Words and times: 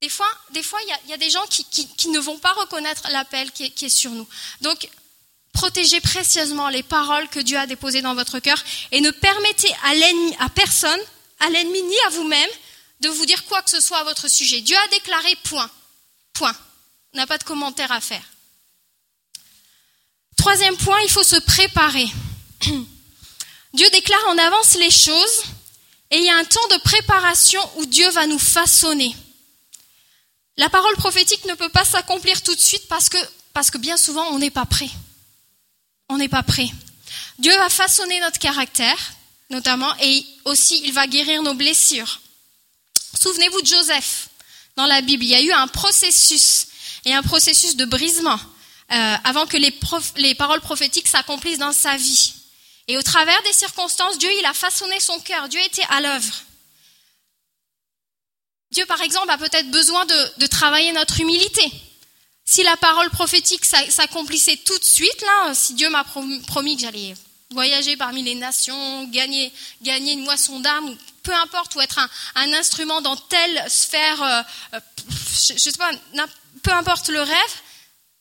Des 0.00 0.08
fois, 0.08 0.28
il 0.52 1.10
y 1.10 1.12
a, 1.12 1.16
des 1.16 1.30
gens 1.30 1.44
qui, 1.48 2.08
ne 2.08 2.20
vont 2.20 2.38
pas 2.38 2.52
reconnaître 2.52 3.08
l'appel 3.10 3.50
qui, 3.50 3.64
est 3.64 3.88
sur 3.88 4.12
nous. 4.12 4.28
Donc, 4.60 4.88
protégez 5.52 6.00
précieusement 6.00 6.68
les 6.68 6.84
paroles 6.84 7.28
que 7.28 7.40
Dieu 7.40 7.58
a 7.58 7.66
déposées 7.66 8.02
dans 8.02 8.14
votre 8.14 8.38
cœur 8.38 8.62
et 8.92 9.00
ne 9.00 9.10
permettez 9.10 9.72
à 9.82 10.44
à 10.44 10.48
personne, 10.50 11.00
à 11.40 11.50
l'ennemi 11.50 11.82
ni 11.82 11.98
à 12.06 12.10
vous-même, 12.10 12.50
de 13.00 13.08
vous 13.08 13.26
dire 13.26 13.44
quoi 13.46 13.60
que 13.62 13.70
ce 13.70 13.80
soit 13.80 13.98
à 13.98 14.04
votre 14.04 14.28
sujet. 14.28 14.60
Dieu 14.60 14.76
a 14.76 14.88
déclaré 14.88 15.34
point. 15.44 15.70
Point. 16.32 16.56
On 17.14 17.16
n'a 17.16 17.26
pas 17.26 17.38
de 17.38 17.44
commentaire 17.44 17.90
à 17.90 18.00
faire. 18.00 18.22
Troisième 20.36 20.76
point, 20.76 21.00
il 21.02 21.10
faut 21.10 21.24
se 21.24 21.36
préparer. 21.40 22.06
Dieu 23.74 23.90
déclare 23.90 24.28
en 24.28 24.38
avance 24.38 24.74
les 24.74 24.90
choses 24.90 25.42
et 26.10 26.18
il 26.18 26.24
y 26.24 26.30
a 26.30 26.36
un 26.36 26.44
temps 26.44 26.68
de 26.70 26.82
préparation 26.82 27.60
où 27.76 27.86
Dieu 27.86 28.08
va 28.10 28.26
nous 28.26 28.38
façonner. 28.38 29.14
La 30.58 30.68
parole 30.68 30.96
prophétique 30.96 31.44
ne 31.44 31.54
peut 31.54 31.68
pas 31.68 31.84
s'accomplir 31.84 32.42
tout 32.42 32.54
de 32.54 32.60
suite 32.60 32.86
parce 32.88 33.08
que, 33.08 33.78
bien 33.78 33.96
souvent 33.96 34.26
on 34.32 34.40
n'est 34.40 34.50
pas 34.50 34.66
prêt. 34.66 34.90
On 36.08 36.18
n'est 36.18 36.28
pas 36.28 36.42
prêt. 36.42 36.68
Dieu 37.38 37.56
va 37.56 37.68
façonner 37.68 38.18
notre 38.20 38.40
caractère, 38.40 38.98
notamment, 39.50 39.94
et 40.02 40.26
aussi 40.44 40.82
il 40.84 40.92
va 40.92 41.06
guérir 41.06 41.42
nos 41.42 41.54
blessures. 41.54 42.20
Souvenez-vous 43.20 43.62
de 43.62 43.66
Joseph 43.66 44.28
dans 44.76 44.86
la 44.86 45.00
Bible. 45.00 45.22
Il 45.22 45.30
y 45.30 45.34
a 45.36 45.42
eu 45.42 45.52
un 45.52 45.68
processus 45.68 46.66
et 47.04 47.14
un 47.14 47.22
processus 47.22 47.76
de 47.76 47.84
brisement 47.84 48.40
euh, 48.90 49.16
avant 49.22 49.46
que 49.46 49.56
les, 49.56 49.72
les 50.16 50.34
paroles 50.34 50.60
prophétiques 50.60 51.08
s'accomplissent 51.08 51.58
dans 51.58 51.72
sa 51.72 51.96
vie. 51.96 52.34
Et 52.88 52.98
au 52.98 53.02
travers 53.02 53.40
des 53.44 53.52
circonstances, 53.52 54.18
Dieu, 54.18 54.30
a 54.44 54.54
façonné 54.54 54.98
son 54.98 55.20
cœur. 55.20 55.48
Dieu 55.48 55.60
était 55.64 55.86
à 55.88 56.00
l'œuvre. 56.00 56.34
Dieu, 58.70 58.84
par 58.86 59.00
exemple, 59.00 59.30
a 59.30 59.38
peut-être 59.38 59.70
besoin 59.70 60.04
de, 60.04 60.46
travailler 60.46 60.92
notre 60.92 61.20
humilité. 61.20 61.72
Si 62.44 62.62
la 62.62 62.76
parole 62.76 63.10
prophétique 63.10 63.64
s'accomplissait 63.64 64.56
tout 64.56 64.78
de 64.78 64.84
suite, 64.84 65.20
là, 65.22 65.54
si 65.54 65.74
Dieu 65.74 65.90
m'a 65.90 66.04
promis 66.04 66.76
que 66.76 66.82
j'allais 66.82 67.14
voyager 67.50 67.96
parmi 67.96 68.22
les 68.22 68.34
nations, 68.34 69.04
gagner, 69.04 69.52
une 69.82 70.24
moisson 70.24 70.60
d'âme, 70.60 70.96
peu 71.22 71.34
importe, 71.34 71.74
ou 71.74 71.80
être 71.80 71.98
un, 72.34 72.52
instrument 72.52 73.00
dans 73.00 73.16
telle 73.16 73.64
sphère, 73.70 74.22
euh, 74.22 74.42
euh, 74.74 74.80
je, 75.08 75.54
je, 75.54 75.58
sais 75.58 75.72
pas, 75.72 75.90
peu 76.62 76.72
importe 76.72 77.08
le 77.08 77.20
rêve, 77.20 77.54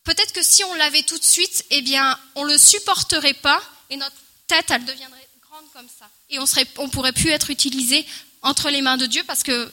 peut-être 0.03 0.33
que 0.33 0.43
si 0.43 0.63
on 0.63 0.73
l'avait 0.75 1.03
tout 1.03 1.17
de 1.17 1.23
suite, 1.23 1.65
eh 1.69 1.81
bien, 1.81 2.17
on 2.35 2.43
le 2.43 2.57
supporterait 2.57 3.33
pas 3.33 3.61
et 3.89 3.97
notre 3.97 4.15
tête, 4.47 4.65
elle 4.69 4.85
deviendrait 4.85 5.27
grande 5.49 5.65
comme 5.73 5.87
ça. 5.99 6.09
Et 6.29 6.39
on 6.39 6.45
serait, 6.45 6.67
on 6.77 6.89
pourrait 6.89 7.13
plus 7.13 7.29
être 7.29 7.49
utilisé 7.49 8.05
entre 8.41 8.69
les 8.69 8.81
mains 8.81 8.97
de 8.97 9.05
Dieu 9.05 9.23
parce 9.25 9.43
que 9.43 9.71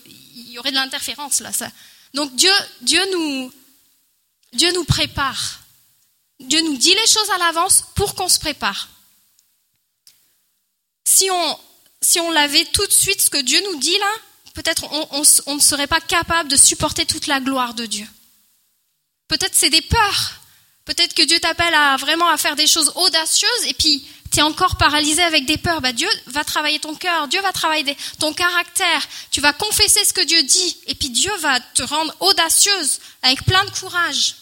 y 0.54 0.58
aurait 0.58 0.70
de 0.70 0.76
l'interférence 0.76 1.40
là. 1.40 1.52
Ça. 1.52 1.70
Donc 2.14 2.34
Dieu, 2.36 2.52
nous, 3.12 3.52
prépare. 4.84 5.60
Dieu 6.40 6.60
nous 6.62 6.76
dit 6.76 6.94
les 6.94 7.06
choses 7.06 7.30
à 7.30 7.38
l'avance 7.38 7.84
pour 7.94 8.14
qu'on 8.14 8.28
se 8.28 8.38
prépare. 8.38 8.88
Si 11.04 11.28
on, 11.30 11.58
si 12.00 12.18
l'avait 12.32 12.64
tout 12.66 12.86
de 12.86 12.92
suite, 12.92 13.20
ce 13.20 13.30
que 13.30 13.40
Dieu 13.42 13.60
nous 13.70 13.78
dit 13.78 13.98
là, 13.98 14.12
peut-être 14.54 14.84
on, 14.92 15.24
on, 15.46 15.54
ne 15.56 15.60
serait 15.60 15.86
pas 15.86 16.00
capable 16.00 16.48
de 16.48 16.56
supporter 16.56 17.04
toute 17.04 17.26
la 17.26 17.40
gloire 17.40 17.74
de 17.74 17.86
Dieu. 17.86 18.06
Peut-être 19.28 19.54
c'est 19.54 19.70
des 19.70 19.82
peurs. 19.82 20.40
Peut-être 20.84 21.14
que 21.14 21.22
Dieu 21.22 21.40
t'appelle 21.40 21.74
à 21.74 21.96
vraiment 21.96 22.28
à 22.28 22.36
faire 22.36 22.56
des 22.56 22.66
choses 22.66 22.92
audacieuses 22.94 23.66
et 23.66 23.74
puis 23.74 24.06
tu 24.34 24.40
es 24.40 24.42
encore 24.42 24.76
paralysé 24.76 25.22
avec 25.22 25.46
des 25.46 25.58
peurs, 25.58 25.80
bah 25.80 25.92
Dieu 25.92 26.08
va 26.26 26.42
travailler 26.42 26.80
ton 26.80 26.96
cœur, 26.96 27.28
Dieu 27.28 27.40
va 27.40 27.52
travailler 27.52 27.96
ton 28.18 28.32
caractère, 28.32 29.08
tu 29.30 29.40
vas 29.40 29.52
confesser 29.52 30.04
ce 30.04 30.12
que 30.12 30.22
Dieu 30.22 30.42
dit, 30.42 30.76
et 30.88 30.96
puis 30.96 31.08
Dieu 31.10 31.30
va 31.36 31.60
te 31.60 31.84
rendre 31.84 32.12
audacieuse, 32.18 32.98
avec 33.22 33.44
plein 33.44 33.64
de 33.64 33.70
courage. 33.70 34.34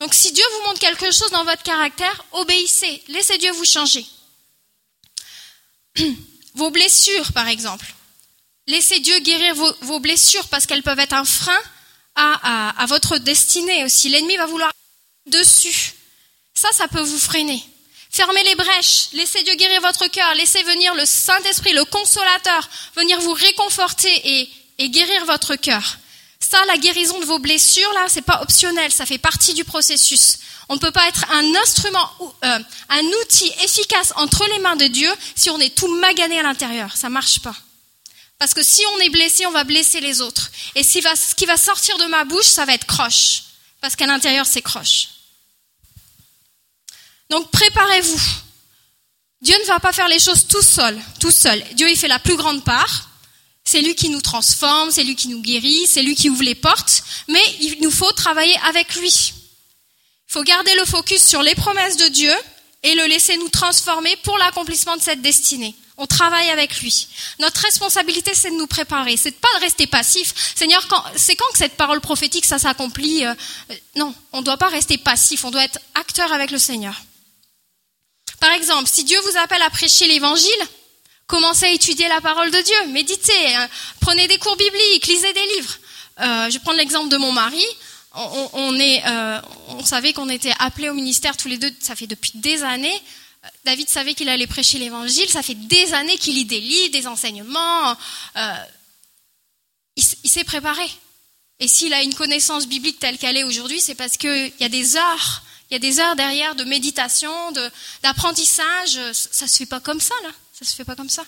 Donc 0.00 0.14
si 0.14 0.32
Dieu 0.32 0.44
vous 0.52 0.68
montre 0.68 0.80
quelque 0.80 1.10
chose 1.12 1.30
dans 1.30 1.44
votre 1.44 1.62
caractère, 1.62 2.24
obéissez, 2.32 3.02
laissez 3.08 3.36
Dieu 3.36 3.52
vous 3.52 3.66
changer. 3.66 4.06
Vos 6.54 6.70
blessures, 6.70 7.32
par 7.32 7.48
exemple. 7.48 7.92
Laissez 8.66 9.00
Dieu 9.00 9.18
guérir 9.18 9.54
vos, 9.56 9.98
blessures 9.98 10.46
parce 10.48 10.66
qu'elles 10.66 10.84
peuvent 10.84 11.00
être 11.00 11.12
un 11.12 11.24
frein 11.24 11.58
à, 12.14 12.80
à 12.80 12.86
votre 12.86 13.18
destinée 13.18 13.84
aussi. 13.84 14.08
L'ennemi 14.08 14.36
va 14.36 14.46
vouloir 14.46 14.72
dessus. 15.26 15.94
Ça, 16.54 16.68
ça 16.72 16.86
peut 16.86 17.00
vous 17.00 17.18
freiner. 17.18 17.62
Fermez 18.14 18.44
les 18.44 18.54
brèches, 18.54 19.08
laissez 19.14 19.42
Dieu 19.42 19.56
guérir 19.56 19.80
votre 19.80 20.06
cœur, 20.06 20.34
laissez 20.36 20.62
venir 20.62 20.94
le 20.94 21.04
Saint-Esprit, 21.04 21.72
le 21.72 21.84
consolateur, 21.84 22.68
venir 22.94 23.20
vous 23.20 23.32
réconforter 23.32 24.48
et, 24.78 24.88
guérir 24.88 25.24
votre 25.24 25.56
cœur. 25.56 25.98
Ça, 26.38 26.64
la 26.66 26.76
guérison 26.76 27.18
de 27.18 27.24
vos 27.24 27.40
blessures, 27.40 27.92
là, 27.94 28.06
c'est 28.06 28.22
pas 28.22 28.40
optionnel, 28.40 28.92
ça 28.92 29.04
fait 29.04 29.18
partie 29.18 29.52
du 29.54 29.64
processus. 29.64 30.38
On 30.68 30.76
ne 30.76 30.78
peut 30.78 30.92
pas 30.92 31.08
être 31.08 31.28
un 31.32 31.56
instrument, 31.56 32.08
euh, 32.44 32.58
un 32.88 33.04
outil 33.22 33.52
efficace 33.64 34.12
entre 34.14 34.46
les 34.46 34.60
mains 34.60 34.76
de 34.76 34.86
Dieu 34.86 35.10
si 35.34 35.50
on 35.50 35.58
est 35.58 35.74
tout 35.74 35.88
magané 35.98 36.38
à 36.38 36.44
l'intérieur. 36.44 36.96
Ça 36.96 37.08
marche 37.08 37.40
pas. 37.40 37.56
Parce 38.38 38.54
que 38.54 38.62
si 38.62 38.82
on 38.94 39.00
est 39.00 39.10
blessé, 39.10 39.44
on 39.46 39.50
va 39.50 39.64
blesser 39.64 39.98
les 39.98 40.20
autres. 40.20 40.52
Et 40.76 40.84
ce 40.84 41.34
qui 41.34 41.46
va 41.46 41.56
sortir 41.56 41.98
de 41.98 42.04
ma 42.04 42.22
bouche, 42.22 42.46
ça 42.46 42.64
va 42.64 42.74
être 42.74 42.86
croche. 42.86 43.42
Parce 43.80 43.96
qu'à 43.96 44.06
l'intérieur, 44.06 44.46
c'est 44.46 44.62
croche. 44.62 45.08
Donc 47.30 47.50
préparez-vous. 47.50 48.20
Dieu 49.40 49.54
ne 49.60 49.66
va 49.66 49.78
pas 49.78 49.92
faire 49.92 50.08
les 50.08 50.18
choses 50.18 50.46
tout 50.46 50.62
seul, 50.62 50.98
tout 51.20 51.30
seul. 51.30 51.62
Dieu 51.74 51.88
il 51.90 51.96
fait 51.96 52.08
la 52.08 52.18
plus 52.18 52.36
grande 52.36 52.64
part. 52.64 53.10
C'est 53.64 53.80
lui 53.80 53.94
qui 53.94 54.10
nous 54.10 54.20
transforme, 54.20 54.90
c'est 54.90 55.04
lui 55.04 55.16
qui 55.16 55.28
nous 55.28 55.40
guérit, 55.40 55.86
c'est 55.86 56.02
lui 56.02 56.14
qui 56.14 56.28
ouvre 56.28 56.42
les 56.42 56.54
portes, 56.54 57.02
mais 57.28 57.42
il 57.60 57.78
nous 57.80 57.90
faut 57.90 58.12
travailler 58.12 58.56
avec 58.68 58.94
lui. 58.96 59.32
Il 60.28 60.32
faut 60.32 60.42
garder 60.42 60.74
le 60.76 60.84
focus 60.84 61.22
sur 61.26 61.42
les 61.42 61.54
promesses 61.54 61.96
de 61.96 62.08
Dieu 62.08 62.32
et 62.82 62.94
le 62.94 63.06
laisser 63.06 63.36
nous 63.38 63.48
transformer 63.48 64.14
pour 64.16 64.36
l'accomplissement 64.36 64.96
de 64.96 65.02
cette 65.02 65.22
destinée. 65.22 65.74
On 65.96 66.06
travaille 66.06 66.50
avec 66.50 66.80
lui. 66.80 67.06
Notre 67.38 67.60
responsabilité, 67.60 68.32
c'est 68.34 68.50
de 68.50 68.56
nous 68.56 68.66
préparer. 68.66 69.16
C'est 69.16 69.38
pas 69.38 69.48
de 69.56 69.60
rester 69.60 69.86
passif. 69.86 70.34
Seigneur, 70.54 70.86
c'est 71.16 71.36
quand 71.36 71.50
que 71.52 71.58
cette 71.58 71.76
parole 71.76 72.00
prophétique, 72.00 72.44
ça 72.44 72.58
s'accomplit 72.58 73.24
euh, 73.24 73.34
Non, 73.94 74.12
on 74.32 74.40
ne 74.40 74.44
doit 74.44 74.56
pas 74.56 74.68
rester 74.68 74.98
passif. 74.98 75.44
On 75.44 75.50
doit 75.52 75.64
être 75.64 75.78
acteur 75.94 76.32
avec 76.32 76.50
le 76.50 76.58
Seigneur. 76.58 77.00
Par 78.44 78.52
exemple, 78.52 78.90
si 78.92 79.04
Dieu 79.04 79.18
vous 79.22 79.38
appelle 79.38 79.62
à 79.62 79.70
prêcher 79.70 80.06
l'évangile, 80.06 80.50
commencez 81.26 81.64
à 81.64 81.70
étudier 81.70 82.08
la 82.08 82.20
parole 82.20 82.50
de 82.50 82.60
Dieu, 82.60 82.76
méditez, 82.88 83.54
hein. 83.54 83.66
prenez 84.00 84.28
des 84.28 84.36
cours 84.36 84.54
bibliques, 84.54 85.06
lisez 85.06 85.32
des 85.32 85.46
livres. 85.56 85.78
Euh, 86.20 86.50
je 86.50 86.58
prendre 86.58 86.76
l'exemple 86.76 87.08
de 87.08 87.16
mon 87.16 87.32
mari. 87.32 87.64
Euh, 88.14 89.40
on 89.68 89.82
savait 89.86 90.12
qu'on 90.12 90.28
était 90.28 90.52
appelés 90.58 90.90
au 90.90 90.92
ministère 90.92 91.38
tous 91.38 91.48
les 91.48 91.56
deux, 91.56 91.72
ça 91.80 91.96
fait 91.96 92.06
depuis 92.06 92.32
des 92.34 92.62
années. 92.62 93.02
David 93.64 93.88
savait 93.88 94.12
qu'il 94.12 94.28
allait 94.28 94.46
prêcher 94.46 94.78
l'évangile, 94.78 95.30
ça 95.30 95.42
fait 95.42 95.54
des 95.54 95.94
années 95.94 96.18
qu'il 96.18 96.34
lit 96.34 96.44
des 96.44 96.60
livres, 96.60 96.92
des 96.92 97.06
enseignements. 97.06 97.96
Euh, 98.36 98.54
il, 99.96 100.04
il 100.22 100.28
s'est 100.28 100.44
préparé. 100.44 100.84
Et 101.60 101.68
s'il 101.68 101.94
a 101.94 102.02
une 102.02 102.14
connaissance 102.14 102.66
biblique 102.66 102.98
telle 102.98 103.16
qu'elle 103.16 103.38
est 103.38 103.44
aujourd'hui, 103.44 103.80
c'est 103.80 103.94
parce 103.94 104.18
qu'il 104.18 104.52
y 104.60 104.64
a 104.64 104.68
des 104.68 104.96
heures 104.96 105.42
il 105.70 105.74
y 105.74 105.76
a 105.76 105.78
des 105.78 105.98
heures 105.98 106.16
derrière 106.16 106.54
de 106.54 106.64
méditation, 106.64 107.32
d'apprentissage. 108.02 108.98
Ça 109.12 109.46
se 109.46 109.56
fait 109.56 109.66
pas 109.66 109.80
comme 109.80 110.00
ça, 110.00 110.14
là. 110.22 110.30
Ça 110.52 110.64
se 110.64 110.74
fait 110.74 110.84
pas 110.84 110.96
comme 110.96 111.10
ça. 111.10 111.24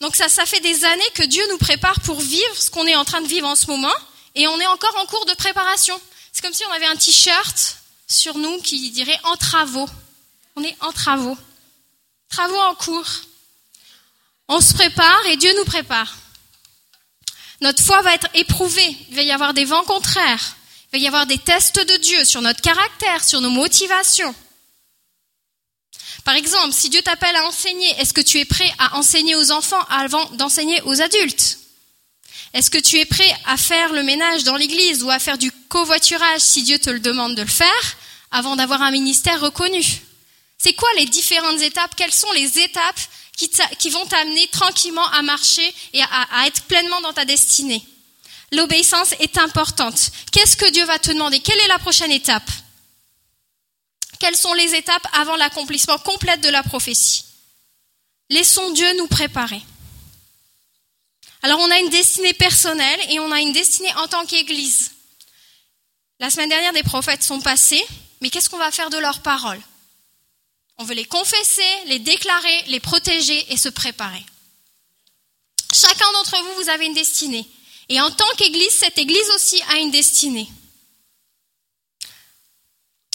Donc 0.00 0.16
ça, 0.16 0.28
ça 0.28 0.46
fait 0.46 0.60
des 0.60 0.84
années 0.84 1.10
que 1.14 1.24
Dieu 1.24 1.42
nous 1.50 1.58
prépare 1.58 2.00
pour 2.00 2.20
vivre 2.20 2.56
ce 2.56 2.70
qu'on 2.70 2.86
est 2.86 2.96
en 2.96 3.04
train 3.04 3.20
de 3.20 3.26
vivre 3.26 3.46
en 3.46 3.56
ce 3.56 3.66
moment, 3.66 3.92
et 4.34 4.48
on 4.48 4.60
est 4.60 4.66
encore 4.66 4.96
en 4.96 5.06
cours 5.06 5.26
de 5.26 5.34
préparation. 5.34 6.00
C'est 6.32 6.42
comme 6.42 6.54
si 6.54 6.64
on 6.64 6.72
avait 6.72 6.86
un 6.86 6.96
t-shirt 6.96 7.76
sur 8.06 8.38
nous 8.38 8.60
qui 8.62 8.90
dirait 8.90 9.18
en 9.24 9.36
travaux. 9.36 9.88
On 10.56 10.64
est 10.64 10.76
en 10.80 10.92
travaux. 10.92 11.36
Travaux 12.28 12.60
en 12.60 12.74
cours. 12.74 13.10
On 14.48 14.60
se 14.60 14.74
prépare 14.74 15.26
et 15.26 15.36
Dieu 15.36 15.52
nous 15.56 15.64
prépare. 15.64 16.14
Notre 17.60 17.82
foi 17.82 18.00
va 18.02 18.14
être 18.14 18.28
éprouvée. 18.34 18.96
Il 19.10 19.16
va 19.16 19.22
y 19.22 19.32
avoir 19.32 19.54
des 19.54 19.64
vents 19.64 19.84
contraires. 19.84 20.56
Il 20.92 20.98
va 20.98 21.04
y 21.04 21.06
avoir 21.06 21.26
des 21.26 21.38
tests 21.38 21.78
de 21.78 21.96
Dieu 21.98 22.24
sur 22.24 22.42
notre 22.42 22.60
caractère, 22.62 23.22
sur 23.22 23.40
nos 23.40 23.50
motivations. 23.50 24.34
Par 26.24 26.34
exemple, 26.34 26.72
si 26.72 26.88
Dieu 26.88 27.00
t'appelle 27.02 27.36
à 27.36 27.46
enseigner, 27.46 27.88
est-ce 27.98 28.12
que 28.12 28.20
tu 28.20 28.38
es 28.38 28.44
prêt 28.44 28.70
à 28.78 28.96
enseigner 28.96 29.36
aux 29.36 29.52
enfants 29.52 29.82
avant 29.88 30.24
d'enseigner 30.32 30.82
aux 30.82 31.00
adultes? 31.00 31.58
Est-ce 32.54 32.70
que 32.70 32.78
tu 32.78 32.98
es 32.98 33.04
prêt 33.04 33.32
à 33.46 33.56
faire 33.56 33.92
le 33.92 34.02
ménage 34.02 34.42
dans 34.42 34.56
l'église 34.56 35.04
ou 35.04 35.10
à 35.10 35.20
faire 35.20 35.38
du 35.38 35.52
covoiturage 35.68 36.40
si 36.40 36.64
Dieu 36.64 36.80
te 36.80 36.90
le 36.90 36.98
demande 36.98 37.36
de 37.36 37.42
le 37.42 37.48
faire 37.48 37.96
avant 38.32 38.56
d'avoir 38.56 38.82
un 38.82 38.90
ministère 38.90 39.40
reconnu? 39.40 39.84
C'est 40.58 40.74
quoi 40.74 40.88
les 40.96 41.06
différentes 41.06 41.60
étapes? 41.60 41.94
Quelles 41.96 42.12
sont 42.12 42.32
les 42.32 42.58
étapes 42.58 43.00
qui, 43.78 43.90
vont 43.90 44.04
t'amener 44.06 44.48
tranquillement 44.48 45.06
à 45.12 45.22
marcher 45.22 45.72
et 45.92 46.02
à 46.02 46.46
être 46.48 46.62
pleinement 46.64 47.00
dans 47.00 47.12
ta 47.12 47.24
destinée? 47.24 47.82
L'obéissance 48.52 49.12
est 49.20 49.38
importante. 49.38 50.10
Qu'est-ce 50.32 50.56
que 50.56 50.70
Dieu 50.70 50.84
va 50.84 50.98
te 50.98 51.10
demander? 51.10 51.40
Quelle 51.40 51.60
est 51.60 51.68
la 51.68 51.78
prochaine 51.78 52.10
étape? 52.10 52.50
Quelles 54.18 54.36
sont 54.36 54.52
les 54.54 54.74
étapes 54.74 55.06
avant 55.12 55.36
l'accomplissement 55.36 55.98
complet 55.98 56.36
de 56.38 56.48
la 56.48 56.62
prophétie? 56.62 57.24
Laissons 58.28 58.70
Dieu 58.72 58.96
nous 58.96 59.06
préparer. 59.06 59.62
Alors 61.42 61.60
on 61.60 61.70
a 61.70 61.78
une 61.78 61.88
destinée 61.88 62.34
personnelle 62.34 63.00
et 63.08 63.18
on 63.18 63.32
a 63.32 63.40
une 63.40 63.52
destinée 63.52 63.94
en 63.94 64.08
tant 64.08 64.26
qu'Église. 64.26 64.92
La 66.18 66.28
semaine 66.28 66.50
dernière, 66.50 66.74
des 66.74 66.82
prophètes 66.82 67.22
sont 67.22 67.40
passés, 67.40 67.82
mais 68.20 68.28
qu'est-ce 68.28 68.50
qu'on 68.50 68.58
va 68.58 68.70
faire 68.70 68.90
de 68.90 68.98
leurs 68.98 69.22
paroles? 69.22 69.60
On 70.76 70.84
veut 70.84 70.94
les 70.94 71.06
confesser, 71.06 71.62
les 71.86 71.98
déclarer, 71.98 72.62
les 72.66 72.80
protéger 72.80 73.52
et 73.52 73.56
se 73.56 73.70
préparer. 73.70 74.24
Chacun 75.72 76.12
d'entre 76.12 76.36
vous, 76.42 76.62
vous 76.62 76.68
avez 76.68 76.86
une 76.86 76.94
destinée. 76.94 77.48
Et 77.90 78.00
en 78.00 78.10
tant 78.10 78.34
qu'Église, 78.38 78.70
cette 78.70 78.98
Église 78.98 79.30
aussi 79.34 79.60
a 79.68 79.78
une 79.78 79.90
destinée. 79.90 80.48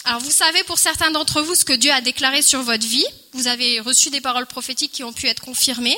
Alors 0.03 0.19
vous 0.19 0.31
savez 0.31 0.63
pour 0.65 0.77
certains 0.77 1.11
d'entre 1.11 1.41
vous 1.41 1.55
ce 1.55 1.63
que 1.63 1.73
Dieu 1.73 1.91
a 1.91 2.01
déclaré 2.01 2.41
sur 2.41 2.61
votre 2.61 2.85
vie. 2.85 3.05
Vous 3.31 3.47
avez 3.47 3.79
reçu 3.79 4.09
des 4.09 4.19
paroles 4.19 4.45
prophétiques 4.45 4.91
qui 4.91 5.03
ont 5.05 5.13
pu 5.13 5.27
être 5.27 5.41
confirmées. 5.41 5.97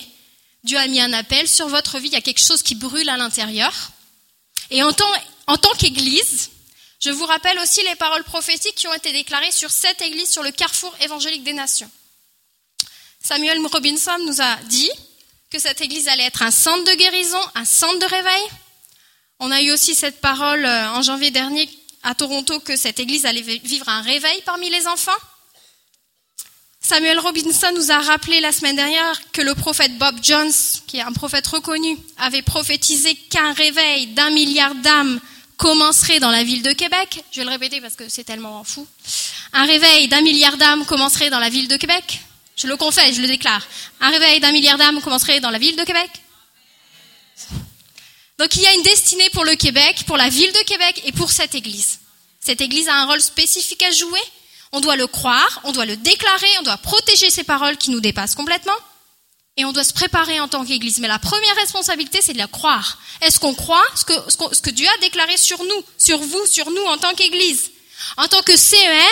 Dieu 0.63 0.77
a 0.77 0.87
mis 0.87 1.01
un 1.01 1.11
appel 1.11 1.47
sur 1.47 1.67
votre 1.67 1.97
vie. 1.97 2.07
Il 2.07 2.13
y 2.13 2.17
a 2.17 2.21
quelque 2.21 2.43
chose 2.43 2.61
qui 2.61 2.75
brûle 2.75 3.09
à 3.09 3.17
l'intérieur. 3.17 3.73
Et 4.69 4.83
en 4.83 4.93
tant, 4.93 5.11
en 5.47 5.57
tant 5.57 5.73
qu'Église, 5.73 6.51
je 7.01 7.09
vous 7.09 7.25
rappelle 7.25 7.57
aussi 7.59 7.81
les 7.83 7.95
paroles 7.95 8.23
prophétiques 8.25 8.75
qui 8.75 8.87
ont 8.87 8.93
été 8.93 9.11
déclarées 9.11 9.51
sur 9.51 9.71
cette 9.71 10.03
Église, 10.03 10.29
sur 10.29 10.43
le 10.43 10.51
carrefour 10.51 10.95
évangélique 11.01 11.43
des 11.43 11.53
nations. 11.53 11.89
Samuel 13.23 13.59
Robinson 13.65 14.17
nous 14.27 14.39
a 14.39 14.55
dit 14.69 14.91
que 15.49 15.57
cette 15.57 15.81
Église 15.81 16.07
allait 16.07 16.25
être 16.25 16.43
un 16.43 16.51
centre 16.51 16.83
de 16.83 16.95
guérison, 16.95 17.41
un 17.55 17.65
centre 17.65 17.99
de 17.99 18.05
réveil. 18.05 18.43
On 19.39 19.51
a 19.51 19.61
eu 19.61 19.71
aussi 19.71 19.93
cette 19.93 20.19
parole 20.19 20.65
euh, 20.65 20.89
en 20.91 21.01
janvier 21.01 21.31
dernier 21.31 21.69
à 22.03 22.15
Toronto 22.15 22.59
que 22.59 22.75
cette 22.75 22.99
église 22.99 23.25
allait 23.25 23.41
vivre 23.41 23.87
un 23.87 24.01
réveil 24.01 24.41
parmi 24.45 24.69
les 24.69 24.87
enfants. 24.87 25.11
Samuel 26.79 27.19
Robinson 27.19 27.71
nous 27.75 27.91
a 27.91 27.99
rappelé 27.99 28.39
la 28.39 28.51
semaine 28.51 28.77
dernière 28.77 29.19
que 29.33 29.41
le 29.41 29.53
prophète 29.53 29.97
Bob 29.97 30.15
Jones, 30.23 30.51
qui 30.87 30.97
est 30.97 31.01
un 31.01 31.11
prophète 31.11 31.45
reconnu, 31.45 31.97
avait 32.17 32.41
prophétisé 32.41 33.13
qu'un 33.29 33.51
réveil 33.53 34.07
d'un 34.07 34.29
milliard 34.29 34.73
d'âmes 34.75 35.19
commencerait 35.57 36.19
dans 36.19 36.31
la 36.31 36.43
ville 36.43 36.63
de 36.63 36.71
Québec. 36.71 37.23
Je 37.31 37.41
vais 37.41 37.45
le 37.45 37.51
répéter 37.51 37.81
parce 37.81 37.95
que 37.95 38.07
c'est 38.07 38.23
tellement 38.23 38.63
fou. 38.63 38.87
Un 39.53 39.65
réveil 39.65 40.07
d'un 40.07 40.21
milliard 40.21 40.55
d'âmes 40.57 40.85
commencerait 40.85 41.29
dans 41.29 41.39
la 41.39 41.49
ville 41.49 41.67
de 41.67 41.77
Québec. 41.77 42.21
Je 42.55 42.67
le 42.67 42.77
confesse, 42.77 43.15
je 43.15 43.21
le 43.21 43.27
déclare. 43.27 43.67
Un 43.99 44.09
réveil 44.09 44.39
d'un 44.39 44.51
milliard 44.51 44.77
d'âmes 44.77 45.01
commencerait 45.01 45.39
dans 45.41 45.51
la 45.51 45.59
ville 45.59 45.75
de 45.75 45.83
Québec. 45.83 46.09
Donc 48.39 48.55
il 48.55 48.61
y 48.61 48.67
a 48.67 48.73
une 48.73 48.83
destinée 48.83 49.29
pour 49.31 49.45
le 49.45 49.55
Québec, 49.55 50.03
pour 50.05 50.17
la 50.17 50.29
ville 50.29 50.51
de 50.51 50.65
Québec 50.65 51.01
et 51.05 51.11
pour 51.11 51.31
cette 51.31 51.55
Église. 51.55 51.99
Cette 52.39 52.61
Église 52.61 52.87
a 52.87 52.95
un 52.95 53.05
rôle 53.07 53.21
spécifique 53.21 53.83
à 53.83 53.91
jouer. 53.91 54.21
On 54.71 54.79
doit 54.79 54.95
le 54.95 55.07
croire, 55.07 55.61
on 55.63 55.71
doit 55.71 55.85
le 55.85 55.97
déclarer, 55.97 56.47
on 56.59 56.63
doit 56.63 56.77
protéger 56.77 57.29
ces 57.29 57.43
paroles 57.43 57.77
qui 57.77 57.89
nous 57.89 57.99
dépassent 57.99 58.35
complètement. 58.35 58.77
Et 59.59 59.65
on 59.65 59.71
doit 59.71 59.83
se 59.83 59.93
préparer 59.93 60.39
en 60.39 60.47
tant 60.47 60.63
qu'Église. 60.63 60.99
Mais 60.99 61.07
la 61.07 61.17
première 61.17 61.55
responsabilité, 61.55 62.19
c'est 62.21 62.33
de 62.33 62.37
la 62.37 62.47
croire. 62.47 62.99
Est-ce 63.21 63.39
qu'on 63.39 63.55
croit 63.55 63.83
ce 63.95 64.05
que, 64.05 64.13
ce 64.29 64.61
que 64.61 64.69
Dieu 64.69 64.87
a 64.87 64.97
déclaré 65.01 65.35
sur 65.35 65.63
nous, 65.63 65.83
sur 65.97 66.19
vous, 66.19 66.45
sur 66.45 66.69
nous 66.69 66.83
en 66.83 66.97
tant 66.99 67.15
qu'Église? 67.15 67.71
En 68.17 68.27
tant 68.27 68.41
que 68.43 68.55
CEN, 68.55 69.03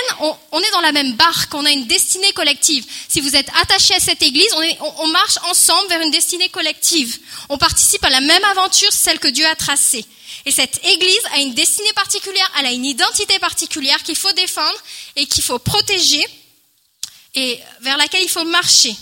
on, 0.52 0.60
est 0.60 0.72
dans 0.72 0.82
la 0.82 0.92
même 0.92 1.14
barque, 1.14 1.54
on 1.54 1.66
a 1.66 1.72
une 1.72 1.88
destinée 1.88 2.32
collective. 2.34 2.86
Si 3.08 3.20
vous 3.20 3.36
êtes 3.36 3.50
attaché 3.62 3.96
à 3.96 4.00
cette 4.00 4.22
église, 4.22 4.52
on, 5.00 5.08
marche 5.08 5.38
ensemble 5.50 5.90
vers 5.90 6.02
une 6.02 6.12
destinée 6.12 6.50
collective. 6.50 7.20
On 7.50 7.58
participe 7.58 8.04
à 8.04 8.10
la 8.10 8.22
même 8.22 8.44
aventure, 8.46 8.92
celle 8.92 9.20
que 9.20 9.28
Dieu 9.28 9.46
a 9.46 9.56
tracée. 9.56 10.06
Et 10.46 10.52
cette 10.52 10.84
église 10.86 11.22
a 11.34 11.40
une 11.40 11.54
destinée 11.54 11.94
particulière, 11.94 12.52
elle 12.60 12.68
a 12.68 12.72
une 12.72 12.86
identité 12.86 13.40
particulière 13.40 14.02
qu'il 14.04 14.16
faut 14.16 14.32
défendre 14.34 14.78
et 15.16 15.26
qu'il 15.26 15.44
faut 15.44 15.60
protéger 15.60 16.24
et 17.34 17.60
vers 17.82 17.98
laquelle 17.98 18.24
il 18.24 18.30
faut 18.30 18.44
marcher. 18.44 18.96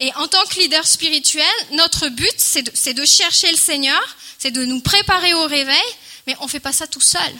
Et 0.00 0.12
en 0.14 0.28
tant 0.28 0.44
que 0.46 0.58
leader 0.58 0.86
spirituel, 0.86 1.44
notre 1.72 2.08
but, 2.08 2.34
c'est 2.36 2.62
de, 2.62 2.92
de 2.92 3.06
chercher 3.06 3.50
le 3.50 3.56
Seigneur, 3.56 4.00
c'est 4.38 4.50
de 4.50 4.64
nous 4.64 4.80
préparer 4.80 5.34
au 5.34 5.46
réveil, 5.46 5.76
mais 6.26 6.36
on 6.40 6.44
ne 6.44 6.50
fait 6.50 6.60
pas 6.60 6.72
ça 6.72 6.86
tout 6.86 7.00
seul. 7.00 7.34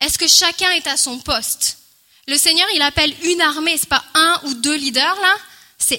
Est-ce 0.00 0.18
que 0.18 0.28
chacun 0.28 0.70
est 0.72 0.86
à 0.86 0.96
son 0.96 1.18
poste? 1.18 1.78
Le 2.26 2.36
Seigneur, 2.36 2.66
il 2.74 2.82
appelle 2.82 3.14
une 3.22 3.40
armée, 3.40 3.76
c'est 3.76 3.88
pas 3.88 4.04
un 4.14 4.40
ou 4.44 4.54
deux 4.54 4.76
leaders 4.76 5.20
là. 5.20 5.34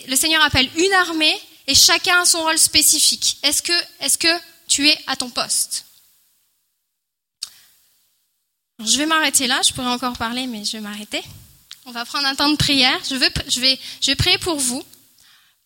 Le 0.07 0.15
Seigneur 0.15 0.43
appelle 0.43 0.69
une 0.75 0.93
armée 0.93 1.39
et 1.67 1.75
chacun 1.75 2.21
a 2.21 2.25
son 2.25 2.41
rôle 2.41 2.57
spécifique. 2.57 3.37
Est-ce 3.43 3.61
que, 3.61 3.73
est-ce 3.99 4.17
que 4.17 4.41
tu 4.67 4.87
es 4.87 4.97
à 5.07 5.15
ton 5.15 5.29
poste? 5.29 5.85
Je 8.79 8.97
vais 8.97 9.05
m'arrêter 9.05 9.47
là. 9.47 9.61
Je 9.61 9.73
pourrais 9.73 9.87
encore 9.87 10.17
parler, 10.17 10.47
mais 10.47 10.65
je 10.65 10.73
vais 10.73 10.81
m'arrêter. 10.81 11.23
On 11.85 11.91
va 11.91 12.03
prendre 12.05 12.27
un 12.27 12.35
temps 12.35 12.49
de 12.49 12.57
prière. 12.57 12.99
Je 13.09 13.15
vais, 13.15 14.15
prier 14.15 14.37
pour 14.39 14.57
vous. 14.57 14.83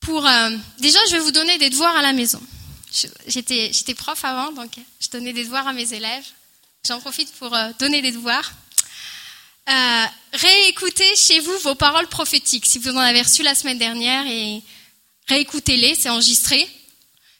Euh, 0.07 0.57
déjà, 0.79 0.99
je 1.07 1.13
vais 1.13 1.19
vous 1.19 1.31
donner 1.31 1.57
des 1.57 1.69
devoirs 1.69 1.95
à 1.95 2.01
la 2.01 2.13
maison. 2.13 2.41
J'étais 3.27 3.93
prof 3.95 4.23
avant, 4.25 4.51
donc 4.51 4.71
je 4.99 5.09
donnais 5.09 5.33
des 5.33 5.43
devoirs 5.43 5.67
à 5.67 5.73
mes 5.73 5.93
élèves. 5.93 6.25
J'en 6.87 6.99
profite 6.99 7.31
pour 7.33 7.53
euh, 7.53 7.71
donner 7.79 8.01
des 8.01 8.11
devoirs. 8.11 8.51
Euh, 9.69 10.05
réécoutez 10.33 11.15
chez 11.15 11.39
vous 11.39 11.57
vos 11.59 11.75
paroles 11.75 12.07
prophétiques. 12.07 12.65
Si 12.65 12.79
vous 12.79 12.89
en 12.89 12.97
avez 12.97 13.21
reçu 13.21 13.43
la 13.43 13.53
semaine 13.53 13.77
dernière, 13.77 14.25
et 14.27 14.61
réécoutez-les, 15.27 15.95
c'est 15.95 16.09
enregistré. 16.09 16.67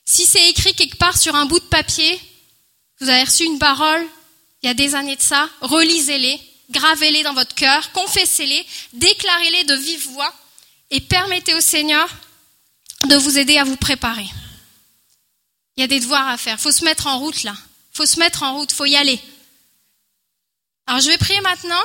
Si 0.05 0.25
c'est 0.25 0.49
écrit 0.49 0.73
quelque 0.75 0.97
part 0.97 1.17
sur 1.17 1.35
un 1.35 1.45
bout 1.45 1.59
de 1.59 1.65
papier, 1.65 2.19
vous 2.99 3.09
avez 3.09 3.23
reçu 3.23 3.45
une 3.45 3.59
parole 3.59 4.05
il 4.61 4.67
y 4.67 4.69
a 4.69 4.73
des 4.73 4.93
années 4.95 5.15
de 5.15 5.21
ça, 5.21 5.49
relisez-les, 5.61 6.39
gravez-les 6.69 7.23
dans 7.23 7.33
votre 7.33 7.55
cœur, 7.55 7.91
confessez-les, 7.93 8.65
déclarez-les 8.93 9.63
de 9.63 9.75
vive 9.75 10.09
voix 10.09 10.33
et 10.91 10.99
permettez 10.99 11.53
au 11.53 11.61
Seigneur 11.61 12.09
de 13.07 13.15
vous 13.15 13.39
aider 13.39 13.57
à 13.57 13.63
vous 13.63 13.77
préparer. 13.77 14.27
Il 15.77 15.81
y 15.81 15.83
a 15.83 15.87
des 15.87 16.01
devoirs 16.01 16.27
à 16.27 16.37
faire. 16.37 16.55
Il 16.55 16.61
faut 16.61 16.71
se 16.71 16.83
mettre 16.83 17.07
en 17.07 17.19
route 17.19 17.43
là 17.43 17.55
faut 17.99 18.05
se 18.05 18.19
mettre 18.19 18.43
en 18.43 18.55
route, 18.55 18.71
faut 18.71 18.85
y 18.85 18.95
aller. 18.95 19.19
Alors 20.87 21.01
je 21.01 21.09
vais 21.09 21.17
prier 21.17 21.41
maintenant 21.41 21.83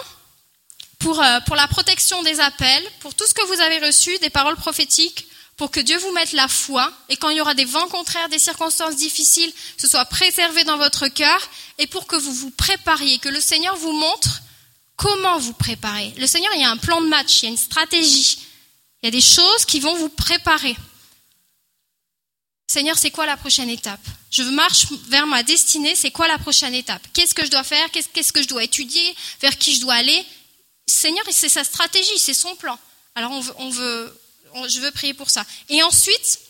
pour, 1.01 1.21
euh, 1.21 1.41
pour 1.41 1.57
la 1.57 1.67
protection 1.67 2.23
des 2.23 2.39
appels, 2.39 2.85
pour 3.01 3.17
tout 3.17 3.27
ce 3.27 3.35
que 3.35 3.43
vous 3.43 3.61
avez 3.61 3.85
reçu, 3.85 4.17
des 4.19 4.31
paroles 4.31 4.55
prophétiques, 4.55 5.27
pour 5.57 5.73
que 5.73 5.81
Dieu 5.81 5.99
vous 5.99 6.13
mette 6.13 6.31
la 6.31 6.47
foi 6.47 6.89
et 7.09 7.17
quand 7.17 7.31
il 7.31 7.39
y 7.39 7.41
aura 7.41 7.55
des 7.55 7.65
vents 7.65 7.89
contraires, 7.89 8.29
des 8.29 8.39
circonstances 8.39 8.95
difficiles, 8.95 9.53
ce 9.77 9.89
soit 9.89 10.05
préservé 10.05 10.63
dans 10.63 10.77
votre 10.77 11.09
cœur 11.09 11.41
et 11.79 11.89
pour 11.89 12.07
que 12.07 12.15
vous 12.15 12.33
vous 12.33 12.51
prépariez, 12.53 13.19
que 13.19 13.29
le 13.29 13.41
Seigneur 13.41 13.75
vous 13.77 13.93
montre 13.93 14.41
comment 14.95 15.41
vous 15.41 15.53
préparer. 15.53 16.15
Le 16.17 16.29
Seigneur, 16.29 16.53
il 16.55 16.61
y 16.61 16.65
a 16.65 16.71
un 16.71 16.77
plan 16.77 17.01
de 17.01 17.09
match, 17.09 17.43
il 17.43 17.47
y 17.47 17.49
a 17.49 17.51
une 17.51 17.57
stratégie, 17.57 18.39
il 19.03 19.07
y 19.07 19.09
a 19.09 19.11
des 19.11 19.21
choses 19.21 19.65
qui 19.67 19.81
vont 19.81 19.97
vous 19.97 20.11
préparer. 20.11 20.77
Seigneur, 22.67 22.99
c'est 22.99 23.11
quoi 23.11 23.27
la 23.27 23.37
prochaine 23.37 23.69
étape? 23.69 24.01
Je 24.31 24.43
marche 24.43 24.87
vers 25.09 25.27
ma 25.27 25.43
destinée, 25.43 25.95
c'est 25.95 26.11
quoi 26.11 26.27
la 26.27 26.39
prochaine 26.39 26.75
étape? 26.75 27.03
Qu'est-ce 27.13 27.35
que 27.35 27.45
je 27.45 27.51
dois 27.51 27.65
faire? 27.65 27.91
Qu'est-ce 27.91 28.33
que 28.33 28.43
je 28.43 28.49
dois 28.49 28.65
étudier? 28.65 29.15
Vers 29.41 29.57
qui 29.59 29.75
je 29.77 29.81
dois 29.81 29.95
aller? 29.95 30.25
Seigneur, 30.87 31.25
c'est 31.31 31.49
sa 31.49 31.65
stratégie, 31.65 32.19
c'est 32.19 32.35
son 32.35 32.55
plan. 32.57 32.79
Alors 33.15 33.31
on 33.59 33.71
veut, 33.71 34.21
je 34.69 34.81
veux 34.81 34.91
prier 34.91 35.15
pour 35.15 35.31
ça. 35.31 35.45
Et 35.69 35.83
ensuite, 35.83 36.41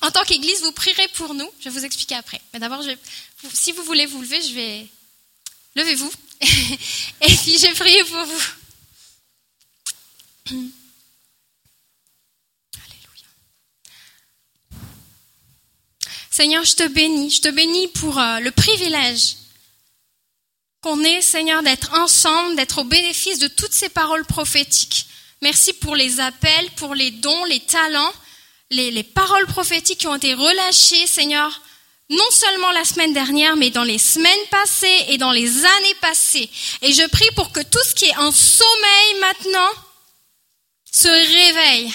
en 0.00 0.10
tant 0.10 0.24
qu'Église, 0.24 0.62
vous 0.62 0.72
prierez 0.72 1.08
pour 1.08 1.34
nous. 1.34 1.48
Je 1.60 1.64
vais 1.64 1.70
vous 1.70 1.84
expliquer 1.84 2.16
après. 2.16 2.40
Mais 2.52 2.58
d'abord, 2.58 2.82
si 3.52 3.72
vous 3.72 3.84
voulez 3.84 4.06
vous 4.06 4.22
lever, 4.22 4.42
je 4.42 4.54
vais... 4.54 4.86
Levez-vous. 5.74 6.12
Et 6.42 7.36
puis, 7.36 7.58
je 7.58 7.66
vais 7.66 7.74
prier 7.74 8.04
pour 8.04 8.24
vous. 8.24 8.42
Seigneur, 16.32 16.64
je 16.64 16.74
te 16.74 16.88
bénis. 16.88 17.30
Je 17.30 17.42
te 17.42 17.48
bénis 17.50 17.88
pour 17.88 18.18
euh, 18.18 18.40
le 18.40 18.50
privilège 18.50 19.36
qu'on 20.80 21.04
ait, 21.04 21.20
Seigneur, 21.20 21.62
d'être 21.62 21.92
ensemble, 21.92 22.56
d'être 22.56 22.78
au 22.78 22.84
bénéfice 22.84 23.38
de 23.38 23.48
toutes 23.48 23.74
ces 23.74 23.90
paroles 23.90 24.24
prophétiques. 24.24 25.06
Merci 25.42 25.74
pour 25.74 25.94
les 25.94 26.20
appels, 26.20 26.70
pour 26.76 26.94
les 26.94 27.10
dons, 27.10 27.44
les 27.44 27.60
talents, 27.60 28.12
les, 28.70 28.90
les 28.90 29.02
paroles 29.02 29.46
prophétiques 29.46 29.98
qui 29.98 30.06
ont 30.06 30.16
été 30.16 30.32
relâchées, 30.32 31.06
Seigneur, 31.06 31.60
non 32.08 32.30
seulement 32.30 32.72
la 32.72 32.86
semaine 32.86 33.12
dernière, 33.12 33.56
mais 33.56 33.68
dans 33.68 33.84
les 33.84 33.98
semaines 33.98 34.46
passées 34.50 35.04
et 35.08 35.18
dans 35.18 35.32
les 35.32 35.66
années 35.66 35.94
passées. 36.00 36.48
Et 36.80 36.94
je 36.94 37.06
prie 37.08 37.30
pour 37.36 37.52
que 37.52 37.60
tout 37.60 37.84
ce 37.86 37.94
qui 37.94 38.06
est 38.06 38.16
en 38.16 38.32
sommeil 38.32 39.20
maintenant 39.20 39.70
se 40.92 41.08
réveille 41.08 41.92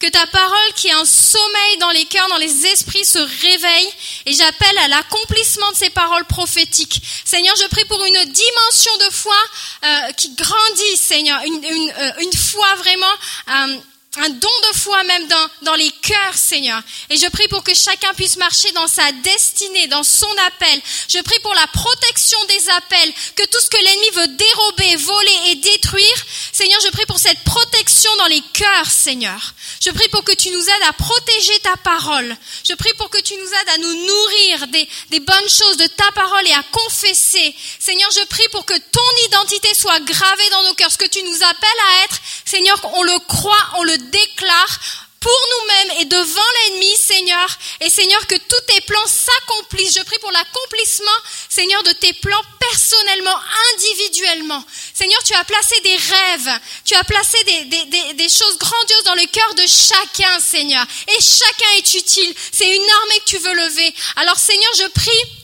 que 0.00 0.08
ta 0.08 0.26
parole 0.28 0.72
qui 0.74 0.88
est 0.88 0.92
un 0.92 1.04
sommeil 1.04 1.78
dans 1.78 1.90
les 1.90 2.06
cœurs, 2.06 2.26
dans 2.30 2.38
les 2.38 2.66
esprits 2.66 3.04
se 3.04 3.18
réveille 3.18 3.90
et 4.24 4.32
j'appelle 4.32 4.78
à 4.78 4.88
l'accomplissement 4.88 5.70
de 5.72 5.76
ces 5.76 5.90
paroles 5.90 6.24
prophétiques. 6.24 7.02
Seigneur, 7.24 7.54
je 7.56 7.68
prie 7.68 7.84
pour 7.84 8.02
une 8.04 8.24
dimension 8.24 8.96
de 9.06 9.12
foi 9.12 9.36
euh, 9.84 10.12
qui 10.12 10.30
grandit, 10.34 10.96
Seigneur, 10.96 11.38
une, 11.44 11.92
euh, 11.98 12.32
foi 12.34 12.74
vraiment 12.76 13.06
euh, 13.50 13.76
un 14.18 14.28
don 14.28 14.48
de 14.72 14.76
foi 14.76 15.04
même 15.04 15.28
dans, 15.28 15.48
dans 15.62 15.74
les 15.76 15.90
cœurs, 16.02 16.34
Seigneur. 16.34 16.82
Et 17.10 17.16
je 17.16 17.28
prie 17.28 17.46
pour 17.46 17.62
que 17.62 17.74
chacun 17.74 18.12
puisse 18.14 18.36
marcher 18.38 18.72
dans 18.72 18.88
sa 18.88 19.12
destinée, 19.12 19.86
dans 19.86 20.02
son 20.02 20.30
appel. 20.48 20.82
Je 21.08 21.20
prie 21.20 21.38
pour 21.44 21.54
la 21.54 21.68
protection 21.68 22.44
des 22.46 22.68
appels, 22.70 23.12
que 23.36 23.46
tout 23.46 23.60
ce 23.60 23.70
que 23.70 23.76
l'ennemi 23.76 24.10
veut 24.14 24.36
dérober, 24.36 24.96
voler 24.96 25.38
et 25.50 25.54
détruire, 25.56 26.26
Seigneur, 26.52 26.80
je 26.84 26.90
prie 26.90 27.06
pour 27.06 27.20
cette 27.20 27.38
protection 27.44 28.14
dans 28.16 28.26
les 28.26 28.42
cœurs, 28.52 28.90
Seigneur. 28.90 29.54
Je 29.80 29.90
prie 29.90 30.08
pour 30.08 30.24
que 30.24 30.34
tu 30.34 30.50
nous 30.50 30.60
aides 30.60 30.88
à 30.88 30.92
protéger 30.92 31.58
ta 31.60 31.76
parole. 31.76 32.36
Je 32.68 32.74
prie 32.74 32.92
pour 32.94 33.10
que 33.10 33.20
tu 33.20 33.34
nous 33.36 33.46
aides 33.46 33.68
à 33.74 33.78
nous 33.78 33.94
nourrir 34.06 34.66
des, 34.68 34.88
des 35.10 35.20
bonnes 35.20 35.48
choses 35.48 35.76
de 35.76 35.86
ta 35.86 36.10
parole 36.12 36.48
et 36.48 36.52
à 36.52 36.64
confesser. 36.72 37.54
Seigneur, 37.78 38.10
je 38.10 38.26
prie 38.26 38.48
pour 38.50 38.66
que 38.66 38.76
ton 38.76 39.26
identité 39.26 39.72
soit 39.74 40.00
gravée 40.00 40.50
dans 40.50 40.64
nos 40.64 40.74
cœurs, 40.74 40.90
ce 40.90 40.98
que 40.98 41.08
tu 41.08 41.22
nous 41.22 41.44
appelles 41.44 41.68
à 41.92 42.04
être. 42.04 42.20
Seigneur, 42.44 42.80
on 42.94 43.04
le 43.04 43.18
croit, 43.20 43.70
on 43.76 43.84
le 43.84 43.99
déclare 44.00 44.78
pour 45.20 45.40
nous-mêmes 45.52 45.98
et 46.00 46.04
devant 46.06 46.50
l'ennemi, 46.62 46.96
Seigneur. 46.96 47.46
Et 47.82 47.90
Seigneur, 47.90 48.26
que 48.26 48.36
tous 48.36 48.60
tes 48.66 48.80
plans 48.80 49.06
s'accomplissent. 49.06 49.98
Je 49.98 50.02
prie 50.02 50.18
pour 50.18 50.32
l'accomplissement, 50.32 51.18
Seigneur, 51.48 51.82
de 51.82 51.92
tes 51.92 52.14
plans 52.14 52.42
personnellement, 52.58 53.38
individuellement. 53.74 54.64
Seigneur, 54.94 55.22
tu 55.22 55.34
as 55.34 55.44
placé 55.44 55.78
des 55.82 55.96
rêves, 55.96 56.60
tu 56.86 56.94
as 56.94 57.04
placé 57.04 57.44
des, 57.44 58.28
choses 58.28 58.58
grandioses 58.58 59.04
dans 59.04 59.14
le 59.14 59.26
cœur 59.26 59.54
de 59.54 59.66
chacun, 59.66 60.40
Seigneur. 60.40 60.86
Et 61.08 61.20
chacun 61.20 61.70
est 61.76 61.94
utile. 61.94 62.34
C'est 62.50 62.74
une 62.74 62.90
armée 62.90 63.20
que 63.20 63.30
tu 63.30 63.38
veux 63.38 63.54
lever. 63.54 63.94
Alors, 64.16 64.38
Seigneur, 64.38 64.72
je 64.78 64.88
prie 64.88 65.39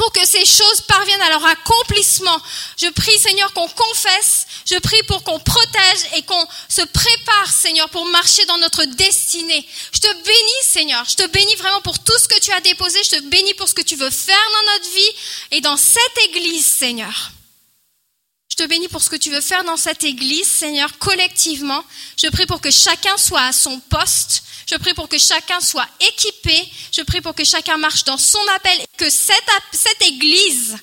pour 0.00 0.12
que 0.12 0.26
ces 0.26 0.46
choses 0.46 0.80
parviennent 0.88 1.20
à 1.20 1.28
leur 1.28 1.44
accomplissement. 1.44 2.40
Je 2.80 2.86
prie, 2.88 3.18
Seigneur, 3.18 3.52
qu'on 3.52 3.68
confesse. 3.68 4.46
Je 4.64 4.78
prie 4.78 5.02
pour 5.02 5.22
qu'on 5.24 5.38
protège 5.38 5.98
et 6.16 6.22
qu'on 6.22 6.46
se 6.70 6.80
prépare, 6.80 7.52
Seigneur, 7.52 7.90
pour 7.90 8.06
marcher 8.06 8.46
dans 8.46 8.56
notre 8.56 8.86
destinée. 8.86 9.68
Je 9.92 10.00
te 10.00 10.10
bénis, 10.24 10.62
Seigneur. 10.62 11.04
Je 11.04 11.16
te 11.16 11.26
bénis 11.26 11.54
vraiment 11.56 11.82
pour 11.82 11.98
tout 11.98 12.18
ce 12.18 12.28
que 12.28 12.40
tu 12.40 12.50
as 12.50 12.62
déposé. 12.62 12.98
Je 13.04 13.10
te 13.10 13.28
bénis 13.28 13.52
pour 13.52 13.68
ce 13.68 13.74
que 13.74 13.82
tu 13.82 13.96
veux 13.96 14.08
faire 14.08 14.48
dans 14.54 14.72
notre 14.72 14.90
vie 14.94 15.10
et 15.50 15.60
dans 15.60 15.76
cette 15.76 16.18
église, 16.30 16.64
Seigneur. 16.64 17.32
Je 18.48 18.56
te 18.56 18.64
bénis 18.66 18.88
pour 18.88 19.02
ce 19.02 19.10
que 19.10 19.16
tu 19.16 19.30
veux 19.30 19.42
faire 19.42 19.64
dans 19.64 19.76
cette 19.76 20.02
église, 20.02 20.50
Seigneur, 20.50 20.96
collectivement. 20.96 21.84
Je 22.16 22.28
prie 22.28 22.46
pour 22.46 22.62
que 22.62 22.70
chacun 22.70 23.18
soit 23.18 23.42
à 23.42 23.52
son 23.52 23.78
poste. 23.80 24.44
Je 24.70 24.76
prie 24.76 24.94
pour 24.94 25.08
que 25.08 25.18
chacun 25.18 25.60
soit 25.60 25.88
équipé. 26.00 26.68
Je 26.92 27.02
prie 27.02 27.20
pour 27.20 27.34
que 27.34 27.44
chacun 27.44 27.76
marche 27.76 28.04
dans 28.04 28.18
son 28.18 28.38
appel. 28.54 28.78
Que 28.96 29.10
cette, 29.10 30.06
église 30.06 30.76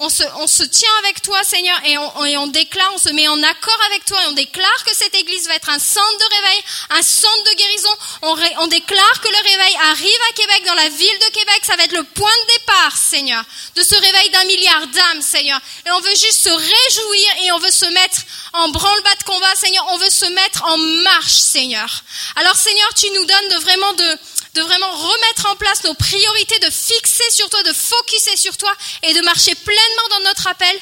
on 0.00 0.08
se, 0.08 0.62
tient 0.62 0.88
avec 1.00 1.20
toi, 1.20 1.42
Seigneur, 1.44 1.78
et 1.84 1.98
on, 1.98 2.46
déclare, 2.46 2.90
on 2.94 2.98
se 2.98 3.10
met 3.10 3.28
en 3.28 3.42
accord 3.42 3.78
avec 3.90 4.04
toi, 4.06 4.18
et 4.22 4.26
on 4.28 4.32
déclare 4.32 4.84
que 4.84 4.94
cette 4.94 5.14
église 5.14 5.46
va 5.46 5.56
être 5.56 5.68
un 5.68 5.78
centre 5.78 6.18
de 6.18 6.34
réveil, 6.34 6.60
un 6.90 7.02
centre 7.02 7.44
de 7.44 7.56
guérison. 7.56 7.88
On, 8.22 8.62
on 8.62 8.66
déclare 8.68 9.20
que 9.20 9.28
le 9.28 9.50
réveil 9.50 9.76
arrive 9.90 10.20
à 10.30 10.32
Québec, 10.32 10.62
dans 10.64 10.74
la 10.74 10.88
ville 10.88 11.18
de 11.18 11.32
Québec. 11.32 11.60
Ça 11.64 11.76
va 11.76 11.84
être 11.84 11.92
le 11.92 12.04
point 12.04 12.30
de 12.30 12.52
départ, 12.58 12.96
Seigneur, 12.96 13.44
de 13.76 13.82
ce 13.82 13.94
réveil 13.94 14.30
d'un 14.30 14.44
milliard 14.44 14.86
d'âmes, 14.86 15.22
Seigneur. 15.22 15.60
Et 15.86 15.90
on 15.90 16.00
veut 16.00 16.10
juste 16.10 16.44
se 16.44 16.50
réjouir 16.50 17.28
et 17.42 17.52
on 17.52 17.58
veut 17.58 17.70
se 17.70 17.86
mettre 17.86 18.20
en 18.54 18.70
branle-bas 18.70 19.14
de 19.16 19.24
combat, 19.24 19.54
Seigneur. 19.54 19.84
On 19.90 19.98
veut 19.98 20.10
se 20.10 20.26
mettre 20.26 20.64
en 20.64 20.78
marche, 20.78 21.32
Seigneur. 21.32 22.02
Alors, 22.36 22.56
Seigneur, 22.56 22.94
tu 22.94 23.10
nous 23.10 23.24
donnes 23.26 23.48
de 23.50 23.56
vraiment 23.56 23.92
de, 23.92 24.18
de 24.54 24.62
vraiment 24.62 24.90
remettre 24.90 25.46
en 25.46 25.56
place 25.56 25.84
nos 25.84 25.94
priorités, 25.94 26.58
de 26.58 26.70
fixer 26.70 27.30
sur 27.30 27.48
toi, 27.48 27.62
de 27.62 27.72
focuser 27.72 28.36
sur 28.36 28.56
toi 28.56 28.72
et 29.02 29.12
de 29.14 29.20
marcher 29.22 29.54
pleinement 29.54 30.08
dans 30.10 30.24
notre 30.24 30.46
appel 30.48 30.80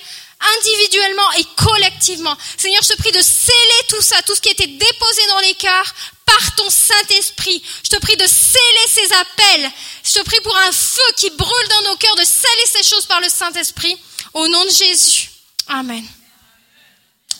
individuellement 0.56 1.30
et 1.32 1.44
collectivement. 1.56 2.36
Seigneur, 2.56 2.82
je 2.82 2.88
te 2.90 2.98
prie 2.98 3.12
de 3.12 3.20
sceller 3.20 3.86
tout 3.88 4.00
ça, 4.00 4.22
tout 4.22 4.34
ce 4.34 4.40
qui 4.40 4.50
était 4.50 4.66
déposé 4.66 5.26
dans 5.28 5.40
les 5.40 5.54
cœurs 5.54 5.94
par 6.24 6.54
ton 6.56 6.70
Saint-Esprit. 6.70 7.62
Je 7.82 7.90
te 7.90 7.96
prie 7.98 8.16
de 8.16 8.26
sceller 8.26 8.88
ces 8.88 9.12
appels. 9.12 9.70
Je 10.04 10.12
te 10.12 10.22
prie 10.22 10.40
pour 10.42 10.56
un 10.56 10.72
feu 10.72 11.12
qui 11.16 11.30
brûle 11.30 11.68
dans 11.70 11.90
nos 11.90 11.96
cœurs, 11.96 12.16
de 12.16 12.24
sceller 12.24 12.66
ces 12.66 12.82
choses 12.82 13.06
par 13.06 13.20
le 13.20 13.28
Saint-Esprit. 13.28 13.96
Au 14.34 14.46
nom 14.46 14.64
de 14.64 14.70
Jésus. 14.70 15.30
Amen. 15.66 16.06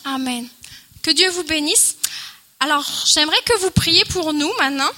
Amen. 0.05 0.47
Que 1.03 1.11
Dieu 1.11 1.29
vous 1.29 1.43
bénisse. 1.43 1.95
Alors, 2.59 2.85
j'aimerais 3.05 3.41
que 3.45 3.57
vous 3.59 3.71
priez 3.71 4.03
pour 4.05 4.33
nous 4.33 4.51
maintenant. 4.57 4.91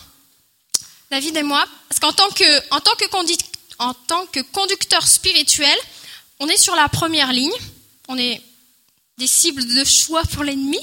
David 1.12 1.36
et 1.36 1.44
moi, 1.44 1.66
parce 1.90 2.00
qu'en 2.00 2.14
tant 2.14 2.30
que, 2.30 2.70
en 2.70 2.80
tant 2.80 4.26
que, 4.28 4.40
conducteur 4.54 5.06
spirituel, 5.06 5.78
on 6.40 6.48
est 6.48 6.56
sur 6.56 6.74
la 6.74 6.88
première 6.88 7.34
ligne, 7.34 7.52
on 8.08 8.18
est 8.18 8.42
des 9.18 9.28
cibles 9.28 9.66
de 9.76 9.84
choix 9.84 10.24
pour 10.32 10.46
l'ennemi, 10.46 10.80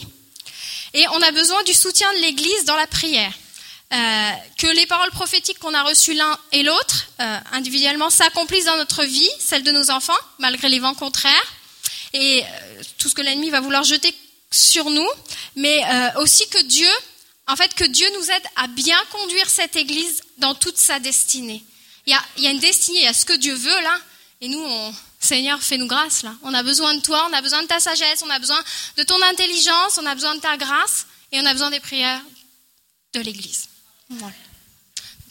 et 0.92 1.08
on 1.08 1.22
a 1.22 1.32
besoin 1.32 1.62
du 1.62 1.72
soutien 1.72 2.12
de 2.12 2.18
l'Église 2.18 2.66
dans 2.66 2.76
la 2.76 2.86
prière. 2.86 3.32
Euh, 3.94 4.32
que 4.58 4.66
les 4.66 4.84
paroles 4.84 5.10
prophétiques 5.12 5.58
qu'on 5.60 5.72
a 5.72 5.82
reçues 5.82 6.12
l'un 6.12 6.38
et 6.52 6.62
l'autre, 6.62 7.06
euh, 7.20 7.38
individuellement, 7.52 8.10
s'accomplissent 8.10 8.66
dans 8.66 8.76
notre 8.76 9.04
vie, 9.04 9.30
celle 9.38 9.62
de 9.62 9.72
nos 9.72 9.90
enfants, 9.90 10.12
malgré 10.38 10.68
les 10.68 10.78
vents 10.78 10.92
contraires, 10.92 11.54
et 12.12 12.44
euh, 12.44 12.82
tout 12.98 13.08
ce 13.08 13.14
que 13.14 13.22
l'ennemi 13.22 13.48
va 13.48 13.60
vouloir 13.60 13.82
jeter 13.82 14.14
sur 14.50 14.90
nous, 14.90 15.08
mais 15.56 15.82
aussi 16.16 16.46
que 16.48 16.62
Dieu 16.64 16.88
en 17.48 17.56
fait, 17.56 17.74
que 17.74 17.84
Dieu 17.84 18.06
nous 18.18 18.30
aide 18.30 18.42
à 18.56 18.66
bien 18.66 18.98
conduire 19.10 19.48
cette 19.48 19.74
Église 19.74 20.22
dans 20.36 20.54
toute 20.54 20.76
sa 20.76 21.00
destinée. 21.00 21.64
Il 22.06 22.12
y 22.36 22.46
a, 22.46 22.50
une 22.50 22.60
destinée, 22.60 23.00
il 23.00 23.04
y 23.04 23.08
a 23.08 23.14
ce 23.14 23.24
que 23.24 23.36
Dieu 23.36 23.54
veut 23.54 23.82
là, 23.82 23.98
et 24.40 24.48
nous, 24.48 24.94
Seigneur, 25.18 25.60
fais-nous 25.60 25.86
grâce 25.86 26.22
là. 26.22 26.34
On 26.42 26.54
a 26.54 26.62
besoin 26.62 26.94
de 26.94 27.00
toi, 27.00 27.26
on 27.28 27.32
a 27.32 27.42
besoin 27.42 27.62
de 27.62 27.66
ta 27.66 27.80
sagesse, 27.80 28.22
on 28.22 28.30
a 28.30 28.38
besoin 28.38 28.62
de 28.96 29.02
ton 29.02 29.20
intelligence, 29.22 29.98
on 29.98 30.06
a 30.06 30.14
besoin 30.14 30.34
de 30.36 30.40
ta 30.40 30.56
grâce, 30.56 31.06
et 31.32 31.40
on 31.40 31.46
a 31.46 31.52
besoin 31.52 31.70
des 31.70 31.80
prières 31.80 32.22
de 33.14 33.20
l'Église. 33.20 33.68
Donc, 34.10 34.32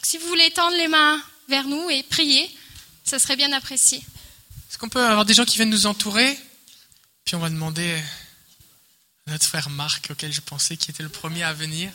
si 0.01 0.17
vous 0.17 0.27
voulez 0.27 0.49
tendre 0.51 0.75
les 0.75 0.87
mains 0.87 1.21
vers 1.47 1.65
nous 1.65 1.89
et 1.89 2.03
prier, 2.03 2.49
ça 3.03 3.19
serait 3.19 3.35
bien 3.35 3.53
apprécié. 3.53 3.97
Est-ce 3.97 4.77
qu'on 4.77 4.89
peut 4.89 5.03
avoir 5.03 5.25
des 5.25 5.33
gens 5.33 5.45
qui 5.45 5.55
viennent 5.55 5.69
nous 5.69 5.85
entourer? 5.85 6.37
Puis 7.25 7.35
on 7.35 7.39
va 7.39 7.49
demander 7.49 8.01
notre 9.27 9.45
frère 9.45 9.69
Marc, 9.69 10.09
auquel 10.11 10.31
je 10.31 10.41
pensais 10.41 10.77
qui 10.77 10.91
était 10.91 11.03
le 11.03 11.09
premier 11.09 11.43
à 11.43 11.53
venir. 11.53 11.91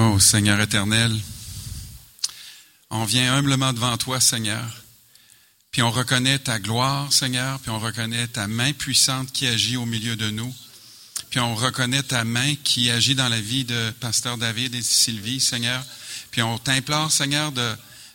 Oh 0.00 0.20
Seigneur 0.20 0.60
éternel, 0.60 1.12
on 2.88 3.04
vient 3.04 3.34
humblement 3.34 3.72
devant 3.72 3.96
toi, 3.96 4.20
Seigneur, 4.20 4.64
puis 5.72 5.82
on 5.82 5.90
reconnaît 5.90 6.38
ta 6.38 6.60
gloire, 6.60 7.12
Seigneur, 7.12 7.58
puis 7.58 7.72
on 7.72 7.80
reconnaît 7.80 8.28
ta 8.28 8.46
main 8.46 8.72
puissante 8.72 9.32
qui 9.32 9.48
agit 9.48 9.76
au 9.76 9.86
milieu 9.86 10.14
de 10.14 10.30
nous, 10.30 10.54
puis 11.30 11.40
on 11.40 11.52
reconnaît 11.56 12.04
ta 12.04 12.22
main 12.22 12.54
qui 12.62 12.92
agit 12.92 13.16
dans 13.16 13.28
la 13.28 13.40
vie 13.40 13.64
de 13.64 13.90
Pasteur 13.98 14.38
David 14.38 14.76
et 14.76 14.82
Sylvie, 14.82 15.40
Seigneur, 15.40 15.84
puis 16.30 16.42
on 16.42 16.58
t'implore, 16.58 17.10
Seigneur, 17.10 17.50
de 17.50 17.74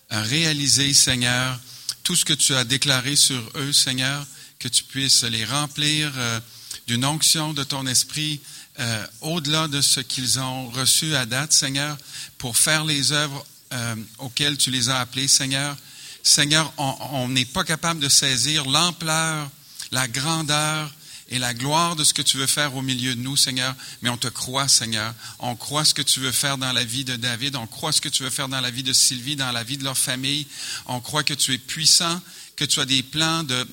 réaliser, 0.10 0.94
Seigneur, 0.94 1.60
tout 2.04 2.16
ce 2.16 2.24
que 2.24 2.32
tu 2.32 2.56
as 2.56 2.64
déclaré 2.64 3.18
sur 3.18 3.44
eux, 3.56 3.74
Seigneur, 3.74 4.26
que 4.58 4.70
tu 4.70 4.86
puisses 4.86 5.26
les 5.26 5.44
remplir 5.44 6.14
euh, 6.16 6.40
d'une 6.88 7.04
onction 7.04 7.52
de 7.52 7.66
ton 7.66 7.86
esprit 7.88 8.40
euh, 8.80 9.06
au-delà 9.22 9.68
de 9.68 9.82
ce 9.82 10.00
qu'ils 10.00 10.40
ont 10.40 10.70
reçu 10.70 11.16
à 11.16 11.26
date, 11.26 11.54
Seigneur, 11.54 11.98
pour 12.38 12.58
faire 12.58 12.86
les 12.86 13.12
œuvres 13.12 13.46
euh, 13.74 13.96
auxquelles 14.20 14.58
tu 14.58 14.72
les 14.72 14.90
as 14.90 15.00
appelés, 15.00 15.28
Seigneur. 15.28 15.76
Seigneur, 16.24 16.72
on 16.78 17.28
n'est 17.28 17.46
pas 17.46 17.64
capable 17.64 18.00
de 18.00 18.10
saisir 18.10 18.66
l'ampleur, 18.66 19.50
la 19.92 20.08
grandeur, 20.08 20.90
et 21.34 21.40
la 21.40 21.56
gloire 21.56 21.96
de 21.96 22.04
ce 22.04 22.14
que 22.14 22.22
tu 22.22 22.38
veux 22.38 22.48
faire 22.48 22.76
au 22.76 22.84
milieu 22.84 23.16
de 23.16 23.20
nous, 23.20 23.36
Seigneur. 23.36 23.76
Mais 24.04 24.10
on 24.10 24.18
te 24.18 24.28
croit, 24.28 24.68
Seigneur. 24.68 25.14
On 25.40 25.56
croit 25.56 25.84
ce 25.84 25.96
que 25.96 26.04
tu 26.04 26.20
veux 26.20 26.32
faire 26.32 26.60
dans 26.60 26.72
la 26.72 26.84
vie 26.84 27.06
de 27.06 27.16
David. 27.16 27.56
On 27.56 27.66
croit 27.66 27.92
ce 27.92 28.02
que 28.02 28.10
tu 28.10 28.22
veux 28.22 28.30
faire 28.30 28.50
dans 28.50 28.62
la 28.62 28.70
vie 28.70 28.84
de 28.84 28.94
Sylvie, 28.94 29.36
dans 29.36 29.52
la 29.52 29.64
vie 29.64 29.78
de 29.78 29.84
leur 29.84 29.98
famille. 29.98 30.46
On 30.86 31.00
croit 31.00 31.24
que 31.24 31.34
tu 31.34 31.54
es 31.54 31.58
puissant, 31.58 32.22
que 32.56 32.66
tu 32.66 32.80
as 32.80 32.86
des 32.86 33.02
plans 33.02 33.44
de, 33.44 33.68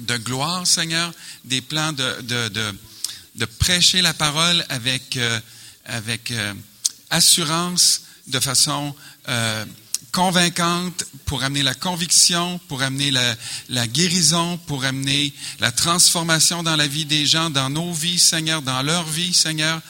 de 0.00 0.16
gloire, 0.16 0.66
Seigneur, 0.66 1.12
des 1.44 1.60
plans 1.60 1.92
de, 1.92 2.22
de, 2.22 2.48
de, 2.48 2.74
de 3.36 3.44
prêcher 3.44 4.02
la 4.02 4.14
parole 4.14 4.64
avec, 4.68 5.16
euh, 5.16 5.40
avec 5.84 6.30
euh, 6.30 6.54
assurance, 7.10 8.02
de 8.26 8.40
façon 8.40 8.94
euh, 9.28 9.64
convaincante 10.12 11.04
pour 11.24 11.42
amener 11.42 11.62
la 11.62 11.74
conviction, 11.74 12.60
pour 12.68 12.82
amener 12.82 13.10
la, 13.10 13.36
la, 13.68 13.86
guérison, 13.86 14.58
pour 14.66 14.84
amener 14.84 15.32
la 15.60 15.72
transformation 15.72 16.62
dans 16.62 16.76
la 16.76 16.86
vie 16.86 17.04
des 17.04 17.26
gens, 17.26 17.50
dans 17.50 17.70
nos 17.70 17.92
vies, 17.92 18.18
Seigneur, 18.18 18.62
dans 18.62 18.82
leur 18.82 19.04
vie, 19.04 19.32
Seigneur. 19.32 19.80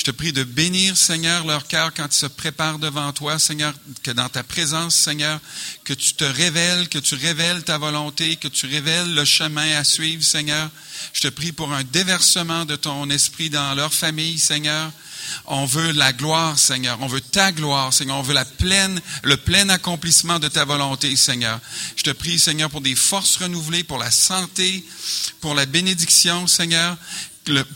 Je 0.00 0.04
te 0.06 0.12
prie 0.12 0.32
de 0.32 0.44
bénir, 0.44 0.96
Seigneur, 0.96 1.44
leur 1.44 1.66
cœur 1.66 1.92
quand 1.92 2.06
ils 2.10 2.16
se 2.16 2.24
préparent 2.24 2.78
devant 2.78 3.12
toi, 3.12 3.38
Seigneur, 3.38 3.74
que 4.02 4.10
dans 4.10 4.30
ta 4.30 4.42
présence, 4.42 4.94
Seigneur, 4.94 5.38
que 5.84 5.92
tu 5.92 6.14
te 6.14 6.24
révèles, 6.24 6.88
que 6.88 6.98
tu 6.98 7.16
révèles 7.16 7.64
ta 7.64 7.76
volonté, 7.76 8.36
que 8.36 8.48
tu 8.48 8.64
révèles 8.64 9.14
le 9.14 9.26
chemin 9.26 9.76
à 9.76 9.84
suivre, 9.84 10.22
Seigneur. 10.24 10.70
Je 11.12 11.20
te 11.20 11.28
prie 11.28 11.52
pour 11.52 11.70
un 11.74 11.84
déversement 11.84 12.64
de 12.64 12.76
ton 12.76 13.10
esprit 13.10 13.50
dans 13.50 13.74
leur 13.74 13.92
famille, 13.92 14.38
Seigneur 14.38 14.90
On 15.44 15.66
veut 15.66 15.92
la 15.92 16.14
gloire, 16.14 16.58
Seigneur. 16.58 16.96
On 17.02 17.06
veut 17.06 17.20
ta 17.20 17.52
gloire, 17.52 17.92
Seigneur. 17.92 18.16
On 18.16 18.22
veut 18.22 18.32
la 18.32 18.46
pleine, 18.46 19.02
le 19.22 19.36
plein 19.36 19.68
accomplissement 19.68 20.38
de 20.38 20.48
ta 20.48 20.64
volonté, 20.64 21.14
Seigneur. 21.14 21.60
Je 21.96 22.04
te 22.04 22.10
prie, 22.10 22.38
Seigneur, 22.38 22.70
pour 22.70 22.80
des 22.80 22.96
forces 22.96 23.36
renouvelées, 23.36 23.84
pour 23.84 23.98
la 23.98 24.10
santé, 24.10 24.82
pour 25.42 25.54
la 25.54 25.66
bénédiction, 25.66 26.46
Seigneur, 26.46 26.96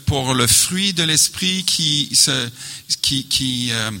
pour 0.05 0.33
le 0.33 0.47
fruit 0.47 0.93
de 0.93 1.03
l'esprit 1.03 1.63
qui 1.65 2.15
se, 2.15 2.49
qui, 3.01 3.27
qui 3.27 3.71
euh, 3.71 3.91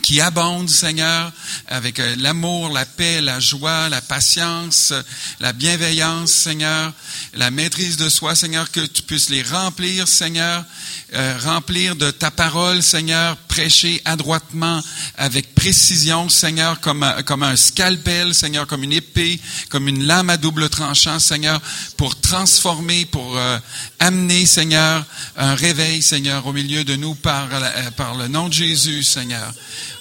qui 0.00 0.20
abonde, 0.20 0.70
Seigneur, 0.70 1.30
avec 1.66 2.00
euh, 2.00 2.16
l'amour, 2.18 2.70
la 2.70 2.86
paix, 2.86 3.20
la 3.20 3.40
joie, 3.40 3.88
la 3.90 4.00
patience, 4.00 4.94
la 5.40 5.52
bienveillance, 5.52 6.32
Seigneur, 6.32 6.92
la 7.34 7.50
maîtrise 7.50 7.98
de 7.98 8.08
soi, 8.08 8.34
Seigneur, 8.34 8.70
que 8.70 8.80
tu 8.80 9.02
puisses 9.02 9.28
les 9.28 9.42
remplir, 9.42 10.08
Seigneur, 10.08 10.64
euh, 11.12 11.38
remplir 11.42 11.96
de 11.96 12.10
ta 12.10 12.30
parole, 12.30 12.82
Seigneur, 12.82 13.36
prêcher 13.52 14.00
adroitement, 14.06 14.80
avec 15.18 15.54
précision, 15.54 16.30
Seigneur, 16.30 16.80
comme, 16.80 17.06
comme 17.26 17.42
un 17.42 17.54
scalpel, 17.54 18.34
Seigneur, 18.34 18.66
comme 18.66 18.82
une 18.82 18.94
épée, 18.94 19.38
comme 19.68 19.88
une 19.88 20.04
lame 20.04 20.30
à 20.30 20.38
double 20.38 20.70
tranchant, 20.70 21.18
Seigneur, 21.18 21.60
pour 21.98 22.18
transformer, 22.18 23.04
pour 23.04 23.36
euh, 23.36 23.58
amener, 23.98 24.46
Seigneur, 24.46 25.04
un 25.36 25.54
réveil, 25.54 26.00
Seigneur, 26.00 26.46
au 26.46 26.54
milieu 26.54 26.82
de 26.84 26.96
nous 26.96 27.14
par, 27.14 27.48
par 27.94 28.14
le 28.14 28.26
nom 28.26 28.48
de 28.48 28.54
Jésus, 28.54 29.02
Seigneur. 29.02 29.52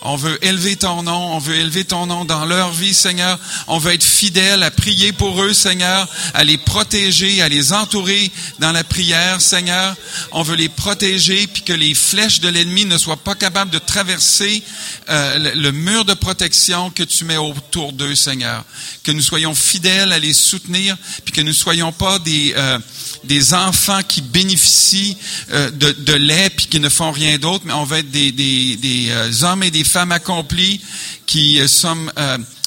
On 0.03 0.15
veut 0.15 0.43
élever 0.43 0.77
ton 0.77 1.03
nom, 1.03 1.35
on 1.35 1.39
veut 1.39 1.55
élever 1.55 1.83
ton 1.83 2.07
nom 2.07 2.25
dans 2.25 2.45
leur 2.45 2.71
vie, 2.71 2.93
Seigneur. 2.93 3.37
On 3.67 3.77
veut 3.77 3.93
être 3.93 4.03
fidèle 4.03 4.63
à 4.63 4.71
prier 4.71 5.11
pour 5.11 5.43
eux, 5.43 5.53
Seigneur, 5.53 6.07
à 6.33 6.43
les 6.43 6.57
protéger, 6.57 7.41
à 7.41 7.49
les 7.49 7.71
entourer 7.71 8.31
dans 8.59 8.71
la 8.71 8.83
prière, 8.83 9.41
Seigneur. 9.41 9.95
On 10.31 10.41
veut 10.41 10.55
les 10.55 10.69
protéger, 10.69 11.45
puis 11.45 11.61
que 11.61 11.73
les 11.73 11.93
flèches 11.93 12.39
de 12.39 12.49
l'ennemi 12.49 12.85
ne 12.85 12.97
soient 12.97 13.17
pas 13.17 13.35
capables 13.41 13.71
de 13.71 13.79
traverser 13.79 14.61
euh, 15.09 15.53
le, 15.55 15.71
mur 15.71 16.05
de 16.05 16.13
protection 16.13 16.91
que 16.91 17.01
tu 17.01 17.25
mets 17.25 17.37
autour 17.37 17.91
d'eux, 17.91 18.13
Seigneur. 18.13 18.63
Que 19.03 19.11
nous 19.11 19.23
soyons 19.23 19.55
fidèles 19.55 20.13
à 20.13 20.19
les 20.19 20.33
soutenir, 20.33 20.95
puis 21.25 21.33
que 21.33 21.41
nous 21.41 21.47
ne 21.47 21.53
soyons 21.53 21.91
pas 21.91 22.19
des... 22.19 22.53
Euh, 22.55 22.79
des 23.23 23.53
enfants 23.53 24.01
qui 24.01 24.19
bénéficient 24.21 25.15
euh, 25.51 25.69
de, 25.69 25.91
de 25.91 26.13
lait 26.13 26.49
puis 26.49 26.65
qui 26.65 26.79
ne 26.79 26.89
font 26.89 27.11
rien 27.11 27.37
d'autre, 27.37 27.65
mais 27.67 27.73
on 27.73 27.83
va 27.83 27.99
être 27.99 28.09
des, 28.09 28.31
des, 28.31 28.77
des 28.77 29.43
hommes 29.43 29.61
et 29.61 29.69
des 29.69 29.83
femmes 29.83 30.11
accomplis 30.11 30.81
qui 31.27 31.61
sommes 31.69 32.11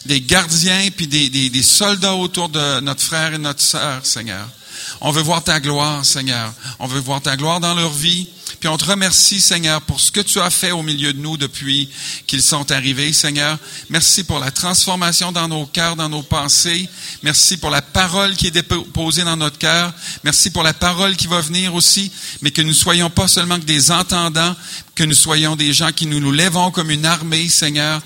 des 0.07 0.21
gardiens 0.21 0.91
puis 0.97 1.09
des, 1.09 1.29
des, 1.29 1.51
des 1.51 1.63
soldats 1.65 2.15
autour 2.15 2.51
de 2.51 2.79
notre 2.81 3.03
frère 3.03 3.35
et 3.35 3.39
notre 3.39 3.63
sœur, 3.63 4.07
Seigneur. 4.07 4.47
On 5.01 5.11
veut 5.11 5.23
voir 5.23 5.43
ta 5.43 5.59
gloire, 5.59 6.05
Seigneur. 6.05 6.53
On 6.79 6.87
veut 6.87 7.01
voir 7.01 7.21
ta 7.21 7.37
gloire 7.37 7.59
dans 7.59 7.75
leur 7.75 7.93
vie. 7.93 8.29
Puis 8.61 8.69
on 8.69 8.77
te 8.77 8.85
remercie, 8.85 9.41
Seigneur, 9.41 9.81
pour 9.83 10.01
ce 10.01 10.11
que 10.11 10.21
tu 10.21 10.41
as 10.41 10.51
fait 10.51 10.71
au 10.71 10.83
milieu 10.83 11.13
de 11.13 11.19
nous 11.19 11.37
depuis 11.37 11.89
qu'ils 12.27 12.43
sont 12.43 12.71
arrivés, 12.71 13.13
Seigneur. 13.13 13.59
Merci 13.91 14.25
pour 14.25 14.39
la 14.39 14.51
transformation 14.51 15.33
dans 15.33 15.49
nos 15.49 15.67
cœurs, 15.67 15.97
dans 15.97 16.09
nos 16.09 16.23
pensées. 16.23 16.89
Merci 17.23 17.57
pour 17.57 17.71
la 17.71 17.83
parole 17.83 18.35
qui 18.37 18.49
est 18.49 18.51
déposée 18.51 19.25
dans 19.25 19.37
notre 19.37 19.59
cœur. 19.59 19.93
Merci 20.23 20.51
pour 20.51 20.63
la 20.63 20.75
parole 20.75 21.17
qui 21.17 21.27
va 21.27 21.41
venir 21.41 21.75
aussi, 21.75 22.11
mais 22.43 22.51
que 22.51 22.63
nous 22.63 22.73
soyons 22.73 23.11
pas 23.11 23.29
seulement 23.29 23.59
que 23.59 23.65
des 23.65 23.91
entendants, 23.91 24.55
que 24.95 25.05
nous 25.05 25.15
soyons 25.15 25.57
des 25.57 25.73
gens 25.73 25.93
qui 25.93 26.07
nous 26.07 26.21
nous 26.21 26.33
lèvons 26.33 26.71
comme 26.71 26.91
une 26.91 27.07
armée, 27.07 27.49
Seigneur. 27.49 28.01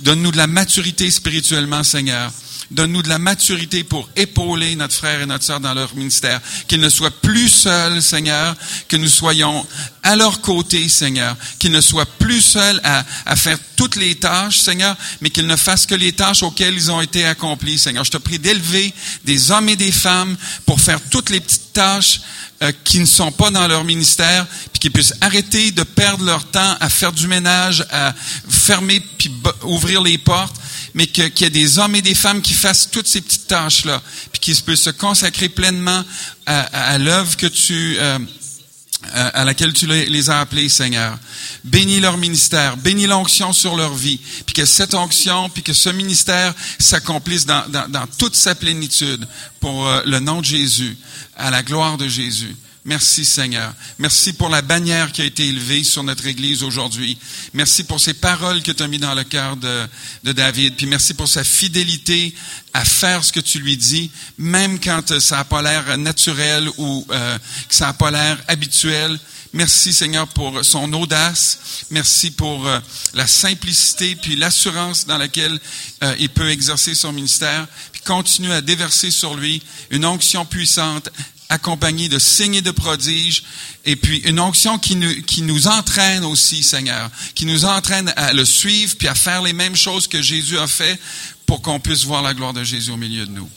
Donne-nous 0.00 0.32
de 0.32 0.36
la 0.36 0.46
maturité 0.46 1.10
spirituellement, 1.10 1.82
Seigneur. 1.82 2.30
Donne-nous 2.72 3.02
de 3.02 3.08
la 3.08 3.18
maturité 3.18 3.84
pour 3.84 4.08
épauler 4.16 4.74
notre 4.76 4.94
frère 4.94 5.20
et 5.20 5.26
notre 5.26 5.44
sœur 5.44 5.60
dans 5.60 5.74
leur 5.74 5.94
ministère. 5.94 6.40
Qu'ils 6.68 6.80
ne 6.80 6.88
soient 6.88 7.10
plus 7.10 7.48
seuls, 7.48 8.02
Seigneur, 8.02 8.56
que 8.88 8.96
nous 8.96 9.08
soyons 9.08 9.66
à 10.02 10.16
leur 10.16 10.40
côté, 10.40 10.88
Seigneur. 10.88 11.36
Qu'ils 11.58 11.70
ne 11.70 11.82
soient 11.82 12.06
plus 12.06 12.40
seuls 12.40 12.80
à, 12.82 13.36
faire 13.36 13.58
toutes 13.76 13.96
les 13.96 14.14
tâches, 14.14 14.58
Seigneur, 14.58 14.96
mais 15.20 15.28
qu'ils 15.28 15.46
ne 15.46 15.56
fassent 15.56 15.86
que 15.86 15.94
les 15.94 16.12
tâches 16.12 16.42
auxquelles 16.42 16.74
ils 16.74 16.90
ont 16.90 17.02
été 17.02 17.26
accomplis, 17.26 17.78
Seigneur. 17.78 18.04
Je 18.04 18.10
te 18.10 18.16
prie 18.16 18.38
d'élever 18.38 18.92
des 19.24 19.50
hommes 19.50 19.68
et 19.68 19.76
des 19.76 19.92
femmes 19.92 20.36
pour 20.64 20.80
faire 20.80 21.00
toutes 21.10 21.28
les 21.28 21.40
petites 21.40 21.74
tâches 21.74 22.20
euh, 22.62 22.72
qui 22.84 23.00
ne 23.00 23.06
sont 23.06 23.32
pas 23.32 23.50
dans 23.50 23.66
leur 23.66 23.84
ministère, 23.84 24.46
puis 24.72 24.80
qu'ils 24.80 24.92
puissent 24.92 25.14
arrêter 25.20 25.72
de 25.72 25.82
perdre 25.82 26.24
leur 26.24 26.44
temps 26.46 26.76
à 26.80 26.88
faire 26.88 27.12
du 27.12 27.26
ménage, 27.26 27.84
à 27.90 28.14
fermer 28.48 29.00
puis 29.18 29.30
ouvrir 29.64 30.00
les 30.00 30.16
portes, 30.16 30.56
mais 30.94 31.06
qu'il 31.06 31.32
y 31.40 31.44
ait 31.44 31.50
des 31.50 31.78
hommes 31.78 31.94
et 31.94 32.02
des 32.02 32.14
femmes 32.14 32.42
qui 32.42 32.54
fassent 32.54 32.90
toutes 32.90 33.06
ces 33.06 33.20
petites 33.20 33.46
tâches-là, 33.46 34.02
puis 34.30 34.40
qu'ils 34.40 34.62
puissent 34.62 34.82
se 34.82 34.90
consacrer 34.90 35.48
pleinement 35.48 36.04
à, 36.46 36.60
à, 36.60 36.98
l'œuvre 36.98 37.36
que 37.36 37.46
tu 37.46 37.96
euh, 37.98 39.30
à 39.34 39.44
laquelle 39.44 39.72
tu 39.72 39.86
les 39.86 40.30
as 40.30 40.40
appelés, 40.40 40.68
Seigneur. 40.68 41.18
Bénis 41.64 42.00
leur 42.00 42.16
ministère, 42.16 42.76
bénis 42.76 43.06
l'onction 43.06 43.52
sur 43.52 43.76
leur 43.76 43.94
vie, 43.94 44.20
puis 44.46 44.54
que 44.54 44.64
cette 44.64 44.94
onction, 44.94 45.50
puis 45.50 45.62
que 45.62 45.72
ce 45.72 45.88
ministère 45.88 46.54
s'accomplisse 46.78 47.44
dans, 47.44 47.68
dans, 47.68 47.88
dans, 47.88 48.06
toute 48.18 48.36
sa 48.36 48.54
plénitude 48.54 49.26
pour 49.60 49.88
euh, 49.88 50.02
le 50.06 50.20
nom 50.20 50.40
de 50.40 50.46
Jésus, 50.46 50.96
à 51.36 51.50
la 51.50 51.62
gloire 51.62 51.98
de 51.98 52.06
Jésus. 52.06 52.54
Merci 52.84 53.24
Seigneur. 53.24 53.72
Merci 54.00 54.32
pour 54.32 54.48
la 54.48 54.60
bannière 54.60 55.12
qui 55.12 55.22
a 55.22 55.24
été 55.24 55.46
élevée 55.46 55.84
sur 55.84 56.02
notre 56.02 56.26
Église 56.26 56.64
aujourd'hui. 56.64 57.16
Merci 57.52 57.84
pour 57.84 58.00
ces 58.00 58.12
paroles 58.12 58.60
que 58.60 58.72
tu 58.72 58.82
as 58.82 58.88
mis 58.88 58.98
dans 58.98 59.14
le 59.14 59.22
cœur 59.22 59.56
de, 59.56 59.86
de, 60.24 60.32
David. 60.32 60.74
Puis 60.74 60.86
merci 60.86 61.14
pour 61.14 61.28
sa 61.28 61.44
fidélité 61.44 62.34
à 62.74 62.84
faire 62.84 63.22
ce 63.22 63.32
que 63.32 63.38
tu 63.38 63.60
lui 63.60 63.76
dis, 63.76 64.10
même 64.36 64.80
quand 64.80 65.20
ça 65.20 65.36
n'a 65.36 65.44
pas 65.44 65.62
l'air 65.62 65.96
naturel 65.96 66.68
ou 66.76 67.06
euh, 67.12 67.38
que 67.68 67.74
ça 67.74 67.86
n'a 67.86 67.92
pas 67.92 68.10
l'air 68.10 68.36
habituel. 68.48 69.16
Merci 69.52 69.92
Seigneur 69.92 70.26
pour 70.28 70.64
son 70.64 70.92
audace. 70.94 71.84
Merci 71.90 72.30
pour 72.30 72.66
euh, 72.66 72.80
la 73.12 73.26
simplicité 73.26 74.16
puis 74.16 74.34
l'assurance 74.34 75.06
dans 75.06 75.18
laquelle 75.18 75.56
euh, 76.02 76.16
il 76.18 76.30
peut 76.30 76.48
exercer 76.48 76.94
son 76.94 77.12
ministère. 77.12 77.68
Puis 77.92 78.00
continue 78.02 78.50
à 78.50 78.60
déverser 78.60 79.10
sur 79.10 79.36
lui 79.36 79.62
une 79.90 80.06
onction 80.06 80.46
puissante 80.46 81.10
accompagné 81.52 82.08
de 82.08 82.18
signes 82.18 82.54
et 82.54 82.62
de 82.62 82.70
prodiges, 82.70 83.44
et 83.84 83.96
puis 83.96 84.18
une 84.18 84.40
onction 84.40 84.78
qui 84.78 84.96
nous, 84.96 85.22
qui 85.22 85.42
nous 85.42 85.66
entraîne 85.66 86.24
aussi, 86.24 86.62
Seigneur, 86.62 87.10
qui 87.34 87.44
nous 87.44 87.64
entraîne 87.64 88.12
à 88.16 88.32
le 88.32 88.44
suivre, 88.44 88.96
puis 88.96 89.08
à 89.08 89.14
faire 89.14 89.42
les 89.42 89.52
mêmes 89.52 89.76
choses 89.76 90.08
que 90.08 90.22
Jésus 90.22 90.58
a 90.58 90.66
fait 90.66 90.98
pour 91.46 91.60
qu'on 91.60 91.78
puisse 91.78 92.04
voir 92.04 92.22
la 92.22 92.32
gloire 92.32 92.54
de 92.54 92.64
Jésus 92.64 92.90
au 92.90 92.96
milieu 92.96 93.26
de 93.26 93.32
nous. 93.32 93.48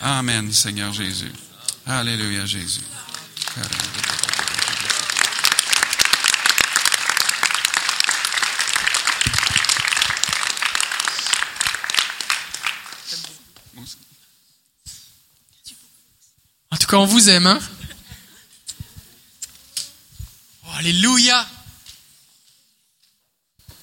Amen, 0.00 0.52
Seigneur 0.52 0.92
Jésus. 0.92 1.30
Alléluia, 1.86 2.46
Jésus. 2.46 2.80
En 16.74 16.76
tout 16.76 16.88
cas, 16.88 16.96
on 16.96 17.06
vous 17.06 17.30
aime. 17.30 17.46
Hein 17.46 17.60
oh, 20.66 20.70
alléluia. 20.74 21.48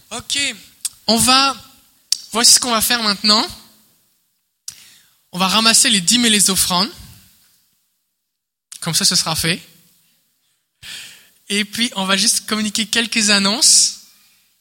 Ok, 0.10 0.38
on 1.08 1.16
va. 1.16 1.56
Voici 2.34 2.56
ce 2.56 2.60
qu'on 2.60 2.72
va 2.72 2.82
faire 2.82 3.02
maintenant. 3.02 3.48
On 5.32 5.40
va 5.40 5.48
ramasser 5.48 5.90
les 5.90 6.02
dîmes 6.02 6.26
et 6.26 6.30
les 6.30 6.50
offrandes. 6.50 6.92
Comme 8.82 8.94
ça, 8.94 9.06
ce 9.06 9.16
sera 9.16 9.38
fait. 9.38 9.66
Et 11.48 11.64
puis, 11.64 11.90
on 11.96 12.04
va 12.04 12.18
juste 12.18 12.46
communiquer 12.46 12.88
quelques 12.88 13.30
annonces. 13.30 14.02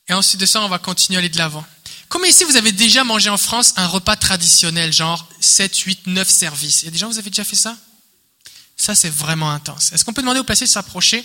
Et 0.06 0.12
ensuite 0.12 0.40
de 0.40 0.46
ça, 0.46 0.62
on 0.62 0.68
va 0.68 0.78
continuer 0.78 1.16
à 1.16 1.18
aller 1.18 1.30
de 1.30 1.38
l'avant. 1.38 1.66
Combien 2.08 2.30
ici 2.30 2.44
vous 2.44 2.56
avez 2.56 2.70
déjà 2.70 3.02
mangé 3.02 3.28
en 3.28 3.38
France 3.38 3.74
un 3.74 3.88
repas 3.88 4.14
traditionnel, 4.14 4.92
genre 4.92 5.28
7, 5.40 5.76
8, 5.76 6.06
9 6.06 6.28
services 6.28 6.82
Il 6.82 6.84
y 6.84 6.88
a 6.88 6.90
des 6.92 6.98
gens, 6.98 7.08
vous 7.08 7.18
avez 7.18 7.30
déjà 7.30 7.42
fait 7.42 7.56
ça? 7.56 7.76
Ça, 8.80 8.94
c'est 8.94 9.10
vraiment 9.10 9.50
intense. 9.50 9.92
Est-ce 9.92 10.04
qu'on 10.04 10.14
peut 10.14 10.22
demander 10.22 10.40
au 10.40 10.44
passé 10.44 10.64
de 10.64 10.70
s'approcher? 10.70 11.22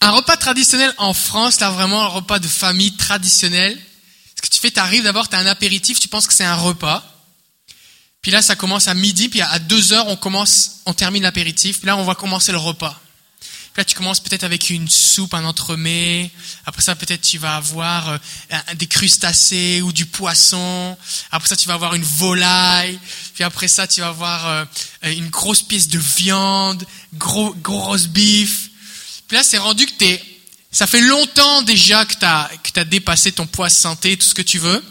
Un 0.00 0.10
repas 0.10 0.36
traditionnel 0.36 0.92
en 0.98 1.14
France, 1.14 1.60
là 1.60 1.70
vraiment 1.70 2.02
un 2.02 2.08
repas 2.08 2.40
de 2.40 2.48
famille 2.48 2.96
traditionnel. 2.96 3.78
Ce 4.36 4.42
que 4.42 4.48
tu 4.48 4.58
fais, 4.58 4.72
tu 4.72 4.80
arrives 4.80 5.04
d'abord, 5.04 5.28
tu 5.28 5.36
as 5.36 5.38
un 5.38 5.46
apéritif, 5.46 6.00
tu 6.00 6.08
penses 6.08 6.26
que 6.26 6.34
c'est 6.34 6.44
un 6.44 6.56
repas. 6.56 7.04
Puis 8.22 8.32
là, 8.32 8.42
ça 8.42 8.56
commence 8.56 8.88
à 8.88 8.94
midi, 8.94 9.28
puis 9.28 9.40
à 9.40 9.58
deux 9.60 9.92
heures, 9.92 10.08
on 10.08 10.16
commence, 10.16 10.80
on 10.84 10.94
termine 10.94 11.22
l'apéritif. 11.22 11.78
Puis 11.78 11.86
là, 11.86 11.96
on 11.96 12.04
va 12.04 12.16
commencer 12.16 12.50
le 12.50 12.58
repas. 12.58 13.00
Là, 13.78 13.84
tu 13.84 13.94
commences 13.94 14.18
peut-être 14.18 14.42
avec 14.42 14.70
une 14.70 14.88
soupe, 14.88 15.34
un 15.34 15.44
entremets. 15.44 16.32
Après 16.66 16.82
ça, 16.82 16.96
peut-être 16.96 17.20
tu 17.20 17.38
vas 17.38 17.54
avoir 17.54 18.08
euh, 18.08 18.18
des 18.74 18.88
crustacés 18.88 19.82
ou 19.82 19.92
du 19.92 20.04
poisson. 20.04 20.98
Après 21.30 21.48
ça, 21.48 21.54
tu 21.54 21.68
vas 21.68 21.74
avoir 21.74 21.94
une 21.94 22.02
volaille. 22.02 22.98
Puis 23.34 23.44
après 23.44 23.68
ça, 23.68 23.86
tu 23.86 24.00
vas 24.00 24.08
avoir 24.08 24.48
euh, 24.48 24.64
une 25.04 25.28
grosse 25.28 25.62
pièce 25.62 25.86
de 25.86 26.00
viande, 26.00 26.84
gros, 27.14 27.54
gros 27.54 27.78
roast 27.78 28.08
beef. 28.08 28.68
Puis 29.28 29.36
là, 29.36 29.44
c'est 29.44 29.58
rendu 29.58 29.86
que 29.86 29.92
t'es, 29.92 30.24
ça 30.72 30.88
fait 30.88 31.02
longtemps 31.02 31.62
déjà 31.62 32.04
que 32.04 32.14
t'as, 32.14 32.48
que 32.48 32.80
as 32.80 32.84
dépassé 32.84 33.30
ton 33.30 33.46
poids 33.46 33.70
santé, 33.70 34.16
tout 34.16 34.26
ce 34.26 34.34
que 34.34 34.42
tu 34.42 34.58
veux. 34.58 34.84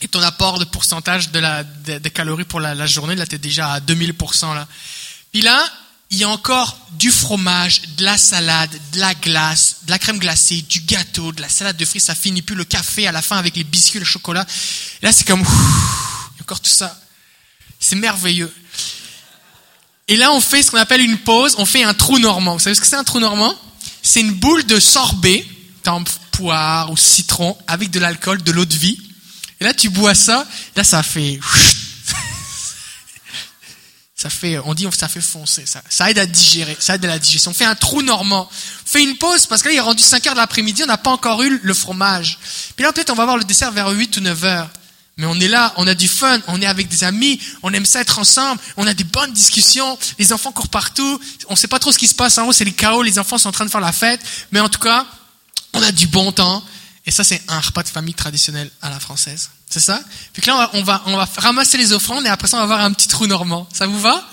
Et 0.00 0.08
ton 0.08 0.22
apport 0.22 0.58
de 0.58 0.64
pourcentage 0.64 1.32
de 1.32 1.38
la, 1.38 1.64
des 1.64 2.10
calories 2.10 2.44
pour 2.44 2.60
la, 2.60 2.74
la 2.74 2.86
journée, 2.86 3.14
là, 3.14 3.26
t'es 3.26 3.36
déjà 3.36 3.74
à 3.74 3.80
2000%, 3.80 4.54
là. 4.54 4.66
Puis 5.32 5.42
là, 5.42 5.62
il 6.10 6.18
y 6.18 6.24
a 6.24 6.28
encore 6.28 6.78
du 6.92 7.10
fromage, 7.10 7.82
de 7.96 8.04
la 8.04 8.16
salade, 8.16 8.70
de 8.92 9.00
la 9.00 9.14
glace, 9.14 9.78
de 9.82 9.90
la 9.90 9.98
crème 9.98 10.18
glacée, 10.18 10.62
du 10.62 10.80
gâteau, 10.80 11.32
de 11.32 11.40
la 11.40 11.48
salade 11.48 11.76
de 11.76 11.84
fruits, 11.84 12.00
ça 12.00 12.14
finit 12.14 12.42
plus 12.42 12.54
le 12.54 12.64
café 12.64 13.06
à 13.06 13.12
la 13.12 13.22
fin 13.22 13.36
avec 13.36 13.56
les 13.56 13.64
biscuits, 13.64 13.98
le 13.98 14.04
chocolat. 14.04 14.46
Là, 15.02 15.12
c'est 15.12 15.26
comme, 15.26 15.42
ouf, 15.42 16.30
encore 16.40 16.60
tout 16.60 16.70
ça. 16.70 16.98
C'est 17.80 17.96
merveilleux. 17.96 18.52
Et 20.08 20.16
là, 20.16 20.32
on 20.32 20.40
fait 20.40 20.62
ce 20.62 20.70
qu'on 20.70 20.78
appelle 20.78 21.00
une 21.00 21.18
pause, 21.18 21.56
on 21.58 21.66
fait 21.66 21.82
un 21.82 21.92
trou 21.92 22.18
normand. 22.18 22.54
Vous 22.54 22.60
savez 22.60 22.76
ce 22.76 22.80
que 22.80 22.86
c'est 22.86 22.96
un 22.96 23.04
trou 23.04 23.18
normand? 23.18 23.54
C'est 24.02 24.20
une 24.20 24.32
boule 24.32 24.64
de 24.64 24.78
sorbet, 24.78 25.44
tempe, 25.82 26.08
poire 26.30 26.90
ou 26.92 26.96
citron, 26.96 27.58
avec 27.66 27.90
de 27.90 27.98
l'alcool, 27.98 28.42
de 28.42 28.52
l'eau 28.52 28.64
de 28.64 28.74
vie. 28.74 28.98
Et 29.60 29.64
là, 29.64 29.74
tu 29.74 29.88
bois 29.88 30.14
ça, 30.14 30.46
là, 30.76 30.84
ça 30.84 31.02
fait 31.02 31.40
ça 34.16 34.30
fait, 34.30 34.58
on 34.64 34.72
dit, 34.72 34.88
ça 34.96 35.08
fait 35.08 35.20
foncer, 35.20 35.64
ça, 35.66 36.10
aide 36.10 36.18
à 36.18 36.24
digérer, 36.24 36.74
ça 36.80 36.94
aide 36.94 37.04
à 37.04 37.08
la 37.08 37.18
digestion. 37.18 37.50
On 37.50 37.54
fait 37.54 37.66
un 37.66 37.74
trou 37.74 38.00
normand. 38.00 38.48
On 38.50 38.88
fait 38.88 39.02
une 39.02 39.18
pause 39.18 39.44
parce 39.44 39.62
que 39.62 39.68
là, 39.68 39.74
il 39.74 39.76
est 39.76 39.80
rendu 39.80 40.02
5 40.02 40.26
heures 40.26 40.32
de 40.32 40.38
l'après-midi, 40.38 40.84
on 40.84 40.86
n'a 40.86 40.96
pas 40.96 41.10
encore 41.10 41.42
eu 41.42 41.60
le 41.62 41.74
fromage. 41.74 42.38
Puis 42.74 42.84
là, 42.84 42.92
peut-être 42.92 43.10
on 43.10 43.14
va 43.14 43.24
avoir 43.24 43.36
le 43.36 43.44
dessert 43.44 43.72
vers 43.72 43.90
8 43.90 44.16
ou 44.16 44.20
9 44.20 44.44
heures. 44.44 44.70
Mais 45.18 45.26
on 45.26 45.38
est 45.38 45.48
là, 45.48 45.72
on 45.76 45.86
a 45.86 45.94
du 45.94 46.08
fun, 46.08 46.40
on 46.46 46.60
est 46.60 46.66
avec 46.66 46.88
des 46.88 47.04
amis, 47.04 47.40
on 47.62 47.72
aime 47.72 47.86
ça 47.86 48.00
être 48.00 48.18
ensemble, 48.18 48.60
on 48.76 48.86
a 48.86 48.92
des 48.92 49.04
bonnes 49.04 49.32
discussions, 49.32 49.98
les 50.18 50.32
enfants 50.32 50.52
courent 50.52 50.68
partout, 50.68 51.20
on 51.48 51.56
sait 51.56 51.68
pas 51.68 51.78
trop 51.78 51.90
ce 51.90 51.98
qui 51.98 52.06
se 52.06 52.14
passe 52.14 52.36
en 52.36 52.46
haut, 52.46 52.52
c'est 52.52 52.66
le 52.66 52.72
chaos, 52.72 53.02
les 53.02 53.18
enfants 53.18 53.38
sont 53.38 53.48
en 53.48 53.52
train 53.52 53.64
de 53.64 53.70
faire 53.70 53.80
la 53.80 53.92
fête, 53.92 54.20
mais 54.52 54.60
en 54.60 54.68
tout 54.68 54.78
cas, 54.78 55.06
on 55.72 55.82
a 55.82 55.90
du 55.90 56.06
bon 56.06 56.32
temps, 56.32 56.62
et 57.06 57.10
ça 57.10 57.24
c'est 57.24 57.40
un 57.48 57.60
repas 57.60 57.82
de 57.82 57.88
famille 57.88 58.14
traditionnel 58.14 58.70
à 58.82 58.90
la 58.90 59.00
française. 59.00 59.50
C'est 59.68 59.80
ça? 59.80 60.00
Puis 60.32 60.42
que 60.42 60.46
là, 60.48 60.70
on 60.74 60.82
va, 60.82 61.02
on 61.06 61.16
va, 61.16 61.28
ramasser 61.38 61.76
les 61.76 61.92
offrandes 61.92 62.24
et 62.24 62.28
après 62.28 62.48
ça, 62.48 62.56
on 62.56 62.60
va 62.60 62.64
avoir 62.64 62.80
un 62.80 62.92
petit 62.92 63.08
trou 63.08 63.26
normand. 63.26 63.68
Ça 63.72 63.86
vous 63.86 64.00
va? 64.00 64.24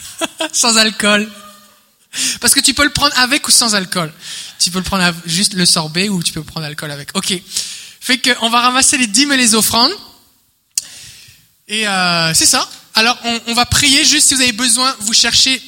Sans 0.52 0.76
alcool. 0.76 1.30
Parce 2.40 2.54
que 2.54 2.60
tu 2.60 2.72
peux 2.72 2.84
le 2.84 2.92
prendre 2.92 3.16
avec 3.18 3.46
ou 3.46 3.50
sans 3.50 3.74
alcool. 3.74 4.12
Tu 4.58 4.70
peux 4.70 4.78
le 4.78 4.84
prendre 4.84 5.14
juste 5.26 5.52
le 5.52 5.66
sorbet 5.66 6.08
ou 6.08 6.22
tu 6.22 6.32
peux 6.32 6.42
prendre 6.42 6.66
l'alcool 6.66 6.90
avec. 6.90 7.10
Ok. 7.14 7.34
Fait 8.00 8.18
que 8.18 8.30
on 8.40 8.48
va 8.48 8.62
ramasser 8.62 8.96
les 8.96 9.06
dîmes 9.06 9.30
et 9.32 9.36
les 9.36 9.54
offrandes. 9.54 9.92
Et 11.68 11.86
euh, 11.86 12.32
c'est 12.32 12.46
ça. 12.46 12.68
Alors 12.94 13.18
on, 13.24 13.40
on 13.48 13.54
va 13.54 13.66
prier 13.66 14.04
juste 14.06 14.28
si 14.28 14.34
vous 14.34 14.40
avez 14.40 14.52
besoin. 14.52 14.96
Vous 15.00 15.12
cherchez 15.12 15.62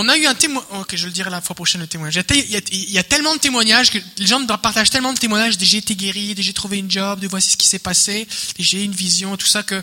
on 0.00 0.08
a 0.08 0.16
eu 0.16 0.26
un 0.26 0.34
témoignage, 0.34 0.80
ok, 0.80 0.94
je 0.94 1.06
le 1.06 1.10
dirai 1.10 1.28
la 1.28 1.40
fois 1.40 1.56
prochaine, 1.56 1.80
le 1.80 1.88
témoignage. 1.88 2.22
Il 2.30 2.90
y, 2.92 2.98
a, 2.98 3.02
tellement 3.02 3.34
de 3.34 3.40
témoignages 3.40 3.90
que 3.90 3.98
les 4.18 4.26
gens 4.28 4.46
partagent 4.46 4.90
tellement 4.90 5.12
de 5.12 5.18
témoignages, 5.18 5.56
j'ai 5.58 5.78
été 5.78 5.96
guéri, 5.96 6.36
j'ai 6.38 6.52
trouvé 6.52 6.78
une 6.78 6.88
job, 6.88 7.18
de 7.18 7.26
voici 7.26 7.50
ce 7.50 7.56
qui 7.56 7.66
s'est 7.66 7.80
passé, 7.80 8.28
j'ai 8.60 8.84
une 8.84 8.92
vision, 8.92 9.36
tout 9.36 9.48
ça 9.48 9.64
que 9.64 9.82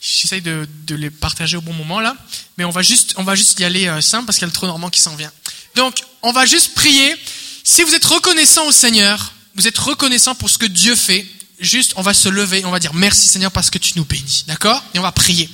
j'essaye 0.00 0.42
de, 0.42 0.66
les 0.88 1.10
partager 1.10 1.56
au 1.56 1.60
bon 1.60 1.72
moment 1.72 2.00
là. 2.00 2.16
Mais 2.56 2.64
on 2.64 2.70
va 2.70 2.82
juste, 2.82 3.14
on 3.16 3.22
va 3.22 3.36
juste 3.36 3.60
y 3.60 3.64
aller 3.64 3.86
euh, 3.86 4.00
simple 4.00 4.26
parce 4.26 4.38
qu'il 4.38 4.42
y 4.42 4.46
a 4.46 4.48
le 4.48 4.52
trop 4.52 4.66
normand 4.66 4.90
qui 4.90 5.00
s'en 5.00 5.14
vient. 5.14 5.30
Donc, 5.76 6.02
on 6.22 6.32
va 6.32 6.44
juste 6.44 6.74
prier. 6.74 7.14
Si 7.62 7.84
vous 7.84 7.94
êtes 7.94 8.06
reconnaissant 8.06 8.66
au 8.66 8.72
Seigneur, 8.72 9.34
vous 9.54 9.68
êtes 9.68 9.78
reconnaissant 9.78 10.34
pour 10.34 10.50
ce 10.50 10.58
que 10.58 10.66
Dieu 10.66 10.96
fait, 10.96 11.24
juste, 11.60 11.92
on 11.94 12.02
va 12.02 12.12
se 12.12 12.28
lever, 12.28 12.64
on 12.64 12.72
va 12.72 12.80
dire 12.80 12.92
merci 12.92 13.28
Seigneur 13.28 13.52
parce 13.52 13.70
que 13.70 13.78
tu 13.78 13.92
nous 13.94 14.04
bénis. 14.04 14.42
D'accord? 14.48 14.82
Et 14.94 14.98
on 14.98 15.02
va 15.02 15.12
prier. 15.12 15.48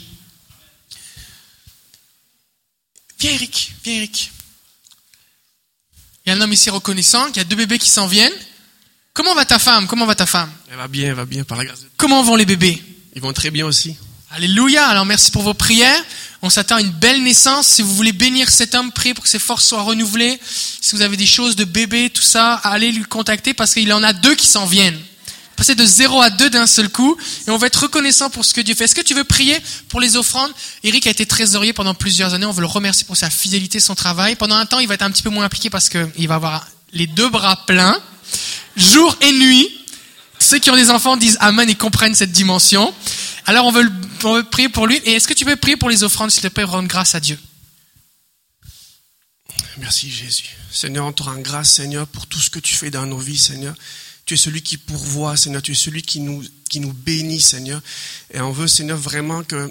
Viens 3.19 3.31
Eric, 3.33 3.75
viens 3.85 3.95
Eric. 3.95 4.33
Il 6.25 6.31
y 6.31 6.33
a 6.33 6.37
un 6.37 6.41
homme 6.41 6.53
ici 6.53 6.71
reconnaissant, 6.71 7.27
il 7.29 7.37
y 7.37 7.41
a 7.41 7.45
deux 7.45 7.57
bébés 7.57 7.79
qui 7.79 7.91
s'en 7.91 8.07
viennent. 8.07 8.33
Comment 9.13 9.35
va 9.35 9.45
ta 9.45 9.59
femme? 9.59 9.87
Comment 9.87 10.07
va 10.07 10.15
ta 10.15 10.27
femme? 10.27 10.51
Elle 10.71 10.77
va 10.77 10.89
bien, 10.89 11.09
elle 11.09 11.15
va 11.15 11.25
bien, 11.25 11.45
par 11.45 11.59
la 11.59 11.65
grâce 11.65 11.79
de 11.79 11.85
Dieu. 11.85 11.93
Comment 11.97 12.23
vont 12.23 12.37
les 12.37 12.47
bébés? 12.47 12.83
Ils 13.15 13.23
vont 13.23 13.33
très 13.33 13.51
bien 13.51 13.65
aussi. 13.67 13.97
Alléluia. 14.31 14.87
Alors 14.87 15.05
merci 15.05 15.31
pour 15.31 15.43
vos 15.43 15.55
prières. 15.55 16.05
On 16.43 16.51
s'attend 16.51 16.77
à 16.77 16.81
une 16.81 16.91
belle 16.91 17.23
naissance. 17.23 17.69
Si 17.69 17.83
vous 17.83 17.95
voulez 17.95 18.13
bénir 18.13 18.51
cet 18.51 18.75
homme, 18.75 18.91
priez 18.91 19.15
pour 19.15 19.23
que 19.23 19.31
ses 19.31 19.39
forces 19.39 19.69
soient 19.69 19.83
renouvelées. 19.83 20.41
Si 20.45 20.97
vous 20.97 21.03
avez 21.03 21.17
des 21.17 21.27
choses 21.27 21.55
de 21.55 21.65
bébé, 21.65 22.11
tout 22.11 22.23
ça, 22.23 22.55
allez 22.55 22.91
lui 22.91 23.05
contacter 23.05 23.55
parce 23.55 23.75
qu'il 23.75 23.93
en 23.93 24.03
a 24.03 24.13
deux 24.13 24.35
qui 24.35 24.49
s'en 24.49 24.67
viennent 24.67 25.01
passer 25.57 25.75
de 25.75 25.85
0 25.85 26.21
à 26.21 26.31
2 26.31 26.51
d'un 26.51 26.67
seul 26.67 26.89
coup, 26.89 27.17
et 27.47 27.51
on 27.51 27.57
va 27.57 27.67
être 27.67 27.83
reconnaissant 27.83 28.31
pour 28.31 28.45
ce 28.45 28.55
que 28.55 28.61
Dieu 28.61 28.75
fait. 28.75 28.85
Est-ce 28.85 28.95
que 28.95 29.01
tu 29.01 29.15
veux 29.15 29.25
prier 29.25 29.57
pour 29.89 30.01
les 30.01 30.17
offrandes? 30.17 30.53
Eric 30.83 31.07
a 31.07 31.11
été 31.11 31.27
trésorier 31.27 31.73
pendant 31.73 31.95
plusieurs 31.95 32.35
années, 32.35 32.47
on 32.47 32.53
veut 32.53 32.61
le 32.61 32.67
remercier 32.67 33.05
pour 33.07 33.17
sa 33.17 33.31
fidélité, 33.31 33.81
son 33.81 33.95
travail. 33.95 34.37
Pendant 34.37 34.57
un 34.57 34.67
temps, 34.67 34.79
il 34.79 34.89
va 34.89 34.95
être 34.95 35.03
un 35.03 35.11
petit 35.11 35.23
peu 35.23 35.31
moins 35.31 35.45
impliqué 35.45 35.71
parce 35.71 35.89
qu'il 35.89 36.29
va 36.29 36.35
avoir 36.37 36.67
les 36.93 37.07
deux 37.07 37.29
bras 37.29 37.65
pleins, 37.67 38.01
jour 38.77 39.17
et 39.21 39.33
nuit. 39.33 39.69
Ceux 40.39 40.59
qui 40.59 40.71
ont 40.71 40.77
des 40.77 40.91
enfants 40.91 41.17
disent 41.17 41.39
Amen 41.41 41.69
et 41.69 41.75
comprennent 41.75 42.15
cette 42.15 42.33
dimension. 42.33 42.93
Alors 43.47 43.67
on 43.67 43.73
veut, 43.73 43.91
on 44.25 44.35
veut 44.35 44.45
prier 44.45 44.69
pour 44.69 44.87
lui. 44.87 44.97
Et 45.05 45.13
est-ce 45.13 45.29
que 45.29 45.35
tu 45.35 45.45
veux 45.45 45.57
prier 45.57 45.77
pour 45.77 45.91
les 45.91 46.03
offrandes, 46.03 46.31
s'il 46.31 46.43
te 46.43 46.49
plaît, 46.49 46.65
rendre 46.65 46.89
grâce 46.89 47.15
à 47.15 47.21
Dieu? 47.21 47.39
Merci 49.79 50.11
Jésus. 50.11 50.51
Seigneur, 50.71 51.07
on 51.07 51.13
te 51.13 51.23
rend 51.23 51.39
grâce, 51.39 51.71
Seigneur, 51.71 52.07
pour 52.07 52.27
tout 52.27 52.39
ce 52.39 52.51
que 52.51 52.59
tu 52.59 52.75
fais 52.75 52.91
dans 52.91 53.07
nos 53.07 53.19
vies, 53.19 53.39
Seigneur. 53.39 53.75
Tu 54.25 54.35
es 54.35 54.37
celui 54.37 54.63
qui 54.63 54.77
pourvoit, 54.77 55.37
Seigneur. 55.37 55.63
Tu 55.63 55.73
es 55.73 55.75
celui 55.75 56.03
qui 56.03 56.21
nous, 56.21 56.43
qui 56.69 56.81
nous 56.81 56.93
bénit, 56.93 57.41
Seigneur. 57.41 57.83
Et 58.33 58.41
on 58.41 58.53
veut, 58.53 58.69
Seigneur, 58.69 58.99
vraiment 58.99 59.43
que 59.43 59.71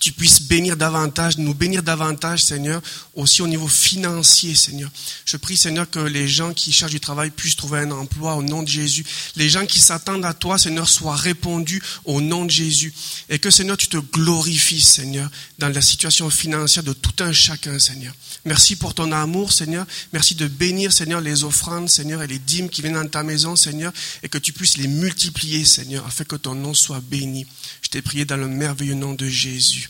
tu 0.00 0.12
puisses 0.12 0.42
bénir 0.42 0.76
davantage, 0.76 1.36
nous 1.36 1.54
bénir 1.54 1.82
davantage, 1.82 2.42
Seigneur, 2.42 2.80
aussi 3.14 3.42
au 3.42 3.46
niveau 3.46 3.68
financier, 3.68 4.54
Seigneur. 4.54 4.90
Je 5.26 5.36
prie, 5.36 5.56
Seigneur, 5.56 5.88
que 5.88 5.98
les 5.98 6.28
gens 6.28 6.54
qui 6.54 6.72
cherchent 6.72 6.92
du 6.92 7.00
travail 7.00 7.30
puissent 7.30 7.56
trouver 7.56 7.80
un 7.80 7.90
emploi 7.90 8.34
au 8.34 8.42
nom 8.42 8.62
de 8.62 8.68
Jésus. 8.68 9.04
Les 9.36 9.50
gens 9.50 9.66
qui 9.66 9.80
s'attendent 9.80 10.24
à 10.24 10.32
toi, 10.32 10.58
Seigneur, 10.58 10.88
soient 10.88 11.16
répondus 11.16 11.82
au 12.04 12.20
nom 12.20 12.46
de 12.46 12.50
Jésus. 12.50 12.92
Et 13.28 13.38
que, 13.38 13.50
Seigneur, 13.50 13.76
tu 13.76 13.88
te 13.88 13.98
glorifies, 13.98 14.80
Seigneur, 14.80 15.30
dans 15.58 15.68
la 15.68 15.82
situation 15.82 16.30
financière 16.30 16.84
de 16.84 16.94
tout 16.94 17.22
un 17.22 17.32
chacun, 17.32 17.78
Seigneur. 17.78 18.14
Merci 18.44 18.76
pour 18.76 18.94
ton 18.94 19.12
amour, 19.12 19.52
Seigneur. 19.52 19.86
Merci 20.12 20.34
de 20.34 20.48
bénir, 20.48 20.92
Seigneur, 20.92 21.20
les 21.20 21.44
offrandes, 21.44 21.88
Seigneur, 21.88 22.22
et 22.22 22.26
les 22.26 22.38
dîmes 22.38 22.70
qui 22.70 22.80
viennent 22.80 22.94
dans 22.94 23.06
ta 23.06 23.22
maison, 23.22 23.56
Seigneur, 23.56 23.92
et 24.22 24.28
que 24.28 24.38
tu 24.38 24.52
puisses 24.52 24.78
les 24.78 24.88
multiplier, 24.88 25.64
Seigneur, 25.64 26.04
afin 26.06 26.24
que 26.24 26.36
ton 26.36 26.54
nom 26.54 26.72
soit 26.72 27.00
béni. 27.00 27.46
Je 27.82 27.88
t'ai 27.90 28.02
prié 28.02 28.24
dans 28.24 28.36
le 28.36 28.48
merveilleux 28.48 28.94
nom 28.94 29.12
de 29.12 29.28
Jésus. 29.28 29.81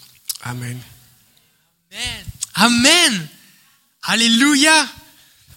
Amen. 0.43 0.79
Amen. 1.93 2.25
Amen. 2.55 3.29
Alléluia. 4.03 4.89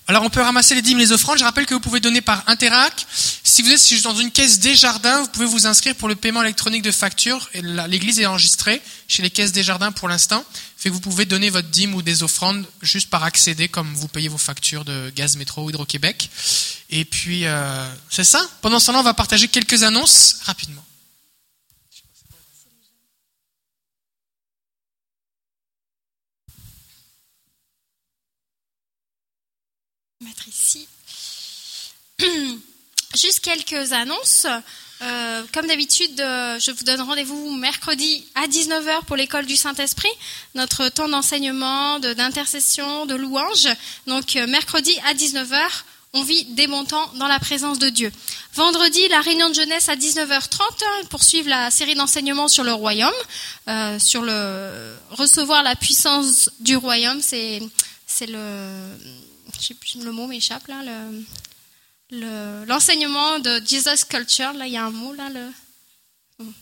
Alors 0.08 0.21
on 0.24 0.30
peut 0.30 0.41
ramasser 0.41 0.76
les 0.76 0.84
dîmes, 0.84 1.00
les 1.00 1.12
offrandes. 1.12 1.39
Je 1.39 1.43
rappelle 1.43 1.65
que 1.65 1.74
vous 1.74 1.80
pouvez 1.80 2.00
donner 2.00 2.21
par 2.21 2.43
Interac. 2.48 3.08
Si 3.43 3.63
vous 3.63 3.71
êtes 3.71 4.04
dans 4.04 4.15
une 4.15 4.30
caisse 4.30 4.60
des 4.60 4.76
jardins, 4.76 5.21
vous 5.21 5.28
pouvez 5.30 5.48
vous 5.48 5.65
inscrire 5.65 5.95
pour 5.95 6.08
le 6.08 6.15
paiement 6.15 6.43
électronique 6.43 6.84
de 6.84 6.91
facture. 6.91 7.50
L'église 7.54 8.19
est 8.19 8.28
enregistrée 8.28 8.84
chez 9.08 9.24
les 9.24 9.32
caisses 9.32 9.52
des 9.52 9.63
jardins 9.63 9.91
pour 9.91 10.08
l'instant. 10.08 10.45
Fait 10.78 10.89
que 10.89 10.93
vous 10.93 11.00
pouvez 11.00 11.26
donner 11.26 11.50
votre 11.50 11.69
dîme 11.69 11.95
ou 11.95 12.04
des 12.04 12.21
offrandes 12.21 12.67
juste 12.84 13.10
par 13.10 13.24
accéder, 13.24 13.67
comme 13.67 13.91
vous 13.95 14.08
payez 14.08 14.28
vos 14.28 14.38
factures 14.38 14.86
de 14.86 15.12
gaz, 15.15 15.38
métro 15.38 15.67
Hydro-Québec. 15.67 16.30
Et 16.91 17.06
puis 17.06 17.45
euh, 17.45 17.91
c'est 18.12 18.24
ça. 18.24 18.48
Pendant 18.62 18.80
ce 18.80 18.88
temps-là, 18.88 19.00
on 19.00 19.04
va 19.04 19.15
partager 19.15 19.48
quelques 19.48 19.82
annonces 19.82 20.38
rapidement. 20.43 20.85
Mettre 30.25 30.47
ici. 30.47 30.88
Juste 33.15 33.39
quelques 33.41 33.93
annonces. 33.93 34.47
Euh, 35.01 35.43
comme 35.53 35.67
d'habitude, 35.67 36.19
euh, 36.19 36.57
je 36.59 36.71
vous 36.71 36.83
donne 36.83 37.01
rendez-vous 37.01 37.51
mercredi 37.57 38.25
à 38.33 38.47
19h 38.47 39.03
pour 39.05 39.17
l'école 39.17 39.45
du 39.45 39.55
Saint-Esprit, 39.55 40.09
notre 40.55 40.89
temps 40.89 41.09
d'enseignement, 41.09 41.99
d'intercession, 41.99 43.05
de, 43.05 43.13
louange. 43.13 43.67
Donc 44.07 44.35
euh, 44.35 44.47
mercredi 44.47 44.97
à 45.05 45.13
19h, 45.13 45.59
on 46.13 46.23
vit 46.23 46.45
des 46.45 46.67
temps 46.88 47.11
dans 47.15 47.27
la 47.27 47.39
présence 47.39 47.77
de 47.77 47.89
Dieu. 47.89 48.11
Vendredi, 48.53 49.05
la 49.09 49.19
réunion 49.19 49.49
de 49.49 49.53
jeunesse 49.53 49.89
à 49.89 49.95
19h30 49.97 50.61
hein, 50.61 51.01
pour 51.09 51.23
suivre 51.23 51.49
la 51.49 51.69
série 51.71 51.95
d'enseignements 51.95 52.47
sur 52.47 52.63
le 52.63 52.71
royaume, 52.71 53.11
sur 53.99 54.21
le 54.21 54.95
recevoir 55.11 55.61
la 55.61 55.75
puissance 55.75 56.49
du 56.61 56.77
royaume. 56.77 57.21
C'est 57.21 57.59
le 58.21 58.69
le 60.03 60.11
mot 60.11 60.27
m'échappe 60.27 60.67
là, 60.67 60.81
le, 62.11 62.65
l'enseignement 62.65 63.39
de 63.39 63.61
Jesus 63.65 64.05
Culture, 64.09 64.53
là 64.53 64.67
il 64.67 64.73
y 64.73 64.77
a 64.77 64.85
un 64.85 64.91
mot 64.91 65.13
là, 65.13 65.29
le, 65.29 65.51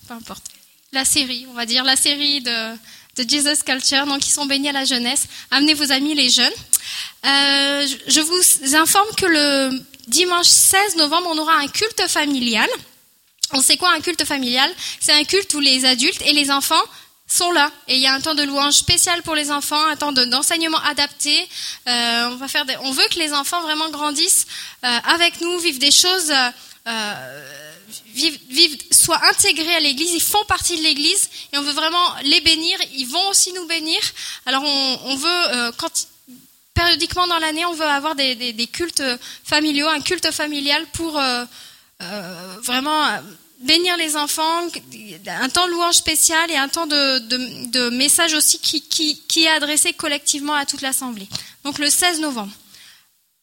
peu 0.07 0.13
importe, 0.13 0.43
la 0.91 1.05
série, 1.05 1.45
on 1.49 1.53
va 1.53 1.65
dire 1.65 1.83
la 1.83 1.95
série 1.95 2.41
de, 2.41 2.75
de 3.17 3.29
Jesus 3.29 3.63
Culture, 3.65 4.05
donc 4.05 4.25
ils 4.25 4.31
sont 4.31 4.45
bénis 4.45 4.69
à 4.69 4.71
la 4.71 4.85
jeunesse. 4.85 5.27
Amenez 5.51 5.73
vos 5.73 5.91
amis 5.91 6.13
les 6.13 6.29
jeunes. 6.29 6.53
Euh, 7.25 7.87
je 8.07 8.21
vous 8.21 8.75
informe 8.75 9.09
que 9.15 9.25
le 9.25 9.83
dimanche 10.07 10.47
16 10.47 10.97
novembre, 10.97 11.29
on 11.31 11.37
aura 11.37 11.55
un 11.57 11.67
culte 11.67 12.07
familial. 12.07 12.69
On 13.51 13.61
sait 13.61 13.77
quoi 13.77 13.91
un 13.93 14.01
culte 14.01 14.25
familial? 14.25 14.71
C'est 14.99 15.13
un 15.13 15.23
culte 15.23 15.53
où 15.53 15.59
les 15.59 15.85
adultes 15.85 16.21
et 16.25 16.33
les 16.33 16.49
enfants 16.51 16.83
sont 17.33 17.51
là. 17.51 17.71
Et 17.87 17.95
il 17.95 18.01
y 18.01 18.07
a 18.07 18.13
un 18.13 18.21
temps 18.21 18.35
de 18.35 18.43
louange 18.43 18.75
spécial 18.75 19.21
pour 19.23 19.35
les 19.35 19.49
enfants, 19.51 19.83
un 19.87 19.95
temps 19.95 20.11
d'enseignement 20.11 20.79
adapté. 20.79 21.35
Euh, 21.87 22.29
on, 22.31 22.35
va 22.35 22.47
faire 22.47 22.65
on 22.81 22.91
veut 22.91 23.07
que 23.09 23.17
les 23.19 23.33
enfants 23.33 23.61
vraiment 23.61 23.89
grandissent 23.89 24.45
euh, 24.83 24.99
avec 25.05 25.41
nous, 25.41 25.57
vivent 25.59 25.79
des 25.79 25.91
choses, 25.91 26.31
euh, 26.31 27.49
vivent, 28.13 28.39
vivent, 28.49 28.77
soient 28.91 29.21
intégrés 29.29 29.75
à 29.75 29.79
l'Église. 29.79 30.13
Ils 30.13 30.21
font 30.21 30.43
partie 30.47 30.77
de 30.77 30.83
l'Église 30.83 31.29
et 31.51 31.57
on 31.57 31.63
veut 31.63 31.73
vraiment 31.73 32.15
les 32.23 32.41
bénir. 32.41 32.77
Ils 32.93 33.07
vont 33.07 33.29
aussi 33.29 33.51
nous 33.53 33.65
bénir. 33.65 33.99
Alors 34.45 34.63
on, 34.63 34.99
on 35.05 35.15
veut, 35.15 35.71
quand 35.77 35.91
périodiquement 36.75 37.27
dans 37.27 37.39
l'année, 37.39 37.65
on 37.65 37.73
veut 37.73 37.85
avoir 37.85 38.15
des, 38.15 38.35
des- 38.35 38.67
cultes 38.67 39.03
familiaux, 39.43 39.87
un 39.87 40.01
culte 40.01 40.31
familial 40.31 40.85
pour 40.93 41.19
vraiment 42.63 43.19
bénir 43.63 43.97
les 43.97 44.15
enfants, 44.15 44.67
un 45.27 45.49
temps 45.49 45.65
de 45.65 45.71
louange 45.71 45.95
spécial 45.95 46.51
et 46.51 46.57
un 46.57 46.67
temps 46.67 46.87
de, 46.87 47.19
de, 47.19 47.71
de 47.71 47.89
message 47.89 48.33
aussi 48.33 48.59
qui, 48.59 48.81
qui, 48.81 49.21
qui 49.27 49.45
est 49.45 49.49
adressé 49.49 49.93
collectivement 49.93 50.53
à 50.53 50.65
toute 50.65 50.81
l'Assemblée. 50.81 51.27
Donc 51.63 51.79
le 51.79 51.89
16 51.89 52.19
novembre. 52.19 52.53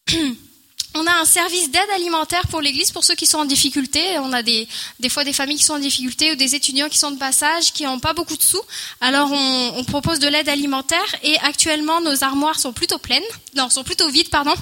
On 0.94 1.07
a 1.07 1.12
un 1.12 1.24
service 1.24 1.70
d'aide 1.70 1.88
alimentaire 1.94 2.48
pour 2.48 2.61
l'Église 2.61 2.90
pour 2.90 3.05
ceux 3.05 3.14
qui 3.14 3.26
sont 3.26 3.38
en 3.38 3.44
difficulté. 3.44 4.18
On 4.18 4.33
a 4.33 4.42
des, 4.42 4.66
des 4.98 5.09
fois 5.09 5.22
des 5.22 5.33
familles 5.33 5.59
qui 5.59 5.64
sont 5.64 5.74
en 5.74 5.79
difficulté 5.79 6.33
ou 6.33 6.35
des 6.35 6.57
étudiants 6.57 6.88
qui 6.88 6.98
sont 6.98 7.12
de 7.12 7.18
passage, 7.18 7.72
qui 7.72 7.85
n'ont 7.85 8.00
pas 8.00 8.12
beaucoup 8.12 8.37
de 8.37 8.42
sous. 8.42 8.61
Alors 9.00 9.31
on, 9.31 9.85
propose 9.85 10.18
de 10.18 10.26
l'aide 10.26 10.48
alimentaire 10.48 11.14
et 11.22 11.37
actuellement 11.38 12.00
nos 12.00 12.24
armoires 12.24 12.59
sont 12.59 12.72
plutôt 12.72 12.98
pleines, 12.98 13.22
non, 13.55 13.70
sont 13.70 13.85
plutôt 13.85 14.09
vides, 14.09 14.31
pardon. 14.31 14.55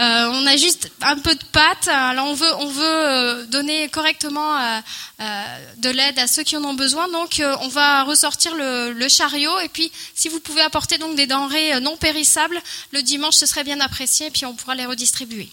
Euh, 0.00 0.30
on 0.32 0.46
a 0.46 0.56
juste 0.56 0.90
un 1.00 1.16
peu 1.18 1.34
de 1.34 1.44
pâtes. 1.50 1.88
Alors 1.88 2.26
on 2.26 2.34
veut, 2.34 2.54
on 2.60 2.68
veut 2.68 2.84
euh, 2.84 3.46
donner 3.46 3.88
correctement 3.88 4.56
euh, 4.56 4.78
de 5.78 5.90
l'aide 5.90 6.18
à 6.18 6.28
ceux 6.28 6.44
qui 6.44 6.56
en 6.56 6.64
ont 6.64 6.74
besoin. 6.74 7.08
Donc 7.08 7.42
on 7.60 7.68
va 7.68 8.04
ressortir 8.04 8.54
le, 8.54 8.92
le 8.92 9.08
chariot 9.08 9.58
et 9.60 9.68
puis 9.68 9.90
si 10.14 10.28
vous 10.28 10.38
pouvez 10.38 10.62
apporter 10.62 10.98
donc 10.98 11.16
des 11.16 11.26
denrées 11.26 11.80
non 11.80 11.96
périssables 11.96 12.60
le 12.92 13.02
dimanche, 13.02 13.34
ce 13.34 13.46
serait 13.46 13.64
bien 13.64 13.80
apprécié 13.80 14.28
et 14.28 14.30
puis 14.30 14.46
on 14.46 14.54
pourra 14.54 14.76
les 14.76 14.86
redistribuer. 14.86 15.50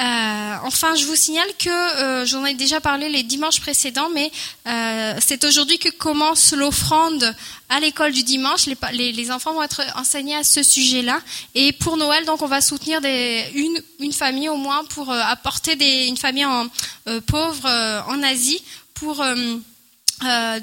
Euh, 0.00 0.54
enfin, 0.64 0.96
je 0.96 1.04
vous 1.04 1.14
signale 1.14 1.46
que 1.56 1.68
euh, 1.70 2.26
j'en 2.26 2.44
ai 2.44 2.54
déjà 2.54 2.80
parlé 2.80 3.08
les 3.08 3.22
dimanches 3.22 3.60
précédents, 3.60 4.08
mais 4.12 4.28
euh, 4.66 5.14
c'est 5.24 5.44
aujourd'hui 5.44 5.78
que 5.78 5.88
commence 5.90 6.52
l'offrande 6.52 7.32
à 7.68 7.78
l'école 7.78 8.10
du 8.12 8.24
dimanche. 8.24 8.66
Les, 8.66 8.76
les- 8.92 9.12
les 9.12 9.30
enfants 9.30 9.52
vont 9.52 9.62
être 9.62 9.82
enseignés 9.94 10.34
à 10.34 10.42
ce 10.42 10.64
sujet-là. 10.64 11.20
Et 11.54 11.72
pour 11.72 11.96
Noël, 11.96 12.24
donc, 12.24 12.42
on 12.42 12.48
va 12.48 12.60
soutenir 12.60 13.00
des, 13.00 13.44
une, 13.54 13.80
une 14.00 14.12
famille 14.12 14.48
au 14.48 14.56
moins 14.56 14.84
pour 14.86 15.12
euh, 15.12 15.20
apporter 15.28 15.76
des, 15.76 16.06
une 16.06 16.16
famille 16.16 16.44
en, 16.44 16.66
euh, 17.06 17.20
pauvre 17.20 17.64
euh, 17.66 18.00
en 18.08 18.20
Asie 18.24 18.62
pour 18.94 19.22
euh, 20.22 20.60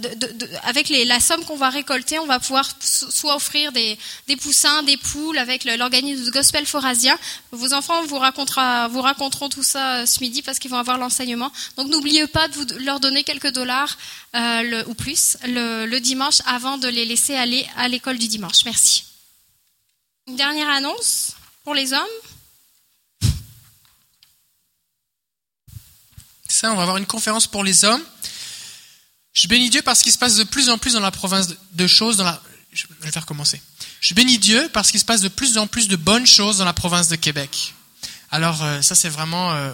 avec 0.64 0.90
la 0.90 1.20
somme 1.20 1.44
qu'on 1.44 1.58
va 1.58 1.70
récolter, 1.70 2.18
on 2.20 2.26
va 2.26 2.40
pouvoir 2.40 2.70
so- 2.80 3.12
soit 3.12 3.36
offrir 3.36 3.72
des, 3.74 3.98
poussins, 4.42 4.82
des 4.84 4.96
poules 4.98 5.38
avec 5.38 5.66
l'organisme 5.66 6.32
Gospel 6.32 6.66
Forasia. 6.66 7.18
Vos 7.52 7.74
enfants 7.74 8.06
vous, 8.06 8.18
racontera, 8.18 8.88
raconteront 8.88 9.50
tout 9.50 9.64
ça 9.64 9.98
euh, 9.98 10.06
ce 10.06 10.22
midi 10.22 10.42
parce 10.42 10.58
qu'ils 10.58 10.72
vont 10.72 10.78
avoir 10.78 10.98
l'enseignement. 10.98 11.52
Donc 11.76 11.90
n'oubliez 11.90 12.26
pas 12.28 12.48
de 12.48 12.76
leur 12.78 13.00
donner 13.02 13.24
quelques 13.24 13.52
dollars 13.52 13.98
euh, 14.36 14.84
ou 14.88 14.94
plus 14.94 15.38
le, 15.46 15.86
le 15.86 16.00
dimanche 16.00 16.38
avant 16.46 16.78
de 16.78 16.88
les 16.88 17.06
laisser 17.06 17.36
aller 17.36 17.68
à 17.76 17.88
l'école 17.90 18.18
du 18.18 18.28
dimanche. 18.30 18.64
Merci. 18.66 19.04
Une 20.28 20.38
dernière 20.38 20.70
annonce 20.70 21.32
pour 21.66 21.74
les 21.76 21.92
hommes. 21.94 22.00
Ça, 26.48 26.72
on 26.72 26.76
va 26.76 26.84
avoir 26.84 26.98
une 26.98 27.06
conférence 27.06 27.48
pour 27.48 27.64
les 27.64 27.86
hommes. 27.86 28.04
Je 29.34 29.48
bénis 29.48 29.70
Dieu 29.70 29.82
parce 29.82 30.02
qu'il 30.02 30.12
se 30.12 30.18
passe 30.18 30.36
de 30.36 30.44
plus 30.44 30.70
en 30.70 30.78
plus 30.78 30.94
dans 30.94 31.00
la 31.00 31.12
province 31.12 31.48
de- 31.74 31.88
choses, 31.88 32.18
dans 32.18 32.24
la... 32.26 32.42
Je 32.74 32.84
vais 33.02 33.08
le 33.08 33.12
faire 33.12 33.26
commencer. 33.26 33.62
Je 34.00 34.14
bénis 34.14 34.40
Dieu 34.40 34.70
parce 34.74 34.92
qu'il 34.92 35.00
se 35.00 35.06
passe 35.06 35.22
de 35.22 35.28
plus 35.28 35.58
en 35.58 35.68
plus 35.68 35.88
de 35.88 35.96
bonnes 35.96 36.28
choses 36.28 36.58
dans 36.58 36.66
la 36.66 36.74
province 36.74 37.08
de 37.10 37.16
Québec. 37.18 37.74
Alors 38.30 38.64
euh, 38.64 38.82
ça 38.82 38.96
c'est 38.96 39.10
vraiment 39.10 39.52
euh. 39.54 39.72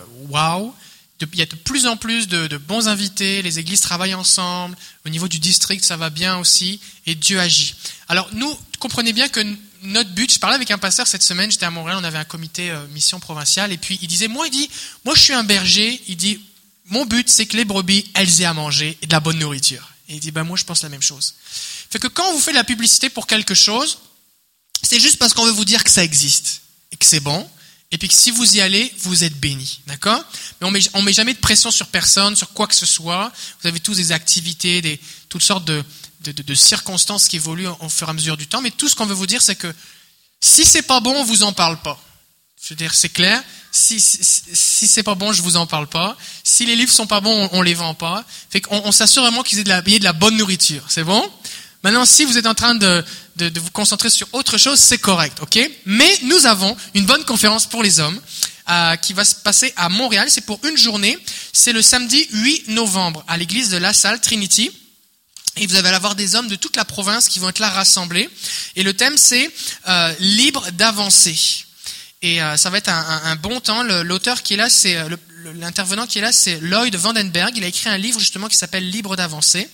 De- 1.19 1.27
Il 1.33 1.39
y 1.39 1.41
a 1.41 1.45
de 1.45 1.55
plus 1.55 1.85
en 1.87 1.97
plus 1.97 2.27
de, 2.27 2.57
bons 2.57 2.87
invités, 2.87 3.41
les 3.41 3.57
églises 3.59 3.81
travaillent 3.81 4.13
ensemble, 4.13 4.75
au 5.05 5.09
niveau 5.09 5.27
du 5.27 5.39
district 5.39 5.83
ça 5.83 5.97
va 5.97 6.09
bien 6.09 6.37
aussi, 6.37 6.79
et 7.05 7.15
Dieu 7.15 7.39
agit. 7.39 7.75
Alors 8.07 8.29
nous, 8.33 8.55
comprenez 8.79 9.13
bien 9.13 9.27
que 9.27 9.41
notre 9.83 10.09
but, 10.11 10.31
je 10.33 10.39
parlais 10.39 10.55
avec 10.55 10.69
un 10.71 10.77
pasteur 10.77 11.07
cette 11.07 11.23
semaine, 11.23 11.51
j'étais 11.51 11.65
à 11.65 11.71
Montréal, 11.71 11.97
on 11.99 12.03
avait 12.03 12.17
un 12.17 12.23
comité 12.25 12.69
euh, 12.71 12.85
mission 12.87 13.19
provinciale, 13.19 13.71
et 13.71 13.77
puis 13.77 13.97
il 14.01 14.07
disait, 14.07 14.27
moi 14.27 14.47
il 14.47 14.51
dit, 14.51 14.69
moi 15.05 15.15
je 15.15 15.21
suis 15.21 15.33
un 15.33 15.43
berger, 15.43 16.01
il 16.07 16.17
dit, 16.17 16.39
mon 16.87 17.05
but 17.05 17.29
c'est 17.29 17.45
que 17.45 17.57
les 17.57 17.65
brebis, 17.65 18.09
elles 18.13 18.41
aient 18.41 18.45
à 18.45 18.53
manger 18.53 18.97
et 19.01 19.07
de 19.07 19.11
la 19.11 19.19
bonne 19.19 19.39
nourriture. 19.39 19.89
Et 20.09 20.15
il 20.15 20.19
dit, 20.19 20.31
ben 20.31 20.43
moi 20.43 20.57
je 20.57 20.63
pense 20.63 20.83
la 20.83 20.89
même 20.89 21.01
chose. 21.01 21.35
Fait 21.89 21.99
que 21.99 22.07
quand 22.07 22.31
vous 22.33 22.39
fait 22.39 22.51
de 22.51 22.57
la 22.57 22.63
publicité 22.63 23.09
pour 23.09 23.27
quelque 23.27 23.55
chose, 23.55 23.99
c'est 24.81 24.99
juste 24.99 25.17
parce 25.17 25.33
qu'on 25.33 25.45
veut 25.45 25.51
vous 25.51 25.65
dire 25.65 25.83
que 25.83 25.89
ça 25.89 26.03
existe 26.03 26.61
et 26.91 26.97
que 26.97 27.05
c'est 27.05 27.19
bon. 27.19 27.49
Et 27.89 27.97
puis 27.97 28.09
que 28.09 28.13
si 28.13 28.31
vous 28.31 28.57
y 28.57 28.61
allez, 28.61 28.93
vous 28.99 29.23
êtes 29.23 29.39
bénis. 29.39 29.79
D'accord? 29.87 30.21
Mais 30.59 30.67
on 30.67 30.71
met, 30.71 30.81
met 31.03 31.13
jamais 31.13 31.33
de 31.33 31.39
pression 31.39 31.71
sur 31.71 31.87
personne, 31.87 32.35
sur 32.35 32.51
quoi 32.51 32.67
que 32.67 32.75
ce 32.75 32.85
soit. 32.85 33.31
Vous 33.61 33.67
avez 33.67 33.79
tous 33.79 33.95
des 33.95 34.11
activités, 34.11 34.81
des, 34.81 34.99
toutes 35.29 35.43
sortes 35.43 35.65
de 35.65 36.55
circonstances 36.55 37.29
qui 37.29 37.37
évoluent 37.37 37.67
au 37.79 37.89
fur 37.89 38.07
et 38.07 38.11
à 38.11 38.13
mesure 38.13 38.35
du 38.35 38.47
temps. 38.47 38.61
Mais 38.61 38.71
tout 38.71 38.89
ce 38.89 38.95
qu'on 38.95 39.05
veut 39.05 39.15
vous 39.15 39.27
dire, 39.27 39.41
c'est 39.41 39.55
que 39.55 39.73
si 40.41 40.65
c'est 40.65 40.81
pas 40.81 40.99
bon, 40.99 41.15
on 41.15 41.23
vous 41.23 41.43
en 41.43 41.53
parle 41.53 41.81
pas. 41.81 42.01
Je 42.61 42.69
veux 42.69 42.75
dire, 42.75 42.93
c'est 42.93 43.09
clair? 43.09 43.41
Si, 43.79 44.01
si, 44.01 44.41
si 44.53 44.87
c'est 44.87 45.03
pas 45.03 45.13
bon, 45.13 45.31
je 45.33 45.43
vous 45.43 45.55
en 45.55 45.67
parle 45.67 45.85
pas. 45.85 46.17
Si 46.43 46.65
les 46.65 46.75
livres 46.75 46.91
sont 46.91 47.05
pas 47.05 47.21
bons, 47.21 47.49
on, 47.51 47.59
on 47.59 47.61
les 47.61 47.75
vend 47.75 47.93
pas. 47.93 48.25
Fait 48.49 48.59
qu'on 48.59 48.81
on 48.83 48.91
s'assure 48.91 49.21
vraiment 49.21 49.43
qu'ils 49.43 49.59
aient 49.59 49.63
de 49.63 49.69
la, 49.69 49.81
de 49.81 50.03
la 50.03 50.13
bonne 50.13 50.35
nourriture. 50.35 50.83
C'est 50.89 51.03
bon? 51.03 51.23
Maintenant, 51.83 52.03
si 52.03 52.25
vous 52.25 52.39
êtes 52.39 52.47
en 52.47 52.55
train 52.55 52.73
de, 52.73 53.05
de, 53.35 53.49
de 53.49 53.59
vous 53.59 53.69
concentrer 53.69 54.09
sur 54.09 54.27
autre 54.33 54.57
chose, 54.57 54.79
c'est 54.79 54.97
correct, 54.97 55.37
ok? 55.41 55.59
Mais 55.85 56.11
nous 56.23 56.47
avons 56.47 56.75
une 56.95 57.05
bonne 57.05 57.23
conférence 57.23 57.67
pour 57.67 57.83
les 57.83 57.99
hommes 57.99 58.19
euh, 58.69 58.95
qui 58.95 59.13
va 59.13 59.23
se 59.23 59.35
passer 59.35 59.71
à 59.75 59.89
Montréal. 59.89 60.27
C'est 60.31 60.45
pour 60.45 60.59
une 60.65 60.75
journée. 60.75 61.15
C'est 61.53 61.71
le 61.71 61.83
samedi 61.83 62.27
8 62.31 62.69
novembre 62.69 63.23
à 63.27 63.37
l'église 63.37 63.69
de 63.69 63.77
La 63.77 63.93
Salle 63.93 64.19
Trinity. 64.19 64.71
Et 65.57 65.67
vous 65.67 65.75
allez 65.75 65.87
avoir 65.89 66.15
des 66.15 66.33
hommes 66.33 66.47
de 66.47 66.55
toute 66.55 66.75
la 66.75 66.85
province 66.85 67.27
qui 67.27 67.37
vont 67.37 67.49
être 67.49 67.59
là 67.59 67.69
rassemblés. 67.69 68.27
Et 68.75 68.81
le 68.81 68.95
thème, 68.95 69.17
c'est 69.17 69.51
euh, 69.87 70.13
libre 70.19 70.65
d'avancer. 70.71 71.66
Et 72.21 72.41
euh, 72.41 72.57
ça 72.57 72.69
va 72.69 72.79
être 72.79 72.89
un, 72.89 73.35
bon 73.35 73.59
temps. 73.59 73.83
L'auteur 74.03 74.41
qui 74.41 74.55
est 74.55 74.57
là, 74.57 74.69
c'est 74.69 74.95
euh, 74.95 75.15
l'intervenant 75.55 76.07
qui 76.07 76.17
est 76.17 76.21
là, 76.21 76.31
c'est 76.31 76.59
Lloyd 76.59 76.95
Vandenberg. 76.95 77.55
Il 77.55 77.63
a 77.63 77.67
écrit 77.67 77.89
un 77.89 77.97
livre 77.97 78.19
justement 78.19 78.47
qui 78.47 78.57
s'appelle 78.57 78.89
Libre 78.89 79.15
d'avancer. 79.15 79.69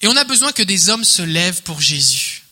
Et 0.00 0.06
on 0.06 0.16
a 0.16 0.24
besoin 0.24 0.52
que 0.52 0.62
des 0.62 0.88
hommes 0.88 1.04
se 1.04 1.22
lèvent 1.22 1.62
pour 1.62 1.80
Jésus. 1.80 2.44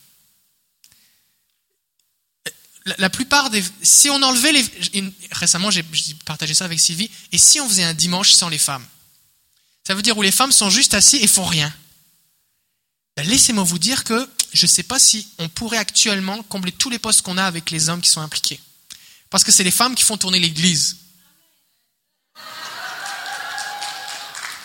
La, 2.97 3.09
plupart 3.09 3.49
des, 3.49 3.63
si 3.81 4.09
on 4.09 4.21
enlevait 4.23 4.51
les, 4.51 5.13
récemment 5.31 5.69
j'ai 5.69 5.85
j'ai 5.91 6.15
partagé 6.25 6.55
ça 6.55 6.65
avec 6.65 6.79
Sylvie, 6.79 7.11
et 7.31 7.37
si 7.37 7.59
on 7.59 7.69
faisait 7.69 7.83
un 7.83 7.93
dimanche 7.93 8.31
sans 8.31 8.49
les 8.49 8.57
femmes, 8.57 8.85
ça 9.85 9.93
veut 9.93 10.01
dire 10.01 10.17
où 10.17 10.23
les 10.23 10.31
femmes 10.31 10.51
sont 10.51 10.71
juste 10.71 10.95
assises 10.95 11.21
et 11.21 11.27
font 11.27 11.45
rien. 11.45 11.71
Ben, 13.15 13.27
Laissez-moi 13.27 13.63
vous 13.63 13.77
dire 13.77 14.03
que 14.03 14.27
je 14.53 14.65
ne 14.65 14.69
sais 14.69 14.83
pas 14.83 14.97
si 14.97 15.27
on 15.37 15.49
pourrait 15.49 15.77
actuellement 15.77 16.41
combler 16.43 16.71
tous 16.71 16.89
les 16.89 16.99
postes 16.99 17.21
qu'on 17.21 17.37
a 17.37 17.43
avec 17.43 17.69
les 17.69 17.89
hommes 17.89 18.01
qui 18.01 18.09
sont 18.09 18.21
impliqués. 18.21 18.59
Parce 19.29 19.43
que 19.43 19.51
c'est 19.51 19.63
les 19.63 19.71
femmes 19.71 19.95
qui 19.95 20.03
font 20.03 20.17
tourner 20.17 20.39
l'église. 20.39 20.97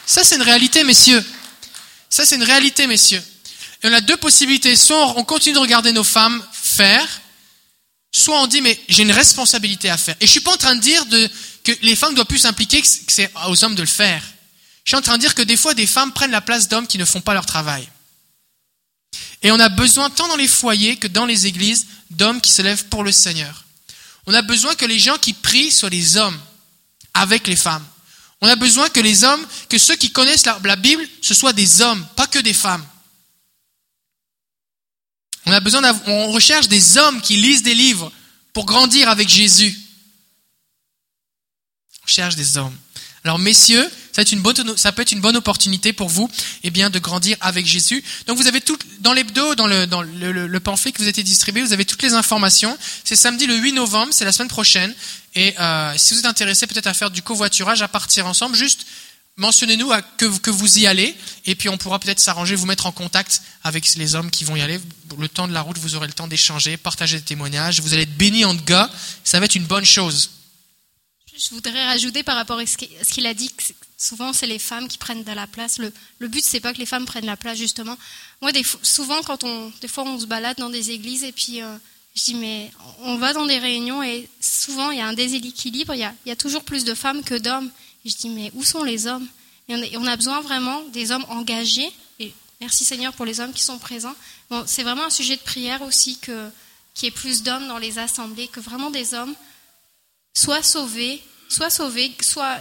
Ça, 0.07 0.25
c'est 0.25 0.37
une 0.37 0.43
réalité, 0.43 0.85
messieurs. 0.85 1.25
Ça, 2.09 2.25
c'est 2.25 2.37
une 2.37 2.43
réalité, 2.43 2.87
messieurs. 2.87 3.23
Et 3.83 3.89
on 3.89 3.93
a 3.93 4.01
deux 4.01 4.17
possibilités. 4.17 4.77
Soit 4.77 5.19
on 5.19 5.25
continue 5.25 5.55
de 5.55 5.61
regarder 5.61 5.93
nos 5.93 6.05
femmes 6.05 6.45
faire, 6.53 7.21
soit 8.13 8.41
on 8.41 8.47
dit, 8.47 8.61
mais 8.61 8.81
j'ai 8.89 9.03
une 9.03 9.13
responsabilité 9.13 9.91
à 9.91 9.97
faire. 9.97 10.17
Et 10.21 10.27
je 10.27 10.31
suis 10.31 10.41
pas 10.41 10.55
en 10.55 10.57
train 10.57 10.75
de 10.75 10.81
dire 10.81 11.05
de, 11.07 11.29
que 11.65 11.73
les 11.83 11.97
femmes 11.97 12.15
doivent 12.15 12.27
plus 12.27 12.39
s'impliquer, 12.39 12.81
que 12.81 12.89
c'est 13.09 13.31
aux 13.49 13.65
hommes 13.65 13.75
de 13.75 13.83
le 13.83 13.89
faire. 13.89 14.23
Je 14.85 14.91
suis 14.91 14.97
en 14.97 15.03
train 15.03 15.17
de 15.17 15.21
dire 15.21 15.35
que 15.35 15.43
des 15.43 15.57
fois, 15.57 15.75
des 15.75 15.87
femmes 15.87 16.13
prennent 16.13 16.31
la 16.31 16.41
place 16.41 16.69
d'hommes 16.69 16.87
qui 16.87 16.99
ne 16.99 17.05
font 17.05 17.21
pas 17.21 17.35
leur 17.35 17.47
travail. 17.47 17.89
Et 19.43 19.51
on 19.51 19.61
a 19.61 19.69
besoin, 19.69 20.11
tant 20.11 20.29
dans 20.29 20.37
les 20.37 20.49
foyers 20.49 20.97
que 20.97 21.07
dans 21.07 21.27
les 21.27 21.47
églises, 21.47 21.87
d'hommes 22.11 22.41
qui 22.41 22.53
se 22.53 22.63
lèvent 22.63 22.87
pour 22.87 23.05
le 23.05 23.13
Seigneur. 23.13 23.64
On 24.27 24.35
a 24.35 24.43
besoin 24.43 24.75
que 24.75 24.87
les 24.87 24.99
gens 24.99 25.19
qui 25.19 25.33
prient 25.33 25.71
soient 25.71 25.91
les 25.91 26.17
hommes 26.17 26.39
avec 27.13 27.47
les 27.47 27.57
femmes. 27.57 27.85
On 28.41 28.49
a 28.49 28.57
besoin 28.57 28.89
que 28.91 29.01
les 29.01 29.25
hommes, 29.25 29.47
que 29.69 29.79
ceux 29.79 29.97
qui 29.97 30.11
connaissent 30.11 30.47
la, 30.47 30.77
Bible, 30.77 31.07
ce 31.23 31.35
soient 31.35 31.53
des 31.53 31.81
hommes, 31.81 32.07
pas 32.17 32.27
que 32.27 32.39
des 32.39 32.55
femmes. 32.55 32.85
On 35.47 35.53
a 35.53 35.61
besoin 35.61 35.83
on 36.07 36.33
recherche 36.33 36.69
des 36.69 36.99
hommes 36.99 37.21
qui 37.21 37.37
lisent 37.37 37.63
des 37.63 37.75
livres 37.75 38.11
pour 38.53 38.65
grandir 38.65 39.09
avec 39.09 39.29
Jésus. 39.29 39.79
On 42.03 42.07
cherche 42.07 42.37
des 42.37 42.57
hommes. 42.57 42.77
Alors 43.25 43.39
messieurs, 43.39 43.91
ça, 44.15 44.23
une 44.31 44.43
bonne, 44.43 44.77
ça 44.77 44.93
peut 44.93 45.03
être 45.03 45.11
une 45.11 45.21
bonne 45.21 45.37
opportunité 45.37 45.93
pour 45.93 46.09
vous 46.09 46.31
eh 46.63 46.71
bien, 46.71 46.89
de 46.89 47.01
grandir 47.01 47.37
avec 47.41 47.67
Jésus. 47.67 48.05
Donc 48.27 48.39
vous 48.39 48.47
avez 48.47 48.61
tout, 48.61 48.79
dans 49.01 49.13
l'hebdo, 49.13 49.57
dans, 49.57 49.67
le, 49.67 49.89
dans 49.89 50.03
le, 50.03 50.31
le, 50.31 50.47
le 50.47 50.61
pamphlet 50.61 50.93
qui 50.93 51.03
vous 51.03 51.09
été 51.09 51.25
distribué, 51.25 51.63
vous 51.63 51.73
avez 51.73 51.85
toutes 51.85 52.03
les 52.03 52.15
informations. 52.15 52.79
C'est 53.03 53.17
samedi 53.17 53.47
le 53.47 53.57
8 53.57 53.73
novembre, 53.73 54.13
c'est 54.13 54.25
la 54.25 54.31
semaine 54.31 54.49
prochaine. 54.49 54.95
Et 55.35 55.53
euh, 55.59 55.95
si 55.97 56.15
vous 56.15 56.21
êtes 56.21 56.27
intéressé 56.27 56.69
peut-être 56.69 56.87
à 56.87 56.95
faire 56.95 57.11
du 57.11 57.23
covoiturage, 57.23 57.83
à 57.83 57.89
partir 57.89 58.27
ensemble, 58.27 58.55
juste 58.55 58.87
mentionnez-nous 59.37 59.91
que, 60.17 60.27
que 60.39 60.51
vous 60.51 60.79
y 60.79 60.87
allez. 60.87 61.17
Et 61.45 61.57
puis 61.57 61.69
on 61.69 61.77
pourra 61.77 61.99
peut-être 61.99 62.21
s'arranger, 62.21 62.55
vous 62.55 62.67
mettre 62.67 62.87
en 62.87 62.93
contact 62.93 63.43
avec 63.65 63.93
les 63.97 64.15
hommes 64.15 64.31
qui 64.31 64.45
vont 64.45 64.55
y 64.55 64.61
aller. 64.61 64.81
Le 65.19 65.29
temps 65.29 65.49
de 65.49 65.53
la 65.53 65.63
route, 65.63 65.79
vous 65.79 65.97
aurez 65.97 66.07
le 66.07 66.13
temps 66.13 66.29
d'échanger, 66.29 66.77
partager 66.77 67.19
des 67.19 67.25
témoignages. 67.25 67.81
Vous 67.81 67.93
allez 67.93 68.03
être 68.03 68.17
bénis 68.17 68.45
en 68.45 68.55
gars. 68.55 68.89
Ça 69.25 69.41
va 69.41 69.47
être 69.47 69.57
une 69.57 69.67
bonne 69.67 69.85
chose. 69.85 70.31
Je 71.37 71.51
voudrais 71.51 71.85
rajouter 71.85 72.23
par 72.23 72.37
rapport 72.37 72.61
à 72.61 72.65
ce 72.65 72.77
qu'il 72.77 73.27
a 73.27 73.35
dit, 73.35 73.51
que 73.51 73.65
souvent 73.97 74.33
c'est 74.33 74.47
les 74.47 74.59
femmes 74.59 74.89
qui 74.89 74.99
prennent 74.99 75.25
de 75.25 75.33
la 75.33 75.47
place. 75.47 75.79
Le, 75.79 75.93
le 76.19 76.29
but 76.29 76.45
c'est 76.45 76.61
pas 76.61 76.73
que 76.73 76.79
les 76.79 76.87
femmes 76.87 77.07
prennent 77.07 77.27
la 77.27 77.37
place 77.37 77.59
justement. 77.59 77.97
Moi, 78.43 78.51
souvent 78.83 79.23
quand 79.23 79.45
on, 79.45 79.73
des 79.81 79.89
fois 79.89 80.05
on 80.05 80.19
se 80.19 80.27
balade 80.27 80.59
dans 80.59 80.71
des 80.71 80.91
églises 80.91 81.25
et 81.25 81.33
puis 81.33 81.63
euh, 81.63 81.77
Je 82.15 82.25
dis, 82.25 82.35
mais 82.35 82.71
on 83.01 83.17
va 83.17 83.33
dans 83.33 83.47
des 83.47 83.59
réunions 83.59 84.03
et 84.03 84.29
souvent 84.41 84.91
il 84.91 84.99
y 84.99 85.01
a 85.01 85.07
un 85.07 85.15
déséquilibre, 85.15 85.95
il 85.95 86.11
y 86.27 86.31
a, 86.31 86.37
toujours 86.37 86.65
plus 86.65 86.85
de 86.85 86.95
femmes 86.95 87.23
que 87.23 87.35
d'hommes. 87.35 87.71
Je 88.05 88.15
dis, 88.15 88.29
mais 88.29 88.51
où 88.55 88.63
sont 88.63 88.85
les 88.85 89.07
hommes? 89.07 89.27
Et 89.69 89.75
on, 89.75 89.83
a, 89.83 89.99
on 89.99 90.07
a 90.07 90.17
besoin 90.17 90.41
vraiment 90.43 90.83
des 90.93 91.11
hommes 91.11 91.25
engagés. 91.29 91.91
Et 92.21 92.33
merci 92.61 92.85
Seigneur 92.85 93.13
pour 93.15 93.25
les 93.25 93.41
hommes 93.41 93.53
qui 93.53 93.63
sont 93.63 93.79
présents. 93.79 94.15
Bon, 94.51 94.63
c'est 94.67 94.83
vraiment 94.83 95.07
un 95.07 95.11
sujet 95.11 95.37
de 95.37 95.43
prière 95.43 95.83
aussi 95.83 96.19
que 96.19 96.51
qu'il 96.95 97.07
y 97.07 97.09
ait 97.09 97.11
plus 97.11 97.43
d'hommes 97.43 97.67
dans 97.67 97.79
les 97.79 97.99
assemblées, 97.99 98.49
que 98.49 98.61
vraiment 98.61 98.91
des 98.91 99.15
hommes 99.15 99.35
soient 100.33 100.63
sauvés, 100.63 101.23
soient 101.49 101.71
sauvés, 101.71 102.15
soient, 102.21 102.59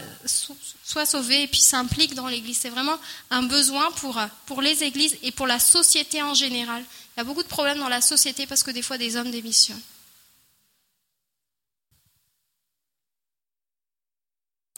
soient 0.85 1.05
sauvés 1.05 1.43
et 1.43 1.47
puis 1.47 1.61
s'impliquent 1.61 2.13
dans 2.15 2.27
l'Église. 2.27 2.57
C'est 2.61 2.69
vraiment 2.69 2.97
un 3.31 3.43
besoin 3.43 3.89
pour, 3.93 4.19
pour 4.45 4.61
les 4.61 4.83
églises 4.83 5.17
et 5.23 5.31
pour 5.31 5.47
la 5.47 5.59
société 5.59 6.21
en 6.21 6.33
général. 6.33 6.83
Il 7.15 7.19
y 7.19 7.21
a 7.21 7.23
beaucoup 7.23 7.43
de 7.43 7.47
problèmes 7.47 7.79
dans 7.79 7.89
la 7.89 8.01
société 8.01 8.45
parce 8.47 8.63
que 8.63 8.71
des 8.71 8.81
fois 8.81 8.97
des 8.97 9.15
hommes 9.15 9.31
démissionnent. 9.31 9.81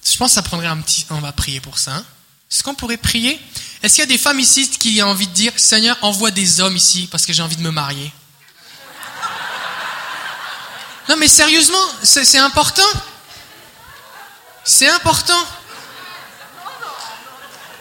Je 0.04 0.18
pense 0.18 0.32
que 0.32 0.36
ça 0.36 0.44
prendrait 0.44 0.68
un 0.68 0.80
petit... 0.82 1.06
On 1.10 1.20
va 1.20 1.32
prier 1.32 1.60
pour 1.60 1.80
ça. 1.80 1.96
hein. 1.96 2.06
Est-ce 2.52 2.64
qu'on 2.64 2.76
pourrait 2.76 2.98
prier? 2.98 3.40
Est-ce 3.82 3.96
qu'il 3.96 4.02
y 4.04 4.04
a 4.04 4.08
des 4.08 4.18
femmes 4.18 4.40
ici 4.40 4.70
qui 4.70 5.02
ont 5.02 5.08
envie 5.08 5.28
de 5.28 5.34
dire 5.34 5.52
Seigneur, 5.58 5.98
envoie 6.04 6.32
des 6.32 6.62
hommes 6.62 6.76
ici 6.78 7.08
parce 7.12 7.26
que 7.26 7.34
j'ai 7.34 7.42
envie 7.42 7.58
de 7.58 7.62
me 7.64 7.72
marier? 7.72 8.14
Non 11.10 11.18
mais 11.18 11.28
sérieusement, 11.28 11.86
c'est 12.04 12.38
important. 12.38 12.88
C'est 14.64 14.90
important. 14.90 15.40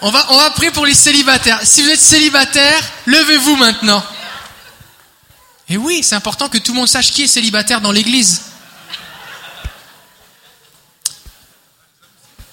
On 0.06 0.10
va, 0.10 0.50
prier 0.50 0.70
pour 0.70 0.84
les 0.84 0.92
célibataires. 0.92 1.60
Si 1.62 1.82
vous 1.82 1.88
êtes 1.88 1.98
célibataire, 1.98 2.78
levez-vous 3.06 3.56
maintenant. 3.56 4.04
Et 5.70 5.78
oui, 5.78 6.02
c'est 6.02 6.14
important 6.14 6.50
que 6.50 6.58
tout 6.58 6.72
le 6.72 6.76
monde 6.80 6.88
sache 6.88 7.10
qui 7.10 7.22
est 7.22 7.26
célibataire 7.26 7.80
dans 7.80 7.90
l'église. 7.90 8.42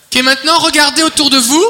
Ok, 0.06 0.24
maintenant, 0.24 0.60
regardez 0.60 1.04
autour 1.04 1.30
de 1.30 1.40
vous. 1.40 1.66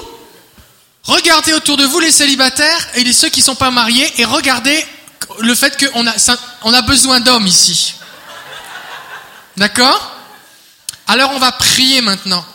Regardez 1.01 1.53
autour 1.53 1.77
de 1.77 1.85
vous 1.85 1.99
les 1.99 2.11
célibataires 2.11 2.87
et 2.93 3.03
les 3.03 3.11
ceux 3.11 3.29
qui 3.29 3.39
ne 3.39 3.45
sont 3.45 3.55
pas 3.55 3.71
mariés 3.71 4.07
et 4.21 4.25
regardez 4.25 4.85
le 5.39 5.55
fait 5.55 5.83
qu'on 5.83 6.05
on 6.61 6.73
a 6.75 6.81
besoin 6.83 7.21
d'hommes 7.21 7.47
ici. 7.47 7.95
D'accord? 9.57 10.15
Alors 11.07 11.31
on 11.31 11.39
va 11.39 11.51
prier 11.51 12.01
maintenant. 12.01 12.45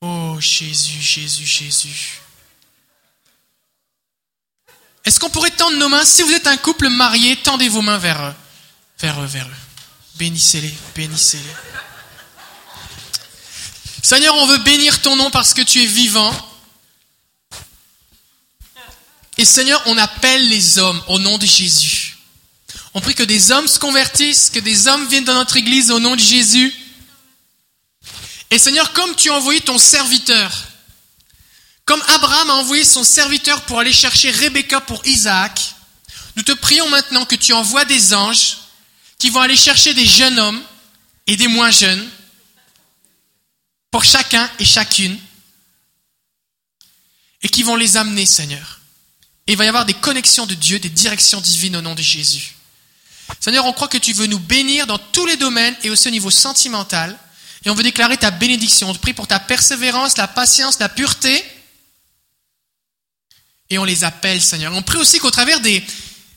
Oh 0.00 0.40
Jésus, 0.40 1.00
Jésus, 1.00 1.46
Jésus. 1.46 2.20
Est-ce 5.04 5.18
qu'on 5.18 5.30
pourrait 5.30 5.50
tendre 5.50 5.76
nos 5.76 5.88
mains? 5.88 6.04
Si 6.04 6.22
vous 6.22 6.32
êtes 6.32 6.46
un 6.46 6.56
couple 6.56 6.88
marié, 6.88 7.36
tendez 7.36 7.68
vos 7.68 7.82
mains 7.82 7.98
vers 7.98 8.22
eux. 8.22 8.34
Vers 8.98 9.20
eux, 9.20 9.26
vers 9.26 9.46
eux. 9.46 9.60
Bénissez-les, 10.16 10.74
bénissez-les. 10.94 11.44
Seigneur, 14.02 14.34
on 14.36 14.46
veut 14.46 14.58
bénir 14.58 15.00
ton 15.02 15.16
nom 15.16 15.30
parce 15.30 15.54
que 15.54 15.62
tu 15.62 15.82
es 15.82 15.86
vivant. 15.86 16.34
Et 19.38 19.44
Seigneur, 19.44 19.82
on 19.86 19.96
appelle 19.98 20.48
les 20.48 20.78
hommes 20.78 21.02
au 21.08 21.18
nom 21.18 21.38
de 21.38 21.46
Jésus. 21.46 22.18
On 22.92 23.00
prie 23.00 23.14
que 23.14 23.22
des 23.22 23.52
hommes 23.52 23.68
se 23.68 23.78
convertissent, 23.78 24.50
que 24.50 24.58
des 24.58 24.88
hommes 24.88 25.06
viennent 25.08 25.24
dans 25.24 25.34
notre 25.34 25.56
église 25.56 25.90
au 25.90 26.00
nom 26.00 26.16
de 26.16 26.20
Jésus. 26.20 26.74
Et 28.50 28.58
Seigneur, 28.58 28.92
comme 28.92 29.14
tu 29.14 29.30
as 29.30 29.34
envoyé 29.34 29.60
ton 29.60 29.78
serviteur, 29.78 30.52
comme 31.84 32.02
Abraham 32.08 32.50
a 32.50 32.54
envoyé 32.54 32.84
son 32.84 33.04
serviteur 33.04 33.62
pour 33.62 33.78
aller 33.78 33.92
chercher 33.92 34.30
Rebecca 34.30 34.80
pour 34.80 35.04
Isaac, 35.06 35.74
nous 36.36 36.42
te 36.42 36.52
prions 36.52 36.88
maintenant 36.88 37.24
que 37.24 37.36
tu 37.36 37.52
envoies 37.52 37.84
des 37.84 38.14
anges 38.14 38.58
qui 39.18 39.30
vont 39.30 39.40
aller 39.40 39.56
chercher 39.56 39.94
des 39.94 40.06
jeunes 40.06 40.38
hommes 40.38 40.62
et 41.26 41.36
des 41.36 41.48
moins 41.48 41.70
jeunes 41.70 42.08
pour 43.90 44.04
chacun 44.04 44.48
et 44.58 44.64
chacune 44.64 45.18
et 47.42 47.48
qui 47.48 47.62
vont 47.62 47.76
les 47.76 47.96
amener, 47.96 48.26
Seigneur. 48.26 48.80
Et 49.46 49.52
il 49.52 49.58
va 49.58 49.64
y 49.64 49.68
avoir 49.68 49.86
des 49.86 49.94
connexions 49.94 50.46
de 50.46 50.54
Dieu, 50.54 50.78
des 50.78 50.88
directions 50.88 51.40
divines 51.40 51.76
au 51.76 51.80
nom 51.80 51.94
de 51.94 52.02
Jésus. 52.02 52.54
Seigneur, 53.40 53.64
on 53.64 53.72
croit 53.72 53.88
que 53.88 53.98
tu 53.98 54.12
veux 54.12 54.26
nous 54.26 54.38
bénir 54.38 54.86
dans 54.86 54.98
tous 54.98 55.26
les 55.26 55.36
domaines 55.36 55.76
et 55.82 55.90
aussi 55.90 56.08
au 56.08 56.12
niveau 56.12 56.30
sentimental. 56.30 57.18
Et 57.64 57.70
on 57.70 57.74
veut 57.74 57.82
déclarer 57.82 58.16
ta 58.16 58.30
bénédiction. 58.30 58.90
On 58.90 58.94
prie 58.94 59.12
pour 59.12 59.26
ta 59.26 59.38
persévérance, 59.38 60.16
la 60.16 60.28
patience, 60.28 60.78
la 60.78 60.88
pureté. 60.88 61.44
Et 63.68 63.78
on 63.78 63.84
les 63.84 64.02
appelle, 64.04 64.40
Seigneur. 64.40 64.72
On 64.74 64.82
prie 64.82 64.98
aussi 64.98 65.18
qu'au 65.18 65.30
travers 65.30 65.60
des, 65.60 65.84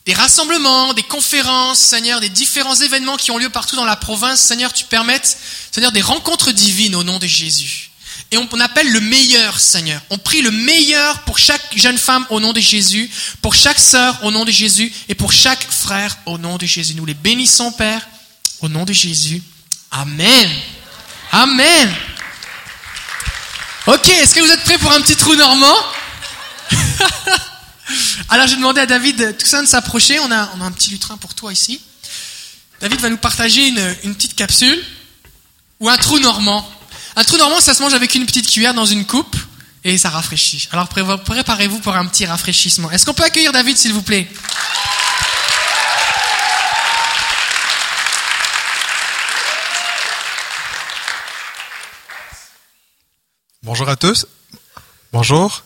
des 0.04 0.12
rassemblements, 0.12 0.92
des 0.92 1.02
conférences, 1.02 1.78
Seigneur, 1.78 2.20
des 2.20 2.28
différents 2.28 2.74
événements 2.74 3.16
qui 3.16 3.30
ont 3.30 3.38
lieu 3.38 3.48
partout 3.48 3.76
dans 3.76 3.86
la 3.86 3.96
province, 3.96 4.40
Seigneur, 4.40 4.72
tu 4.72 4.84
permettes, 4.84 5.38
Seigneur, 5.72 5.92
des 5.92 6.02
rencontres 6.02 6.52
divines 6.52 6.94
au 6.94 7.04
nom 7.04 7.18
de 7.18 7.26
Jésus. 7.26 7.90
Et 8.30 8.36
on, 8.36 8.48
on 8.52 8.60
appelle 8.60 8.90
le 8.90 9.00
meilleur, 9.00 9.58
Seigneur. 9.58 10.00
On 10.10 10.18
prie 10.18 10.42
le 10.42 10.50
meilleur 10.50 11.22
pour 11.22 11.38
chaque 11.38 11.76
jeune 11.76 11.98
femme 11.98 12.26
au 12.30 12.38
nom 12.38 12.52
de 12.52 12.60
Jésus, 12.60 13.10
pour 13.40 13.54
chaque 13.54 13.80
sœur 13.80 14.22
au 14.22 14.30
nom 14.30 14.44
de 14.44 14.50
Jésus 14.50 14.92
et 15.08 15.14
pour 15.14 15.32
chaque 15.32 15.66
frère 15.70 16.18
au 16.26 16.36
nom 16.36 16.58
de 16.58 16.66
Jésus. 16.66 16.94
Nous 16.94 17.06
les 17.06 17.14
bénissons, 17.14 17.72
Père, 17.72 18.06
au 18.60 18.68
nom 18.68 18.84
de 18.84 18.92
Jésus. 18.92 19.42
Amen. 19.90 20.50
Amen. 21.32 21.94
Ok, 23.86 24.08
est-ce 24.08 24.34
que 24.34 24.40
vous 24.40 24.50
êtes 24.50 24.64
prêts 24.64 24.78
pour 24.78 24.92
un 24.92 25.00
petit 25.00 25.16
trou 25.16 25.34
normand? 25.34 25.76
Alors 28.30 28.46
j'ai 28.46 28.56
demandé 28.56 28.80
à 28.80 28.86
David 28.86 29.36
ça 29.44 29.60
de 29.60 29.66
s'approcher. 29.66 30.18
On 30.20 30.30
a, 30.30 30.50
on 30.56 30.60
a 30.62 30.64
un 30.64 30.72
petit 30.72 30.90
lutrin 30.90 31.16
pour 31.16 31.34
toi 31.34 31.52
ici. 31.52 31.80
David 32.80 33.00
va 33.00 33.10
nous 33.10 33.18
partager 33.18 33.68
une, 33.68 33.96
une 34.04 34.14
petite 34.14 34.34
capsule 34.34 34.82
ou 35.80 35.88
un 35.88 35.96
trou 35.96 36.18
normand. 36.18 36.68
Un 37.16 37.24
trou 37.24 37.36
normand, 37.36 37.60
ça 37.60 37.74
se 37.74 37.82
mange 37.82 37.94
avec 37.94 38.14
une 38.14 38.26
petite 38.26 38.50
cuillère 38.50 38.74
dans 38.74 38.86
une 38.86 39.04
coupe 39.04 39.36
et 39.84 39.98
ça 39.98 40.10
rafraîchit. 40.10 40.68
Alors 40.72 40.88
préparez-vous 40.88 41.78
pour 41.80 41.94
un 41.94 42.06
petit 42.06 42.24
rafraîchissement. 42.24 42.90
Est-ce 42.90 43.04
qu'on 43.04 43.14
peut 43.14 43.24
accueillir 43.24 43.52
David, 43.52 43.76
s'il 43.76 43.92
vous 43.92 44.02
plaît? 44.02 44.28
Bonjour 53.64 53.88
à 53.88 53.96
tous. 53.96 54.26
Bonjour. 55.10 55.64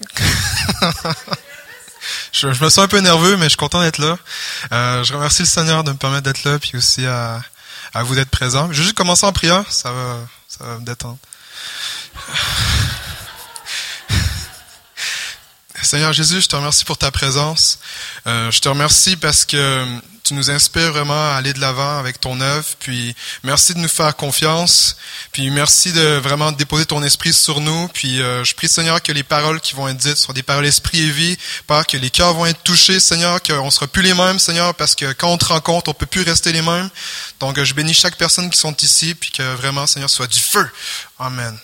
je, 2.32 2.48
me 2.48 2.54
sens 2.54 2.78
un 2.78 2.88
peu 2.88 2.98
nerveux, 2.98 3.36
mais 3.36 3.44
je 3.44 3.50
suis 3.50 3.56
content 3.56 3.80
d'être 3.80 3.98
là. 3.98 4.18
Euh, 4.72 5.04
je 5.04 5.12
remercie 5.14 5.42
le 5.42 5.46
Seigneur 5.46 5.84
de 5.84 5.92
me 5.92 5.96
permettre 5.96 6.24
d'être 6.24 6.42
là, 6.42 6.58
puis 6.58 6.72
aussi 6.74 7.06
à, 7.06 7.40
vous 7.94 8.16
d'être 8.16 8.30
présents. 8.30 8.66
Je 8.72 8.78
vais 8.78 8.82
juste 8.82 8.96
commencer 8.96 9.26
en 9.26 9.32
priant, 9.32 9.64
ça 9.70 9.92
va, 9.92 10.18
ça 10.48 10.64
va 10.64 10.78
me 10.78 10.84
détendre. 10.84 11.18
Seigneur 15.80 16.12
Jésus, 16.12 16.40
je 16.40 16.48
te 16.48 16.56
remercie 16.56 16.84
pour 16.84 16.98
ta 16.98 17.12
présence. 17.12 17.78
Euh, 18.26 18.50
je 18.50 18.58
te 18.60 18.68
remercie 18.68 19.14
parce 19.14 19.44
que 19.44 19.86
tu 20.28 20.34
nous 20.34 20.50
inspires 20.50 20.92
vraiment 20.92 21.32
à 21.32 21.36
aller 21.36 21.54
de 21.54 21.60
l'avant 21.60 21.98
avec 21.98 22.20
ton 22.20 22.38
œuvre. 22.42 22.66
Puis 22.80 23.16
merci 23.44 23.72
de 23.72 23.78
nous 23.78 23.88
faire 23.88 24.14
confiance. 24.14 24.96
Puis 25.32 25.50
merci 25.50 25.90
de 25.92 26.18
vraiment 26.18 26.52
déposer 26.52 26.84
ton 26.84 27.02
esprit 27.02 27.32
sur 27.32 27.62
nous. 27.62 27.88
Puis 27.88 28.20
euh, 28.20 28.44
je 28.44 28.54
prie 28.54 28.68
Seigneur 28.68 29.02
que 29.02 29.10
les 29.10 29.22
paroles 29.22 29.58
qui 29.58 29.74
vont 29.74 29.88
être 29.88 29.96
dites 29.96 30.18
soient 30.18 30.34
des 30.34 30.42
paroles 30.42 30.66
esprit 30.66 31.00
et 31.00 31.10
vie. 31.10 31.38
Père, 31.66 31.86
que 31.86 31.96
les 31.96 32.10
cœurs 32.10 32.34
vont 32.34 32.44
être 32.44 32.62
touchés, 32.62 33.00
Seigneur, 33.00 33.42
qu'on 33.42 33.70
sera 33.70 33.86
plus 33.86 34.02
les 34.02 34.12
mêmes, 34.12 34.38
Seigneur, 34.38 34.74
parce 34.74 34.94
que 34.94 35.12
quand 35.14 35.28
on 35.28 35.38
te 35.38 35.46
rencontre, 35.46 35.90
on 35.90 35.94
peut 35.94 36.04
plus 36.04 36.22
rester 36.22 36.52
les 36.52 36.62
mêmes. 36.62 36.90
Donc 37.40 37.62
je 37.62 37.72
bénis 37.72 37.94
chaque 37.94 38.16
personne 38.16 38.50
qui 38.50 38.58
sont 38.58 38.76
ici, 38.76 39.14
puis 39.14 39.30
que 39.30 39.54
vraiment, 39.54 39.86
Seigneur, 39.86 40.10
soit 40.10 40.26
du 40.26 40.40
feu. 40.40 40.68
Amen. 41.18 41.58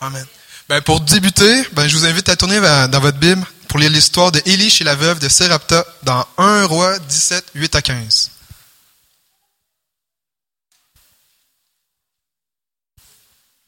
Amen. 0.00 0.26
Ben, 0.70 0.80
pour 0.80 1.00
débuter, 1.00 1.62
ben, 1.72 1.86
je 1.86 1.96
vous 1.96 2.06
invite 2.06 2.30
à 2.30 2.36
tourner 2.36 2.58
dans 2.58 3.00
votre 3.00 3.18
Bible 3.18 3.44
pour 3.70 3.78
lire 3.78 3.90
l'histoire 3.90 4.32
de 4.32 4.42
Élie 4.46 4.68
chez 4.68 4.82
la 4.82 4.96
veuve 4.96 5.20
de 5.20 5.28
Sérapta 5.28 5.86
dans 6.02 6.26
1 6.38 6.64
roi 6.64 6.98
17, 6.98 7.52
8 7.54 7.76
à 7.76 7.82
15. 7.82 8.30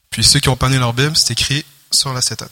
Puis 0.09 0.25
ceux 0.25 0.41
qui 0.41 0.49
ont 0.49 0.57
panné 0.57 0.77
leur 0.77 0.91
Bible, 0.91 1.15
c'est 1.15 1.31
écrit 1.31 1.63
sur 1.89 2.11
l'acétate. 2.11 2.51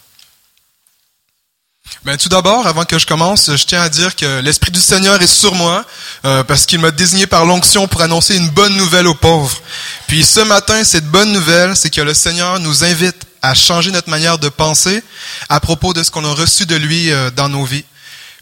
Ben, 2.05 2.15
tout 2.15 2.29
d'abord, 2.29 2.65
avant 2.67 2.85
que 2.85 2.97
je 2.97 3.05
commence, 3.05 3.53
je 3.53 3.65
tiens 3.65 3.81
à 3.81 3.89
dire 3.89 4.15
que 4.15 4.39
l'Esprit 4.39 4.71
du 4.71 4.79
Seigneur 4.79 5.21
est 5.21 5.27
sur 5.27 5.53
moi, 5.53 5.83
euh, 6.23 6.45
parce 6.45 6.65
qu'il 6.65 6.79
m'a 6.79 6.91
désigné 6.91 7.27
par 7.27 7.45
l'onction 7.45 7.85
pour 7.85 8.01
annoncer 8.01 8.37
une 8.37 8.49
bonne 8.49 8.77
nouvelle 8.77 9.07
aux 9.07 9.13
pauvres. 9.13 9.61
Puis 10.07 10.23
ce 10.23 10.39
matin, 10.39 10.85
cette 10.85 11.07
bonne 11.07 11.33
nouvelle, 11.33 11.75
c'est 11.75 11.89
que 11.89 11.99
le 11.99 12.13
Seigneur 12.13 12.61
nous 12.61 12.85
invite 12.85 13.26
à 13.41 13.53
changer 13.53 13.91
notre 13.91 14.09
manière 14.09 14.37
de 14.37 14.49
penser 14.49 15.03
à 15.49 15.59
propos 15.59 15.93
de 15.93 16.03
ce 16.03 16.11
qu'on 16.11 16.25
a 16.25 16.33
reçu 16.33 16.65
de 16.65 16.75
lui 16.75 17.11
euh, 17.11 17.31
dans 17.31 17.49
nos 17.49 17.65
vies. 17.65 17.85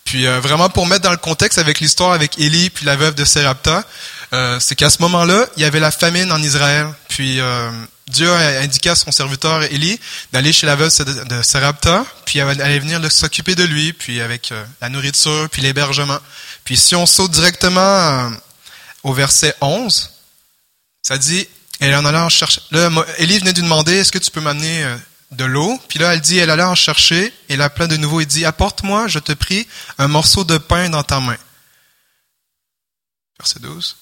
Puis 0.05 0.27
euh, 0.27 0.39
vraiment 0.39 0.69
pour 0.69 0.87
mettre 0.87 1.03
dans 1.03 1.11
le 1.11 1.17
contexte 1.17 1.57
avec 1.57 1.79
l'histoire 1.79 2.13
avec 2.13 2.39
Élie 2.39 2.69
puis 2.69 2.85
la 2.85 2.95
veuve 2.95 3.15
de 3.15 3.25
Sérapta, 3.25 3.85
euh, 4.33 4.59
c'est 4.59 4.75
qu'à 4.75 4.89
ce 4.89 5.01
moment-là, 5.01 5.47
il 5.57 5.63
y 5.63 5.65
avait 5.65 5.79
la 5.79 5.91
famine 5.91 6.31
en 6.31 6.41
Israël. 6.41 6.87
Puis 7.07 7.39
euh, 7.39 7.71
Dieu 8.07 8.31
a 8.31 8.59
indiqué 8.59 8.89
à 8.89 8.95
son 8.95 9.11
serviteur 9.11 9.63
Élie 9.63 9.99
d'aller 10.31 10.53
chez 10.53 10.67
la 10.67 10.75
veuve 10.75 10.91
de, 11.27 11.41
Sarepta, 11.41 12.05
puis 12.25 12.39
elle 12.39 12.61
allait 12.61 12.79
venir 12.79 12.99
s'occuper 13.11 13.55
de 13.55 13.63
lui, 13.63 13.93
puis 13.93 14.21
avec 14.21 14.51
euh, 14.51 14.63
la 14.81 14.89
nourriture, 14.89 15.47
puis 15.51 15.61
l'hébergement. 15.61 16.19
Puis 16.63 16.77
si 16.77 16.95
on 16.95 17.05
saute 17.05 17.31
directement 17.31 18.31
au 19.03 19.13
verset 19.13 19.55
11, 19.61 20.11
ça 21.01 21.17
dit, 21.17 21.47
elle 21.87 21.95
en 21.95 22.05
allait 22.05 22.17
en 22.17 22.29
chercher. 22.29 22.61
Là, 22.71 22.89
Élie 23.17 23.39
venait 23.39 23.53
de 23.53 23.61
demander, 23.61 23.93
est-ce 23.93 24.11
que 24.11 24.17
tu 24.17 24.31
peux 24.31 24.41
m'amener 24.41 24.83
euh, 24.83 24.97
de 25.31 25.45
l'eau? 25.45 25.79
Puis 25.87 25.99
là, 25.99 26.13
elle 26.13 26.21
dit, 26.21 26.37
elle 26.37 26.49
allait 26.49 26.63
en 26.63 26.75
chercher, 26.75 27.33
et 27.47 27.55
la 27.55 27.69
plein 27.69 27.87
de 27.87 27.97
nouveau, 27.97 28.21
il 28.21 28.27
dit, 28.27 28.45
apporte-moi, 28.45 29.07
je 29.07 29.19
te 29.19 29.31
prie, 29.31 29.67
un 29.97 30.07
morceau 30.07 30.43
de 30.43 30.57
pain 30.57 30.89
dans 30.89 31.03
ta 31.03 31.19
main. 31.19 31.37
Verset 33.39 33.59
12. 33.59 33.95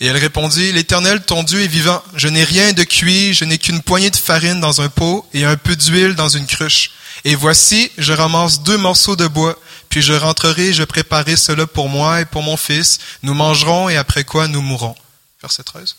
Et 0.00 0.06
elle 0.06 0.16
répondit, 0.16 0.72
L'Éternel, 0.72 1.20
ton 1.22 1.42
Dieu 1.42 1.60
est 1.60 1.66
vivant. 1.66 2.02
Je 2.16 2.28
n'ai 2.28 2.42
rien 2.42 2.72
de 2.72 2.84
cuit, 2.84 3.34
je 3.34 3.44
n'ai 3.44 3.58
qu'une 3.58 3.82
poignée 3.82 4.10
de 4.10 4.16
farine 4.16 4.58
dans 4.58 4.80
un 4.80 4.88
pot 4.88 5.28
et 5.34 5.44
un 5.44 5.56
peu 5.56 5.76
d'huile 5.76 6.14
dans 6.14 6.30
une 6.30 6.46
cruche. 6.46 6.92
Et 7.24 7.34
voici, 7.34 7.92
je 7.98 8.14
ramasse 8.14 8.62
deux 8.62 8.78
morceaux 8.78 9.14
de 9.14 9.26
bois, 9.26 9.58
puis 9.90 10.00
je 10.00 10.14
rentrerai, 10.14 10.72
je 10.72 10.84
préparerai 10.84 11.36
cela 11.36 11.66
pour 11.66 11.90
moi 11.90 12.22
et 12.22 12.24
pour 12.24 12.42
mon 12.42 12.56
fils. 12.56 12.98
Nous 13.22 13.34
mangerons 13.34 13.90
et 13.90 13.98
après 13.98 14.24
quoi 14.24 14.48
nous 14.48 14.62
mourrons. 14.62 14.96
Verset 15.42 15.64
13. 15.64 15.96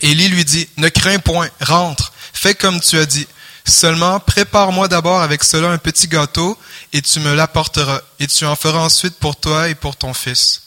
Élie 0.00 0.28
lui 0.28 0.44
dit, 0.44 0.68
Ne 0.78 0.88
crains 0.88 1.18
point, 1.18 1.48
rentre, 1.60 2.12
fais 2.32 2.54
comme 2.54 2.80
tu 2.80 2.98
as 2.98 3.06
dit. 3.06 3.26
Seulement, 3.64 4.18
prépare-moi 4.18 4.88
d'abord 4.88 5.22
avec 5.22 5.44
cela 5.44 5.68
un 5.68 5.78
petit 5.78 6.08
gâteau, 6.08 6.58
et 6.92 7.02
tu 7.02 7.20
me 7.20 7.34
l'apporteras, 7.34 8.00
et 8.18 8.26
tu 8.26 8.44
en 8.44 8.56
feras 8.56 8.80
ensuite 8.80 9.16
pour 9.18 9.36
toi 9.36 9.68
et 9.68 9.74
pour 9.74 9.96
ton 9.96 10.14
fils. 10.14 10.62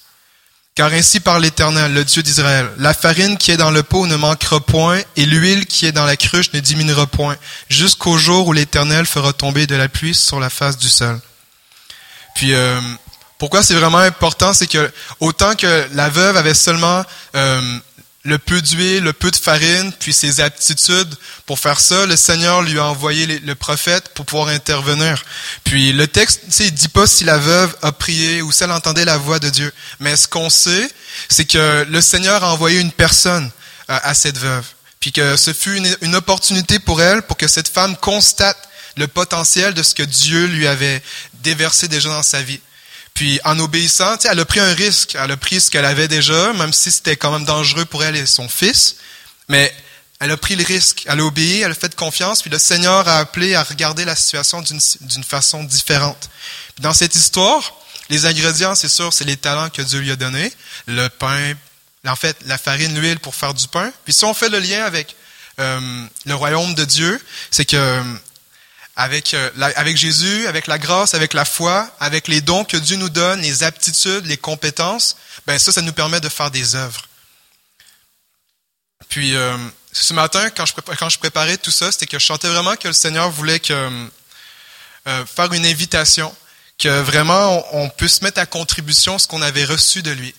Car 0.76 0.92
ainsi 0.92 1.20
par 1.20 1.40
l'Éternel, 1.40 1.94
le 1.94 2.04
Dieu 2.04 2.22
d'Israël, 2.22 2.70
la 2.78 2.94
farine 2.94 3.38
qui 3.38 3.52
est 3.52 3.58
dans 3.58 3.72
le 3.72 3.84
pot 3.84 4.08
ne 4.08 4.16
manquera 4.16 4.60
point, 4.60 5.02
et 5.16 5.26
l'huile 5.26 5.66
qui 5.66 5.86
est 5.86 5.92
dans 5.92 6.06
la 6.06 6.18
cruche 6.18 6.52
ne 6.54 6.60
diminuera 6.60 7.08
point, 7.08 7.38
jusqu'au 7.70 8.18
jour 8.18 8.48
où 8.48 8.54
l'Éternel 8.54 9.06
fera 9.06 9.34
tomber 9.34 9.68
de 9.68 9.76
la 9.76 9.90
pluie 9.90 10.16
sur 10.16 10.40
la 10.40 10.50
face 10.50 10.78
du 10.78 10.90
sol. 10.90 11.20
Puis, 12.36 12.54
euh, 12.54 12.80
pourquoi 13.38 13.64
c'est 13.64 13.74
vraiment 13.74 14.00
important, 14.00 14.54
c'est 14.54 14.68
que 14.68 14.92
autant 15.20 15.56
que 15.56 15.88
la 15.94 16.10
veuve 16.10 16.38
avait 16.38 16.54
seulement 16.54 17.04
euh, 17.36 17.80
le 18.26 18.40
peu 18.40 18.60
d'huile, 18.60 19.04
le 19.04 19.14
peu 19.14 19.30
de 19.30 19.36
farine, 19.36 19.94
puis 20.00 20.12
ses 20.12 20.42
aptitudes 20.42 21.16
pour 21.46 21.60
faire 21.60 21.80
ça, 21.80 22.08
le 22.08 22.16
Seigneur 22.16 22.64
lui 22.64 22.80
a 22.80 22.86
envoyé 22.86 23.28
le 23.28 23.56
prophète 23.56 24.10
pour 24.16 24.26
pouvoir 24.26 24.48
intervenir. 24.48 25.24
Puis 25.64 25.94
le 25.94 26.08
texte, 26.08 26.42
tu 26.50 26.64
il 26.64 26.72
dit 26.74 26.88
pas 26.88 27.06
si 27.06 27.24
la 27.24 27.38
veuve 27.38 27.76
a 27.84 27.92
prié 27.92 28.42
ou 28.42 28.52
si 28.52 28.64
elle 28.64 28.72
entendait 28.72 29.06
la 29.06 29.18
voix 29.18 29.38
de 29.38 29.50
Dieu. 29.50 29.72
Mais 30.00 30.16
ce 30.16 30.28
qu'on 30.28 30.50
sait, 30.50 30.92
c'est 31.30 31.46
que 31.46 31.86
le 31.88 32.02
Seigneur 32.02 32.44
a 32.44 32.52
envoyé 32.52 32.80
une 32.80 32.92
personne 32.92 33.52
euh, 33.92 34.00
à 34.02 34.16
cette 34.16 34.40
veuve. 34.40 34.66
Puis 35.00 35.12
que 35.12 35.36
ce 35.36 35.54
fut 35.54 35.80
une 36.02 36.16
opportunité 36.16 36.80
pour 36.80 37.04
elle, 37.04 37.22
pour 37.22 37.38
que 37.38 37.48
cette 37.48 37.68
femme 37.68 37.96
constate 37.96 38.58
le 38.98 39.08
potentiel 39.08 39.76
de 39.76 39.84
ce 39.84 39.94
que 39.94 40.02
Dieu 40.02 40.48
lui 40.48 40.66
avait 40.66 41.04
déversé 41.44 41.88
déjà 41.88 42.10
dans 42.10 42.24
sa 42.24 42.42
vie. 42.42 42.60
Puis 43.16 43.40
en 43.46 43.58
obéissant, 43.60 44.18
elle 44.30 44.40
a 44.40 44.46
pris 44.46 44.60
un 44.60 44.74
risque. 44.74 45.16
Elle 45.16 45.32
a 45.32 45.38
pris 45.38 45.62
ce 45.62 45.72
qu'elle 45.72 45.86
avait 45.86 46.10
déjà, 46.10 46.54
même 46.54 46.74
si 46.74 46.92
c'était 46.92 47.16
quand 47.16 47.32
même 47.32 47.46
dangereux 47.46 47.86
pour 47.86 48.04
elle 48.04 48.16
et 48.16 48.26
son 48.26 48.48
fils. 48.48 48.98
Mais 49.48 49.74
elle 50.20 50.32
a 50.32 50.38
pris 50.38 50.56
le 50.56 50.64
risque. 50.64 51.06
Elle 51.08 51.22
a 51.22 51.24
obéi, 51.24 51.62
elle 51.62 51.72
a 51.72 51.76
fait 51.76 51.96
confiance. 51.96 52.42
Puis 52.42 52.52
le 52.52 52.60
Seigneur 52.60 53.08
a 53.08 53.20
appelé 53.20 53.56
à 53.56 53.64
regarder 53.64 54.04
la 54.04 54.16
situation 54.18 54.62
d'une 54.62 55.24
façon 55.24 55.64
différente. 55.64 56.30
Dans 56.80 56.94
cette 56.94 57.16
histoire, 57.16 57.76
les 58.10 58.26
ingrédients, 58.26 58.76
c'est 58.76 58.90
sûr, 58.90 59.14
c'est 59.14 59.24
les 59.24 59.38
talents 59.38 59.70
que 59.70 59.82
Dieu 59.82 60.00
lui 60.00 60.12
a 60.12 60.18
donnés. 60.18 60.52
Le 60.86 61.08
pain, 61.08 61.54
en 62.06 62.16
fait, 62.18 62.36
la 62.46 62.58
farine, 62.58 63.00
l'huile 63.00 63.20
pour 63.20 63.34
faire 63.34 63.54
du 63.54 63.68
pain. 63.70 63.94
Puis 64.04 64.14
si 64.14 64.26
on 64.26 64.34
fait 64.34 64.50
le 64.50 64.60
lien 64.60 64.84
avec 64.84 65.16
euh, 65.60 66.06
le 66.26 66.36
royaume 66.36 66.76
de 66.76 66.84
Dieu, 66.84 67.22
c'est 67.50 67.66
que 67.66 68.04
avec, 68.96 69.34
euh, 69.34 69.50
avec 69.76 69.98
Jésus, 69.98 70.48
avec 70.48 70.68
la 70.68 70.78
grâce, 70.78 71.14
avec 71.14 71.34
la 71.34 71.46
foi, 71.46 71.90
avec 72.00 72.28
les 72.28 72.42
dons 72.42 72.64
que 72.64 72.78
Dieu 72.78 72.96
nous 72.98 73.10
donne, 73.10 73.42
les 73.42 73.64
aptitudes, 73.64 74.26
les 74.26 74.38
compétences, 74.38 75.18
ben 75.48 75.60
ça, 75.60 75.72
ça 75.72 75.82
nous 75.82 75.94
permet 75.94 76.22
de 76.22 76.30
faire 76.30 76.52
des 76.52 76.76
œuvres. 76.76 77.08
Puis 79.10 79.36
euh, 79.36 79.58
ce 79.92 80.14
matin, 80.14 80.50
quand 80.50 80.66
je, 80.66 80.74
quand 80.74 81.10
je 81.10 81.20
préparais 81.20 81.58
tout 81.58 81.72
ça, 81.72 81.92
c'était 81.92 82.06
que 82.06 82.20
je 82.20 82.26
sentais 82.26 82.50
vraiment 82.50 82.76
que 82.76 82.88
le 82.88 82.94
Seigneur 82.94 83.30
voulait 83.30 83.60
que, 83.60 84.08
euh, 85.08 85.26
faire 85.26 85.54
une 85.54 85.66
invitation, 85.66 86.36
que 86.78 87.02
vraiment 87.02 87.66
on, 87.74 87.90
puisse 87.90 88.22
mettre 88.22 88.40
à 88.40 88.46
contribution 88.46 89.18
ce 89.20 89.28
qu'on 89.28 89.42
avait 89.42 89.66
reçu 89.66 90.02
de 90.02 90.12
lui. 90.12 90.34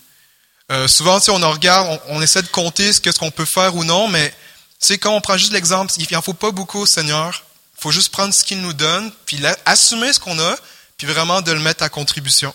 Euh, 0.71 0.87
souvent, 0.87 1.19
on 1.29 1.41
en 1.41 1.51
regarde, 1.51 1.99
on, 2.07 2.21
essaie 2.21 2.41
de 2.41 2.47
compter 2.47 2.91
ce 2.91 2.99
qu'on 2.99 3.31
peut 3.31 3.45
faire 3.45 3.75
ou 3.75 3.83
non, 3.83 4.07
mais 4.09 4.33
quand 5.01 5.15
on 5.15 5.21
prend 5.21 5.37
juste 5.37 5.53
l'exemple, 5.53 5.91
il 5.97 6.07
n'en 6.11 6.21
faut 6.21 6.33
pas 6.33 6.51
beaucoup 6.51 6.79
au 6.79 6.85
Seigneur 6.85 7.45
faut 7.79 7.91
juste 7.91 8.11
prendre 8.11 8.33
ce 8.33 8.43
qu'il 8.43 8.61
nous 8.61 8.73
donne, 8.73 9.11
puis 9.25 9.39
assumer 9.65 10.11
ce 10.13 10.19
qu'on 10.19 10.39
a, 10.39 10.55
puis 10.97 11.07
vraiment 11.07 11.41
de 11.41 11.51
le 11.51 11.59
mettre 11.59 11.83
à 11.83 11.89
contribution. 11.89 12.53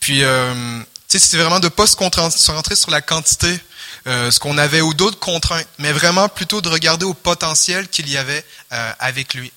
Puis, 0.00 0.24
euh, 0.24 0.82
c'est 1.08 1.36
vraiment 1.36 1.60
de 1.60 1.68
pas 1.68 1.86
se 1.86 1.96
concentrer 1.96 2.76
sur 2.76 2.90
la 2.90 3.00
quantité, 3.00 3.58
euh, 4.06 4.30
ce 4.30 4.40
qu'on 4.40 4.58
avait 4.58 4.80
ou 4.80 4.94
d'autres 4.94 5.18
contraintes, 5.18 5.68
mais 5.78 5.92
vraiment 5.92 6.28
plutôt 6.28 6.60
de 6.60 6.68
regarder 6.68 7.04
au 7.04 7.14
potentiel 7.14 7.88
qu'il 7.88 8.08
y 8.08 8.16
avait 8.16 8.44
euh, 8.72 8.92
avec 8.98 9.34
lui. 9.34 9.52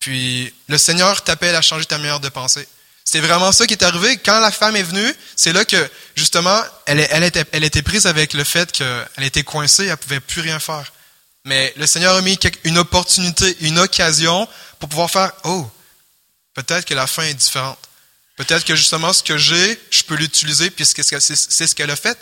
Puis, 0.00 0.52
le 0.68 0.78
Seigneur 0.78 1.22
t'appelle 1.22 1.54
à 1.54 1.62
changer 1.62 1.84
ta 1.84 1.98
manière 1.98 2.20
de 2.20 2.28
penser. 2.28 2.66
C'est 3.04 3.20
vraiment 3.20 3.52
ça 3.52 3.66
qui 3.66 3.74
est 3.74 3.84
arrivé. 3.84 4.16
Quand 4.16 4.40
la 4.40 4.50
femme 4.50 4.76
est 4.76 4.82
venue, 4.82 5.14
c'est 5.36 5.52
là 5.52 5.64
que, 5.64 5.90
justement, 6.16 6.60
elle, 6.86 7.06
elle, 7.10 7.22
était, 7.22 7.44
elle 7.52 7.64
était 7.64 7.82
prise 7.82 8.06
avec 8.06 8.32
le 8.32 8.44
fait 8.44 8.72
qu'elle 8.72 9.06
était 9.20 9.44
coincée, 9.44 9.86
elle 9.86 9.96
pouvait 9.98 10.20
plus 10.20 10.40
rien 10.40 10.58
faire. 10.58 10.92
Mais 11.44 11.72
le 11.76 11.86
Seigneur 11.86 12.16
a 12.16 12.22
mis 12.22 12.38
une 12.64 12.78
opportunité, 12.78 13.56
une 13.60 13.78
occasion 13.78 14.48
pour 14.78 14.88
pouvoir 14.88 15.10
faire, 15.10 15.32
oh, 15.44 15.70
peut-être 16.54 16.86
que 16.86 16.94
la 16.94 17.06
fin 17.06 17.24
est 17.24 17.34
différente. 17.34 17.78
Peut-être 18.36 18.64
que 18.64 18.74
justement 18.74 19.12
ce 19.12 19.22
que 19.22 19.36
j'ai, 19.36 19.80
je 19.90 20.02
peux 20.02 20.16
l'utiliser 20.16 20.70
puisque 20.70 21.04
c'est 21.04 21.20
ce 21.66 21.74
qu'elle 21.74 21.90
a 21.90 21.96
fait. 21.96 22.18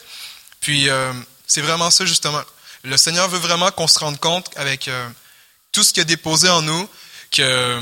Puis 0.61 0.89
euh, 0.89 1.13
c'est 1.47 1.61
vraiment 1.61 1.91
ça 1.91 2.05
justement. 2.05 2.43
Le 2.85 2.97
Seigneur 2.97 3.29
veut 3.29 3.39
vraiment 3.39 3.71
qu'on 3.71 3.87
se 3.87 3.99
rende 3.99 4.19
compte 4.19 4.51
avec 4.57 4.89
euh, 4.89 5.09
tout 5.71 5.85
ce 5.85 5.93
qu'il 5.93 6.03
a 6.03 6.05
déposé 6.05 6.49
en 6.49 6.63
nous, 6.63 6.89
que, 7.31 7.81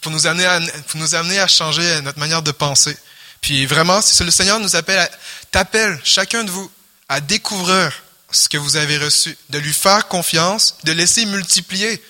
pour, 0.00 0.12
nous 0.12 0.26
amener 0.26 0.46
à, 0.46 1.46
changer 1.48 2.00
notre 2.02 2.18
manière 2.18 2.42
de 2.42 2.52
penser. 2.52 2.96
Puis 3.40 3.66
vraiment, 3.66 4.00
le 4.20 4.30
Seigneur 4.30 4.60
nous 4.60 4.76
appelle, 4.76 5.10
t'appelle 5.50 6.00
chacun 6.04 6.44
de 6.44 6.50
vous 6.50 6.70
à 7.08 7.20
découvrir 7.20 7.92
ce 8.32 8.48
que 8.48 8.56
vous 8.56 8.76
avez 8.76 8.98
reçu, 8.98 9.36
de 9.50 9.58
lui 9.58 9.72
faire 9.72 10.08
confiance, 10.08 10.76
de 10.84 10.92
laisser 10.92 11.24
multiplier. 11.26 12.02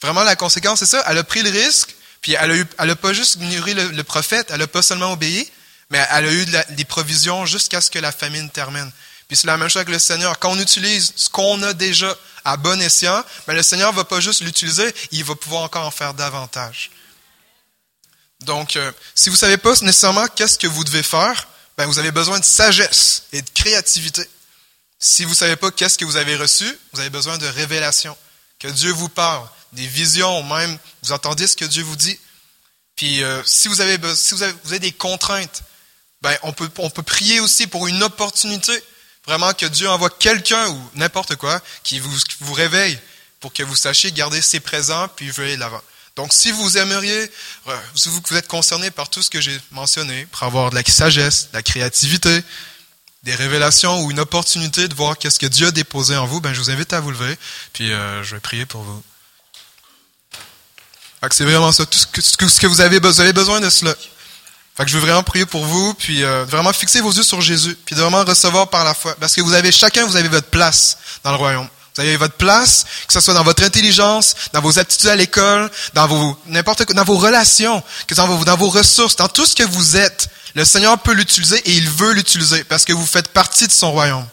Vraiment, 0.00 0.22
la 0.22 0.36
conséquence, 0.36 0.80
c'est 0.80 0.86
ça. 0.86 1.02
Elle 1.08 1.18
a 1.18 1.24
pris 1.24 1.42
le 1.42 1.50
risque, 1.50 1.94
puis 2.20 2.34
elle 2.34 2.50
a, 2.50 2.56
eu, 2.56 2.66
elle 2.78 2.90
a 2.90 2.96
pas 2.96 3.12
juste 3.12 3.38
nourri 3.38 3.74
le, 3.74 4.04
prophète, 4.04 4.48
elle 4.50 4.62
a 4.62 4.66
pas 4.66 4.82
seulement 4.82 5.12
obéi, 5.12 5.50
mais 5.90 6.04
elle 6.10 6.26
a 6.26 6.32
eu 6.32 6.46
des 6.70 6.84
provisions 6.84 7.46
jusqu'à 7.46 7.80
ce 7.80 7.90
que 7.90 7.98
la 7.98 8.12
famine 8.12 8.48
termine. 8.50 8.90
Puis 9.28 9.36
c'est 9.36 9.46
la 9.46 9.56
même 9.56 9.68
chose 9.68 9.82
avec 9.82 9.88
le 9.88 9.98
Seigneur. 9.98 10.38
Quand 10.38 10.50
on 10.50 10.58
utilise 10.58 11.12
ce 11.16 11.28
qu'on 11.28 11.62
a 11.62 11.72
déjà 11.72 12.16
à 12.44 12.56
bon 12.56 12.80
escient, 12.80 13.24
mais 13.46 13.54
le 13.54 13.62
Seigneur 13.62 13.92
va 13.92 14.04
pas 14.04 14.20
juste 14.20 14.42
l'utiliser, 14.42 14.94
il 15.10 15.24
va 15.24 15.34
pouvoir 15.34 15.62
encore 15.62 15.86
en 15.86 15.90
faire 15.90 16.14
davantage. 16.14 16.90
Donc, 18.40 18.76
euh, 18.76 18.90
si 19.14 19.30
vous 19.30 19.36
savez 19.36 19.56
pas 19.56 19.72
nécessairement 19.82 20.26
qu'est-ce 20.26 20.58
que 20.58 20.66
vous 20.66 20.84
devez 20.84 21.02
faire, 21.02 21.48
ben 21.76 21.86
vous 21.86 21.98
avez 21.98 22.10
besoin 22.10 22.38
de 22.38 22.44
sagesse 22.44 23.24
et 23.32 23.40
de 23.40 23.50
créativité. 23.54 24.28
Si 25.04 25.24
vous 25.24 25.30
ne 25.30 25.36
savez 25.36 25.56
pas 25.56 25.72
qu'est-ce 25.72 25.98
que 25.98 26.04
vous 26.04 26.16
avez 26.16 26.36
reçu, 26.36 26.64
vous 26.92 27.00
avez 27.00 27.10
besoin 27.10 27.36
de 27.36 27.46
révélation. 27.46 28.16
Que 28.60 28.68
Dieu 28.68 28.92
vous 28.92 29.08
parle, 29.08 29.44
des 29.72 29.88
visions, 29.88 30.44
même 30.44 30.78
vous 31.02 31.10
entendez 31.10 31.48
ce 31.48 31.56
que 31.56 31.64
Dieu 31.64 31.82
vous 31.82 31.96
dit. 31.96 32.16
Puis 32.94 33.24
euh, 33.24 33.42
si, 33.44 33.66
vous 33.66 33.80
avez, 33.80 33.98
si 34.14 34.32
vous, 34.32 34.44
avez, 34.44 34.78
des 34.78 34.92
contraintes, 34.92 35.64
ben, 36.20 36.36
on, 36.44 36.52
peut, 36.52 36.70
on 36.78 36.88
peut 36.88 37.02
prier 37.02 37.40
aussi 37.40 37.66
pour 37.66 37.88
une 37.88 38.00
opportunité. 38.00 38.80
Vraiment 39.26 39.52
que 39.54 39.66
Dieu 39.66 39.90
envoie 39.90 40.08
quelqu'un 40.08 40.68
ou 40.68 40.90
n'importe 40.94 41.34
quoi 41.34 41.60
qui 41.82 41.98
vous, 41.98 42.16
vous 42.38 42.52
réveille 42.52 42.96
pour 43.40 43.52
que 43.52 43.64
vous 43.64 43.74
sachiez 43.74 44.12
garder 44.12 44.40
ses 44.40 44.60
présents 44.60 45.08
puis 45.16 45.32
veiller 45.32 45.56
l'avant. 45.56 45.82
Donc, 46.14 46.32
si 46.32 46.52
vous 46.52 46.78
aimeriez, 46.78 47.28
euh, 47.66 47.76
si 47.96 48.08
vous 48.08 48.36
êtes 48.36 48.46
concerné 48.46 48.92
par 48.92 49.08
tout 49.08 49.22
ce 49.22 49.30
que 49.30 49.40
j'ai 49.40 49.58
mentionné, 49.72 50.26
pour 50.26 50.44
avoir 50.44 50.70
de 50.70 50.76
la 50.76 50.84
sagesse, 50.84 51.48
de 51.50 51.56
la 51.56 51.62
créativité, 51.64 52.44
des 53.22 53.34
révélations 53.34 54.02
ou 54.02 54.10
une 54.10 54.20
opportunité 54.20 54.88
de 54.88 54.94
voir 54.94 55.16
qu'est-ce 55.16 55.38
que 55.38 55.46
Dieu 55.46 55.68
a 55.68 55.70
déposé 55.70 56.16
en 56.16 56.26
vous, 56.26 56.40
ben 56.40 56.52
je 56.52 56.60
vous 56.60 56.70
invite 56.70 56.92
à 56.92 57.00
vous 57.00 57.10
lever, 57.10 57.38
puis 57.72 57.92
euh, 57.92 58.22
je 58.24 58.34
vais 58.34 58.40
prier 58.40 58.66
pour 58.66 58.82
vous. 58.82 59.02
c'est 61.30 61.44
vraiment 61.44 61.70
ça, 61.70 61.86
tout 61.86 61.98
ce 61.98 62.36
que, 62.36 62.66
vous 62.66 62.80
avez, 62.80 62.98
vous 62.98 63.20
avez 63.20 63.32
besoin 63.32 63.60
de 63.60 63.70
cela. 63.70 63.94
Fait 64.76 64.84
que 64.84 64.90
je 64.90 64.98
veux 64.98 65.06
vraiment 65.06 65.22
prier 65.22 65.46
pour 65.46 65.64
vous, 65.64 65.94
puis 65.94 66.24
euh, 66.24 66.44
vraiment 66.44 66.72
fixer 66.72 67.00
vos 67.00 67.12
yeux 67.12 67.22
sur 67.22 67.40
Jésus, 67.40 67.76
puis 67.84 67.94
de 67.94 68.00
vraiment 68.00 68.24
recevoir 68.24 68.70
par 68.70 68.84
la 68.84 68.94
foi, 68.94 69.14
parce 69.20 69.34
que 69.34 69.40
vous 69.40 69.52
avez 69.52 69.70
chacun, 69.70 70.04
vous 70.04 70.16
avez 70.16 70.28
votre 70.28 70.48
place 70.48 70.98
dans 71.22 71.30
le 71.30 71.36
royaume. 71.36 71.68
Vous 71.94 72.00
avez 72.00 72.16
votre 72.16 72.36
place, 72.36 72.86
que 73.06 73.12
ce 73.12 73.20
soit 73.20 73.34
dans 73.34 73.44
votre 73.44 73.62
intelligence, 73.62 74.34
dans 74.54 74.62
vos 74.62 74.78
aptitudes 74.78 75.10
à 75.10 75.16
l'école, 75.16 75.70
dans 75.92 76.06
vos 76.06 76.38
n'importe 76.46 76.90
dans 76.92 77.04
vos 77.04 77.18
relations, 77.18 77.82
que 78.06 78.14
dans 78.14 78.26
vos, 78.26 78.44
dans 78.46 78.56
vos 78.56 78.70
ressources, 78.70 79.14
dans 79.16 79.28
tout 79.28 79.44
ce 79.44 79.54
que 79.54 79.62
vous 79.62 79.96
êtes. 79.96 80.28
Le 80.54 80.64
Seigneur 80.64 80.98
peut 80.98 81.12
l'utiliser 81.12 81.56
et 81.64 81.72
il 81.72 81.88
veut 81.88 82.12
l'utiliser 82.12 82.64
parce 82.64 82.84
que 82.84 82.92
vous 82.92 83.06
faites 83.06 83.28
partie 83.28 83.66
de 83.66 83.72
son 83.72 83.92
royaume. 83.92 84.26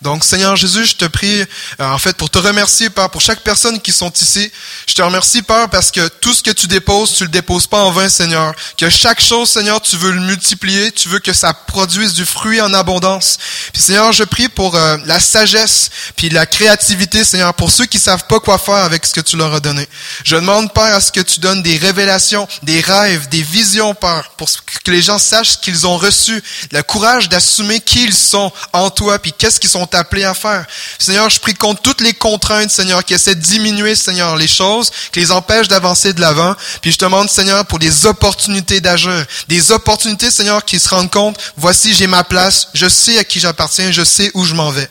Donc, 0.00 0.24
Seigneur 0.24 0.54
Jésus, 0.54 0.86
je 0.86 0.94
te 0.94 1.04
prie, 1.06 1.40
euh, 1.40 1.46
en 1.80 1.98
fait, 1.98 2.16
pour 2.16 2.30
te 2.30 2.38
remercier, 2.38 2.88
Père, 2.88 3.10
pour 3.10 3.20
chaque 3.20 3.40
personne 3.40 3.80
qui 3.80 3.90
sont 3.90 4.12
ici. 4.12 4.50
Je 4.86 4.94
te 4.94 5.02
remercie, 5.02 5.42
Père, 5.42 5.68
parce 5.70 5.90
que 5.90 6.06
tout 6.06 6.32
ce 6.32 6.42
que 6.42 6.52
tu 6.52 6.68
déposes, 6.68 7.14
tu 7.14 7.24
le 7.24 7.30
déposes 7.30 7.66
pas 7.66 7.82
en 7.82 7.90
vain, 7.90 8.08
Seigneur. 8.08 8.54
Que 8.76 8.88
chaque 8.88 9.20
chose, 9.20 9.50
Seigneur, 9.50 9.80
tu 9.80 9.96
veux 9.96 10.12
le 10.12 10.20
multiplier, 10.20 10.92
tu 10.92 11.08
veux 11.08 11.18
que 11.18 11.32
ça 11.32 11.52
produise 11.52 12.14
du 12.14 12.24
fruit 12.24 12.60
en 12.60 12.72
abondance. 12.74 13.38
Puis, 13.72 13.82
Seigneur, 13.82 14.12
je 14.12 14.22
prie 14.22 14.48
pour 14.48 14.76
euh, 14.76 14.98
la 15.04 15.18
sagesse, 15.18 15.90
puis 16.14 16.30
la 16.30 16.46
créativité, 16.46 17.24
Seigneur, 17.24 17.52
pour 17.54 17.72
ceux 17.72 17.86
qui 17.86 17.98
savent 17.98 18.26
pas 18.28 18.38
quoi 18.38 18.58
faire 18.58 18.74
avec 18.76 19.04
ce 19.04 19.12
que 19.12 19.20
tu 19.20 19.36
leur 19.36 19.52
as 19.52 19.60
donné. 19.60 19.88
Je 20.24 20.36
demande, 20.36 20.72
Père, 20.72 20.94
à 20.94 21.00
ce 21.00 21.10
que 21.10 21.20
tu 21.20 21.40
donnes 21.40 21.62
des 21.62 21.76
révélations, 21.76 22.46
des 22.62 22.80
rêves, 22.80 23.28
des 23.30 23.42
visions, 23.42 23.94
Père, 23.94 24.30
pour 24.36 24.48
que 24.84 24.90
les 24.92 25.02
gens 25.02 25.18
sachent 25.18 25.60
qu'ils 25.60 25.88
ont 25.88 25.98
reçu, 25.98 26.40
le 26.70 26.82
courage 26.82 27.28
d'assumer 27.28 27.80
qui 27.80 28.04
ils 28.04 28.14
sont 28.14 28.52
en 28.72 28.90
toi, 28.90 29.18
puis 29.18 29.32
qu'est-ce 29.36 29.58
qu'ils 29.58 29.70
sont 29.70 29.87
appelés 29.94 30.24
à 30.24 30.34
faire. 30.34 30.66
Seigneur, 30.98 31.28
je 31.30 31.38
prie 31.40 31.54
contre 31.54 31.82
toutes 31.82 32.00
les 32.00 32.14
contraintes, 32.14 32.70
Seigneur, 32.70 33.04
qui 33.04 33.14
essaient 33.14 33.34
de 33.34 33.40
diminuer, 33.40 33.94
Seigneur, 33.94 34.36
les 34.36 34.48
choses, 34.48 34.90
qui 35.12 35.20
les 35.20 35.30
empêchent 35.30 35.68
d'avancer 35.68 36.12
de 36.12 36.20
l'avant. 36.20 36.54
Puis 36.82 36.92
je 36.92 36.98
demande, 36.98 37.30
Seigneur, 37.30 37.64
pour 37.66 37.78
des 37.78 38.06
opportunités 38.06 38.80
d'agir, 38.80 39.26
des 39.48 39.70
opportunités, 39.70 40.30
Seigneur, 40.30 40.64
qui 40.64 40.78
se 40.78 40.88
rendent 40.88 41.10
compte, 41.10 41.38
voici, 41.56 41.94
j'ai 41.94 42.06
ma 42.06 42.24
place, 42.24 42.68
je 42.74 42.88
sais 42.88 43.18
à 43.18 43.24
qui 43.24 43.40
j'appartiens, 43.40 43.90
je 43.90 44.04
sais 44.04 44.30
où 44.34 44.44
je 44.44 44.54
m'en 44.54 44.70
vais. 44.70 44.88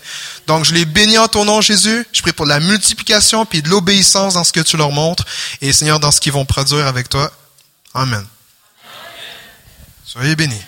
Donc, 0.47 0.63
je 0.63 0.73
les 0.73 0.85
bénis 0.85 1.17
en 1.17 1.27
ton 1.27 1.43
nom, 1.43 1.59
Jésus. 1.59 2.07
Je 2.13 2.21
prie 2.21 2.31
pour 2.31 2.45
la 2.45 2.59
multiplication 2.59 3.45
puis 3.45 3.61
de 3.61 3.69
l'obéissance 3.69 4.35
dans 4.35 4.43
ce 4.43 4.53
que 4.53 4.61
tu 4.61 4.77
leur 4.77 4.91
montres. 4.91 5.25
Et 5.61 5.73
Seigneur, 5.73 5.99
dans 5.99 6.11
ce 6.11 6.21
qu'ils 6.21 6.31
vont 6.31 6.45
produire 6.45 6.87
avec 6.87 7.09
toi. 7.09 7.31
Amen. 7.93 8.25
Soyez 10.05 10.35
bénis. 10.35 10.61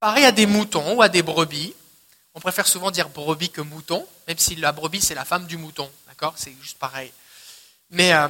Pareil 0.00 0.24
à 0.24 0.32
des 0.32 0.46
moutons 0.46 0.94
ou 0.94 1.02
à 1.02 1.08
des 1.08 1.22
brebis. 1.22 1.74
On 2.34 2.40
préfère 2.40 2.66
souvent 2.66 2.90
dire 2.90 3.08
brebis 3.08 3.50
que 3.50 3.60
mouton, 3.60 4.06
même 4.28 4.38
si 4.38 4.54
la 4.56 4.72
brebis 4.72 5.00
c'est 5.00 5.14
la 5.14 5.24
femme 5.24 5.46
du 5.46 5.56
mouton, 5.56 5.90
d'accord? 6.06 6.34
C'est 6.36 6.54
juste 6.62 6.78
pareil. 6.78 7.12
Mais 7.90 8.12
euh, 8.12 8.28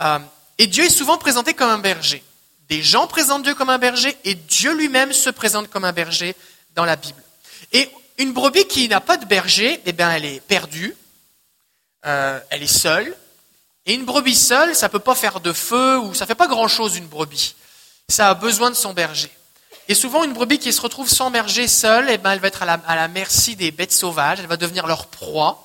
euh, 0.00 0.18
et 0.58 0.66
Dieu 0.66 0.84
est 0.84 0.90
souvent 0.90 1.18
présenté 1.18 1.54
comme 1.54 1.70
un 1.70 1.78
berger. 1.78 2.22
Des 2.68 2.82
gens 2.82 3.06
présentent 3.06 3.44
Dieu 3.44 3.54
comme 3.54 3.70
un 3.70 3.78
berger 3.78 4.16
et 4.24 4.34
Dieu 4.34 4.74
lui-même 4.74 5.12
se 5.12 5.30
présente 5.30 5.70
comme 5.70 5.84
un 5.84 5.92
berger 5.92 6.36
dans 6.74 6.84
la 6.84 6.96
Bible. 6.96 7.22
Et 7.72 7.90
une 8.18 8.32
brebis 8.32 8.66
qui 8.66 8.88
n'a 8.88 9.00
pas 9.00 9.16
de 9.16 9.24
berger, 9.24 9.80
eh 9.86 9.92
bien, 9.92 10.10
elle 10.10 10.24
est 10.24 10.40
perdue, 10.40 10.94
euh, 12.04 12.40
elle 12.50 12.62
est 12.62 12.66
seule. 12.66 13.16
Et 13.86 13.94
une 13.94 14.04
brebis 14.04 14.34
seule, 14.34 14.74
ça 14.74 14.88
peut 14.88 14.98
pas 14.98 15.14
faire 15.14 15.40
de 15.40 15.52
feu 15.52 15.98
ou 15.98 16.12
ça 16.12 16.26
fait 16.26 16.34
pas 16.34 16.48
grand-chose 16.48 16.96
une 16.96 17.06
brebis. 17.06 17.54
Ça 18.08 18.30
a 18.30 18.34
besoin 18.34 18.70
de 18.70 18.76
son 18.76 18.92
berger. 18.92 19.30
Et 19.88 19.94
souvent, 19.94 20.22
une 20.22 20.34
brebis 20.34 20.58
qui 20.58 20.72
se 20.72 20.82
retrouve 20.82 21.08
sans 21.08 21.30
berger 21.30 21.66
seule, 21.66 22.10
eh 22.10 22.18
ben, 22.18 22.32
elle 22.32 22.40
va 22.40 22.48
être 22.48 22.62
à 22.62 22.66
la, 22.66 22.74
à 22.86 22.94
la 22.94 23.08
merci 23.08 23.56
des 23.56 23.70
bêtes 23.70 23.92
sauvages, 23.92 24.38
elle 24.38 24.46
va 24.46 24.58
devenir 24.58 24.86
leur 24.86 25.06
proie. 25.06 25.64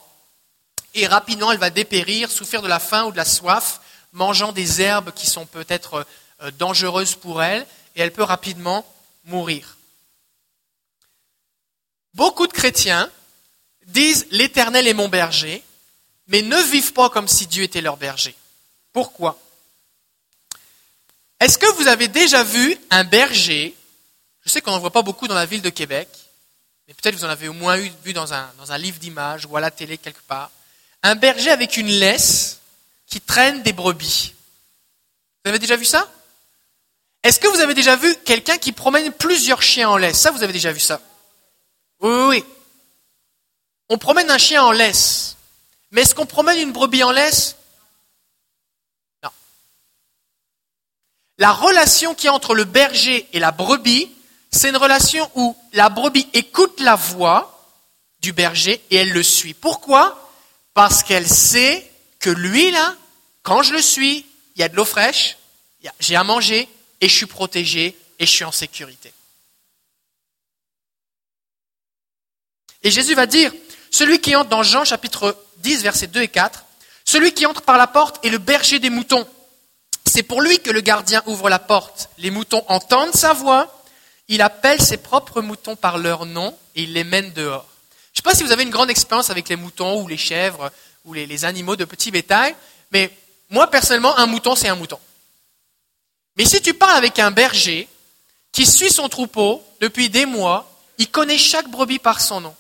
Et 0.93 1.07
rapidement, 1.07 1.51
elle 1.51 1.57
va 1.57 1.69
dépérir, 1.69 2.32
souffrir 2.32 2.61
de 2.61 2.69
la 2.69 2.80
faim 2.80 3.03
ou 3.03 3.11
de 3.11 3.17
la 3.17 3.26
soif, 3.26 3.82
mangeant 4.13 4.53
des 4.53 4.82
herbes 4.82 5.11
qui 5.13 5.28
sont 5.28 5.45
peut-être 5.45 6.07
euh, 6.41 6.51
dangereuses 6.51 7.15
pour 7.15 7.43
elle, 7.43 7.67
et 7.95 8.01
elle 8.01 8.13
peut 8.13 8.24
rapidement 8.24 8.86
mourir. 9.26 9.78
Beaucoup 12.13 12.47
de 12.47 12.53
chrétiens 12.53 13.09
disent 13.88 14.28
l'Éternel 14.32 14.88
est 14.88 14.93
mon 14.93 15.09
berger, 15.09 15.63
mais 16.28 16.41
ne 16.41 16.57
vivent 16.71 16.93
pas 16.93 17.09
comme 17.09 17.28
si 17.28 17.47
Dieu 17.47 17.63
était 17.63 17.82
leur 17.82 17.97
berger. 17.97 18.36
Pourquoi? 18.93 19.38
Est-ce 21.41 21.57
que 21.57 21.71
vous 21.74 21.88
avez 21.88 22.07
déjà 22.07 22.43
vu 22.43 22.78
un 22.89 23.03
berger 23.03 23.76
je 24.44 24.50
sais 24.50 24.62
qu'on 24.62 24.72
n'en 24.72 24.80
voit 24.80 24.91
pas 24.91 25.02
beaucoup 25.02 25.28
dans 25.28 25.36
la 25.36 25.46
ville 25.46 25.62
de 25.62 25.70
Québec, 25.70 26.10
mais 26.88 26.94
peut-être 26.94 27.16
vous 27.16 27.26
en 27.26 27.30
avez 27.30 27.48
au 27.48 27.54
moins 27.54 27.78
vu 27.78 28.14
dans 28.14 28.34
un, 28.34 28.52
dans 28.58 28.72
un 28.72 28.78
livre 28.78 29.00
d'images 29.00 29.46
ou 29.46 29.56
à 29.56 29.62
la 29.62 29.72
télé 29.72 29.98
quelque 29.98 30.22
part, 30.24 30.52
un 31.02 31.16
berger 31.16 31.50
avec 31.50 31.78
une 31.78 31.88
laisse 31.88 32.60
qui 33.08 33.22
traîne 33.22 33.64
des 33.64 33.74
brebis. 33.74 34.34
Vous 35.44 35.50
avez 35.50 35.60
déjà 35.60 35.76
vu 35.76 35.86
ça? 35.86 36.10
Est-ce 37.24 37.39
que 37.39 37.48
vous 37.48 37.62
avez 37.62 37.74
déjà 37.74 37.96
vu 37.96 38.14
quelqu'un 38.26 38.58
qui 38.58 38.74
promène 38.74 39.12
plusieurs 39.14 39.62
chiens 39.62 39.89
en 39.89 39.98
laisse? 39.98 40.20
Ça, 40.20 40.32
vous 40.32 40.44
avez 40.44 40.54
déjà 40.54 40.74
vu 40.74 40.80
ça? 40.80 41.00
Oui, 42.02 42.12
oui, 42.12 42.26
oui. 42.28 42.46
On 43.89 43.98
promène 43.98 44.30
un 44.30 44.38
chien 44.38 44.64
en 44.64 44.72
laisse. 44.72 45.38
Mais 45.91 46.02
est-ce 46.02 46.16
qu'on 46.16 46.26
promène 46.26 46.60
une 46.60 46.74
brebis 46.74 47.04
en 47.04 47.12
laisse? 47.12 47.56
Non. 49.22 49.30
La 51.38 51.54
relation 51.54 52.14
qui 52.14 52.28
est 52.28 52.32
entre 52.32 52.56
le 52.56 52.66
berger 52.66 53.28
et 53.32 53.39
la 53.39 53.52
brebis, 53.52 54.12
c'est 54.54 54.70
une 54.70 54.78
relation 54.78 55.30
où 55.36 55.56
la 55.74 55.89
brebis 55.89 56.28
écoute 56.34 56.80
la 56.80 56.95
voix 56.95 57.68
du 58.22 58.34
berger 58.34 58.82
et 58.91 58.97
elle 58.97 59.12
le 59.12 59.24
suit. 59.24 59.54
Pourquoi? 59.54 60.32
Parce 60.74 61.04
qu'elle 61.04 61.28
sait 61.28 61.89
que 62.20 62.30
lui, 62.30 62.72
là, 62.72 62.95
quand 63.41 63.64
je 63.64 63.74
le 63.74 63.82
suis, 63.82 64.26
il 64.56 64.62
y 64.62 64.64
a 64.64 64.70
de 64.70 64.76
l'eau 64.76 64.86
fraîche, 64.86 65.38
j'ai 65.99 66.16
à 66.16 66.24
manger 66.24 66.70
et 67.01 67.10
je 67.10 67.16
suis 67.16 67.26
protégé 67.26 67.97
et 68.20 68.26
je 68.26 68.32
suis 68.32 68.43
en 68.45 68.51
sécurité. 68.51 69.12
Et 72.84 72.91
Jésus 72.91 73.16
va 73.16 73.26
dire, 73.26 73.51
celui 73.91 74.20
qui 74.20 74.36
entre 74.36 74.49
dans 74.49 74.64
Jean 74.64 74.86
chapitre 74.86 75.36
10, 75.58 75.82
versets 75.84 76.08
2 76.08 76.22
et 76.22 76.28
4, 76.28 76.64
celui 77.06 77.34
qui 77.34 77.45
entre 77.45 77.64
par 77.64 77.78
la 77.78 77.88
porte 77.88 78.24
est 78.24 78.30
le 78.30 78.38
berger 78.38 78.80
des 78.80 78.89
moutons. 78.89 79.28
C'est 80.06 80.24
pour 80.24 80.41
lui 80.41 80.60
que 80.60 80.70
le 80.70 80.82
gardien 80.82 81.24
ouvre 81.26 81.49
la 81.49 81.60
porte. 81.60 82.10
Les 82.18 82.30
moutons 82.30 82.64
entendent 82.68 83.16
sa 83.16 83.34
voix, 83.34 83.83
il 84.28 84.41
appelle 84.41 84.82
ses 84.82 84.97
propres 84.97 85.41
moutons 85.41 85.76
par 85.76 85.97
leur 85.97 86.26
nom 86.26 86.57
et 86.76 86.84
il 86.84 86.93
les 86.93 87.03
mène 87.03 87.32
dehors. 87.34 87.67
Je 88.13 88.19
ne 88.19 88.24
sais 88.24 88.24
pas 88.24 88.36
si 88.36 88.43
vous 88.43 88.51
avez 88.51 88.63
une 88.63 88.69
grande 88.69 88.89
expérience 88.89 89.30
avec 89.30 89.49
les 89.49 89.55
moutons 89.55 90.01
ou 90.01 90.07
les 90.07 90.17
chèvres 90.17 90.71
ou 91.05 91.13
les, 91.13 91.45
animaux 91.45 91.76
de 91.76 91.86
petit 91.86 92.11
bétail, 92.11 92.55
mais 92.91 93.11
moi 93.49 93.67
personnellement, 93.67 94.17
un 94.17 94.26
mouton, 94.26 94.55
c'est 94.55 94.69
un 94.69 94.76
mouton. 94.76 94.99
Mais 96.38 96.45
si 96.45 96.61
tu 96.61 96.74
parles 96.74 96.97
avec 96.97 97.19
un 97.19 97.32
berger 97.32 97.88
qui 98.51 98.65
suit 98.65 98.91
son 98.91 99.09
troupeau 99.09 99.63
depuis 99.82 100.09
des 100.09 100.26
mois, 100.26 100.69
il 100.97 101.09
connaît 101.09 101.38
chaque 101.38 101.69
brebis 101.69 101.99
par 101.99 102.21
son 102.21 102.41
nom. 102.41 102.55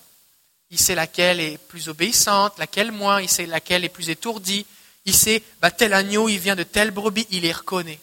Il 0.71 0.79
sait 0.79 0.95
laquelle 0.95 1.39
est 1.39 1.57
plus 1.57 1.87
obéissante, 1.87 2.57
laquelle 2.57 2.91
moins, 2.91 3.21
il 3.21 3.29
sait 3.29 3.45
laquelle 3.45 3.85
est 3.85 3.89
plus 3.89 4.09
étourdie, 4.09 4.65
il 5.05 5.13
sait, 5.13 5.43
bah, 5.61 5.71
tel 5.71 5.93
agneau, 5.93 6.29
il 6.29 6.39
vient 6.39 6.55
de 6.55 6.63
telle 6.63 6.91
brebis, 6.91 7.27
il 7.29 7.41
les 7.41 7.51
reconnaît. 7.51 7.99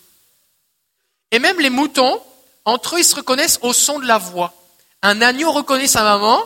Et 1.32 1.38
même 1.38 1.60
les 1.60 1.70
moutons, 1.70 2.22
entre 2.64 2.96
eux, 2.96 3.00
ils 3.00 3.04
se 3.04 3.16
reconnaissent 3.16 3.58
au 3.62 3.72
son 3.72 3.98
de 3.98 4.06
la 4.06 4.18
voix. 4.18 4.52
Un 5.02 5.22
agneau 5.22 5.50
reconnaît 5.52 5.86
sa 5.86 6.02
maman 6.02 6.42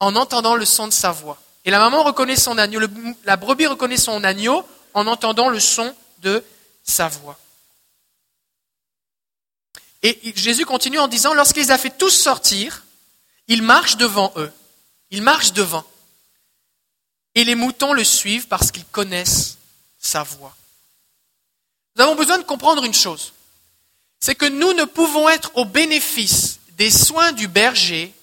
en 0.00 0.16
entendant 0.16 0.56
le 0.56 0.64
son 0.64 0.88
de 0.88 0.92
sa 0.92 1.12
voix. 1.12 1.38
Et 1.64 1.70
la 1.70 1.78
maman 1.78 2.02
reconnaît 2.02 2.36
son 2.36 2.58
agneau, 2.58 2.80
la 3.24 3.36
brebis 3.36 3.66
reconnaît 3.66 3.96
son 3.96 4.24
agneau 4.24 4.66
en 4.94 5.06
entendant 5.06 5.48
le 5.48 5.60
son 5.60 5.94
de 6.18 6.42
sa 6.82 7.08
voix. 7.08 7.38
Et 10.02 10.32
Jésus 10.34 10.66
continue 10.66 10.98
en 10.98 11.06
disant, 11.06 11.32
lorsqu'il 11.32 11.62
les 11.62 11.70
a 11.70 11.78
fait 11.78 11.96
tous 11.96 12.10
sortir, 12.10 12.84
il 13.46 13.62
marche 13.62 13.96
devant 13.96 14.32
eux. 14.36 14.52
Il 15.10 15.22
marche 15.22 15.52
devant. 15.52 15.84
Et 17.36 17.44
les 17.44 17.54
moutons 17.54 17.92
le 17.92 18.02
suivent 18.02 18.48
parce 18.48 18.72
qu'ils 18.72 18.84
connaissent 18.86 19.58
sa 20.00 20.24
voix. 20.24 20.56
Nous 21.94 22.02
avons 22.02 22.16
besoin 22.16 22.38
de 22.38 22.42
comprendre 22.42 22.84
une 22.84 22.94
chose. 22.94 23.32
C'est 24.22 24.36
que 24.36 24.46
nous 24.46 24.72
ne 24.72 24.84
pouvons 24.84 25.28
être 25.28 25.50
au 25.54 25.64
bénéfice 25.64 26.60
des 26.78 26.92
soins 26.92 27.32
du 27.32 27.48
berger 27.48 28.14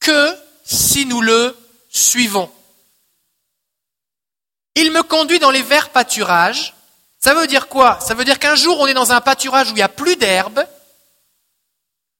que 0.00 0.34
si 0.64 1.04
nous 1.04 1.20
le 1.20 1.54
suivons. 1.90 2.50
Il 4.74 4.90
me 4.90 5.02
conduit 5.02 5.38
dans 5.38 5.50
les 5.50 5.60
verts 5.60 5.90
pâturages. 5.90 6.74
Ça 7.22 7.34
veut 7.34 7.46
dire 7.46 7.68
quoi? 7.68 8.00
Ça 8.00 8.14
veut 8.14 8.24
dire 8.24 8.38
qu'un 8.38 8.54
jour 8.54 8.80
on 8.80 8.86
est 8.86 8.94
dans 8.94 9.12
un 9.12 9.20
pâturage 9.20 9.68
où 9.68 9.72
il 9.72 9.76
n'y 9.76 9.82
a 9.82 9.90
plus 9.90 10.16
d'herbe, 10.16 10.66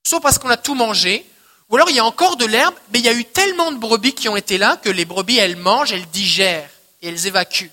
soit 0.06 0.20
parce 0.20 0.38
qu'on 0.38 0.50
a 0.50 0.58
tout 0.58 0.74
mangé, 0.74 1.26
ou 1.70 1.76
alors 1.76 1.88
il 1.88 1.96
y 1.96 2.00
a 2.00 2.04
encore 2.04 2.36
de 2.36 2.44
l'herbe, 2.44 2.74
mais 2.92 2.98
il 2.98 3.06
y 3.06 3.08
a 3.08 3.14
eu 3.14 3.24
tellement 3.24 3.72
de 3.72 3.78
brebis 3.78 4.12
qui 4.12 4.28
ont 4.28 4.36
été 4.36 4.58
là 4.58 4.76
que 4.76 4.90
les 4.90 5.06
brebis, 5.06 5.38
elles 5.38 5.56
mangent, 5.56 5.92
elles 5.92 6.10
digèrent 6.10 6.68
et 7.00 7.08
elles 7.08 7.26
évacuent. 7.26 7.72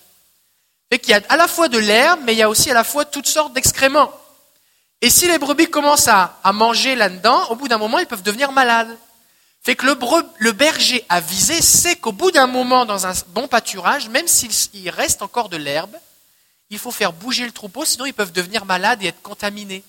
Fait 0.89 0.97
qu'il 0.97 1.11
y 1.11 1.13
a 1.13 1.22
à 1.28 1.36
la 1.36 1.49
fois 1.49 1.67
de 1.67 1.78
l'herbe, 1.78 2.22
mais 2.24 2.34
il 2.34 2.38
y 2.38 2.41
a 2.41 2.49
aussi 2.49 2.72
à 2.72 2.74
la 2.74 2.86
fois 2.86 3.03
toutes 3.03 3.28
sortes 3.28 3.51
d'excréments. 3.51 4.13
Et 5.02 5.10
si 5.10 5.28
les 5.28 5.38
brebis 5.38 5.70
commencent 5.70 6.10
à, 6.10 6.39
manger 6.54 6.95
là-dedans, 6.95 7.50
au 7.50 7.56
bout 7.56 7.68
d'un 7.68 7.78
moment, 7.78 8.00
ils 8.00 8.08
peuvent 8.08 8.24
devenir 8.24 8.52
malades. 8.52 8.97
Fait 9.62 9.76
que 9.76 9.86
le, 9.86 9.97
le 10.38 10.52
berger 10.52 11.06
avisé 11.10 11.62
sait 11.62 11.95
qu'au 11.95 12.12
bout 12.12 12.32
d'un 12.32 12.47
moment, 12.47 12.86
dans 12.86 13.08
un 13.08 13.14
bon 13.28 13.47
pâturage, 13.47 14.10
même 14.10 14.28
s'il 14.28 14.89
reste 14.89 15.22
encore 15.22 15.50
de 15.50 15.58
l'herbe, 15.58 15.95
il 16.70 16.80
faut 16.80 16.91
faire 16.91 17.14
bouger 17.14 17.45
le 17.45 17.52
troupeau, 17.52 17.86
sinon 17.86 18.06
ils 18.06 18.14
peuvent 18.14 18.32
devenir 18.32 18.66
malades 18.66 19.02
et 19.04 19.08
être 19.08 19.22
contaminés. 19.22 19.84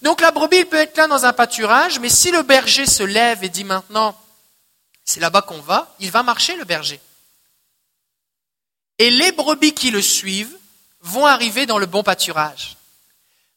Donc 0.00 0.20
la 0.20 0.30
brebis 0.30 0.64
peut 0.64 0.76
être 0.76 0.96
là 0.96 1.06
dans 1.06 1.26
un 1.26 1.32
pâturage, 1.32 1.98
mais 2.00 2.08
si 2.08 2.30
le 2.30 2.42
berger 2.42 2.86
se 2.86 3.02
lève 3.02 3.44
et 3.44 3.48
dit 3.48 3.64
maintenant, 3.64 4.18
c'est 5.04 5.20
là-bas 5.20 5.42
qu'on 5.42 5.60
va, 5.60 5.94
il 6.00 6.10
va 6.10 6.22
marcher 6.22 6.56
le 6.56 6.64
berger. 6.64 7.00
Et 8.98 9.10
les 9.10 9.32
brebis 9.32 9.74
qui 9.74 9.90
le 9.90 10.02
suivent 10.02 10.56
vont 11.00 11.26
arriver 11.26 11.66
dans 11.66 11.78
le 11.78 11.86
bon 11.86 12.02
pâturage. 12.02 12.76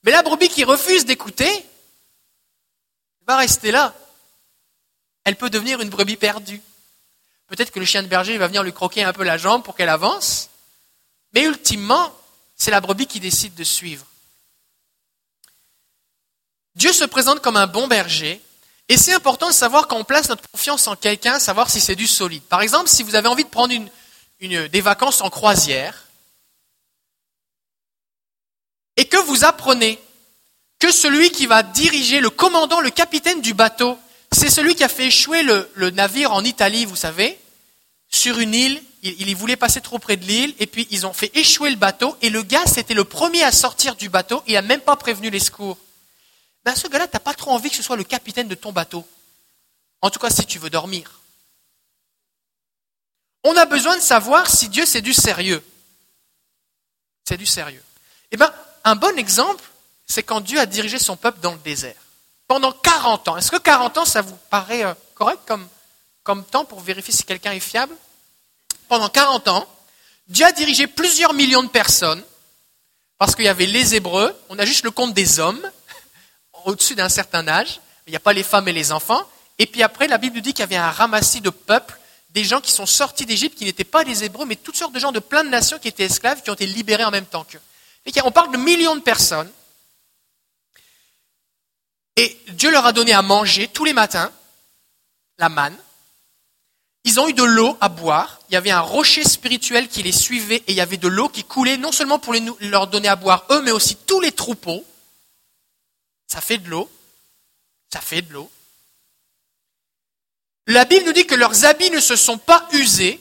Mais 0.06 0.12
la 0.12 0.22
brebis 0.22 0.50
qui 0.50 0.64
refuse 0.64 1.04
d'écouter 1.06 1.66
va 3.26 3.38
rester 3.38 3.72
là. 3.72 3.94
Elle 5.24 5.36
peut 5.36 5.50
devenir 5.50 5.82
une 5.82 5.90
brebis 5.90 6.16
perdue. 6.16 6.62
Peut-être 7.48 7.72
que 7.72 7.80
le 7.80 7.86
chien 7.86 8.04
de 8.04 8.08
berger 8.08 8.38
va 8.38 8.46
venir 8.46 8.62
lui 8.62 8.72
croquer 8.72 9.04
un 9.04 9.14
peu 9.14 9.24
la 9.24 9.40
jambe 9.40 9.64
pour 9.64 9.76
qu'elle 9.76 9.90
avance. 9.90 10.50
Mais 11.34 11.44
ultimement, 11.44 12.16
c'est 12.56 12.70
la 12.70 12.82
brebis 12.82 13.08
qui 13.08 13.20
décide 13.20 13.56
de 13.56 13.64
suivre. 13.64 14.06
Dieu 16.76 16.94
se 16.94 17.06
présente 17.06 17.42
comme 17.42 17.58
un 17.58 17.68
bon 17.68 17.88
berger, 17.88 18.42
et 18.90 18.98
c'est 18.98 19.14
important 19.14 19.48
de 19.48 19.54
savoir 19.54 19.88
quand 19.88 19.98
on 19.98 20.04
place 20.04 20.30
notre 20.30 20.48
confiance 20.50 20.88
en 20.88 20.96
quelqu'un, 20.96 21.40
savoir 21.40 21.70
si 21.70 21.82
c'est 21.82 21.96
du 21.96 22.06
solide. 22.06 22.44
Par 22.44 22.62
exemple, 22.62 22.90
si 22.90 23.02
vous 23.02 23.16
avez 23.16 23.28
envie 23.28 23.46
de 23.46 23.50
prendre 23.50 23.74
des 24.40 24.82
vacances 24.82 25.22
en 25.22 25.30
croisière, 25.30 26.05
et 28.98 29.06
que 29.06 29.18
vous 29.18 29.44
apprenez 29.44 30.00
que 30.80 30.92
celui 30.92 31.32
qui 31.32 31.46
va 31.46 31.64
diriger, 31.64 32.20
le 32.20 32.30
commandant, 32.30 32.82
le 32.82 32.90
capitaine 32.90 33.42
du 33.42 33.54
bateau, 33.54 33.98
c'est 34.32 34.50
celui 34.50 34.76
qui 34.76 34.84
a 34.84 34.90
fait 34.90 35.08
échouer 35.08 35.44
le, 35.44 35.90
navire 35.92 36.32
en 36.34 36.44
Italie, 36.44 36.86
vous 36.86 36.96
savez, 36.96 37.40
sur 38.10 38.40
une 38.40 38.54
île. 38.54 38.82
Il, 39.04 39.36
voulait 39.36 39.56
passer 39.56 39.82
trop 39.82 40.00
près 40.00 40.18
de 40.18 40.26
l'île, 40.26 40.56
et 40.58 40.66
puis 40.66 40.88
ils 40.90 41.06
ont 41.06 41.14
fait 41.14 41.30
échouer 41.38 41.70
le 41.70 41.76
bateau, 41.76 42.18
et 42.22 42.30
le 42.30 42.42
gars, 42.42 42.66
c'était 42.66 42.96
le 42.96 43.04
premier 43.04 43.44
à 43.44 43.52
sortir 43.52 43.96
du 43.96 44.10
bateau, 44.10 44.42
il 44.48 44.54
n'a 44.54 44.64
même 44.64 44.82
pas 44.82 44.96
prévenu 44.96 45.30
les 45.30 45.40
secours 45.40 45.78
ben 46.66 46.76
ce 46.76 46.88
gars-là, 46.88 47.08
tu 47.08 47.16
n'as 47.16 47.20
pas 47.20 47.36
trop 47.36 47.52
envie 47.52 47.70
que 47.70 47.76
ce 47.76 47.84
soit 47.84 47.96
le 47.96 48.04
capitaine 48.04 48.48
de 48.48 48.56
ton 48.56 48.72
bateau. 48.72 49.08
En 50.02 50.10
tout 50.10 50.20
cas, 50.20 50.32
si 50.32 50.46
tu 50.48 50.58
veux 50.58 50.72
dormir. 50.72 51.22
On 53.44 53.56
a 53.56 53.66
besoin 53.66 53.96
de 53.96 54.02
savoir 54.02 54.50
si 54.50 54.68
Dieu, 54.70 54.86
c'est 54.86 55.02
du 55.02 55.14
sérieux. 55.14 55.64
C'est 57.24 57.38
du 57.38 57.46
sérieux. 57.46 57.84
Eh 58.32 58.38
bien, 58.38 58.52
un 58.86 58.96
bon 58.96 59.18
exemple, 59.18 59.64
c'est 60.06 60.24
quand 60.24 60.40
Dieu 60.40 60.60
a 60.60 60.66
dirigé 60.66 61.00
son 61.00 61.18
peuple 61.18 61.40
dans 61.42 61.52
le 61.52 61.58
désert. 61.58 61.96
Pendant 62.48 62.72
40 62.72 63.28
ans. 63.28 63.38
Est-ce 63.38 63.50
que 63.52 63.58
40 63.58 63.98
ans, 63.98 64.06
ça 64.06 64.22
vous 64.22 64.38
paraît 64.52 64.86
euh, 64.86 64.94
correct 65.16 65.40
comme, 65.48 65.68
comme 66.24 66.46
temps 66.46 66.64
pour 66.64 66.80
vérifier 66.80 67.14
si 67.14 67.24
quelqu'un 67.24 67.52
est 67.52 67.60
fiable? 67.60 67.96
Pendant 68.88 69.10
40 69.10 69.48
ans, 69.48 69.68
Dieu 70.28 70.46
a 70.46 70.52
dirigé 70.52 70.86
plusieurs 70.86 71.34
millions 71.34 71.64
de 71.64 71.68
personnes, 71.68 72.24
parce 73.18 73.36
qu'il 73.36 73.46
y 73.46 73.50
avait 73.50 73.66
les 73.66 73.96
Hébreux, 73.96 74.36
on 74.50 74.60
a 74.60 74.66
juste 74.66 74.84
le 74.84 74.92
compte 74.92 75.14
des 75.16 75.40
hommes, 75.40 75.62
au-dessus 76.66 76.94
d'un 76.94 77.10
certain 77.10 77.48
âge, 77.48 77.80
il 78.06 78.12
n'y 78.12 78.18
a 78.18 78.20
pas 78.20 78.34
les 78.34 78.44
femmes 78.44 78.68
et 78.68 78.74
les 78.74 78.92
enfants. 78.92 79.24
Et 79.58 79.66
puis 79.66 79.82
après, 79.82 80.08
la 80.08 80.20
Bible 80.20 80.42
dit 80.42 80.54
qu'il 80.54 80.60
y 80.60 80.64
avait 80.64 80.76
un 80.76 80.92
ramassis 80.92 81.42
de 81.42 81.50
peuples, 81.50 81.98
des 82.30 82.44
gens 82.44 82.62
qui 82.62 82.72
sont 82.72 82.86
sortis 82.86 83.26
d'Égypte, 83.26 83.58
qui 83.58 83.66
n'étaient 83.66 83.84
pas 83.84 84.04
des 84.04 84.26
Hébreux, 84.26 84.46
mais 84.46 84.56
toutes 84.56 84.76
sortes 84.76 84.94
de 84.94 85.00
gens 85.00 85.12
de 85.12 85.20
plein 85.20 85.44
de 85.44 85.50
nations 85.50 85.80
qui 85.80 85.88
étaient 85.88 86.04
esclaves, 86.04 86.44
qui 86.44 86.52
ont 86.52 86.54
été 86.54 86.68
libérés 86.68 87.06
en 87.06 87.12
même 87.12 87.26
temps 87.26 87.46
qu'eux. 87.46 87.62
On 88.24 88.32
parle 88.32 88.52
de 88.52 88.58
millions 88.58 88.96
de 88.96 89.02
personnes. 89.02 89.52
Et 92.16 92.40
Dieu 92.50 92.72
leur 92.72 92.86
a 92.86 92.94
donné 92.94 93.14
à 93.14 93.22
manger 93.22 93.68
tous 93.68 93.86
les 93.86 93.94
matins, 93.94 94.32
la 95.38 95.50
manne. 95.50 95.78
Ils 97.04 97.20
ont 97.20 97.28
eu 97.28 97.34
de 97.34 97.44
l'eau 97.44 97.78
à 97.82 97.90
boire. 97.90 98.40
Il 98.50 98.54
y 98.54 98.56
avait 98.56 98.72
un 98.72 98.80
rocher 98.80 99.24
spirituel 99.24 99.88
qui 99.88 100.02
les 100.02 100.12
suivait 100.12 100.64
et 100.68 100.72
il 100.72 100.76
y 100.76 100.82
avait 100.82 100.98
de 100.98 101.08
l'eau 101.08 101.30
qui 101.30 101.44
coulait 101.44 101.78
non 101.78 101.92
seulement 101.92 102.18
pour 102.18 102.34
leur 102.62 102.88
donner 102.88 103.10
à 103.10 103.16
boire 103.16 103.46
eux, 103.52 103.62
mais 103.62 103.72
aussi 103.72 103.96
tous 103.96 104.20
les 104.22 104.32
troupeaux. 104.32 104.84
Ça 106.28 106.42
fait 106.42 106.58
de 106.58 106.70
l'eau. 106.70 106.90
Ça 107.94 108.02
fait 108.02 108.22
de 108.22 108.34
l'eau. 108.34 108.50
La 110.68 110.86
Bible 110.86 111.06
nous 111.06 111.14
dit 111.14 111.28
que 111.28 111.36
leurs 111.36 111.66
habits 111.66 111.92
ne 111.92 112.00
se 112.00 112.16
sont 112.16 112.40
pas 112.40 112.68
usés. 112.72 113.20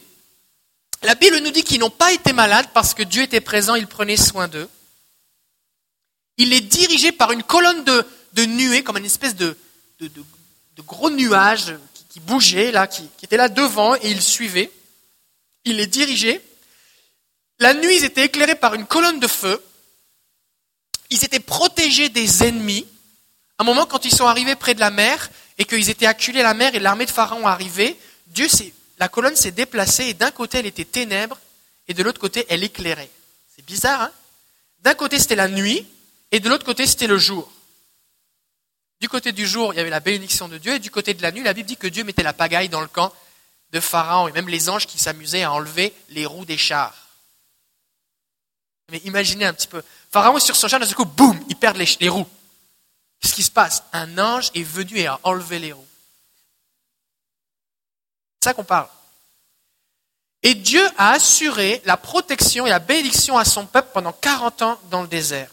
La 1.02 1.14
Bible 1.14 1.38
nous 1.38 1.50
dit 1.50 1.62
qu'ils 1.62 1.80
n'ont 1.80 1.90
pas 1.90 2.12
été 2.12 2.32
malades 2.32 2.68
parce 2.72 2.94
que 2.94 3.02
Dieu 3.02 3.22
était 3.22 3.42
présent, 3.42 3.74
il 3.74 3.86
prenait 3.86 4.16
soin 4.16 4.48
d'eux. 4.48 4.70
Il 6.36 6.52
est 6.52 6.60
dirigé 6.60 7.12
par 7.12 7.32
une 7.32 7.42
colonne 7.42 7.84
de, 7.84 8.44
nuées, 8.44 8.82
comme 8.82 8.96
une 8.96 9.04
espèce 9.04 9.36
de, 9.36 9.56
de 10.00 10.82
gros 10.82 11.10
nuages 11.10 11.74
qui, 12.10 12.20
bougeaient, 12.20 12.72
là, 12.72 12.86
qui, 12.86 13.08
étaient 13.22 13.36
là 13.36 13.48
devant, 13.48 13.94
et 13.96 14.10
il 14.10 14.22
suivait. 14.22 14.70
Il 15.64 15.76
les 15.76 15.86
dirigeait. 15.86 16.42
La 17.58 17.74
nuit, 17.74 17.96
ils 17.96 18.04
étaient 18.04 18.24
éclairés 18.24 18.54
par 18.54 18.74
une 18.74 18.86
colonne 18.86 19.20
de 19.20 19.26
feu. 19.26 19.62
Ils 21.10 21.24
étaient 21.24 21.40
protégés 21.40 22.08
des 22.08 22.44
ennemis. 22.44 22.86
À 23.58 23.62
un 23.62 23.66
moment, 23.66 23.86
quand 23.86 24.04
ils 24.04 24.14
sont 24.14 24.26
arrivés 24.26 24.56
près 24.56 24.74
de 24.74 24.80
la 24.80 24.90
mer 24.90 25.30
et 25.58 25.64
qu'ils 25.64 25.90
étaient 25.90 26.06
acculés 26.06 26.40
à 26.40 26.44
la 26.44 26.54
mer 26.54 26.74
et 26.74 26.80
l'armée 26.80 27.06
de 27.06 27.10
Pharaon 27.10 27.46
arrivait, 27.46 27.96
Dieu 28.26 28.48
la 28.98 29.08
colonne 29.08 29.36
s'est 29.36 29.50
déplacée 29.50 30.06
et 30.06 30.14
d'un 30.14 30.30
côté 30.30 30.58
elle 30.58 30.66
était 30.66 30.84
ténèbres 30.84 31.38
et 31.88 31.94
de 31.94 32.02
l'autre 32.02 32.20
côté 32.20 32.46
elle 32.48 32.64
éclairait. 32.64 33.10
C'est 33.54 33.64
bizarre, 33.64 34.02
hein? 34.02 34.10
D'un 34.82 34.94
côté 34.94 35.18
c'était 35.18 35.36
la 35.36 35.48
nuit 35.48 35.86
et 36.34 36.40
de 36.40 36.48
l'autre 36.48 36.66
côté 36.66 36.84
c'était 36.84 37.06
le 37.06 37.16
jour. 37.16 37.48
Du 39.00 39.08
côté 39.08 39.30
du 39.30 39.46
jour, 39.46 39.72
il 39.72 39.76
y 39.76 39.80
avait 39.80 39.88
la 39.88 40.00
bénédiction 40.00 40.48
de 40.48 40.58
Dieu 40.58 40.74
et 40.74 40.78
du 40.80 40.90
côté 40.90 41.14
de 41.14 41.22
la 41.22 41.30
nuit, 41.30 41.44
la 41.44 41.52
Bible 41.52 41.68
dit 41.68 41.76
que 41.76 41.86
Dieu 41.86 42.02
mettait 42.02 42.24
la 42.24 42.32
pagaille 42.32 42.68
dans 42.68 42.80
le 42.80 42.88
camp 42.88 43.12
de 43.70 43.78
Pharaon 43.78 44.26
et 44.26 44.32
même 44.32 44.48
les 44.48 44.68
anges 44.68 44.86
qui 44.86 44.98
s'amusaient 44.98 45.44
à 45.44 45.52
enlever 45.52 45.94
les 46.08 46.26
roues 46.26 46.44
des 46.44 46.58
chars. 46.58 47.06
Mais 48.90 48.98
imaginez 49.04 49.44
un 49.44 49.54
petit 49.54 49.68
peu. 49.68 49.80
Pharaon 50.10 50.36
est 50.36 50.40
sur 50.40 50.56
son 50.56 50.66
char, 50.66 50.80
d'un 50.80 50.92
coup, 50.92 51.04
boum, 51.04 51.40
il 51.48 51.54
perd 51.54 51.76
les, 51.76 51.88
les 52.00 52.08
roues. 52.08 52.26
Qu'est-ce 53.20 53.34
qui 53.34 53.44
se 53.44 53.50
passe? 53.52 53.84
Un 53.92 54.18
ange 54.18 54.50
est 54.56 54.64
venu 54.64 54.98
et 54.98 55.06
a 55.06 55.20
enlevé 55.22 55.60
les 55.60 55.72
roues. 55.72 55.86
C'est 58.40 58.50
ça 58.50 58.54
qu'on 58.54 58.64
parle. 58.64 58.88
Et 60.42 60.54
Dieu 60.54 60.84
a 60.98 61.12
assuré 61.12 61.80
la 61.84 61.96
protection 61.96 62.66
et 62.66 62.70
la 62.70 62.80
bénédiction 62.80 63.38
à 63.38 63.44
son 63.44 63.66
peuple 63.66 63.90
pendant 63.94 64.12
40 64.12 64.62
ans 64.62 64.80
dans 64.90 65.02
le 65.02 65.08
désert. 65.08 65.50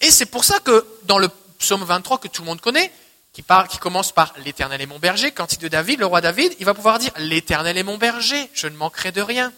Et 0.00 0.10
c'est 0.10 0.26
pour 0.26 0.44
ça 0.44 0.58
que 0.60 0.86
dans 1.04 1.18
le 1.18 1.28
psaume 1.58 1.84
23 1.84 2.18
que 2.18 2.28
tout 2.28 2.42
le 2.42 2.46
monde 2.46 2.60
connaît, 2.60 2.92
qui, 3.32 3.42
commence 3.80 4.12
par 4.12 4.34
L'Éternel 4.44 4.80
est 4.80 4.86
mon 4.86 4.98
berger, 4.98 5.32
il 5.36 5.58
de 5.58 5.68
David, 5.68 6.00
le 6.00 6.06
roi 6.06 6.20
David, 6.20 6.54
il 6.58 6.66
va 6.66 6.74
pouvoir 6.74 6.98
dire 6.98 7.12
L'Éternel 7.16 7.78
est 7.78 7.82
mon 7.82 7.96
berger, 7.96 8.50
je 8.52 8.66
ne 8.66 8.76
manquerai 8.76 9.10
de 9.10 9.22
rien. 9.22 9.52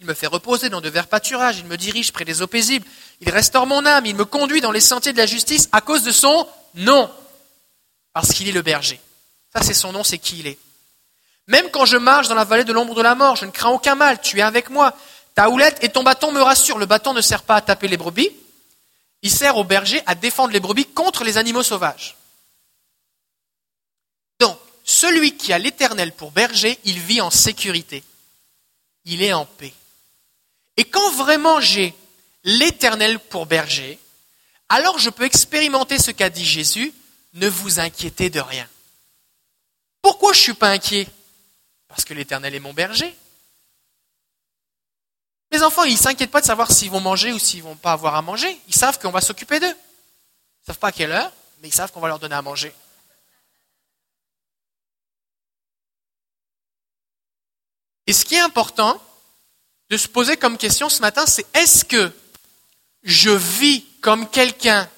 Il 0.00 0.06
me 0.06 0.14
fait 0.14 0.26
reposer 0.26 0.68
dans 0.68 0.80
de 0.80 0.88
verts 0.88 1.08
pâturages, 1.08 1.58
il 1.58 1.64
me 1.64 1.76
dirige 1.76 2.12
près 2.12 2.24
des 2.24 2.42
eaux 2.42 2.46
paisibles, 2.46 2.86
il 3.20 3.30
restaure 3.30 3.66
mon 3.66 3.84
âme, 3.86 4.06
il 4.06 4.14
me 4.14 4.24
conduit 4.24 4.60
dans 4.60 4.70
les 4.70 4.80
sentiers 4.80 5.12
de 5.12 5.18
la 5.18 5.26
justice 5.26 5.68
à 5.72 5.80
cause 5.80 6.02
de 6.02 6.12
son 6.12 6.46
nom, 6.74 7.10
parce 8.12 8.32
qu'il 8.32 8.48
est 8.48 8.52
le 8.52 8.62
berger. 8.62 9.00
Ça, 9.52 9.62
c'est 9.62 9.74
son 9.74 9.92
nom, 9.92 10.04
c'est 10.04 10.18
qui 10.18 10.38
il 10.38 10.46
est. 10.46 10.58
Même 11.48 11.70
quand 11.70 11.86
je 11.86 11.96
marche 11.96 12.28
dans 12.28 12.34
la 12.34 12.44
vallée 12.44 12.64
de 12.64 12.72
l'ombre 12.72 12.94
de 12.94 13.02
la 13.02 13.14
mort, 13.14 13.36
je 13.36 13.46
ne 13.46 13.50
crains 13.50 13.70
aucun 13.70 13.94
mal, 13.94 14.20
tu 14.20 14.38
es 14.38 14.42
avec 14.42 14.68
moi. 14.68 14.94
Ta 15.34 15.48
houlette 15.48 15.82
et 15.82 15.88
ton 15.88 16.02
bâton 16.02 16.30
me 16.30 16.42
rassurent. 16.42 16.78
Le 16.78 16.86
bâton 16.86 17.14
ne 17.14 17.22
sert 17.22 17.42
pas 17.42 17.56
à 17.56 17.60
taper 17.62 17.88
les 17.88 17.96
brebis, 17.96 18.30
il 19.22 19.30
sert 19.30 19.56
au 19.56 19.64
berger 19.64 20.02
à 20.06 20.14
défendre 20.14 20.52
les 20.52 20.60
brebis 20.60 20.86
contre 20.86 21.24
les 21.24 21.36
animaux 21.38 21.62
sauvages. 21.62 22.16
Donc, 24.38 24.58
celui 24.84 25.36
qui 25.36 25.52
a 25.52 25.58
l'Éternel 25.58 26.12
pour 26.12 26.30
berger, 26.30 26.78
il 26.84 26.98
vit 26.98 27.20
en 27.20 27.30
sécurité. 27.30 28.04
Il 29.04 29.22
est 29.22 29.32
en 29.32 29.44
paix. 29.44 29.74
Et 30.76 30.84
quand 30.84 31.10
vraiment 31.12 31.60
j'ai 31.60 31.94
l'Éternel 32.44 33.18
pour 33.18 33.46
berger, 33.46 33.98
alors 34.68 34.98
je 34.98 35.10
peux 35.10 35.24
expérimenter 35.24 35.98
ce 35.98 36.10
qu'a 36.10 36.30
dit 36.30 36.44
Jésus, 36.44 36.92
ne 37.34 37.48
vous 37.48 37.80
inquiétez 37.80 38.30
de 38.30 38.40
rien. 38.40 38.68
Pourquoi 40.02 40.32
je 40.32 40.38
ne 40.38 40.42
suis 40.42 40.54
pas 40.54 40.70
inquiet? 40.70 41.08
Parce 41.88 42.04
que 42.04 42.14
l'Éternel 42.14 42.54
est 42.54 42.60
mon 42.60 42.72
berger. 42.72 43.14
Les 45.50 45.62
enfants, 45.62 45.84
ils 45.84 45.96
s'inquiètent 45.96 46.30
pas 46.30 46.40
de 46.40 46.46
savoir 46.46 46.70
s'ils 46.70 46.90
vont 46.90 47.00
manger 47.00 47.32
ou 47.32 47.38
s'ils 47.38 47.62
vont 47.62 47.76
pas 47.76 47.92
avoir 47.92 48.14
à 48.14 48.22
manger. 48.22 48.60
Ils 48.68 48.74
savent 48.74 48.98
qu'on 48.98 49.10
va 49.10 49.20
s'occuper 49.20 49.60
d'eux. 49.60 49.66
Ils 49.66 50.66
savent 50.66 50.78
pas 50.78 50.88
à 50.88 50.92
quelle 50.92 51.12
heure, 51.12 51.32
mais 51.60 51.68
ils 51.68 51.74
savent 51.74 51.90
qu'on 51.90 52.00
va 52.00 52.08
leur 52.08 52.18
donner 52.18 52.34
à 52.34 52.42
manger. 52.42 52.72
Et 58.06 58.12
ce 58.12 58.24
qui 58.24 58.34
est 58.34 58.40
important 58.40 59.00
de 59.90 59.96
se 59.96 60.08
poser 60.08 60.36
comme 60.36 60.58
question 60.58 60.88
ce 60.88 61.00
matin, 61.00 61.24
c'est 61.26 61.46
est-ce 61.54 61.84
que 61.84 62.12
je 63.02 63.30
vis 63.30 63.84
comme 64.00 64.28
quelqu'un 64.28 64.88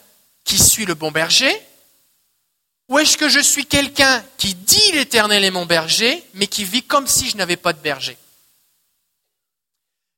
qui 0.45 0.59
suit 0.59 0.87
le 0.87 0.95
bon 0.95 1.11
berger 1.11 1.55
ou 2.91 2.99
est-ce 2.99 3.17
que 3.17 3.29
je 3.29 3.39
suis 3.39 3.67
quelqu'un 3.67 4.25
qui 4.37 4.53
dit 4.53 4.93
l'Éternel 4.93 5.45
est 5.45 5.53
mon 5.53 5.65
berger, 5.65 6.25
mais 6.35 6.49
qui 6.49 6.65
vit 6.65 6.83
comme 6.83 7.07
si 7.07 7.31
je 7.31 7.37
n'avais 7.37 7.57
pas 7.57 7.73
de 7.73 7.79
berger? 7.79 8.19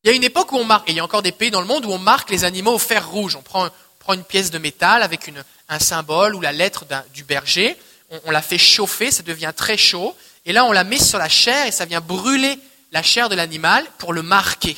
Il 0.04 0.08
y 0.08 0.10
a 0.10 0.16
une 0.16 0.24
époque 0.24 0.50
où 0.50 0.56
on 0.56 0.64
marque, 0.64 0.88
et 0.88 0.92
il 0.92 0.96
y 0.96 1.00
a 1.00 1.04
encore 1.04 1.22
des 1.22 1.30
pays 1.30 1.52
dans 1.52 1.60
le 1.60 1.66
monde 1.66 1.86
où 1.86 1.90
on 1.90 1.98
marque 1.98 2.30
les 2.30 2.44
animaux 2.44 2.72
au 2.72 2.78
fer 2.78 3.08
rouge. 3.08 3.36
On 3.36 3.42
prend, 3.42 3.70
une 4.08 4.24
pièce 4.24 4.50
de 4.50 4.58
métal 4.58 5.02
avec 5.02 5.32
un 5.68 5.78
symbole 5.78 6.34
ou 6.34 6.40
la 6.40 6.50
lettre 6.50 6.84
du 7.14 7.22
berger, 7.22 7.76
on, 8.24 8.32
la 8.32 8.42
fait 8.42 8.58
chauffer, 8.58 9.12
ça 9.12 9.22
devient 9.22 9.52
très 9.56 9.76
chaud, 9.76 10.16
et 10.44 10.52
là 10.52 10.64
on 10.64 10.72
la 10.72 10.82
met 10.82 10.98
sur 10.98 11.18
la 11.18 11.28
chair 11.28 11.66
et 11.66 11.70
ça 11.70 11.84
vient 11.84 12.00
brûler 12.00 12.58
la 12.90 13.02
chair 13.02 13.28
de 13.28 13.36
l'animal 13.36 13.86
pour 13.98 14.12
le 14.12 14.22
marquer. 14.22 14.76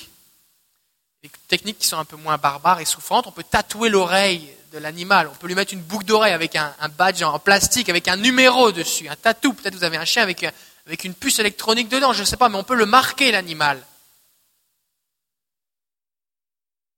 Des 1.23 1.31
techniques 1.49 1.79
qui 1.79 1.87
sont 1.87 1.99
un 1.99 2.05
peu 2.05 2.17
moins 2.17 2.37
barbares 2.37 2.81
et 2.81 2.85
souffrantes, 2.85 3.27
on 3.27 3.33
peut 3.33 3.45
tatouer 3.45 3.89
l'oreille 3.89 4.47
de 4.73 4.79
l'animal, 4.79 5.31
on 5.33 5.37
peut 5.37 5.47
lui 5.47 5.55
mettre 5.55 5.73
une 5.73 5.81
boucle 5.81 6.05
d'oreille 6.05 6.35
avec 6.35 6.55
un, 6.55 6.75
badge 6.99 7.23
en 7.23 7.39
plastique, 7.39 7.89
avec 7.89 8.09
un 8.09 8.17
numéro 8.17 8.73
dessus, 8.73 9.09
un 9.09 9.17
tatou, 9.17 9.55
peut-être 9.55 9.75
vous 9.75 9.85
avez 9.85 9.97
un 9.97 10.05
chien 10.05 10.23
avec 10.23 11.05
une 11.05 11.15
puce 11.15 11.39
électronique 11.39 11.89
dedans, 11.89 12.13
je 12.13 12.21
ne 12.21 12.27
sais 12.27 12.37
pas, 12.37 12.51
mais 12.51 12.59
on 12.59 12.65
peut 12.65 12.77
le 12.77 12.87
marquer 12.87 13.33
l'animal. 13.33 13.81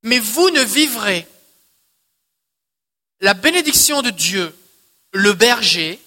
Mais 0.07 0.21
vous 0.21 0.51
ne 0.51 0.63
vivrez 0.63 1.27
la 3.19 3.35
bénédiction 3.35 4.03
de 4.03 4.11
Dieu, 4.11 4.57
le 5.13 5.33
berger, 5.33 6.01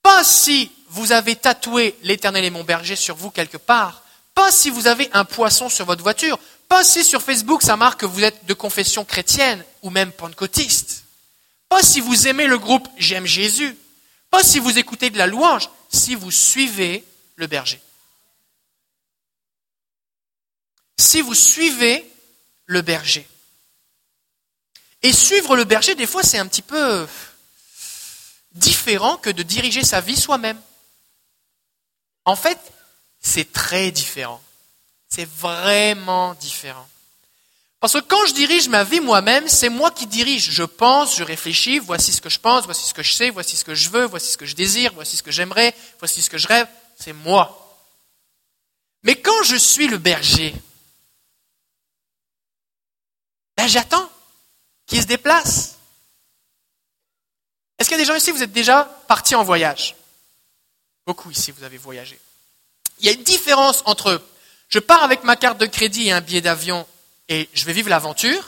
pas 0.00 0.24
si 0.24 0.72
vous 0.88 1.12
avez 1.12 1.36
tatoué 1.36 1.94
l'Éternel 2.02 2.46
est 2.46 2.50
mon 2.50 2.64
berger 2.64 2.96
sur 2.96 3.14
vous 3.14 3.30
quelque 3.30 3.58
part, 3.58 4.02
pas 4.32 4.50
si 4.50 4.70
vous 4.70 4.86
avez 4.86 5.10
un 5.12 5.26
poisson 5.26 5.68
sur 5.68 5.84
votre 5.84 6.02
voiture, 6.02 6.38
pas 6.68 6.84
si 6.84 7.04
sur 7.04 7.20
Facebook 7.20 7.62
ça 7.62 7.76
marque 7.76 8.00
que 8.00 8.06
vous 8.06 8.24
êtes 8.24 8.46
de 8.46 8.54
confession 8.54 9.04
chrétienne 9.04 9.62
ou 9.82 9.90
même 9.90 10.10
pentecôtiste, 10.10 11.04
pas 11.68 11.82
si 11.82 12.00
vous 12.00 12.28
aimez 12.28 12.46
le 12.46 12.58
groupe 12.58 12.88
J'aime 12.96 13.26
Jésus, 13.26 13.76
pas 14.30 14.42
si 14.42 14.58
vous 14.58 14.78
écoutez 14.78 15.10
de 15.10 15.18
la 15.18 15.26
louange, 15.26 15.68
si 15.92 16.14
vous 16.14 16.30
suivez 16.30 17.04
le 17.34 17.46
berger. 17.46 17.78
Si 20.98 21.20
vous 21.20 21.34
suivez 21.34 22.10
le 22.66 22.82
berger. 22.82 23.26
Et 25.02 25.12
suivre 25.12 25.56
le 25.56 25.64
berger, 25.64 25.94
des 25.94 26.06
fois, 26.06 26.22
c'est 26.22 26.38
un 26.38 26.46
petit 26.46 26.62
peu 26.62 27.06
différent 28.52 29.16
que 29.16 29.30
de 29.30 29.42
diriger 29.42 29.84
sa 29.84 30.00
vie 30.00 30.16
soi-même. 30.16 30.60
En 32.24 32.36
fait, 32.36 32.58
c'est 33.20 33.52
très 33.52 33.90
différent. 33.90 34.42
C'est 35.08 35.28
vraiment 35.28 36.34
différent. 36.34 36.88
Parce 37.78 37.92
que 37.92 37.98
quand 38.00 38.26
je 38.26 38.34
dirige 38.34 38.68
ma 38.68 38.84
vie 38.84 39.00
moi-même, 39.00 39.46
c'est 39.48 39.68
moi 39.68 39.90
qui 39.90 40.06
dirige. 40.06 40.50
Je 40.50 40.64
pense, 40.64 41.16
je 41.16 41.22
réfléchis, 41.22 41.78
voici 41.78 42.12
ce 42.12 42.20
que 42.20 42.30
je 42.30 42.40
pense, 42.40 42.64
voici 42.64 42.88
ce 42.88 42.94
que 42.94 43.02
je 43.02 43.12
sais, 43.12 43.30
voici 43.30 43.56
ce 43.56 43.64
que 43.64 43.74
je 43.74 43.90
veux, 43.90 44.06
voici 44.06 44.32
ce 44.32 44.38
que 44.38 44.46
je 44.46 44.56
désire, 44.56 44.92
voici 44.94 45.16
ce 45.16 45.22
que 45.22 45.30
j'aimerais, 45.30 45.74
voici 45.98 46.22
ce 46.22 46.30
que 46.30 46.38
je 46.38 46.48
rêve. 46.48 46.66
C'est 46.98 47.12
moi. 47.12 47.62
Mais 49.02 49.14
quand 49.14 49.42
je 49.44 49.56
suis 49.56 49.86
le 49.86 49.98
berger, 49.98 50.54
ben 53.56 53.66
j'attends 53.66 54.10
qu'il 54.86 55.00
se 55.00 55.06
déplace. 55.06 55.76
Est-ce 57.78 57.88
qu'il 57.88 57.98
y 57.98 58.00
a 58.00 58.04
des 58.04 58.08
gens 58.08 58.16
ici, 58.16 58.30
vous 58.30 58.42
êtes 58.42 58.52
déjà 58.52 58.84
partis 59.08 59.34
en 59.34 59.44
voyage? 59.44 59.96
Beaucoup 61.06 61.30
ici, 61.30 61.50
vous 61.50 61.64
avez 61.64 61.78
voyagé. 61.78 62.18
Il 62.98 63.06
y 63.06 63.08
a 63.08 63.12
une 63.12 63.22
différence 63.22 63.82
entre 63.84 64.22
je 64.68 64.78
pars 64.78 65.02
avec 65.02 65.22
ma 65.22 65.36
carte 65.36 65.58
de 65.58 65.66
crédit 65.66 66.08
et 66.08 66.12
un 66.12 66.20
billet 66.20 66.40
d'avion 66.40 66.86
et 67.28 67.48
je 67.52 67.64
vais 67.64 67.72
vivre 67.72 67.88
l'aventure, 67.88 68.42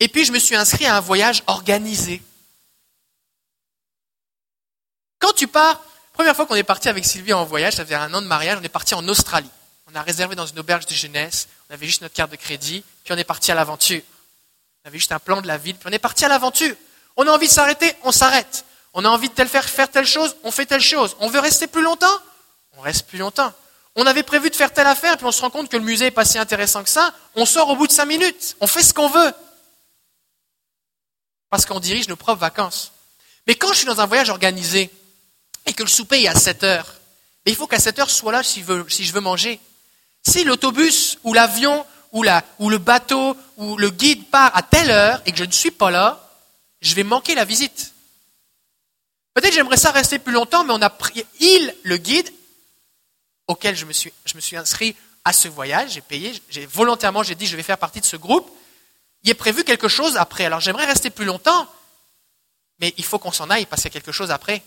et 0.00 0.08
puis 0.08 0.24
je 0.24 0.32
me 0.32 0.38
suis 0.38 0.56
inscrit 0.56 0.86
à 0.86 0.96
un 0.96 1.00
voyage 1.00 1.42
organisé. 1.46 2.22
Quand 5.18 5.32
tu 5.32 5.46
pars, 5.46 5.80
première 6.12 6.34
fois 6.34 6.46
qu'on 6.46 6.54
est 6.54 6.62
parti 6.62 6.88
avec 6.88 7.04
Sylvie 7.04 7.32
en 7.32 7.44
voyage, 7.44 7.76
ça 7.76 7.84
faisait 7.84 7.94
un 7.94 8.12
an 8.12 8.22
de 8.22 8.26
mariage, 8.26 8.58
on 8.60 8.64
est 8.64 8.68
parti 8.68 8.94
en 8.94 9.06
Australie. 9.08 9.50
On 9.90 9.94
a 9.94 10.02
réservé 10.02 10.34
dans 10.34 10.46
une 10.46 10.58
auberge 10.58 10.86
de 10.86 10.94
jeunesse, 10.94 11.48
on 11.68 11.74
avait 11.74 11.86
juste 11.86 12.00
notre 12.00 12.14
carte 12.14 12.30
de 12.30 12.36
crédit, 12.36 12.82
puis 13.04 13.12
on 13.12 13.18
est 13.18 13.24
parti 13.24 13.52
à 13.52 13.54
l'aventure. 13.54 14.00
On 14.84 14.88
avait 14.88 14.98
juste 14.98 15.12
un 15.12 15.18
plan 15.18 15.40
de 15.40 15.46
la 15.46 15.58
ville, 15.58 15.76
puis 15.76 15.88
on 15.88 15.92
est 15.92 15.98
parti 15.98 16.24
à 16.24 16.28
l'aventure. 16.28 16.74
On 17.16 17.26
a 17.26 17.30
envie 17.30 17.46
de 17.46 17.52
s'arrêter, 17.52 17.94
on 18.02 18.12
s'arrête. 18.12 18.64
On 18.92 19.04
a 19.04 19.08
envie 19.08 19.28
de 19.28 19.44
faire, 19.44 19.90
telle 19.90 20.06
chose, 20.06 20.36
on 20.42 20.50
fait 20.50 20.66
telle 20.66 20.80
chose. 20.80 21.16
On 21.20 21.28
veut 21.28 21.40
rester 21.40 21.66
plus 21.66 21.82
longtemps, 21.82 22.18
on 22.76 22.80
reste 22.80 23.06
plus 23.06 23.18
longtemps. 23.18 23.52
On 23.96 24.06
avait 24.06 24.22
prévu 24.22 24.50
de 24.50 24.56
faire 24.56 24.72
telle 24.72 24.86
affaire, 24.86 25.16
puis 25.16 25.26
on 25.26 25.32
se 25.32 25.40
rend 25.40 25.50
compte 25.50 25.68
que 25.68 25.76
le 25.76 25.84
musée 25.84 26.06
est 26.06 26.10
pas 26.10 26.24
si 26.24 26.38
intéressant 26.38 26.82
que 26.82 26.90
ça. 26.90 27.14
On 27.36 27.46
sort 27.46 27.68
au 27.70 27.76
bout 27.76 27.86
de 27.86 27.92
cinq 27.92 28.06
minutes. 28.06 28.56
On 28.60 28.66
fait 28.66 28.82
ce 28.82 28.92
qu'on 28.92 29.08
veut. 29.08 29.32
Parce 31.50 31.64
qu'on 31.66 31.78
dirige 31.78 32.08
nos 32.08 32.16
propres 32.16 32.40
vacances. 32.40 32.92
Mais 33.46 33.54
quand 33.54 33.68
je 33.68 33.78
suis 33.78 33.86
dans 33.86 34.00
un 34.00 34.06
voyage 34.06 34.30
organisé 34.30 34.90
et 35.66 35.72
que 35.72 35.84
le 35.84 35.88
souper 35.88 36.22
est 36.22 36.28
à 36.28 36.34
7 36.34 36.64
heures, 36.64 36.94
il 37.46 37.54
faut 37.54 37.66
qu'à 37.66 37.78
7 37.78 37.98
heures, 38.00 38.08
je 38.08 38.14
sois 38.14 38.32
là 38.32 38.42
si 38.42 38.64
je 38.64 39.12
veux 39.12 39.20
manger. 39.20 39.60
Si 40.26 40.44
l'autobus 40.44 41.18
ou 41.22 41.34
l'avion 41.34 41.84
ou, 42.12 42.22
la, 42.22 42.44
ou 42.58 42.70
le 42.70 42.78
bateau 42.78 43.36
ou 43.56 43.76
le 43.76 43.90
guide 43.90 44.28
part 44.30 44.56
à 44.56 44.62
telle 44.62 44.90
heure 44.90 45.20
et 45.26 45.32
que 45.32 45.38
je 45.38 45.44
ne 45.44 45.52
suis 45.52 45.70
pas 45.70 45.90
là, 45.90 46.20
je 46.80 46.94
vais 46.94 47.02
manquer 47.02 47.34
la 47.34 47.44
visite. 47.44 47.94
Peut-être 49.34 49.52
j'aimerais 49.52 49.76
ça 49.76 49.90
rester 49.90 50.18
plus 50.18 50.32
longtemps, 50.32 50.64
mais 50.64 50.72
on 50.72 50.82
a 50.82 50.90
pris, 50.90 51.24
il, 51.40 51.74
le 51.82 51.96
guide, 51.96 52.30
auquel 53.48 53.76
je 53.76 53.84
me 53.84 53.92
suis, 53.92 54.12
je 54.24 54.36
me 54.36 54.40
suis 54.40 54.56
inscrit 54.56 54.94
à 55.24 55.32
ce 55.32 55.48
voyage, 55.48 55.92
j'ai 55.92 56.00
payé, 56.00 56.40
j'ai 56.48 56.66
volontairement, 56.66 57.22
j'ai 57.22 57.34
dit, 57.34 57.46
je 57.46 57.56
vais 57.56 57.62
faire 57.62 57.78
partie 57.78 58.00
de 58.00 58.06
ce 58.06 58.16
groupe. 58.16 58.50
Il 59.22 59.30
est 59.30 59.34
prévu 59.34 59.64
quelque 59.64 59.88
chose 59.88 60.16
après. 60.16 60.44
Alors 60.44 60.60
j'aimerais 60.60 60.84
rester 60.84 61.10
plus 61.10 61.24
longtemps, 61.24 61.68
mais 62.78 62.94
il 62.96 63.04
faut 63.04 63.18
qu'on 63.18 63.32
s'en 63.32 63.50
aille 63.50 63.66
parce 63.66 63.82
qu'il 63.82 63.90
y 63.90 63.92
a 63.92 64.00
quelque 64.00 64.12
chose 64.12 64.30
après. 64.30 64.62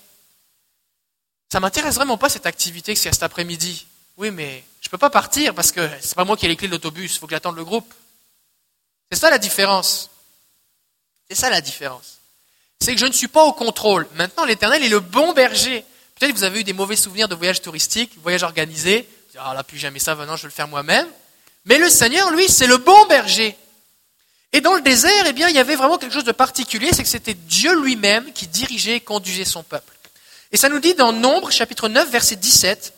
Ça 1.51 1.59
m'intéresse 1.59 1.95
vraiment 1.95 2.17
pas 2.17 2.27
cette 2.27 2.45
activité 2.45 2.93
que 2.93 2.99
c'est 2.99 3.13
cet 3.13 3.23
après-midi. 3.23 3.87
Oui, 4.17 4.31
mais 4.31 4.65
je 4.87 4.89
peux 4.89 4.97
pas 4.97 5.09
partir 5.09 5.53
parce 5.53 5.73
que 5.73 5.85
c'est 5.99 6.15
pas 6.15 6.23
moi 6.23 6.37
qui 6.37 6.45
ai 6.45 6.47
les 6.47 6.55
clés 6.55 6.69
de 6.69 6.71
l'autobus, 6.71 7.13
il 7.13 7.19
faut 7.19 7.27
que 7.27 7.31
j'attende 7.31 7.57
le 7.57 7.65
groupe. 7.65 7.93
C'est 9.11 9.19
ça 9.19 9.29
la 9.29 9.37
différence. 9.37 10.09
C'est 11.27 11.35
ça 11.35 11.49
la 11.49 11.59
différence. 11.59 12.19
C'est 12.79 12.93
que 12.93 13.01
je 13.01 13.05
ne 13.05 13.11
suis 13.11 13.27
pas 13.27 13.43
au 13.43 13.51
contrôle. 13.51 14.07
Maintenant, 14.15 14.45
l'Éternel 14.45 14.81
est 14.81 14.87
le 14.87 15.01
bon 15.01 15.33
berger. 15.33 15.83
Peut-être 16.15 16.31
que 16.31 16.37
vous 16.37 16.45
avez 16.45 16.61
eu 16.61 16.63
des 16.63 16.71
mauvais 16.71 16.95
souvenirs 16.95 17.27
de 17.27 17.35
voyages 17.35 17.61
touristiques, 17.61 18.13
voyages 18.23 18.43
organisés. 18.43 19.05
Ah 19.37 19.53
là, 19.53 19.61
plus 19.61 19.77
jamais 19.77 19.99
ça, 19.99 20.15
maintenant 20.15 20.37
je 20.37 20.43
vais 20.43 20.47
le 20.47 20.53
faire 20.53 20.69
moi-même. 20.69 21.05
Mais 21.65 21.79
le 21.79 21.89
Seigneur, 21.89 22.31
lui, 22.31 22.47
c'est 22.47 22.65
le 22.65 22.77
bon 22.77 23.07
berger. 23.07 23.57
Et 24.53 24.61
dans 24.61 24.73
le 24.73 24.81
désert, 24.81 25.25
eh 25.27 25.33
bien, 25.33 25.49
il 25.49 25.55
y 25.57 25.59
avait 25.59 25.75
vraiment 25.75 25.97
quelque 25.97 26.13
chose 26.13 26.23
de 26.23 26.31
particulier, 26.31 26.91
c'est 26.93 27.03
que 27.03 27.09
c'était 27.09 27.33
Dieu 27.33 27.77
lui-même 27.81 28.31
qui 28.31 28.47
dirigeait 28.47 28.95
et 28.95 29.01
conduisait 29.01 29.43
son 29.43 29.63
peuple. 29.63 29.93
Et 30.53 30.55
ça 30.55 30.69
nous 30.69 30.79
dit 30.79 30.93
dans 30.93 31.11
Nombre, 31.11 31.51
chapitre 31.51 31.89
9, 31.89 32.09
verset 32.09 32.37
17, 32.37 32.93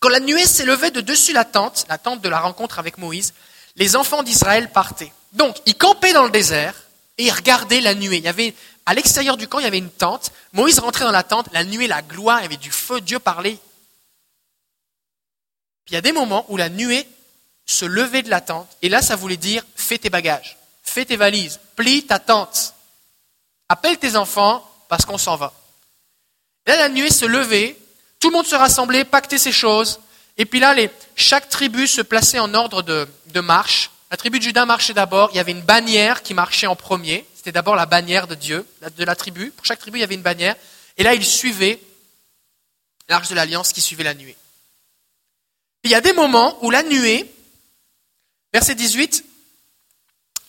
quand 0.00 0.08
la 0.08 0.20
nuée 0.20 0.46
s'élevait 0.46 0.90
de 0.90 1.02
dessus 1.02 1.32
la 1.32 1.44
tente, 1.44 1.84
la 1.88 1.98
tente 1.98 2.22
de 2.22 2.28
la 2.28 2.40
rencontre 2.40 2.78
avec 2.78 2.98
Moïse, 2.98 3.34
les 3.76 3.96
enfants 3.96 4.22
d'Israël 4.22 4.72
partaient. 4.72 5.12
Donc, 5.32 5.56
ils 5.66 5.76
campaient 5.76 6.14
dans 6.14 6.24
le 6.24 6.30
désert 6.30 6.74
et 7.18 7.24
ils 7.24 7.30
regardaient 7.30 7.82
la 7.82 7.94
nuée. 7.94 8.16
Il 8.16 8.24
y 8.24 8.28
avait, 8.28 8.54
à 8.86 8.94
l'extérieur 8.94 9.36
du 9.36 9.46
camp, 9.46 9.58
il 9.58 9.64
y 9.64 9.68
avait 9.68 9.78
une 9.78 9.90
tente. 9.90 10.32
Moïse 10.52 10.78
rentrait 10.78 11.04
dans 11.04 11.12
la 11.12 11.22
tente, 11.22 11.48
la 11.52 11.64
nuée, 11.64 11.86
la 11.86 12.02
gloire, 12.02 12.40
il 12.40 12.42
y 12.42 12.46
avait 12.46 12.56
du 12.56 12.70
feu, 12.70 13.00
Dieu 13.00 13.18
parlait. 13.18 13.58
Puis 15.84 15.92
il 15.92 15.94
y 15.94 15.98
a 15.98 16.02
des 16.02 16.12
moments 16.12 16.46
où 16.48 16.56
la 16.56 16.70
nuée 16.70 17.06
se 17.66 17.84
levait 17.84 18.22
de 18.22 18.30
la 18.30 18.40
tente, 18.40 18.68
et 18.82 18.88
là, 18.88 19.02
ça 19.02 19.16
voulait 19.16 19.36
dire, 19.36 19.64
fais 19.76 19.98
tes 19.98 20.10
bagages, 20.10 20.56
fais 20.82 21.04
tes 21.04 21.16
valises, 21.16 21.60
plie 21.76 22.04
ta 22.04 22.18
tente, 22.18 22.74
appelle 23.68 23.98
tes 23.98 24.16
enfants, 24.16 24.66
parce 24.88 25.04
qu'on 25.04 25.18
s'en 25.18 25.36
va. 25.36 25.52
Là, 26.66 26.76
la 26.76 26.88
nuée 26.88 27.10
se 27.10 27.26
levait, 27.26 27.78
tout 28.20 28.28
le 28.28 28.34
monde 28.34 28.46
se 28.46 28.54
rassemblait, 28.54 29.04
pactait 29.04 29.38
ses 29.38 29.50
choses. 29.50 29.98
Et 30.36 30.44
puis 30.44 30.60
là, 30.60 30.76
chaque 31.16 31.48
tribu 31.48 31.86
se 31.86 32.02
plaçait 32.02 32.38
en 32.38 32.54
ordre 32.54 32.82
de, 32.82 33.40
marche. 33.40 33.90
La 34.10 34.16
tribu 34.16 34.38
de 34.38 34.44
Judas 34.44 34.66
marchait 34.66 34.92
d'abord. 34.92 35.30
Il 35.32 35.36
y 35.36 35.40
avait 35.40 35.52
une 35.52 35.62
bannière 35.62 36.22
qui 36.22 36.34
marchait 36.34 36.66
en 36.66 36.76
premier. 36.76 37.26
C'était 37.34 37.52
d'abord 37.52 37.74
la 37.74 37.86
bannière 37.86 38.26
de 38.26 38.34
Dieu, 38.34 38.66
de 38.96 39.04
la 39.04 39.16
tribu. 39.16 39.50
Pour 39.50 39.64
chaque 39.64 39.78
tribu, 39.78 39.98
il 39.98 40.00
y 40.02 40.04
avait 40.04 40.14
une 40.14 40.22
bannière. 40.22 40.54
Et 40.98 41.02
là, 41.02 41.14
ils 41.14 41.24
suivaient 41.24 41.80
l'arche 43.08 43.28
de 43.28 43.34
l'alliance 43.34 43.72
qui 43.72 43.80
suivait 43.80 44.04
la 44.04 44.14
nuée. 44.14 44.36
il 45.82 45.90
y 45.90 45.94
a 45.94 46.00
des 46.00 46.12
moments 46.12 46.56
où 46.62 46.70
la 46.70 46.82
nuée, 46.82 47.28
verset 48.52 48.74
18, 48.74 49.24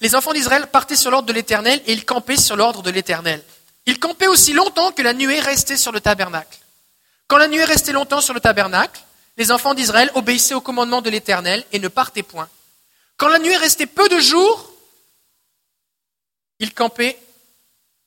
les 0.02 0.16
enfants 0.16 0.34
d'Israël 0.34 0.68
partaient 0.68 0.96
sur 0.96 1.10
l'ordre 1.10 1.28
de 1.28 1.34
l'Éternel 1.34 1.82
et 1.86 1.94
ils 1.94 2.06
campaient 2.06 2.38
sur 2.38 2.56
l'ordre 2.56 2.82
de 2.82 2.92
l'Éternel. 2.92 3.42
Ils 3.86 4.00
campaient 4.00 4.28
aussi 4.28 4.54
longtemps 4.54 4.92
que 4.92 5.02
la 5.02 5.14
nuée 5.14 5.40
restait 5.40 5.78
sur 5.78 5.92
le 5.92 6.02
tabernacle. 6.02 6.60
Quand 7.32 7.38
la 7.38 7.48
nuée 7.48 7.64
restait 7.64 7.94
longtemps 7.94 8.20
sur 8.20 8.34
le 8.34 8.42
tabernacle, 8.42 9.02
les 9.38 9.54
enfants 9.54 9.74
d'Israël 9.74 10.12
obéissaient 10.16 10.54
au 10.54 10.60
commandement 10.60 11.02
de 11.02 11.10
l'Éternel 11.10 11.66
et 11.72 11.80
ne 11.80 11.88
partaient 11.88 12.24
point. 12.24 12.50
Quand 13.16 13.30
la 13.30 13.40
nuée 13.40 13.56
restait 13.56 13.86
peu 13.86 14.10
de 14.10 14.20
jours, 14.20 14.74
ils 16.60 16.74
campaient. 16.74 17.18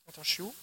Attends, 0.07 0.23
je 0.23 0.31
suis 0.31 0.43
où? 0.43 0.55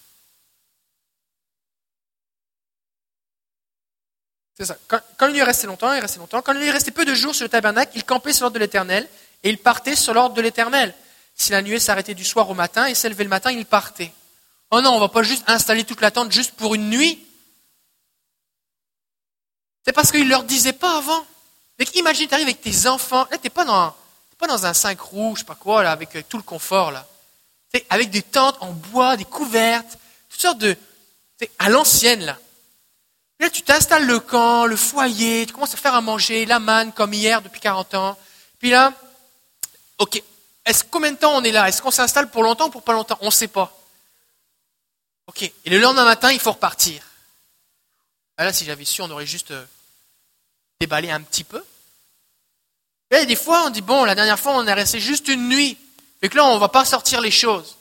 C'est 4.60 4.66
ça. 4.66 4.78
Quand, 4.88 5.02
la 5.22 5.32
nuit 5.32 5.42
restait 5.42 5.66
longtemps, 5.66 5.92
il 5.94 6.00
restait 6.00 6.20
longtemps. 6.20 6.44
Quand 6.44 6.54
la 6.54 6.60
nuit 6.60 6.70
restait 6.70 6.92
peu 6.92 7.04
de 7.04 7.16
jours 7.16 7.34
sur 7.34 7.46
le 7.46 7.50
tabernacle, 7.50 7.94
ils 7.96 8.04
campaient 8.04 8.32
sur 8.32 8.44
l'ordre 8.44 8.54
de 8.54 8.60
l'Éternel 8.60 9.10
et 9.42 9.50
ils 9.50 9.58
partaient 9.58 9.96
sur 9.96 10.14
l'ordre 10.14 10.36
de 10.36 10.42
l'Éternel. 10.44 10.94
Si 11.34 11.52
la 11.52 11.64
nuée 11.64 11.80
s'arrêtait 11.80 12.14
du 12.14 12.24
soir 12.24 12.48
au 12.48 12.54
matin 12.54 12.86
et 12.86 12.94
s'élevait 12.94 13.24
le 13.24 13.30
matin, 13.32 13.50
ils 13.50 13.66
partaient. 13.66 14.14
Oh 14.70 14.82
non, 14.82 14.92
on 14.92 14.96
ne 14.98 15.00
va 15.00 15.10
pas 15.10 15.24
juste 15.24 15.50
installer 15.50 15.84
toute 15.84 16.02
la 16.02 16.12
tente 16.12 16.32
juste 16.32 16.52
pour 16.52 16.76
une 16.76 16.92
nuit. 16.92 17.26
C'est 19.86 19.94
parce 19.94 20.12
qu'il 20.12 20.26
ne 20.26 20.30
leur 20.30 20.44
disait 20.44 20.74
pas 20.74 20.98
avant. 20.98 21.26
Donc 21.80 21.96
imagine, 21.96 22.28
tu 22.28 22.34
arrives 22.34 22.48
avec 22.48 22.62
tes 22.62 22.88
enfants, 22.88 23.28
là 23.32 23.38
tu 23.38 23.50
pas, 23.50 23.66
dans, 23.66 23.96
pas 24.38 24.48
dans 24.48 24.66
un 24.66 24.74
5 24.74 25.00
roues, 25.00 25.36
je 25.36 25.40
sais 25.40 25.46
pas 25.46 25.56
quoi, 25.56 25.84
là, 25.84 25.92
avec 25.92 26.16
euh, 26.16 26.24
tout 26.28 26.38
le 26.38 26.44
confort. 26.44 26.92
Là. 26.92 27.08
Es 27.74 27.86
avec 27.90 28.10
des 28.10 28.22
tentes 28.22 28.58
en 28.60 28.72
bois, 28.72 29.18
des 29.18 29.26
couvertes, 29.26 29.98
toutes 30.30 30.42
sortes 30.42 30.58
de... 30.60 30.78
à 31.58 31.70
l'ancienne 31.70 32.26
là. 32.26 32.38
Là 33.40 33.50
tu 33.50 33.64
t'installes 33.64 34.06
le 34.06 34.20
camp, 34.20 34.66
le 34.66 34.76
foyer, 34.76 35.46
tu 35.48 35.54
commences 35.54 35.74
à 35.74 35.78
faire 35.78 35.96
à 35.96 36.02
manger, 36.02 36.46
la 36.46 36.60
manne 36.60 36.92
comme 36.92 37.14
hier 37.14 37.42
depuis 37.42 37.62
40 37.62 37.96
ans. 37.96 38.18
Puis 38.60 38.70
là, 38.70 38.94
ok, 39.98 40.22
est-ce 40.66 40.84
combien 40.84 41.12
de 41.12 41.18
temps 41.18 41.36
on 41.36 41.44
est 41.44 41.52
là? 41.52 41.68
Est-ce 41.68 41.82
qu'on 41.82 41.90
s'installe 41.90 42.30
pour 42.30 42.44
longtemps 42.44 42.68
ou 42.68 42.70
pour 42.70 42.84
pas 42.84 42.94
longtemps? 42.94 43.18
On 43.22 43.28
ne 43.28 43.32
sait 43.32 43.48
pas. 43.48 43.76
Ok, 45.28 45.44
et 45.44 45.70
le 45.70 45.80
lendemain 45.80 46.06
matin, 46.06 46.32
il 46.32 46.40
faut 46.40 46.52
repartir. 46.52 47.02
Ah, 48.42 48.46
là, 48.46 48.54
si 48.54 48.66
j'avais 48.66 48.86
su, 48.86 49.04
on 49.04 49.12
aurait 49.12 49.28
juste 49.28 49.52
euh, 49.52 49.64
déballé 50.80 51.12
un 51.12 51.22
petit 51.22 51.44
peu. 51.44 51.64
Et 53.12 53.28
des 53.28 53.36
fois, 53.36 53.68
on 53.68 53.70
dit, 53.70 53.84
bon, 53.84 54.04
la 54.04 54.16
dernière 54.16 54.40
fois, 54.40 54.54
on 54.54 54.66
est 54.66 54.74
resté 54.74 55.00
juste 55.00 55.28
une 55.28 55.48
nuit. 55.48 55.78
Et 56.24 56.28
que 56.28 56.36
là, 56.36 56.46
on 56.46 56.56
ne 56.56 56.60
va 56.60 56.68
pas 56.68 56.84
sortir 56.84 57.22
les 57.22 57.30
choses. 57.30 57.78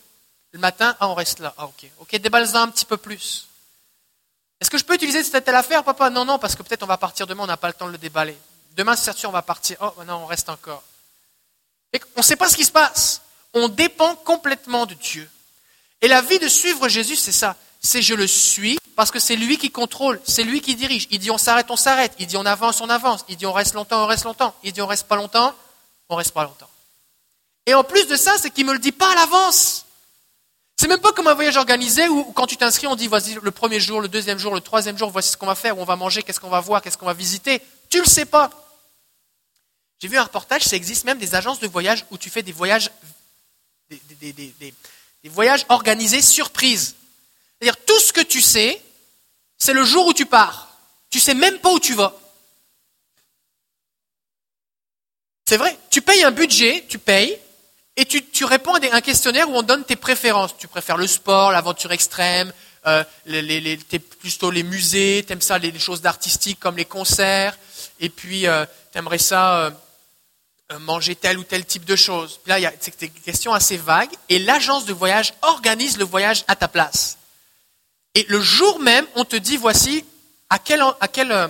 Le 0.52 0.58
matin, 0.58 0.94
ah, 1.00 1.08
on 1.08 1.14
reste 1.14 1.38
là. 1.38 1.54
Ah, 1.56 1.64
ok. 1.64 1.86
Ok, 2.00 2.14
déballe-en 2.16 2.60
un 2.60 2.68
petit 2.68 2.84
peu 2.84 2.98
plus. 2.98 3.48
Est-ce 4.60 4.68
que 4.68 4.76
je 4.76 4.84
peux 4.84 4.94
utiliser 4.94 5.24
cette 5.24 5.46
telle 5.46 5.54
affaire, 5.54 5.82
papa? 5.82 6.10
Non, 6.10 6.26
non, 6.26 6.38
parce 6.38 6.54
que 6.54 6.62
peut-être 6.62 6.82
on 6.82 6.86
va 6.86 6.98
partir 6.98 7.26
demain, 7.26 7.44
on 7.44 7.46
n'a 7.46 7.56
pas 7.56 7.68
le 7.68 7.72
temps 7.72 7.86
de 7.86 7.92
le 7.92 7.98
déballer. 7.98 8.36
Demain, 8.76 8.96
c'est 8.96 9.16
sûr, 9.16 9.30
on 9.30 9.32
va 9.32 9.40
partir. 9.40 9.78
Oh, 9.80 10.04
non, 10.04 10.16
on 10.16 10.26
reste 10.26 10.50
encore. 10.50 10.82
Et 11.94 12.02
on 12.16 12.20
ne 12.20 12.22
sait 12.22 12.36
pas 12.36 12.50
ce 12.50 12.56
qui 12.56 12.66
se 12.66 12.70
passe. 12.70 13.22
On 13.54 13.70
dépend 13.70 14.14
complètement 14.14 14.84
de 14.84 14.92
Dieu. 14.92 15.26
Et 16.02 16.08
la 16.08 16.20
vie 16.20 16.38
de 16.38 16.48
suivre 16.48 16.86
Jésus, 16.86 17.16
c'est 17.16 17.32
ça. 17.32 17.56
C'est 17.80 18.02
je 18.02 18.12
le 18.12 18.26
suis 18.26 18.78
parce 19.00 19.10
que 19.10 19.18
c'est 19.18 19.36
lui 19.36 19.56
qui 19.56 19.70
contrôle, 19.70 20.20
c'est 20.26 20.42
lui 20.42 20.60
qui 20.60 20.74
dirige. 20.74 21.08
Il 21.10 21.20
dit 21.20 21.30
on 21.30 21.38
s'arrête, 21.38 21.70
on 21.70 21.76
s'arrête. 21.76 22.12
Il 22.18 22.26
dit 22.26 22.36
on 22.36 22.44
avance, 22.44 22.82
on 22.82 22.90
avance. 22.90 23.24
Il 23.30 23.38
dit 23.38 23.46
on 23.46 23.52
reste 23.54 23.72
longtemps, 23.72 24.04
on 24.04 24.06
reste 24.06 24.24
longtemps. 24.24 24.54
Il 24.62 24.74
dit 24.74 24.82
on 24.82 24.86
reste 24.86 25.06
pas 25.06 25.16
longtemps, 25.16 25.54
on 26.10 26.16
reste 26.16 26.32
pas 26.32 26.44
longtemps. 26.44 26.68
Et 27.64 27.72
en 27.72 27.82
plus 27.82 28.06
de 28.08 28.16
ça, 28.16 28.36
c'est 28.36 28.50
qu'il 28.50 28.66
me 28.66 28.74
le 28.74 28.78
dit 28.78 28.92
pas 28.92 29.10
à 29.10 29.14
l'avance. 29.14 29.86
C'est 30.76 30.86
même 30.86 31.00
pas 31.00 31.12
comme 31.12 31.28
un 31.28 31.32
voyage 31.32 31.56
organisé 31.56 32.08
où 32.08 32.24
quand 32.24 32.46
tu 32.46 32.58
t'inscris, 32.58 32.88
on 32.88 32.94
dit 32.94 33.06
voici 33.06 33.38
le 33.40 33.50
premier 33.50 33.80
jour, 33.80 34.02
le 34.02 34.08
deuxième 34.08 34.38
jour, 34.38 34.52
le 34.52 34.60
troisième 34.60 34.98
jour, 34.98 35.08
voici 35.08 35.30
ce 35.30 35.38
qu'on 35.38 35.46
va 35.46 35.54
faire, 35.54 35.78
où 35.78 35.80
on 35.80 35.86
va 35.86 35.96
manger, 35.96 36.22
qu'est-ce 36.22 36.38
qu'on 36.38 36.50
va 36.50 36.60
voir, 36.60 36.82
qu'est-ce 36.82 36.98
qu'on 36.98 37.06
va 37.06 37.14
visiter. 37.14 37.62
Tu 37.88 38.00
le 38.00 38.06
sais 38.06 38.26
pas. 38.26 38.50
J'ai 40.02 40.08
vu 40.08 40.18
un 40.18 40.24
reportage, 40.24 40.64
ça 40.64 40.76
existe 40.76 41.04
même 41.04 41.16
des 41.16 41.34
agences 41.34 41.58
de 41.58 41.68
voyage 41.68 42.04
où 42.10 42.18
tu 42.18 42.28
fais 42.28 42.42
des 42.42 42.52
voyages, 42.52 42.90
des, 43.88 44.34
des 44.34 44.74
voyages 45.24 45.64
organisés 45.70 46.20
surprises. 46.20 46.96
C'est-à-dire 47.60 47.84
tout 47.84 48.00
ce 48.00 48.12
que 48.12 48.22
tu 48.22 48.40
sais, 48.40 48.80
c'est 49.60 49.74
le 49.74 49.84
jour 49.84 50.08
où 50.08 50.12
tu 50.12 50.26
pars. 50.26 50.68
Tu 51.10 51.20
sais 51.20 51.34
même 51.34 51.58
pas 51.58 51.70
où 51.70 51.78
tu 51.78 51.94
vas. 51.94 52.12
C'est 55.44 55.56
vrai. 55.56 55.78
Tu 55.90 56.02
payes 56.02 56.24
un 56.24 56.30
budget, 56.32 56.84
tu 56.88 56.98
payes, 56.98 57.38
et 57.96 58.04
tu, 58.06 58.44
réponds 58.44 58.74
à 58.74 58.94
un 58.94 59.00
questionnaire 59.00 59.50
où 59.50 59.54
on 59.54 59.62
donne 59.62 59.84
tes 59.84 59.96
préférences. 59.96 60.56
Tu 60.56 60.66
préfères 60.66 60.96
le 60.96 61.06
sport, 61.06 61.52
l'aventure 61.52 61.92
extrême, 61.92 62.52
euh, 62.86 63.04
les, 63.26 63.76
plutôt 64.20 64.50
les 64.50 64.62
musées, 64.62 65.22
tu 65.26 65.32
aimes 65.32 65.42
ça 65.42 65.58
les, 65.58 65.78
choses 65.78 66.00
d'artistique 66.00 66.58
comme 66.58 66.76
les 66.76 66.86
concerts, 66.86 67.58
et 67.98 68.08
puis 68.08 68.46
euh, 68.46 68.64
tu 68.92 68.98
aimerais 68.98 69.18
ça 69.18 69.56
euh, 69.56 69.70
euh, 70.72 70.78
manger 70.78 71.14
tel 71.16 71.36
ou 71.36 71.44
tel 71.44 71.66
type 71.66 71.84
de 71.84 71.96
choses. 71.96 72.40
Là, 72.46 72.54
a 72.54 72.70
des 73.00 73.08
questions 73.10 73.52
assez 73.52 73.76
vagues, 73.76 74.14
et 74.30 74.38
l'agence 74.38 74.86
de 74.86 74.94
voyage 74.94 75.34
organise 75.42 75.98
le 75.98 76.04
voyage 76.04 76.44
à 76.48 76.56
ta 76.56 76.68
place. 76.68 77.18
Et 78.14 78.24
le 78.28 78.40
jour 78.40 78.80
même, 78.80 79.06
on 79.14 79.24
te 79.24 79.36
dit, 79.36 79.56
voici 79.56 80.04
à 80.48 80.58
quel, 80.58 80.82
à 81.00 81.08
quel, 81.08 81.30
euh, 81.30 81.48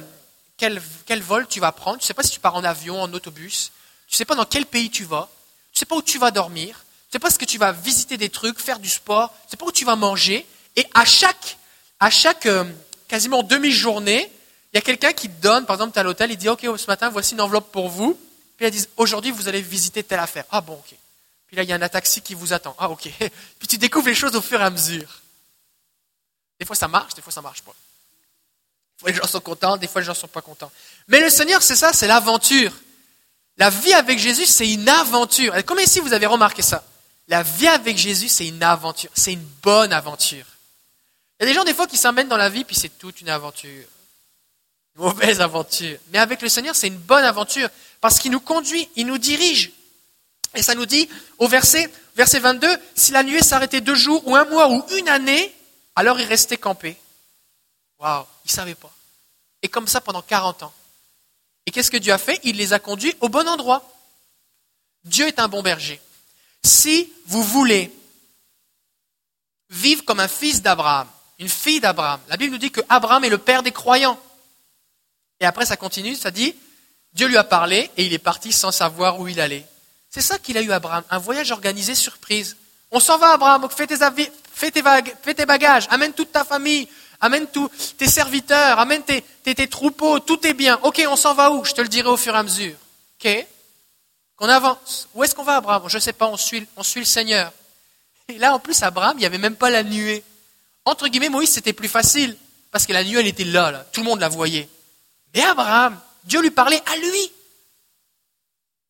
quel, 0.56 0.80
quel 1.06 1.22
vol 1.22 1.46
tu 1.46 1.60
vas 1.60 1.72
prendre. 1.72 1.98
Tu 1.98 2.04
ne 2.04 2.06
sais 2.06 2.14
pas 2.14 2.22
si 2.22 2.30
tu 2.30 2.40
pars 2.40 2.54
en 2.54 2.64
avion, 2.64 3.00
en 3.00 3.12
autobus. 3.12 3.72
Tu 4.06 4.14
ne 4.14 4.16
sais 4.16 4.24
pas 4.24 4.34
dans 4.34 4.44
quel 4.44 4.66
pays 4.66 4.90
tu 4.90 5.04
vas. 5.04 5.28
Tu 5.72 5.76
ne 5.76 5.78
sais 5.80 5.86
pas 5.86 5.96
où 5.96 6.02
tu 6.02 6.18
vas 6.18 6.30
dormir. 6.30 6.84
Tu 7.08 7.08
ne 7.08 7.12
sais 7.12 7.18
pas 7.18 7.30
ce 7.30 7.38
que 7.38 7.44
tu 7.44 7.58
vas 7.58 7.72
visiter 7.72 8.16
des 8.16 8.28
trucs, 8.28 8.60
faire 8.60 8.78
du 8.78 8.90
sport. 8.90 9.30
Tu 9.30 9.46
ne 9.46 9.50
sais 9.52 9.56
pas 9.56 9.66
où 9.66 9.72
tu 9.72 9.84
vas 9.84 9.96
manger. 9.96 10.46
Et 10.76 10.86
à 10.94 11.04
chaque, 11.04 11.56
à 11.98 12.10
chaque 12.10 12.46
euh, 12.46 12.64
quasiment 13.08 13.42
demi-journée, 13.42 14.30
il 14.72 14.76
y 14.76 14.78
a 14.78 14.82
quelqu'un 14.82 15.12
qui 15.12 15.28
te 15.28 15.42
donne, 15.42 15.66
par 15.66 15.76
exemple, 15.76 15.92
tu 15.92 15.98
es 15.98 16.00
à 16.00 16.04
l'hôtel, 16.04 16.30
il 16.30 16.36
dit, 16.36 16.48
OK, 16.48 16.60
ce 16.76 16.86
matin, 16.86 17.08
voici 17.08 17.34
une 17.34 17.40
enveloppe 17.40 17.72
pour 17.72 17.88
vous. 17.88 18.18
Puis 18.56 18.66
ils 18.66 18.70
disent, 18.70 18.88
aujourd'hui, 18.96 19.30
vous 19.30 19.48
allez 19.48 19.62
visiter 19.62 20.02
telle 20.02 20.20
affaire. 20.20 20.44
Ah 20.50 20.60
bon, 20.60 20.74
OK. 20.74 20.94
Puis 21.46 21.56
là, 21.56 21.64
il 21.64 21.68
y 21.68 21.72
a 21.72 21.76
un 21.76 21.88
taxi 21.88 22.20
qui 22.20 22.34
vous 22.34 22.52
attend. 22.52 22.76
Ah 22.78 22.90
OK. 22.90 23.08
Puis 23.58 23.68
tu 23.68 23.78
découvres 23.78 24.06
les 24.06 24.14
choses 24.14 24.36
au 24.36 24.40
fur 24.40 24.60
et 24.60 24.64
à 24.64 24.70
mesure. 24.70 25.20
Des 26.60 26.66
fois, 26.66 26.76
ça 26.76 26.88
marche, 26.88 27.14
des 27.14 27.22
fois, 27.22 27.32
ça 27.32 27.40
marche 27.40 27.62
pas. 27.62 27.72
Des 27.72 29.00
fois, 29.00 29.10
les 29.10 29.16
gens 29.16 29.26
sont 29.26 29.40
contents, 29.40 29.76
des 29.78 29.88
fois, 29.88 30.02
les 30.02 30.06
gens 30.06 30.14
sont 30.14 30.28
pas 30.28 30.42
contents. 30.42 30.70
Mais 31.08 31.20
le 31.20 31.30
Seigneur, 31.30 31.62
c'est 31.62 31.74
ça, 31.74 31.94
c'est 31.94 32.06
l'aventure. 32.06 32.72
La 33.56 33.70
vie 33.70 33.94
avec 33.94 34.18
Jésus, 34.18 34.44
c'est 34.44 34.68
une 34.68 34.88
aventure. 34.88 35.54
Combien 35.66 35.84
ici 35.84 36.00
vous 36.00 36.12
avez 36.12 36.26
remarqué 36.26 36.60
ça 36.60 36.84
La 37.28 37.42
vie 37.42 37.66
avec 37.66 37.96
Jésus, 37.96 38.28
c'est 38.28 38.46
une 38.46 38.62
aventure. 38.62 39.10
C'est 39.14 39.32
une 39.32 39.46
bonne 39.62 39.92
aventure. 39.94 40.44
Il 41.38 41.44
y 41.44 41.46
a 41.46 41.46
des 41.46 41.54
gens, 41.54 41.64
des 41.64 41.72
fois, 41.72 41.86
qui 41.86 41.96
s'emmènent 41.96 42.28
dans 42.28 42.36
la 42.36 42.50
vie, 42.50 42.64
puis 42.64 42.76
c'est 42.76 42.98
toute 42.98 43.22
une 43.22 43.30
aventure. 43.30 43.86
Une 44.96 45.02
mauvaise 45.02 45.40
aventure. 45.40 45.98
Mais 46.12 46.18
avec 46.18 46.42
le 46.42 46.50
Seigneur, 46.50 46.76
c'est 46.76 46.88
une 46.88 46.98
bonne 46.98 47.24
aventure, 47.24 47.70
parce 48.02 48.18
qu'il 48.18 48.32
nous 48.32 48.40
conduit, 48.40 48.86
il 48.96 49.06
nous 49.06 49.18
dirige. 49.18 49.72
Et 50.54 50.62
ça 50.62 50.74
nous 50.74 50.84
dit, 50.84 51.08
au 51.38 51.48
verset, 51.48 51.90
verset 52.16 52.40
22, 52.40 52.68
si 52.94 53.12
la 53.12 53.22
nuée 53.22 53.42
s'arrêtait 53.42 53.80
deux 53.80 53.94
jours, 53.94 54.26
ou 54.26 54.36
un 54.36 54.44
mois, 54.44 54.68
ou 54.68 54.84
une 54.98 55.08
année, 55.08 55.54
alors 55.96 56.20
il 56.20 56.26
restait 56.26 56.56
campé. 56.56 56.96
Waouh, 57.98 58.24
il 58.44 58.48
ne 58.48 58.52
savait 58.52 58.74
pas. 58.74 58.90
Et 59.62 59.68
comme 59.68 59.86
ça 59.86 60.00
pendant 60.00 60.22
40 60.22 60.62
ans. 60.62 60.72
Et 61.66 61.70
qu'est-ce 61.70 61.90
que 61.90 61.96
Dieu 61.96 62.12
a 62.12 62.18
fait? 62.18 62.40
Il 62.44 62.56
les 62.56 62.72
a 62.72 62.78
conduits 62.78 63.14
au 63.20 63.28
bon 63.28 63.46
endroit. 63.48 63.86
Dieu 65.04 65.26
est 65.26 65.38
un 65.38 65.48
bon 65.48 65.62
berger. 65.62 66.00
Si 66.62 67.12
vous 67.26 67.42
voulez 67.42 67.92
vivre 69.68 70.04
comme 70.04 70.20
un 70.20 70.28
fils 70.28 70.62
d'Abraham, 70.62 71.08
une 71.38 71.48
fille 71.48 71.80
d'Abraham, 71.80 72.20
la 72.28 72.36
Bible 72.36 72.52
nous 72.52 72.58
dit 72.58 72.70
que 72.70 72.80
Abraham 72.88 73.24
est 73.24 73.30
le 73.30 73.38
père 73.38 73.62
des 73.62 73.72
croyants. 73.72 74.20
Et 75.40 75.46
après 75.46 75.64
ça 75.64 75.76
continue, 75.76 76.16
ça 76.16 76.30
dit, 76.30 76.54
Dieu 77.12 77.28
lui 77.28 77.36
a 77.36 77.44
parlé 77.44 77.90
et 77.96 78.04
il 78.04 78.12
est 78.12 78.18
parti 78.18 78.52
sans 78.52 78.72
savoir 78.72 79.20
où 79.20 79.28
il 79.28 79.40
allait. 79.40 79.66
C'est 80.10 80.20
ça 80.20 80.38
qu'il 80.38 80.58
a 80.58 80.62
eu 80.62 80.72
Abraham, 80.72 81.04
un 81.08 81.18
voyage 81.18 81.50
organisé 81.50 81.94
surprise. 81.94 82.56
On 82.90 83.00
s'en 83.00 83.16
va 83.18 83.32
Abraham, 83.32 83.68
fais 83.70 83.86
tes, 83.86 84.02
fais 84.60 84.70
tes, 85.34 85.46
bagages, 85.46 85.86
amène 85.90 86.12
toute 86.12 86.32
ta 86.32 86.44
famille, 86.44 86.86
amène 87.20 87.46
tous 87.46 87.70
tes 87.96 88.06
serviteurs, 88.06 88.78
amène 88.78 89.02
tes, 89.02 89.66
troupeaux, 89.68 90.20
tout 90.20 90.46
est 90.46 90.54
bien. 90.54 90.78
Ok, 90.82 91.02
on 91.08 91.16
s'en 91.16 91.34
va 91.34 91.50
où? 91.50 91.64
Je 91.64 91.72
te 91.72 91.80
le 91.80 91.88
dirai 91.88 92.08
au 92.08 92.16
fur 92.16 92.34
et 92.34 92.38
à 92.38 92.42
mesure. 92.42 92.76
Ok? 93.18 93.46
Qu'on 94.36 94.48
avance. 94.48 95.08
Où 95.14 95.24
est-ce 95.24 95.34
qu'on 95.34 95.42
va, 95.42 95.56
Abraham? 95.56 95.88
Je 95.88 95.96
ne 95.96 96.00
sais 96.00 96.12
pas, 96.12 96.26
on 96.26 96.36
suit, 96.36 96.66
le 96.96 97.04
Seigneur. 97.04 97.52
Et 98.28 98.38
là, 98.38 98.54
en 98.54 98.58
plus, 98.58 98.82
Abraham, 98.82 99.16
il 99.16 99.20
n'y 99.20 99.26
avait 99.26 99.38
même 99.38 99.56
pas 99.56 99.70
la 99.70 99.82
nuée. 99.82 100.22
Entre 100.84 101.08
guillemets, 101.08 101.28
Moïse, 101.28 101.50
c'était 101.50 101.72
plus 101.72 101.88
facile, 101.88 102.36
parce 102.70 102.86
que 102.86 102.92
la 102.92 103.02
nuée, 103.02 103.20
elle 103.20 103.26
était 103.26 103.44
là, 103.44 103.70
là. 103.70 103.84
tout 103.92 104.00
le 104.00 104.06
monde 104.06 104.20
la 104.20 104.28
voyait. 104.28 104.68
Mais 105.34 105.42
Abraham, 105.42 105.98
Dieu 106.24 106.40
lui 106.40 106.50
parlait 106.50 106.82
à 106.86 106.96
lui. 106.96 107.32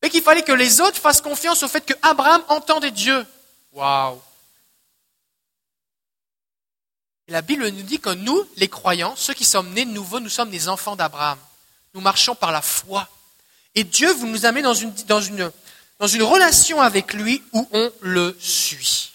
Et 0.03 0.09
qu'il 0.09 0.23
fallait 0.23 0.41
que 0.41 0.51
les 0.51 0.81
autres 0.81 0.97
fassent 0.97 1.21
confiance 1.21 1.63
au 1.63 1.67
fait 1.67 1.85
que 1.85 1.93
Abraham 2.01 2.43
entendait 2.49 2.91
Dieu. 2.91 3.25
Waouh 3.71 4.19
la 7.31 7.41
Bible 7.41 7.67
nous 7.69 7.83
dit 7.83 7.99
que 7.99 8.09
nous, 8.09 8.45
les 8.57 8.67
croyants, 8.67 9.15
ceux 9.15 9.33
qui 9.33 9.45
sommes 9.45 9.71
nés 9.73 9.85
de 9.85 9.91
nouveau, 9.91 10.19
nous 10.19 10.29
sommes 10.29 10.49
des 10.49 10.67
enfants 10.67 10.97
d'Abraham. 10.97 11.39
Nous 11.93 12.01
marchons 12.01 12.35
par 12.35 12.51
la 12.51 12.61
foi. 12.61 13.07
Et 13.73 13.85
Dieu 13.85 14.13
nous 14.25 14.45
amène 14.45 14.63
dans 14.63 14.73
dans 15.07 15.21
une, 15.21 15.51
dans 15.97 16.07
une 16.07 16.23
relation 16.23 16.81
avec 16.81 17.13
lui 17.13 17.41
où 17.53 17.67
on 17.71 17.91
le 18.01 18.37
suit. 18.39 19.13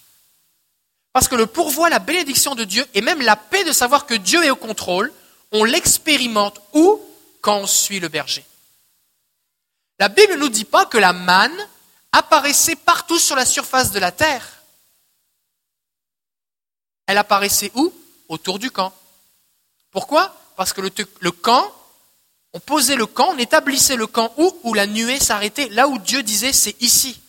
Parce 1.13 1.27
que 1.27 1.35
le 1.35 1.45
pourvoi, 1.45 1.89
la 1.89 1.99
bénédiction 1.99 2.55
de 2.55 2.63
Dieu 2.63 2.85
et 2.95 3.01
même 3.01 3.21
la 3.21 3.35
paix 3.35 3.63
de 3.63 3.71
savoir 3.71 4.07
que 4.07 4.15
Dieu 4.15 4.43
est 4.43 4.49
au 4.49 4.55
contrôle, 4.55 5.13
on 5.51 5.63
l'expérimente 5.63 6.59
où? 6.73 6.99
Quand 7.41 7.57
on 7.57 7.67
suit 7.67 7.99
le 7.99 8.07
berger. 8.07 8.43
La 9.99 10.09
Bible 10.09 10.33
ne 10.33 10.39
nous 10.39 10.49
dit 10.49 10.65
pas 10.65 10.87
que 10.87 10.97
la 10.97 11.13
manne 11.13 11.55
apparaissait 12.11 12.75
partout 12.75 13.19
sur 13.19 13.35
la 13.35 13.45
surface 13.45 13.91
de 13.91 13.99
la 13.99 14.11
terre. 14.11 14.63
Elle 17.05 17.19
apparaissait 17.19 17.71
où? 17.75 17.93
Autour 18.29 18.59
du 18.59 18.71
camp. 18.71 18.93
Pourquoi? 19.91 20.35
Parce 20.55 20.73
que 20.73 20.81
le, 20.81 21.31
camp, 21.31 21.71
on 22.53 22.59
posait 22.59 22.95
le 22.95 23.05
camp, 23.05 23.29
on 23.33 23.37
établissait 23.37 23.95
le 23.95 24.07
camp 24.07 24.33
où? 24.37 24.59
Où 24.63 24.73
la 24.73 24.87
nuée 24.87 25.19
s'arrêtait, 25.19 25.69
là 25.69 25.87
où 25.87 25.97
Dieu 25.99 26.23
disait 26.23 26.53
c'est 26.53 26.81
ici. 26.81 27.21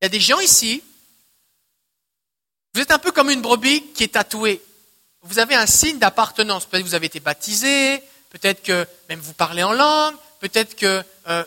Il 0.00 0.04
y 0.04 0.06
a 0.06 0.08
des 0.08 0.20
gens 0.20 0.40
ici, 0.40 0.82
vous 2.74 2.80
êtes 2.80 2.90
un 2.90 2.98
peu 2.98 3.12
comme 3.12 3.30
une 3.30 3.42
brebis 3.42 3.84
qui 3.92 4.04
est 4.04 4.14
tatouée. 4.14 4.62
Vous 5.22 5.38
avez 5.38 5.54
un 5.54 5.66
signe 5.66 5.98
d'appartenance. 5.98 6.64
Peut-être 6.64 6.82
que 6.82 6.88
vous 6.88 6.94
avez 6.94 7.06
été 7.06 7.20
baptisé, 7.20 8.02
peut-être 8.30 8.62
que 8.62 8.86
même 9.08 9.20
vous 9.20 9.34
parlez 9.34 9.62
en 9.62 9.72
langue, 9.72 10.16
peut-être 10.40 10.74
que 10.74 11.04
euh, 11.28 11.44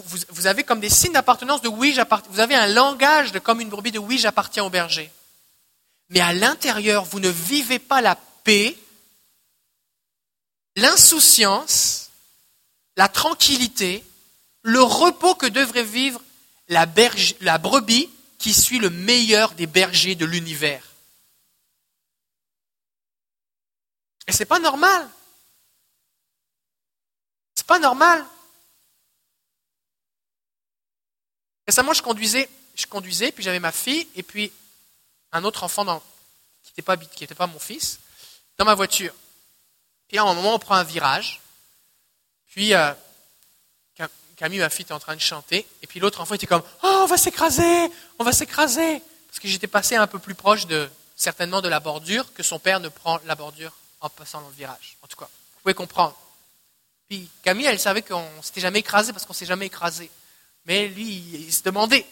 vous, 0.00 0.46
avez 0.46 0.64
comme 0.64 0.80
des 0.80 0.88
signes 0.88 1.12
d'appartenance 1.12 1.62
de 1.62 1.68
oui, 1.68 1.92
j'appartiens. 1.94 2.30
Vous 2.32 2.40
avez 2.40 2.54
un 2.54 2.66
langage 2.66 3.32
de 3.32 3.38
comme 3.38 3.60
une 3.60 3.68
brebis 3.68 3.92
de 3.92 3.98
oui, 3.98 4.18
j'appartiens 4.18 4.64
au 4.64 4.70
berger. 4.70 5.10
Mais 6.08 6.20
à 6.20 6.32
l'intérieur, 6.32 7.04
vous 7.04 7.20
ne 7.20 7.28
vivez 7.28 7.78
pas 7.78 8.00
la 8.00 8.16
paix, 8.16 8.76
l'insouciance, 10.76 12.10
la 12.96 13.08
tranquillité, 13.08 14.04
le 14.62 14.82
repos 14.82 15.34
que 15.34 15.46
devrait 15.46 15.84
vivre 15.84 16.20
la, 16.68 16.86
la 17.40 17.58
brebis 17.58 18.10
qui 18.38 18.52
suit 18.52 18.78
le 18.78 18.90
meilleur 18.90 19.52
des 19.52 19.66
bergers 19.66 20.14
de 20.14 20.24
l'univers. 20.24 20.82
Et 24.26 24.32
c'est 24.32 24.46
pas 24.46 24.58
normal. 24.58 25.08
C'est 27.54 27.66
pas 27.66 27.78
normal. 27.78 28.24
Récemment, 31.66 31.92
je 31.92 32.02
conduisais, 32.02 32.48
je 32.74 32.86
conduisais, 32.86 33.32
puis 33.32 33.42
j'avais 33.42 33.60
ma 33.60 33.72
fille 33.72 34.08
et 34.14 34.22
puis 34.22 34.52
un 35.32 35.44
autre 35.44 35.64
enfant 35.64 36.02
qui 36.62 36.82
n'était 37.20 37.34
pas, 37.34 37.46
mon 37.46 37.58
fils 37.58 37.98
dans 38.58 38.64
ma 38.64 38.74
voiture. 38.74 39.12
Puis 40.08 40.18
à 40.18 40.24
un 40.24 40.34
moment, 40.34 40.54
on 40.54 40.58
prend 40.58 40.74
un 40.74 40.84
virage. 40.84 41.40
Puis 42.48 42.74
euh, 42.74 42.92
Camille, 44.36 44.58
ma 44.58 44.70
fille, 44.70 44.82
était 44.82 44.92
en 44.92 44.98
train 44.98 45.14
de 45.14 45.20
chanter. 45.20 45.66
Et 45.82 45.86
puis 45.86 46.00
l'autre 46.00 46.20
enfant 46.20 46.34
était 46.34 46.46
comme 46.46 46.62
Oh, 46.82 47.00
on 47.02 47.06
va 47.06 47.16
s'écraser 47.16 47.90
On 48.18 48.24
va 48.24 48.32
s'écraser 48.32 49.02
Parce 49.28 49.38
que 49.38 49.48
j'étais 49.48 49.68
passé 49.68 49.94
un 49.96 50.06
peu 50.06 50.18
plus 50.18 50.34
proche 50.34 50.66
de, 50.66 50.90
certainement 51.14 51.62
de 51.62 51.68
la 51.68 51.80
bordure 51.80 52.32
que 52.34 52.42
son 52.42 52.58
père 52.58 52.80
ne 52.80 52.88
prend 52.88 53.20
la 53.26 53.34
bordure 53.34 53.72
en 54.00 54.08
passant 54.08 54.40
dans 54.40 54.48
le 54.48 54.54
virage. 54.54 54.96
En 55.02 55.06
tout 55.06 55.16
cas, 55.16 55.26
vous 55.26 55.60
pouvez 55.62 55.74
comprendre. 55.74 56.16
Puis 57.08 57.30
Camille, 57.42 57.66
elle 57.66 57.78
savait 57.78 58.02
qu'on 58.02 58.26
s'était 58.42 58.60
jamais 58.60 58.80
écrasé 58.80 59.12
parce 59.12 59.24
qu'on 59.24 59.32
s'est 59.32 59.46
jamais 59.46 59.66
écrasé. 59.66 60.10
Mais 60.66 60.88
lui, 60.88 61.24
il 61.34 61.52
se 61.52 61.62
demandait. 61.62 62.06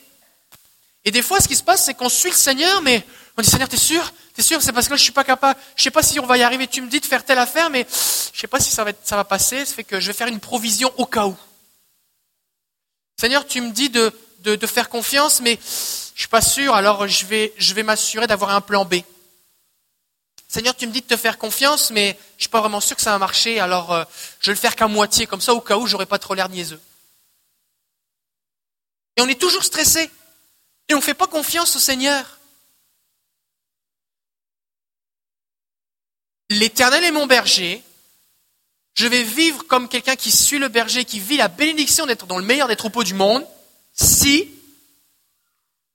Et 1.05 1.11
des 1.11 1.23
fois, 1.23 1.41
ce 1.41 1.49
qui 1.49 1.57
se 1.57 1.63
passe, 1.63 1.85
c'est 1.85 1.95
qu'on 1.95 2.09
suit 2.09 2.31
le 2.31 2.37
Seigneur, 2.37 2.83
mais 2.83 3.05
on 3.37 3.43
dit 3.43 3.49
Seigneur, 3.49 3.69
t'es 3.69 3.77
sûr? 3.77 4.13
T'es 4.35 4.43
sûr? 4.43 4.61
C'est 4.61 4.73
parce 4.73 4.89
que 4.89 4.97
je 4.97 5.03
suis 5.03 5.13
pas 5.13 5.25
capable. 5.25 5.59
Je 5.77 5.83
sais 5.83 5.91
pas 5.91 6.03
si 6.03 6.21
on 6.21 6.27
va 6.27 6.37
y 6.37 6.43
arriver. 6.43 6.67
Tu 6.67 6.83
me 6.83 6.89
dis 6.89 7.01
de 7.01 7.07
faire 7.07 7.25
telle 7.25 7.39
affaire, 7.39 7.71
mais 7.71 7.87
je 8.33 8.39
sais 8.39 8.47
pas 8.47 8.61
si 8.61 8.71
ça 8.71 8.85
va, 8.85 8.93
ça 9.03 9.17
va 9.17 9.25
passer. 9.25 9.65
Ça 9.65 9.75
fait 9.75 9.85
que 9.85 10.01
je 10.01 10.09
vais 10.09 10.13
faire 10.13 10.29
une 10.29 10.41
provision 10.41 10.93
au 10.99 11.07
cas 11.07 11.27
où. 11.27 11.37
Seigneur, 13.19 13.47
tu 13.47 13.61
me 13.61 13.71
dis 13.71 13.89
de, 13.89 14.13
de, 14.41 14.57
de 14.57 14.67
faire 14.67 14.89
confiance, 14.89 15.41
mais 15.41 15.59
je 16.15 16.21
suis 16.21 16.29
pas 16.29 16.43
sûr. 16.43 16.75
Alors, 16.75 17.07
je 17.07 17.27
vais, 17.27 17.53
je 17.57 17.73
vais 17.75 17.83
m'assurer 17.83 18.27
d'avoir 18.27 18.51
un 18.51 18.61
plan 18.61 18.85
B. 18.85 18.97
Seigneur, 20.49 20.75
tu 20.75 20.87
me 20.87 20.93
dis 20.93 21.01
de 21.01 21.07
te 21.07 21.17
faire 21.17 21.39
confiance, 21.39 21.91
mais 21.91 22.19
je 22.37 22.43
suis 22.43 22.49
pas 22.51 22.61
vraiment 22.61 22.81
sûr 22.81 22.97
que 22.97 23.03
ça 23.03 23.13
va 23.13 23.19
marcher. 23.19 23.61
Alors, 23.61 23.93
euh, 23.93 24.05
je 24.41 24.47
vais 24.47 24.55
le 24.55 24.59
faire 24.59 24.75
qu'à 24.75 24.89
moitié, 24.89 25.27
comme 25.27 25.41
ça, 25.41 25.55
au 25.55 25.61
cas 25.61 25.77
où 25.77 25.87
j'aurais 25.87 26.07
pas 26.07 26.19
trop 26.19 26.35
l'air 26.35 26.49
niaiseux. 26.49 26.81
Et 29.17 29.23
on 29.23 29.29
est 29.29 29.41
toujours 29.41 29.65
stressé. 29.65 30.11
Et 30.89 30.95
on 30.95 30.99
ne 30.99 31.03
fait 31.03 31.15
pas 31.15 31.27
confiance 31.27 31.77
au 31.77 31.79
Seigneur. 31.79 32.39
L'Éternel 36.51 37.05
est 37.05 37.13
mon 37.13 37.27
berger. 37.27 37.83
Je 38.95 39.07
vais 39.07 39.23
vivre 39.23 39.63
comme 39.67 39.89
quelqu'un 39.89 40.17
qui 40.17 40.31
suit 40.31 40.59
le 40.59 40.69
berger, 40.69 41.05
qui 41.05 41.21
vit 41.21 41.37
la 41.37 41.49
bénédiction 41.49 42.07
d'être 42.07 42.27
dans 42.27 42.39
le 42.39 42.45
meilleur 42.45 42.69
des 42.69 42.77
troupeaux 42.77 43.05
du 43.05 43.15
monde, 43.15 43.47
si 43.93 44.51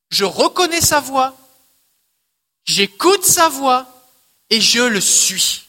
je 0.09 0.23
reconnais 0.23 0.81
sa 0.81 1.01
voix, 1.01 1.37
j'écoute 2.63 3.25
sa 3.25 3.49
voix 3.49 3.85
et 4.49 4.61
je 4.61 4.81
le 4.81 5.01
suis. 5.01 5.67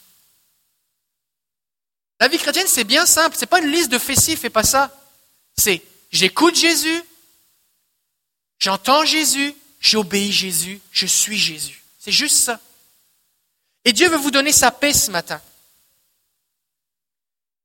La 2.20 2.28
vie 2.28 2.38
chrétienne, 2.38 2.66
c'est 2.68 2.84
bien 2.84 3.06
simple. 3.06 3.36
Ce 3.36 3.42
n'est 3.42 3.46
pas 3.46 3.60
une 3.60 3.70
liste 3.70 3.90
de 3.90 3.98
ci, 3.98 4.36
fais 4.36 4.50
pas 4.50 4.62
ça. 4.62 4.94
C'est 5.58 5.82
j'écoute 6.10 6.54
Jésus, 6.54 7.02
J'entends 8.58 9.04
Jésus, 9.04 9.54
j'obéis 9.80 10.32
Jésus, 10.32 10.80
je 10.90 11.06
suis 11.06 11.38
Jésus. 11.38 11.82
C'est 11.98 12.12
juste 12.12 12.36
ça. 12.36 12.60
Et 13.84 13.92
Dieu 13.92 14.08
veut 14.08 14.16
vous 14.16 14.30
donner 14.30 14.52
sa 14.52 14.70
paix 14.70 14.92
ce 14.92 15.10
matin. 15.10 15.40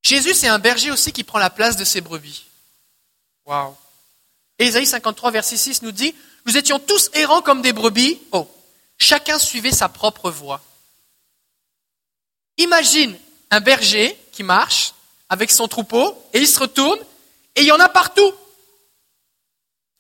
Jésus, 0.04 0.34
c'est 0.34 0.48
un 0.48 0.60
berger 0.60 0.92
aussi 0.92 1.12
qui 1.12 1.24
prend 1.24 1.40
la 1.40 1.50
place 1.50 1.78
de 1.78 1.84
ses 1.84 2.02
brebis. 2.02 2.46
Waouh. 3.46 3.76
Ésaïe 4.60 4.86
53, 4.86 5.32
verset 5.32 5.58
6 5.58 5.82
nous 5.82 5.92
dit, 5.92 6.14
nous 6.46 6.58
étions 6.58 6.80
tous 6.80 7.10
errants 7.14 7.42
comme 7.42 7.62
des 7.62 7.74
brebis. 7.74 8.20
Oh, 8.32 8.48
chacun 8.98 9.40
suivait 9.40 9.72
sa 9.72 9.90
propre 9.90 10.30
voie. 10.32 10.62
Imagine 12.58 13.18
un 13.50 13.60
berger 13.60 14.18
qui 14.32 14.44
marche 14.44 14.94
avec 15.30 15.52
son 15.52 15.68
troupeau 15.68 16.16
et 16.34 16.40
il 16.40 16.48
se 16.48 16.60
retourne 16.60 17.00
et 17.56 17.62
il 17.62 17.68
y 17.68 17.72
en 17.72 17.80
a 17.80 17.90
partout. 17.90 18.32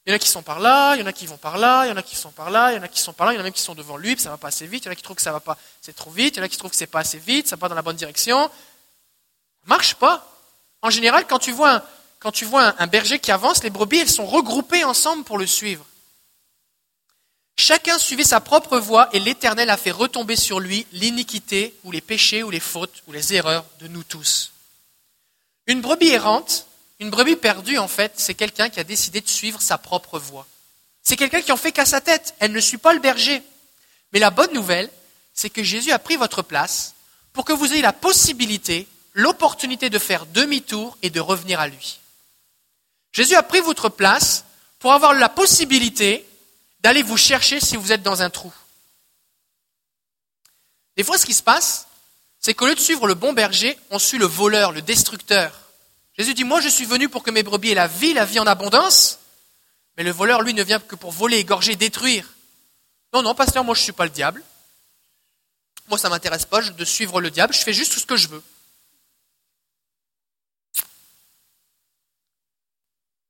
Il 0.05 0.09
y 0.09 0.13
en 0.13 0.15
a 0.15 0.19
qui 0.19 0.27
sont 0.27 0.41
par 0.41 0.59
là, 0.59 0.95
il 0.95 1.01
y 1.01 1.03
en 1.03 1.05
a 1.05 1.13
qui 1.13 1.27
vont 1.27 1.37
par 1.37 1.59
là, 1.59 1.85
il 1.85 1.89
y 1.89 1.91
en 1.91 1.97
a 1.97 2.01
qui 2.01 2.15
sont 2.15 2.31
par 2.31 2.49
là, 2.49 2.71
il 2.71 2.75
y 2.75 2.79
en 2.79 2.83
a 2.83 2.87
qui 2.87 2.99
sont 2.99 3.13
par 3.13 3.27
là, 3.27 3.33
il 3.33 3.35
y 3.35 3.37
en 3.37 3.41
a 3.41 3.43
même 3.43 3.53
qui 3.53 3.61
sont 3.61 3.75
devant 3.75 3.97
lui, 3.97 4.15
puis 4.15 4.23
ça 4.23 4.31
va 4.31 4.37
pas 4.37 4.47
assez 4.47 4.65
vite, 4.65 4.83
il 4.83 4.87
y 4.87 4.89
en 4.89 4.93
a 4.93 4.95
qui 4.95 5.03
trouvent 5.03 5.15
que 5.15 5.21
ça 5.21 5.31
va 5.31 5.39
pas, 5.39 5.57
c'est 5.79 5.95
trop 5.95 6.09
vite, 6.09 6.35
il 6.35 6.39
y 6.39 6.41
en 6.41 6.45
a 6.45 6.49
qui 6.49 6.57
trouvent 6.57 6.71
que 6.71 6.77
c'est 6.77 6.87
pas 6.87 7.01
assez 7.01 7.19
vite, 7.19 7.47
ça 7.47 7.55
va 7.55 7.59
pas 7.59 7.69
dans 7.69 7.75
la 7.75 7.83
bonne 7.83 7.95
direction. 7.95 8.47
Ça 8.47 9.67
marche 9.67 9.93
pas. 9.95 10.27
En 10.81 10.89
général, 10.89 11.27
quand 11.27 11.37
tu 11.37 11.51
vois 11.51 11.75
un, 11.75 11.83
quand 12.17 12.31
tu 12.31 12.45
vois 12.45 12.73
un, 12.81 12.87
berger 12.87 13.19
qui 13.19 13.31
avance, 13.31 13.63
les 13.63 13.69
brebis, 13.69 13.99
elles 13.99 14.09
sont 14.09 14.25
regroupées 14.25 14.83
ensemble 14.83 15.23
pour 15.23 15.37
le 15.37 15.45
suivre. 15.45 15.85
Chacun 17.57 17.99
suivait 17.99 18.23
sa 18.23 18.39
propre 18.39 18.79
voie 18.79 19.09
et 19.13 19.19
l'Éternel 19.19 19.69
a 19.69 19.77
fait 19.77 19.91
retomber 19.91 20.35
sur 20.35 20.59
lui 20.59 20.87
l'iniquité 20.93 21.75
ou 21.83 21.91
les 21.91 22.01
péchés 22.01 22.41
ou 22.41 22.49
les 22.49 22.59
fautes 22.59 23.03
ou 23.07 23.11
les 23.11 23.33
erreurs 23.35 23.65
de 23.79 23.87
nous 23.87 24.03
tous. 24.03 24.51
Une 25.67 25.81
brebis 25.81 26.09
errante, 26.09 26.67
une 27.01 27.09
brebis 27.09 27.35
perdue 27.35 27.79
en 27.79 27.87
fait, 27.87 28.13
c'est 28.17 28.35
quelqu'un 28.35 28.69
qui 28.69 28.79
a 28.79 28.83
décidé 28.83 29.21
de 29.21 29.27
suivre 29.27 29.59
sa 29.59 29.79
propre 29.79 30.19
voie. 30.19 30.47
C'est 31.01 31.17
quelqu'un 31.17 31.41
qui 31.41 31.51
en 31.51 31.57
fait 31.57 31.71
qu'à 31.71 31.85
sa 31.85 31.99
tête, 31.99 32.35
elle 32.39 32.51
ne 32.51 32.59
suit 32.59 32.77
pas 32.77 32.93
le 32.93 32.99
berger. 32.99 33.41
Mais 34.13 34.19
la 34.19 34.29
bonne 34.29 34.53
nouvelle, 34.53 34.89
c'est 35.33 35.49
que 35.49 35.63
Jésus 35.63 35.91
a 35.91 35.97
pris 35.97 36.15
votre 36.15 36.43
place 36.43 36.93
pour 37.33 37.43
que 37.43 37.53
vous 37.53 37.73
ayez 37.73 37.81
la 37.81 37.91
possibilité, 37.91 38.87
l'opportunité 39.13 39.89
de 39.89 39.97
faire 39.97 40.27
demi-tour 40.27 40.95
et 41.01 41.09
de 41.09 41.19
revenir 41.19 41.59
à 41.59 41.67
lui. 41.67 41.99
Jésus 43.13 43.35
a 43.35 43.41
pris 43.41 43.61
votre 43.61 43.89
place 43.89 44.45
pour 44.77 44.93
avoir 44.93 45.15
la 45.15 45.27
possibilité 45.27 46.23
d'aller 46.81 47.01
vous 47.01 47.17
chercher 47.17 47.59
si 47.59 47.77
vous 47.77 47.91
êtes 47.91 48.03
dans 48.03 48.21
un 48.21 48.29
trou. 48.29 48.53
Des 50.97 51.03
fois, 51.03 51.17
ce 51.17 51.25
qui 51.25 51.33
se 51.33 51.41
passe, 51.41 51.87
c'est 52.39 52.53
qu'au 52.53 52.67
lieu 52.67 52.75
de 52.75 52.79
suivre 52.79 53.07
le 53.07 53.15
bon 53.15 53.33
berger, 53.33 53.75
on 53.89 53.97
suit 53.97 54.19
le 54.19 54.27
voleur, 54.27 54.71
le 54.71 54.83
destructeur. 54.83 55.70
Jésus 56.21 56.35
dit, 56.35 56.43
moi 56.43 56.61
je 56.61 56.69
suis 56.69 56.85
venu 56.85 57.09
pour 57.09 57.23
que 57.23 57.31
mes 57.31 57.41
brebis 57.41 57.71
aient 57.71 57.75
la 57.75 57.87
vie, 57.87 58.13
la 58.13 58.25
vie 58.25 58.39
en 58.39 58.45
abondance, 58.45 59.19
mais 59.97 60.03
le 60.03 60.11
voleur, 60.11 60.41
lui, 60.41 60.53
ne 60.53 60.61
vient 60.61 60.79
que 60.79 60.95
pour 60.95 61.11
voler, 61.11 61.37
égorger, 61.37 61.75
détruire. 61.75 62.29
Non, 63.11 63.23
non, 63.23 63.33
pasteur, 63.33 63.63
moi 63.63 63.73
je 63.73 63.79
ne 63.79 63.83
suis 63.85 63.91
pas 63.91 64.05
le 64.05 64.11
diable. 64.11 64.43
Moi, 65.87 65.97
ça 65.97 66.09
ne 66.09 66.13
m'intéresse 66.13 66.45
pas 66.45 66.61
de 66.61 66.85
suivre 66.85 67.21
le 67.21 67.31
diable, 67.31 67.53
je 67.55 67.59
fais 67.63 67.73
juste 67.73 67.93
tout 67.93 67.99
ce 67.99 68.05
que 68.05 68.17
je 68.17 68.27
veux. 68.27 68.43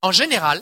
En 0.01 0.11
général, 0.11 0.61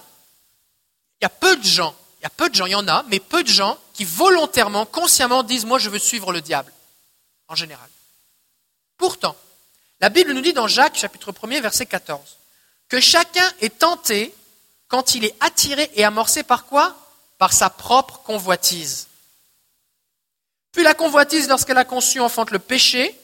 il 1.19 1.23
y 1.23 1.25
a 1.25 1.29
peu 1.29 1.57
de 1.57 1.63
gens 1.63 1.95
il 2.19 2.23
y 2.23 2.25
a 2.25 2.29
peu 2.29 2.49
de 2.49 2.55
gens, 2.55 2.65
il 2.65 2.71
y 2.71 2.75
en 2.75 2.87
a, 2.87 3.03
mais 3.03 3.19
peu 3.19 3.43
de 3.43 3.47
gens 3.47 3.77
qui 3.93 4.03
volontairement, 4.03 4.85
consciemment 4.85 5.41
disent 5.41 5.65
Moi, 5.65 5.79
je 5.79 5.89
veux 5.89 5.99
suivre 5.99 6.33
le 6.33 6.41
diable, 6.41 6.71
en 7.47 7.55
général. 7.55 7.89
Pourtant, 8.97 9.37
la 10.01 10.09
Bible 10.09 10.31
nous 10.33 10.41
dit 10.41 10.53
dans 10.53 10.67
Jacques, 10.67 10.97
chapitre 10.97 11.31
1er, 11.31 11.61
verset 11.61 11.85
14, 11.85 12.37
que 12.87 12.99
chacun 12.99 13.51
est 13.61 13.79
tenté 13.79 14.33
quand 14.87 15.15
il 15.15 15.25
est 15.25 15.35
attiré 15.39 15.91
et 15.95 16.03
amorcé 16.03 16.43
par 16.43 16.65
quoi? 16.65 16.95
Par 17.37 17.53
sa 17.53 17.69
propre 17.69 18.19
convoitise. 18.19 19.07
Puis 20.71 20.83
la 20.83 20.93
convoitise, 20.93 21.47
lorsqu'elle 21.47 21.77
a 21.77 21.85
conçu, 21.85 22.19
enfante 22.19 22.51
le 22.51 22.59
péché, 22.59 23.17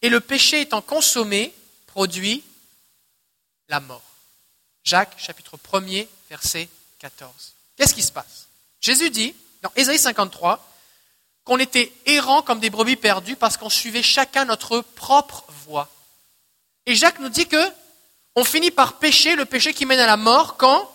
et 0.00 0.08
le 0.08 0.20
péché 0.20 0.60
étant 0.60 0.82
consommé, 0.82 1.54
produit 1.86 2.42
la 3.68 3.80
mort. 3.80 4.02
Jacques, 4.84 5.14
chapitre 5.18 5.56
1er, 5.56 6.08
verset 6.28 6.68
14. 6.98 7.54
Qu'est-ce 7.76 7.94
qui 7.94 8.02
se 8.02 8.12
passe? 8.12 8.46
Jésus 8.80 9.10
dit, 9.10 9.34
dans 9.62 9.72
Ésaïe 9.76 9.98
53, 9.98 10.68
qu'on 11.44 11.58
était 11.58 11.92
errants 12.06 12.42
comme 12.42 12.60
des 12.60 12.70
brebis 12.70 12.96
perdues 12.96 13.36
parce 13.36 13.56
qu'on 13.56 13.70
suivait 13.70 14.02
chacun 14.02 14.44
notre 14.44 14.80
propre 14.80 15.44
voie. 15.64 15.88
Et 16.86 16.94
Jacques 16.94 17.20
nous 17.20 17.28
dit 17.28 17.46
que 17.46 17.62
on 18.34 18.44
finit 18.44 18.70
par 18.70 18.98
pécher, 18.98 19.36
le 19.36 19.44
péché 19.44 19.74
qui 19.74 19.86
mène 19.86 20.00
à 20.00 20.06
la 20.06 20.16
mort, 20.16 20.56
quand 20.56 20.90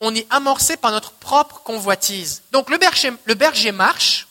on 0.00 0.14
est 0.14 0.26
amorcé 0.30 0.76
par 0.76 0.92
notre 0.92 1.12
propre 1.12 1.60
convoitise. 1.60 2.42
Donc 2.52 2.70
le 2.70 2.78
berger, 2.78 3.12
le 3.24 3.34
berger 3.34 3.72
marche, 3.72 4.28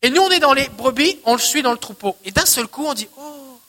et 0.00 0.10
nous 0.10 0.22
on 0.22 0.30
est 0.30 0.40
dans 0.40 0.54
les 0.54 0.68
brebis, 0.70 1.18
on 1.24 1.34
le 1.34 1.40
suit 1.40 1.62
dans 1.62 1.72
le 1.72 1.78
troupeau. 1.78 2.16
Et 2.24 2.30
d'un 2.30 2.46
seul 2.46 2.66
coup, 2.66 2.86
on 2.86 2.94
dit, 2.94 3.08
oh, 3.18 3.60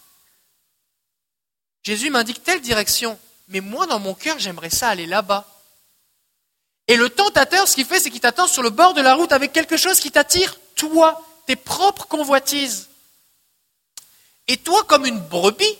Jésus 1.84 2.10
m'indique 2.10 2.44
telle 2.44 2.62
direction, 2.62 3.20
mais 3.50 3.60
moi 3.60 3.86
dans 3.86 4.00
mon 4.00 4.14
cœur, 4.14 4.40
j'aimerais 4.40 4.70
ça 4.70 4.88
aller 4.90 5.06
là-bas. 5.06 5.48
Et 6.88 6.96
le 6.96 7.10
tentateur, 7.10 7.68
ce 7.68 7.76
qu'il 7.76 7.86
fait, 7.86 8.00
c'est 8.00 8.10
qu'il 8.10 8.22
t'attend 8.22 8.48
sur 8.48 8.64
le 8.64 8.70
bord 8.70 8.94
de 8.94 9.02
la 9.02 9.14
route 9.14 9.32
avec 9.32 9.54
quelque 9.54 9.78
chose 9.78 10.00
qui 10.00 10.12
t'attire, 10.12 10.58
toi, 10.76 11.22
tes 11.46 11.56
propres 11.56 12.08
convoitises. 12.08 12.90
Et 14.48 14.58
toi, 14.58 14.84
comme 14.84 15.06
une 15.06 15.20
brebis, 15.20 15.78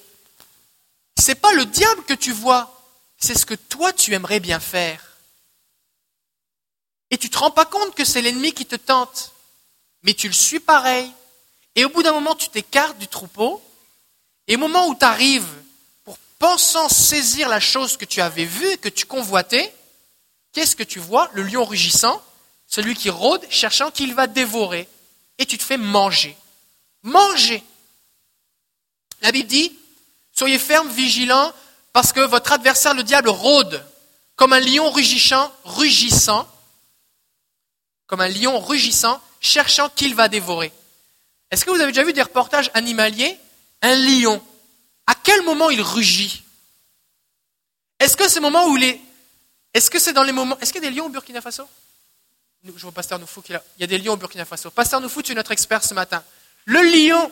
c'est 1.24 1.36
pas 1.36 1.54
le 1.54 1.66
diable 1.66 2.04
que 2.04 2.14
tu 2.14 2.32
vois, 2.32 2.70
c'est 3.18 3.38
ce 3.38 3.46
que 3.46 3.54
toi 3.54 3.94
tu 3.94 4.14
aimerais 4.14 4.40
bien 4.40 4.60
faire. 4.60 5.18
Et 7.10 7.18
tu 7.18 7.30
te 7.30 7.38
rends 7.38 7.52
pas 7.52 7.66
compte 7.66 7.96
que 7.96 8.06
c'est 8.06 8.22
l'ennemi 8.22 8.54
qui 8.54 8.66
te 8.66 8.76
tente, 8.76 9.34
mais 10.04 10.14
tu 10.14 10.28
le 10.28 10.34
suis 10.34 10.60
pareil. 10.60 11.12
Et 11.76 11.86
au 11.86 11.90
bout 11.90 12.04
d'un 12.04 12.14
moment, 12.14 12.36
tu 12.36 12.50
t'écartes 12.50 12.98
du 12.98 13.08
troupeau, 13.08 13.62
et 14.48 14.56
au 14.56 14.60
moment 14.60 14.88
où 14.88 14.96
tu 14.96 15.06
arrives 15.06 15.48
pour 16.04 16.18
pensant 16.40 16.90
saisir 16.90 17.50
la 17.50 17.60
chose 17.60 17.98
que 17.98 18.06
tu 18.06 18.22
avais 18.22 18.46
vue, 18.46 18.78
que 18.78 18.90
tu 18.90 19.06
convoitais, 19.06 19.74
Qu'est-ce 20.54 20.76
que 20.76 20.84
tu 20.84 21.00
vois? 21.00 21.30
Le 21.34 21.42
lion 21.44 21.66
rugissant, 21.66 22.24
celui 22.68 22.94
qui 22.96 23.10
rôde, 23.10 23.44
cherchant 23.50 23.92
qu'il 23.92 24.14
va 24.14 24.28
dévorer. 24.28 24.88
Et 25.40 25.46
tu 25.46 25.58
te 25.58 25.64
fais 25.64 25.78
manger. 25.78 26.38
Manger. 27.02 27.64
La 29.22 29.32
Bible 29.32 29.50
dit, 29.50 29.76
soyez 30.34 30.60
fermes, 30.60 30.90
vigilants, 30.90 31.54
parce 31.94 32.12
que 32.12 32.20
votre 32.20 32.52
adversaire, 32.52 32.94
le 32.94 33.04
diable, 33.04 33.30
rôde 33.30 33.84
comme 34.36 34.54
un 34.54 34.60
lion 34.60 34.90
rugissant, 34.90 35.52
rugissant, 35.64 36.48
comme 38.08 38.22
un 38.22 38.30
lion 38.30 38.60
rugissant, 38.60 39.22
cherchant 39.40 39.90
qu'il 39.90 40.16
va 40.16 40.28
dévorer. 40.28 40.72
Est-ce 41.52 41.66
que 41.66 41.72
vous 41.72 41.80
avez 41.80 41.92
déjà 41.92 42.04
vu 42.04 42.14
des 42.14 42.22
reportages 42.22 42.72
animaliers? 42.74 43.38
Un 43.82 43.96
lion, 43.96 44.44
à 45.06 45.14
quel 45.16 45.44
moment 45.44 45.70
il 45.70 45.82
rugit? 45.82 46.44
Est-ce 48.00 48.18
que 48.18 48.28
c'est 48.28 48.40
moment 48.40 48.66
où 48.68 48.78
est-ce 49.74 49.90
que 49.90 50.00
c'est 50.00 50.14
dans 50.14 50.24
les 50.24 50.32
moments. 50.32 50.58
Est-ce 50.60 50.72
qu'il 50.72 50.84
y 50.84 50.88
a 50.88 50.90
des 50.90 50.96
lions 50.96 51.06
au 51.06 51.10
Burkina 51.10 51.42
Faso? 51.42 51.68
Je 52.64 52.72
vois 52.72 52.92
Pasteur 52.92 53.20
Noufou 53.20 53.42
qui 53.42 53.52
est 53.52 53.56
là. 53.56 53.64
Il 53.78 53.82
y 53.82 53.84
a 53.84 53.88
des 53.88 53.98
lions 53.98 54.14
au 54.14 54.18
Burkina 54.18 54.46
Faso. 54.46 54.70
Pasteur 54.72 55.02
Noufou, 55.02 55.22
tu 55.22 55.32
es 55.32 55.36
notre 55.36 55.52
expert 55.52 55.84
ce 55.84 55.94
matin. 55.94 56.24
Le 56.66 56.82
lion 56.82 57.32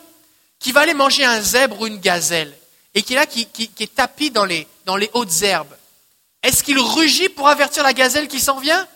qui 0.59 0.71
va 0.71 0.81
aller 0.81 0.93
manger 0.93 1.23
un 1.23 1.41
zèbre 1.41 1.81
ou 1.81 1.87
une 1.87 1.99
gazelle 1.99 2.55
et 2.93 3.03
qui 3.03 3.13
est 3.13 3.15
là, 3.15 3.25
qui, 3.25 3.47
est 3.79 3.95
tapis 3.95 4.31
dans 4.31 4.45
les, 4.45 4.67
dans 4.85 4.95
les 4.95 5.09
hautes 5.13 5.41
herbes, 5.41 5.75
est-ce 6.43 6.63
qu'il 6.63 6.79
rugit 6.79 7.29
pour 7.29 7.47
avertir 7.47 7.83
la 7.83 7.93
gazelle 7.93 8.27
qui 8.27 8.39
s'en 8.39 8.59
vient? 8.59 8.87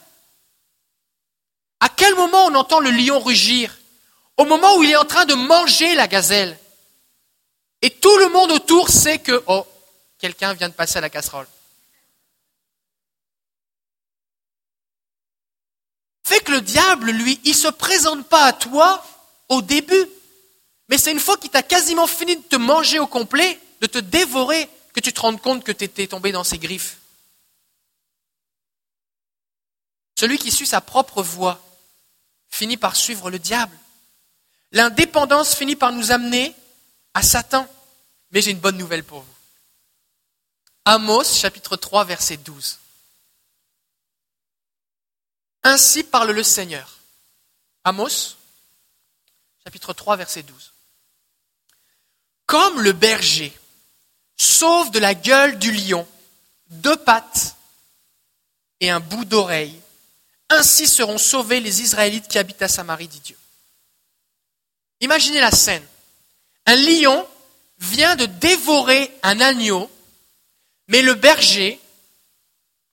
À 1.79 1.89
quel 1.89 2.15
moment 2.15 2.45
on 2.45 2.55
entend 2.55 2.79
le 2.79 2.91
lion 2.91 3.19
rugir? 3.19 3.77
Au 4.37 4.45
moment 4.45 4.77
où 4.77 4.83
il 4.83 4.91
est 4.91 4.95
en 4.95 5.05
train 5.05 5.25
de 5.25 5.33
manger 5.33 5.95
la 5.95 6.07
gazelle. 6.07 6.57
Et 7.81 7.89
tout 7.89 8.17
le 8.17 8.29
monde 8.29 8.51
autour 8.51 8.89
sait 8.89 9.19
que, 9.19 9.43
oh, 9.47 9.65
quelqu'un 10.17 10.53
vient 10.53 10.69
de 10.69 10.73
passer 10.73 10.97
à 10.97 11.01
la 11.01 11.09
casserole. 11.09 11.47
fait 16.25 16.39
que 16.39 16.51
le 16.51 16.61
diable, 16.61 17.11
lui, 17.11 17.39
il 17.43 17.51
ne 17.51 17.55
se 17.55 17.67
présente 17.67 18.27
pas 18.27 18.45
à 18.45 18.53
toi 18.53 19.05
au 19.47 19.61
début. 19.61 20.05
Mais 20.89 20.97
c'est 20.97 21.11
une 21.11 21.19
fois 21.19 21.37
qu'il 21.37 21.51
t'a 21.51 21.61
quasiment 21.61 22.07
fini 22.07 22.35
de 22.35 22.41
te 22.41 22.55
manger 22.55 22.99
au 22.99 23.07
complet, 23.07 23.59
de 23.87 23.91
te 23.91 23.97
dévorer, 23.99 24.69
que 24.93 24.99
tu 24.99 25.13
te 25.13 25.19
rends 25.19 25.37
compte 25.37 25.63
que 25.63 25.71
tu 25.71 25.83
étais 25.83 26.07
tombé 26.07 26.31
dans 26.31 26.43
ses 26.43 26.57
griffes. 26.57 26.97
Celui 30.17 30.37
qui 30.37 30.51
suit 30.51 30.65
sa 30.65 30.81
propre 30.81 31.21
voie 31.21 31.61
finit 32.49 32.77
par 32.77 32.95
suivre 32.95 33.29
le 33.29 33.37
diable. 33.37 33.77
L'indépendance 34.71 35.55
finit 35.55 35.75
par 35.75 35.91
nous 35.91 36.11
amener 36.11 36.55
à 37.13 37.21
Satan. 37.21 37.67
Mais 38.31 38.41
j'ai 38.41 38.51
une 38.51 38.59
bonne 38.59 38.77
nouvelle 38.77 39.03
pour 39.03 39.21
vous. 39.21 39.35
Amos 40.85 41.23
chapitre 41.23 41.75
3 41.75 42.05
verset 42.05 42.37
12. 42.37 42.79
Ainsi 45.63 46.03
parle 46.03 46.31
le 46.31 46.43
Seigneur. 46.43 46.99
Amos, 47.83 48.37
chapitre 49.63 49.93
3, 49.93 50.15
verset 50.17 50.43
12. 50.43 50.73
Comme 52.45 52.81
le 52.81 52.93
berger 52.93 53.55
sauve 54.37 54.91
de 54.91 54.99
la 54.99 55.13
gueule 55.13 55.57
du 55.59 55.71
lion 55.71 56.07
deux 56.69 56.97
pattes 56.97 57.55
et 58.79 58.89
un 58.89 58.99
bout 58.99 59.25
d'oreille, 59.25 59.79
ainsi 60.49 60.87
seront 60.87 61.17
sauvés 61.17 61.59
les 61.59 61.81
Israélites 61.81 62.27
qui 62.27 62.37
habitent 62.37 62.61
à 62.61 62.67
Samarie, 62.67 63.07
dit 63.07 63.19
Dieu. 63.19 63.37
Imaginez 65.01 65.39
la 65.39 65.51
scène. 65.51 65.85
Un 66.65 66.75
lion 66.75 67.27
vient 67.79 68.15
de 68.15 68.25
dévorer 68.25 69.11
un 69.23 69.39
agneau, 69.39 69.89
mais 70.87 71.01
le 71.01 71.13
berger 71.13 71.79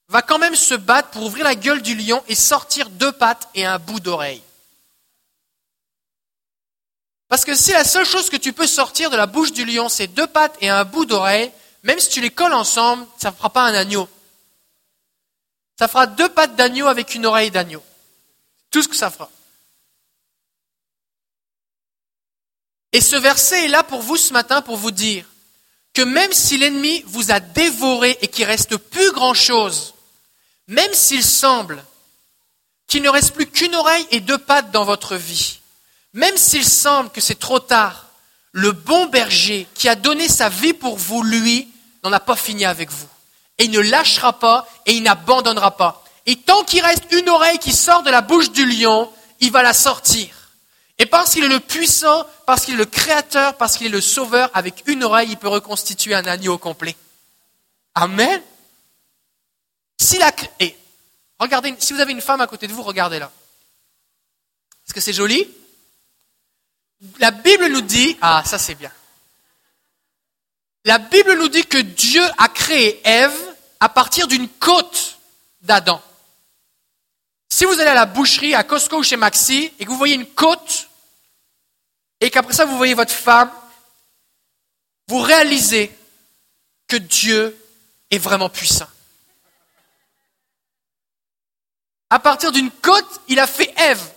va 0.08 0.22
quand 0.22 0.38
même 0.38 0.56
se 0.56 0.74
battre 0.74 1.10
pour 1.10 1.24
ouvrir 1.24 1.44
la 1.44 1.54
gueule 1.54 1.82
du 1.82 1.94
lion 1.94 2.22
et 2.28 2.34
sortir 2.34 2.90
deux 2.90 3.12
pattes 3.12 3.48
et 3.54 3.64
un 3.64 3.78
bout 3.78 4.00
d'oreille. 4.00 4.42
Parce 7.32 7.46
que 7.46 7.54
si 7.54 7.72
la 7.72 7.82
seule 7.82 8.04
chose 8.04 8.28
que 8.28 8.36
tu 8.36 8.52
peux 8.52 8.66
sortir 8.66 9.08
de 9.08 9.16
la 9.16 9.24
bouche 9.24 9.52
du 9.52 9.64
lion, 9.64 9.88
c'est 9.88 10.06
deux 10.06 10.26
pattes 10.26 10.54
et 10.60 10.68
un 10.68 10.84
bout 10.84 11.06
d'oreille, 11.06 11.50
même 11.82 11.98
si 11.98 12.10
tu 12.10 12.20
les 12.20 12.28
colles 12.28 12.52
ensemble, 12.52 13.06
ça 13.16 13.30
ne 13.30 13.34
fera 13.34 13.48
pas 13.48 13.62
un 13.62 13.72
agneau. 13.72 14.06
Ça 15.78 15.88
fera 15.88 16.06
deux 16.06 16.28
pattes 16.28 16.56
d'agneau 16.56 16.88
avec 16.88 17.14
une 17.14 17.24
oreille 17.24 17.50
d'agneau. 17.50 17.82
Tout 18.70 18.82
ce 18.82 18.88
que 18.88 18.94
ça 18.94 19.10
fera. 19.10 19.30
Et 22.92 23.00
ce 23.00 23.16
verset 23.16 23.64
est 23.64 23.68
là 23.68 23.82
pour 23.82 24.02
vous 24.02 24.18
ce 24.18 24.34
matin 24.34 24.60
pour 24.60 24.76
vous 24.76 24.90
dire 24.90 25.24
que 25.94 26.02
même 26.02 26.34
si 26.34 26.58
l'ennemi 26.58 27.02
vous 27.06 27.30
a 27.30 27.40
dévoré 27.40 28.18
et 28.20 28.28
qu'il 28.28 28.44
reste 28.44 28.76
plus 28.76 29.10
grand 29.12 29.32
chose, 29.32 29.94
même 30.68 30.92
s'il 30.92 31.24
semble 31.24 31.82
qu'il 32.88 33.00
ne 33.00 33.08
reste 33.08 33.32
plus 33.32 33.46
qu'une 33.46 33.74
oreille 33.74 34.06
et 34.10 34.20
deux 34.20 34.36
pattes 34.36 34.70
dans 34.70 34.84
votre 34.84 35.16
vie. 35.16 35.61
Même 36.14 36.36
s'il 36.36 36.64
semble 36.64 37.10
que 37.10 37.20
c'est 37.20 37.38
trop 37.38 37.60
tard, 37.60 38.06
le 38.52 38.72
bon 38.72 39.06
berger 39.06 39.66
qui 39.74 39.88
a 39.88 39.94
donné 39.94 40.28
sa 40.28 40.48
vie 40.48 40.74
pour 40.74 40.96
vous, 40.96 41.22
lui, 41.22 41.68
n'en 42.04 42.12
a 42.12 42.20
pas 42.20 42.36
fini 42.36 42.64
avec 42.64 42.90
vous. 42.90 43.08
Et 43.58 43.64
il 43.64 43.70
ne 43.70 43.80
lâchera 43.80 44.38
pas 44.38 44.66
et 44.86 44.92
il 44.92 45.02
n'abandonnera 45.02 45.76
pas. 45.76 46.04
Et 46.26 46.36
tant 46.36 46.64
qu'il 46.64 46.82
reste 46.82 47.10
une 47.12 47.28
oreille 47.28 47.58
qui 47.58 47.72
sort 47.72 48.02
de 48.02 48.10
la 48.10 48.20
bouche 48.20 48.50
du 48.50 48.66
lion, 48.66 49.10
il 49.40 49.50
va 49.50 49.62
la 49.62 49.72
sortir. 49.72 50.28
Et 50.98 51.06
parce 51.06 51.32
qu'il 51.32 51.44
est 51.44 51.48
le 51.48 51.60
puissant, 51.60 52.26
parce 52.46 52.64
qu'il 52.64 52.74
est 52.74 52.78
le 52.78 52.86
créateur, 52.86 53.56
parce 53.56 53.76
qu'il 53.76 53.86
est 53.86 53.90
le 53.90 54.00
sauveur, 54.00 54.50
avec 54.54 54.84
une 54.86 55.02
oreille, 55.02 55.30
il 55.30 55.36
peut 55.36 55.48
reconstituer 55.48 56.14
un 56.14 56.26
agneau 56.26 56.58
complet. 56.58 56.96
Amen. 57.94 58.40
Si 60.00 60.18
la, 60.18 60.32
et 60.60 60.76
regardez, 61.38 61.74
si 61.78 61.92
vous 61.92 62.00
avez 62.00 62.12
une 62.12 62.20
femme 62.20 62.40
à 62.40 62.46
côté 62.46 62.66
de 62.66 62.72
vous, 62.72 62.82
regardez-la. 62.82 63.30
Est-ce 64.86 64.94
que 64.94 65.00
c'est 65.00 65.12
joli? 65.12 65.48
La 67.18 67.30
Bible 67.30 67.66
nous 67.68 67.80
dit, 67.80 68.16
ah, 68.20 68.42
ça 68.46 68.58
c'est 68.58 68.74
bien. 68.74 68.92
La 70.84 70.98
Bible 70.98 71.34
nous 71.34 71.48
dit 71.48 71.64
que 71.64 71.78
Dieu 71.78 72.22
a 72.38 72.48
créé 72.48 73.00
Ève 73.04 73.56
à 73.80 73.88
partir 73.88 74.28
d'une 74.28 74.48
côte 74.48 75.18
d'Adam. 75.60 76.00
Si 77.48 77.64
vous 77.64 77.78
allez 77.80 77.90
à 77.90 77.94
la 77.94 78.06
boucherie, 78.06 78.54
à 78.54 78.64
Costco 78.64 78.98
ou 78.98 79.02
chez 79.02 79.16
Maxi, 79.16 79.72
et 79.78 79.84
que 79.84 79.90
vous 79.90 79.98
voyez 79.98 80.14
une 80.14 80.26
côte, 80.26 80.88
et 82.20 82.30
qu'après 82.30 82.54
ça 82.54 82.64
vous 82.64 82.76
voyez 82.76 82.94
votre 82.94 83.12
femme, 83.12 83.50
vous 85.08 85.20
réalisez 85.20 85.94
que 86.88 86.96
Dieu 86.96 87.56
est 88.10 88.18
vraiment 88.18 88.48
puissant. 88.48 88.88
À 92.10 92.18
partir 92.18 92.52
d'une 92.52 92.70
côte, 92.70 93.20
il 93.28 93.38
a 93.40 93.46
fait 93.46 93.72
Ève. 93.76 94.12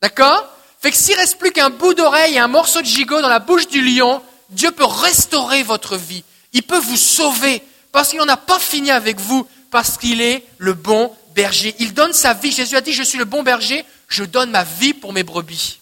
D'accord? 0.00 0.57
Fait 0.80 0.90
que 0.90 0.96
s'il 0.96 1.16
reste 1.16 1.38
plus 1.38 1.50
qu'un 1.50 1.70
bout 1.70 1.94
d'oreille 1.94 2.34
et 2.34 2.38
un 2.38 2.48
morceau 2.48 2.80
de 2.80 2.86
gigot 2.86 3.20
dans 3.20 3.28
la 3.28 3.40
bouche 3.40 3.66
du 3.68 3.82
lion, 3.82 4.22
Dieu 4.50 4.70
peut 4.70 4.84
restaurer 4.84 5.62
votre 5.62 5.96
vie. 5.96 6.24
Il 6.52 6.62
peut 6.62 6.78
vous 6.78 6.96
sauver 6.96 7.62
parce 7.92 8.10
qu'il 8.10 8.18
n'en 8.18 8.28
a 8.28 8.36
pas 8.36 8.58
fini 8.58 8.90
avec 8.90 9.18
vous, 9.18 9.46
parce 9.70 9.98
qu'il 9.98 10.20
est 10.20 10.44
le 10.58 10.74
bon 10.74 11.12
berger. 11.34 11.74
Il 11.78 11.94
donne 11.94 12.12
sa 12.12 12.34
vie. 12.34 12.52
Jésus 12.52 12.76
a 12.76 12.80
dit, 12.80 12.92
je 12.92 13.02
suis 13.02 13.18
le 13.18 13.24
bon 13.24 13.42
berger, 13.42 13.84
je 14.08 14.24
donne 14.24 14.50
ma 14.50 14.64
vie 14.64 14.94
pour 14.94 15.12
mes 15.12 15.22
brebis. 15.22 15.80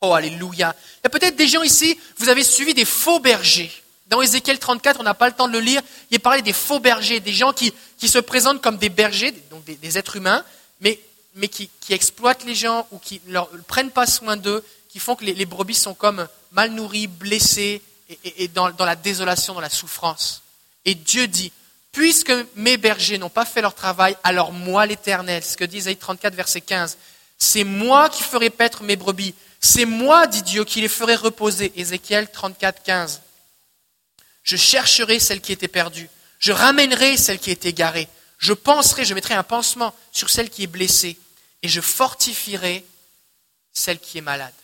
Oh, 0.00 0.14
alléluia. 0.14 0.74
Il 0.98 1.04
y 1.04 1.06
a 1.06 1.10
peut-être 1.10 1.36
des 1.36 1.48
gens 1.48 1.62
ici, 1.62 1.98
vous 2.16 2.28
avez 2.28 2.44
suivi 2.44 2.74
des 2.74 2.84
faux 2.84 3.20
bergers. 3.20 3.70
Dans 4.06 4.22
Ézéchiel 4.22 4.58
34, 4.58 4.98
on 5.00 5.02
n'a 5.04 5.14
pas 5.14 5.28
le 5.28 5.34
temps 5.34 5.46
de 5.46 5.52
le 5.52 5.60
lire, 5.60 5.82
il 6.10 6.16
est 6.16 6.20
parlé 6.20 6.42
des 6.42 6.52
faux 6.52 6.80
bergers, 6.80 7.20
des 7.20 7.32
gens 7.32 7.52
qui, 7.52 7.72
qui 7.98 8.08
se 8.08 8.18
présentent 8.18 8.60
comme 8.60 8.76
des 8.76 8.88
bergers, 8.88 9.32
donc 9.50 9.64
des, 9.64 9.76
des 9.76 9.98
êtres 9.98 10.16
humains, 10.16 10.44
mais 10.80 10.98
mais 11.34 11.48
qui, 11.48 11.70
exploitent 11.90 12.44
les 12.44 12.54
gens 12.54 12.86
ou 12.90 12.98
qui 12.98 13.20
ne 13.26 13.40
prennent 13.66 13.90
pas 13.90 14.06
soin 14.06 14.36
d'eux, 14.36 14.64
qui 14.88 14.98
font 14.98 15.14
que 15.16 15.24
les, 15.24 15.46
brebis 15.46 15.74
sont 15.74 15.94
comme 15.94 16.26
mal 16.52 16.70
nourries, 16.70 17.06
blessées 17.06 17.82
et, 18.24 18.48
dans, 18.48 18.72
la 18.78 18.96
désolation, 18.96 19.54
dans 19.54 19.60
la 19.60 19.70
souffrance. 19.70 20.42
Et 20.84 20.94
Dieu 20.94 21.28
dit, 21.28 21.52
puisque 21.92 22.32
mes 22.56 22.76
bergers 22.76 23.18
n'ont 23.18 23.28
pas 23.30 23.44
fait 23.44 23.62
leur 23.62 23.74
travail, 23.74 24.16
alors 24.24 24.52
moi 24.52 24.86
l'Éternel, 24.86 25.44
ce 25.44 25.56
que 25.56 25.64
dit 25.64 25.78
Isaïe 25.78 25.96
34, 25.96 26.34
verset 26.34 26.60
15, 26.60 26.98
c'est 27.38 27.64
moi 27.64 28.08
qui 28.08 28.22
ferai 28.22 28.50
paître 28.50 28.82
mes 28.82 28.96
brebis, 28.96 29.34
c'est 29.60 29.84
moi, 29.84 30.26
dit 30.26 30.42
Dieu, 30.42 30.64
qui 30.64 30.80
les 30.80 30.88
ferai 30.88 31.14
reposer. 31.14 31.72
Ézéchiel 31.76 32.30
34, 32.30 32.82
15. 32.82 33.20
Je 34.42 34.56
chercherai 34.56 35.18
celle 35.20 35.42
qui 35.42 35.52
était 35.52 35.68
perdue, 35.68 36.08
je 36.38 36.52
ramènerai 36.52 37.18
celle 37.18 37.38
qui 37.38 37.50
était 37.50 37.68
égarée, 37.68 38.08
je 38.40 38.54
penserai, 38.54 39.04
je 39.04 39.12
mettrai 39.12 39.34
un 39.34 39.42
pansement 39.42 39.94
sur 40.12 40.30
celle 40.30 40.48
qui 40.48 40.62
est 40.62 40.66
blessée 40.66 41.18
et 41.62 41.68
je 41.68 41.82
fortifierai 41.82 42.86
celle 43.72 44.00
qui 44.00 44.16
est 44.18 44.22
malade. 44.22 44.54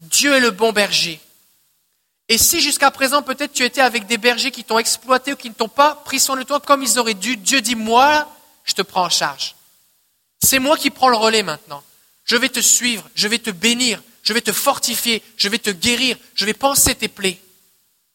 Dieu 0.00 0.34
est 0.34 0.40
le 0.40 0.50
bon 0.50 0.72
berger. 0.72 1.20
Et 2.30 2.38
si 2.38 2.62
jusqu'à 2.62 2.90
présent 2.90 3.22
peut-être 3.22 3.52
tu 3.52 3.64
étais 3.64 3.82
avec 3.82 4.06
des 4.06 4.16
bergers 4.16 4.50
qui 4.50 4.64
t'ont 4.64 4.78
exploité 4.78 5.34
ou 5.34 5.36
qui 5.36 5.50
ne 5.50 5.54
t'ont 5.54 5.68
pas 5.68 5.94
pris 5.94 6.18
soin 6.18 6.36
de 6.36 6.42
toi 6.42 6.58
comme 6.58 6.82
ils 6.82 6.98
auraient 6.98 7.12
dû, 7.12 7.36
Dieu 7.36 7.60
dit, 7.60 7.74
moi, 7.74 8.34
je 8.64 8.72
te 8.72 8.80
prends 8.80 9.04
en 9.04 9.10
charge. 9.10 9.54
C'est 10.42 10.58
moi 10.58 10.78
qui 10.78 10.88
prends 10.88 11.10
le 11.10 11.18
relais 11.18 11.42
maintenant. 11.42 11.84
Je 12.24 12.36
vais 12.36 12.48
te 12.48 12.60
suivre, 12.60 13.08
je 13.14 13.28
vais 13.28 13.38
te 13.38 13.50
bénir, 13.50 14.02
je 14.22 14.32
vais 14.32 14.40
te 14.40 14.52
fortifier, 14.52 15.22
je 15.36 15.50
vais 15.50 15.58
te 15.58 15.68
guérir, 15.68 16.16
je 16.34 16.46
vais 16.46 16.54
penser 16.54 16.94
tes 16.94 17.08
plaies, 17.08 17.38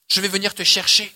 je 0.09 0.21
vais 0.21 0.27
venir 0.27 0.55
te 0.55 0.63
chercher. 0.63 1.13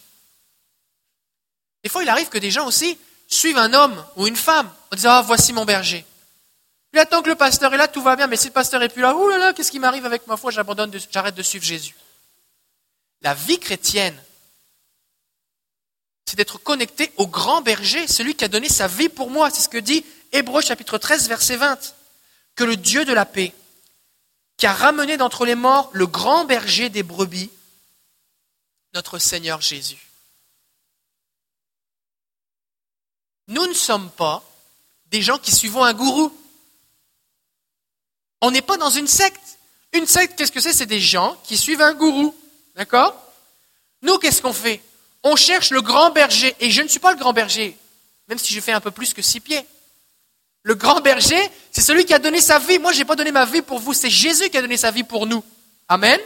Des 1.83 1.89
fois, 1.89 2.03
il 2.03 2.09
arrive 2.09 2.29
que 2.29 2.37
des 2.37 2.51
gens 2.51 2.67
aussi, 2.67 2.95
suivent 3.33 3.57
un 3.57 3.73
homme 3.73 4.05
ou 4.15 4.27
une 4.27 4.35
femme 4.35 4.71
en 4.91 4.95
disant 4.95 5.11
Ah, 5.11 5.21
voici 5.21 5.53
mon 5.53 5.65
berger. 5.65 6.05
Puis 6.91 6.99
attend 6.99 7.23
que 7.23 7.29
le 7.29 7.35
pasteur 7.35 7.73
est 7.73 7.77
là, 7.77 7.87
tout 7.87 8.01
va 8.01 8.15
bien, 8.15 8.27
mais 8.27 8.37
si 8.37 8.47
le 8.47 8.53
pasteur 8.53 8.81
est 8.83 8.89
plus 8.89 9.01
là, 9.01 9.15
ouh 9.15 9.27
là 9.29 9.37
là, 9.37 9.53
qu'est-ce 9.53 9.71
qui 9.71 9.79
m'arrive 9.79 10.05
avec 10.05 10.27
ma 10.27 10.37
foi 10.37 10.51
J'abandonne, 10.51 10.91
j'arrête 11.11 11.33
de 11.33 11.41
suivre 11.41 11.65
Jésus. 11.65 11.95
La 13.21 13.33
vie 13.33 13.57
chrétienne, 13.57 14.15
c'est 16.25 16.35
d'être 16.35 16.57
connecté 16.59 17.11
au 17.17 17.27
grand 17.27 17.61
berger, 17.61 18.07
celui 18.07 18.35
qui 18.35 18.45
a 18.45 18.47
donné 18.47 18.69
sa 18.69 18.87
vie 18.87 19.09
pour 19.09 19.31
moi. 19.31 19.49
C'est 19.49 19.61
ce 19.61 19.69
que 19.69 19.77
dit 19.77 20.05
Hébreu 20.31 20.61
chapitre 20.61 20.97
13, 20.97 21.27
verset 21.27 21.55
20. 21.55 21.95
Que 22.55 22.63
le 22.63 22.77
Dieu 22.77 23.05
de 23.05 23.13
la 23.13 23.25
paix, 23.25 23.53
qui 24.57 24.67
a 24.67 24.73
ramené 24.73 25.17
d'entre 25.17 25.45
les 25.45 25.55
morts 25.55 25.89
le 25.93 26.05
grand 26.05 26.45
berger 26.45 26.89
des 26.89 27.03
brebis, 27.03 27.49
notre 28.93 29.17
Seigneur 29.17 29.61
Jésus. 29.61 30.12
Nous 33.47 33.65
ne 33.67 33.73
sommes 33.73 34.09
pas 34.11 34.43
des 35.07 35.21
gens 35.21 35.37
qui 35.37 35.51
suivons 35.51 35.83
un 35.83 35.93
gourou. 35.93 36.31
On 38.41 38.51
n'est 38.51 38.61
pas 38.61 38.77
dans 38.77 38.89
une 38.89 39.07
secte. 39.07 39.59
Une 39.93 40.07
secte, 40.07 40.37
qu'est-ce 40.37 40.51
que 40.51 40.59
c'est? 40.59 40.73
C'est 40.73 40.85
des 40.85 40.99
gens 40.99 41.37
qui 41.43 41.57
suivent 41.57 41.81
un 41.81 41.93
gourou. 41.93 42.35
D'accord? 42.75 43.15
Nous, 44.01 44.17
qu'est-ce 44.17 44.41
qu'on 44.41 44.53
fait? 44.53 44.81
On 45.23 45.35
cherche 45.35 45.69
le 45.71 45.81
grand 45.81 46.09
berger. 46.09 46.55
Et 46.59 46.71
je 46.71 46.81
ne 46.81 46.87
suis 46.87 46.99
pas 46.99 47.11
le 47.11 47.19
grand 47.19 47.31
berger, 47.31 47.77
même 48.27 48.37
si 48.37 48.53
je 48.53 48.59
fais 48.59 48.71
un 48.71 48.81
peu 48.81 48.91
plus 48.91 49.13
que 49.13 49.21
six 49.21 49.39
pieds. 49.39 49.65
Le 50.63 50.75
grand 50.75 51.01
berger, 51.01 51.49
c'est 51.71 51.81
celui 51.81 52.05
qui 52.05 52.13
a 52.13 52.19
donné 52.19 52.41
sa 52.41 52.57
vie. 52.59 52.79
Moi, 52.79 52.93
je 52.93 52.99
n'ai 52.99 53.05
pas 53.05 53.15
donné 53.15 53.31
ma 53.31 53.45
vie 53.45 53.61
pour 53.61 53.79
vous. 53.79 53.93
C'est 53.93 54.09
Jésus 54.09 54.49
qui 54.49 54.57
a 54.57 54.61
donné 54.61 54.77
sa 54.77 54.91
vie 54.91 55.03
pour 55.03 55.27
nous. 55.27 55.43
Amen? 55.87 56.19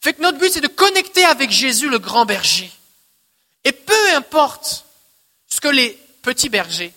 Fait 0.00 0.14
que 0.14 0.22
notre 0.22 0.38
but, 0.38 0.50
c'est 0.52 0.62
de 0.62 0.68
connecter 0.68 1.24
avec 1.24 1.50
Jésus, 1.50 1.88
le 1.88 1.98
grand 1.98 2.24
berger. 2.24 2.72
Et 3.64 3.72
peu 3.72 4.14
importe 4.14 4.86
ce 5.46 5.60
que 5.60 5.68
les 5.68 5.98
petits 6.22 6.48
bergers 6.48 6.92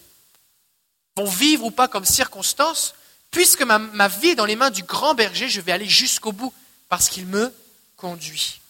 vont 1.15 1.25
vivre 1.25 1.65
ou 1.65 1.71
pas 1.71 1.87
comme 1.87 2.05
circonstance, 2.05 2.95
puisque 3.31 3.61
ma, 3.61 4.07
vie 4.07 4.29
est 4.29 4.35
dans 4.35 4.45
les 4.45 4.55
mains 4.55 4.71
du 4.71 4.83
grand 4.83 5.15
berger, 5.15 5.49
je 5.49 5.61
vais 5.61 5.71
aller 5.71 5.87
jusqu'au 5.87 6.31
bout 6.31 6.53
parce 6.89 7.09
qu'il 7.09 7.25
me 7.25 7.53
conduit. 7.97 8.61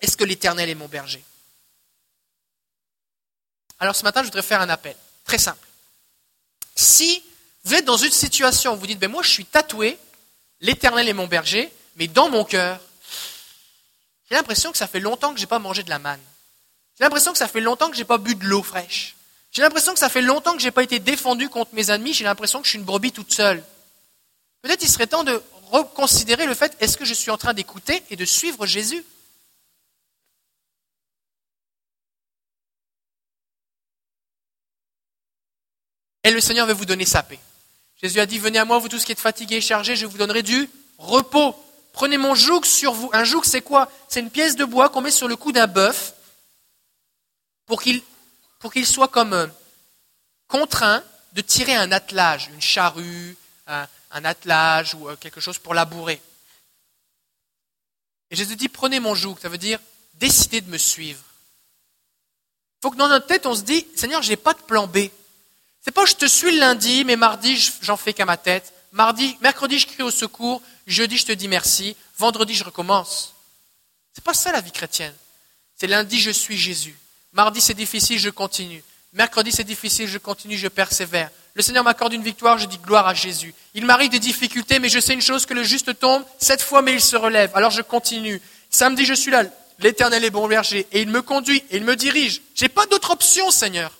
Est-ce 0.00 0.16
que 0.16 0.24
l'Éternel 0.24 0.68
est 0.68 0.74
mon 0.74 0.88
berger? 0.88 1.22
Alors 3.80 3.94
ce 3.94 4.02
matin, 4.02 4.22
je 4.22 4.26
voudrais 4.26 4.42
faire 4.42 4.60
un 4.60 4.68
appel, 4.68 4.96
très 5.24 5.38
simple. 5.38 5.66
Si 6.74 7.22
vous 7.64 7.74
êtes 7.74 7.84
dans 7.84 7.96
une 7.96 8.12
situation 8.12 8.74
où 8.74 8.76
vous 8.76 8.86
dites, 8.86 8.98
ben 8.98 9.10
moi 9.10 9.22
je 9.22 9.30
suis 9.30 9.44
tatoué, 9.44 9.98
l'Éternel 10.60 11.08
est 11.08 11.12
mon 11.12 11.26
berger, 11.26 11.72
mais 11.96 12.08
dans 12.08 12.28
mon 12.28 12.44
cœur, 12.44 12.80
j'ai 14.28 14.36
l'impression 14.36 14.72
que 14.72 14.78
ça 14.78 14.86
fait 14.86 15.00
longtemps 15.00 15.32
que 15.32 15.38
je 15.38 15.44
n'ai 15.44 15.48
pas 15.48 15.58
mangé 15.58 15.82
de 15.82 15.90
la 15.90 15.98
manne. 15.98 16.20
J'ai 16.98 17.04
l'impression 17.04 17.32
que 17.32 17.38
ça 17.38 17.48
fait 17.48 17.60
longtemps 17.60 17.88
que 17.88 17.94
je 17.94 18.00
n'ai 18.00 18.06
pas 18.06 18.18
bu 18.18 18.34
de 18.34 18.44
l'eau 18.44 18.62
fraîche. 18.62 19.16
J'ai 19.58 19.64
l'impression 19.64 19.92
que 19.92 19.98
ça 19.98 20.08
fait 20.08 20.22
longtemps 20.22 20.52
que 20.52 20.60
je 20.60 20.66
n'ai 20.66 20.70
pas 20.70 20.84
été 20.84 21.00
défendu 21.00 21.48
contre 21.48 21.74
mes 21.74 21.90
ennemis, 21.90 22.14
j'ai 22.14 22.22
l'impression 22.22 22.60
que 22.60 22.66
je 22.66 22.70
suis 22.70 22.78
une 22.78 22.84
brebis 22.84 23.10
toute 23.10 23.32
seule. 23.32 23.64
Peut-être 24.62 24.84
il 24.84 24.88
serait 24.88 25.08
temps 25.08 25.24
de 25.24 25.42
reconsidérer 25.72 26.46
le 26.46 26.54
fait, 26.54 26.76
est-ce 26.78 26.96
que 26.96 27.04
je 27.04 27.12
suis 27.12 27.32
en 27.32 27.36
train 27.36 27.54
d'écouter 27.54 28.04
et 28.08 28.14
de 28.14 28.24
suivre 28.24 28.66
Jésus? 28.66 29.04
Et 36.22 36.30
le 36.30 36.40
Seigneur 36.40 36.68
veut 36.68 36.72
vous 36.72 36.84
donner 36.84 37.04
sa 37.04 37.24
paix. 37.24 37.40
Jésus 38.00 38.20
a 38.20 38.26
dit, 38.26 38.38
venez 38.38 38.60
à 38.60 38.64
moi, 38.64 38.78
vous 38.78 38.88
tous 38.88 39.04
qui 39.04 39.10
êtes 39.10 39.18
fatigués 39.18 39.56
et 39.56 39.60
chargés, 39.60 39.96
je 39.96 40.06
vous 40.06 40.18
donnerai 40.18 40.44
du 40.44 40.70
repos. 40.98 41.56
Prenez 41.92 42.16
mon 42.16 42.36
joug 42.36 42.64
sur 42.64 42.92
vous. 42.92 43.10
Un 43.12 43.24
joug, 43.24 43.42
c'est 43.42 43.62
quoi? 43.62 43.90
C'est 44.08 44.20
une 44.20 44.30
pièce 44.30 44.54
de 44.54 44.64
bois 44.64 44.88
qu'on 44.88 45.00
met 45.00 45.10
sur 45.10 45.26
le 45.26 45.34
cou 45.34 45.50
d'un 45.50 45.66
bœuf 45.66 46.14
pour 47.66 47.82
qu'il 47.82 48.04
pour 48.58 48.72
qu'il 48.72 48.86
soit 48.86 49.08
comme 49.08 49.32
euh, 49.32 49.46
contraint 50.46 51.02
de 51.32 51.40
tirer 51.40 51.74
un 51.74 51.92
attelage, 51.92 52.48
une 52.52 52.60
charrue, 52.60 53.36
un, 53.66 54.24
attelage 54.24 54.94
ou 54.94 55.08
euh, 55.08 55.16
quelque 55.16 55.40
chose 55.40 55.58
pour 55.58 55.74
labourer. 55.74 56.20
Et 58.30 58.36
Jésus 58.36 58.56
dit, 58.56 58.68
prenez 58.68 59.00
mon 59.00 59.14
joug, 59.14 59.36
ça 59.40 59.48
veut 59.48 59.58
dire 59.58 59.78
décidez 60.14 60.60
de 60.60 60.70
me 60.70 60.78
suivre. 60.78 61.22
Il 62.78 62.82
faut 62.82 62.90
que 62.90 62.96
dans 62.96 63.08
notre 63.08 63.26
tête, 63.26 63.46
on 63.46 63.54
se 63.54 63.62
dit, 63.62 63.86
Seigneur, 63.96 64.22
je 64.22 64.30
n'ai 64.30 64.36
pas 64.36 64.54
de 64.54 64.60
plan 64.60 64.86
B. 64.86 64.98
C'est 65.80 65.90
pas 65.90 66.06
je 66.06 66.14
te 66.14 66.26
suis 66.26 66.52
le 66.52 66.58
lundi, 66.58 67.04
mais 67.04 67.16
mardi, 67.16 67.56
j'en 67.82 67.96
fais 67.96 68.12
qu'à 68.12 68.24
ma 68.24 68.36
tête. 68.36 68.72
Mardi, 68.92 69.36
mercredi, 69.40 69.78
je 69.78 69.86
crie 69.86 70.02
au 70.02 70.10
secours. 70.10 70.62
Jeudi, 70.86 71.16
je 71.18 71.26
te 71.26 71.32
dis 71.32 71.48
merci. 71.48 71.96
Vendredi, 72.16 72.54
je 72.54 72.64
recommence. 72.64 73.34
C'est 74.12 74.24
pas 74.24 74.34
ça 74.34 74.52
la 74.52 74.60
vie 74.60 74.72
chrétienne. 74.72 75.14
C'est 75.76 75.86
lundi, 75.86 76.20
je 76.20 76.30
suis 76.30 76.58
Jésus. 76.58 76.98
Mardi, 77.38 77.60
c'est 77.60 77.72
difficile, 77.72 78.18
je 78.18 78.30
continue. 78.30 78.82
Mercredi, 79.12 79.52
c'est 79.52 79.62
difficile, 79.62 80.08
je 80.08 80.18
continue, 80.18 80.58
je 80.58 80.66
persévère. 80.66 81.30
Le 81.54 81.62
Seigneur 81.62 81.84
m'accorde 81.84 82.12
une 82.12 82.24
victoire, 82.24 82.58
je 82.58 82.66
dis 82.66 82.78
gloire 82.78 83.06
à 83.06 83.14
Jésus. 83.14 83.54
Il 83.74 83.86
m'arrive 83.86 84.10
des 84.10 84.18
difficultés, 84.18 84.80
mais 84.80 84.88
je 84.88 84.98
sais 84.98 85.14
une 85.14 85.22
chose, 85.22 85.46
que 85.46 85.54
le 85.54 85.62
juste 85.62 85.96
tombe 86.00 86.24
sept 86.40 86.60
fois, 86.60 86.82
mais 86.82 86.94
il 86.94 87.00
se 87.00 87.14
relève. 87.14 87.52
Alors 87.54 87.70
je 87.70 87.80
continue. 87.80 88.42
Samedi, 88.70 89.04
je 89.04 89.14
suis 89.14 89.30
là. 89.30 89.44
L'Éternel 89.78 90.24
est 90.24 90.30
bon 90.30 90.48
berger. 90.48 90.88
Et 90.90 91.00
il 91.00 91.10
me 91.10 91.22
conduit, 91.22 91.62
et 91.70 91.76
il 91.76 91.84
me 91.84 91.94
dirige. 91.94 92.42
J'ai 92.56 92.68
pas 92.68 92.86
d'autre 92.86 93.12
option, 93.12 93.52
Seigneur. 93.52 93.96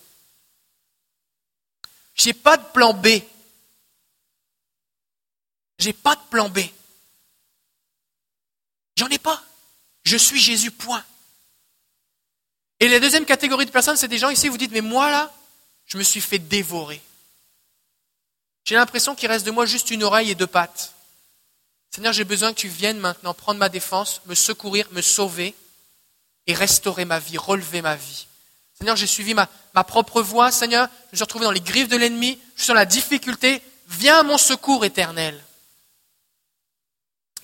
J'ai 2.16 2.32
pas 2.32 2.56
de 2.56 2.65
plan 2.74 2.93
B. 2.93 3.06
J'ai 5.78 5.93
pas 5.93 6.16
de 6.16 6.23
plan 6.28 6.48
B. 6.48 6.59
J'en 8.97 9.06
ai 9.06 9.19
pas. 9.19 9.40
Je 10.02 10.16
suis 10.16 10.40
Jésus, 10.40 10.73
point. 10.73 11.05
Et 12.81 12.89
la 12.89 13.01
deuxième 13.01 13.25
catégorie 13.25 13.67
de 13.67 13.71
personnes, 13.71 13.97
c'est 13.97 14.09
des 14.09 14.19
gens 14.19 14.31
ici, 14.31 14.49
vous 14.49 14.59
dites, 14.59 14.73
mais 14.73 14.81
moi 14.81 15.11
là, 15.11 15.33
je 15.87 15.99
me 15.99 16.03
suis 16.03 16.21
fait 16.21 16.39
dévorer. 16.39 17.01
J'ai 18.65 18.77
l'impression 18.77 19.15
qu'il 19.15 19.29
reste 19.29 19.47
de 19.47 19.51
moi 19.51 19.67
juste 19.67 19.91
une 19.91 20.03
oreille 20.03 20.31
et 20.31 20.35
deux 20.35 20.47
pattes. 20.47 20.95
Seigneur, 21.91 22.13
j'ai 22.13 22.25
besoin 22.25 22.53
que 22.53 22.59
tu 22.61 22.69
viennes 22.69 22.99
maintenant 22.99 23.35
prendre 23.35 23.59
ma 23.59 23.69
défense, 23.69 24.21
me 24.27 24.35
secourir, 24.35 24.87
me 24.93 25.01
sauver 25.01 25.55
et 26.47 26.55
restaurer 26.55 27.05
ma 27.05 27.19
vie, 27.19 27.39
relever 27.39 27.83
ma 27.83 27.97
vie. 27.97 28.27
Seigneur, 28.75 28.95
j'ai 28.95 29.07
suivi 29.07 29.35
ma, 29.35 29.49
propre 29.85 30.23
voie. 30.23 30.53
Seigneur, 30.53 30.89
je 31.07 31.13
me 31.13 31.17
suis 31.17 31.25
retrouvé 31.25 31.47
dans 31.47 31.51
les 31.51 31.61
griffes 31.61 31.89
de 31.89 31.97
l'ennemi, 31.97 32.39
je 32.57 32.63
suis 32.63 32.69
dans 32.69 32.75
la 32.75 32.85
difficulté. 32.85 33.63
Viens 33.89 34.21
à 34.21 34.23
mon 34.23 34.39
secours 34.39 34.85
éternel. 34.85 35.43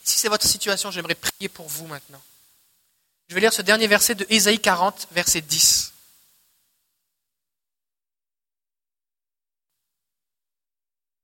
Si 0.02 0.18
c'est 0.18 0.28
votre 0.28 0.46
situation, 0.46 0.90
j'aimerais 0.90 1.14
prier 1.14 1.48
pour 1.48 1.66
vous 1.66 1.86
maintenant. 1.86 2.20
Je 3.28 3.34
vais 3.34 3.40
lire 3.40 3.52
ce 3.52 3.62
dernier 3.62 3.86
verset 3.86 4.14
de 4.14 4.26
Ésaïe 4.28 4.60
40, 4.60 5.08
verset 5.12 5.40
10. 5.40 5.92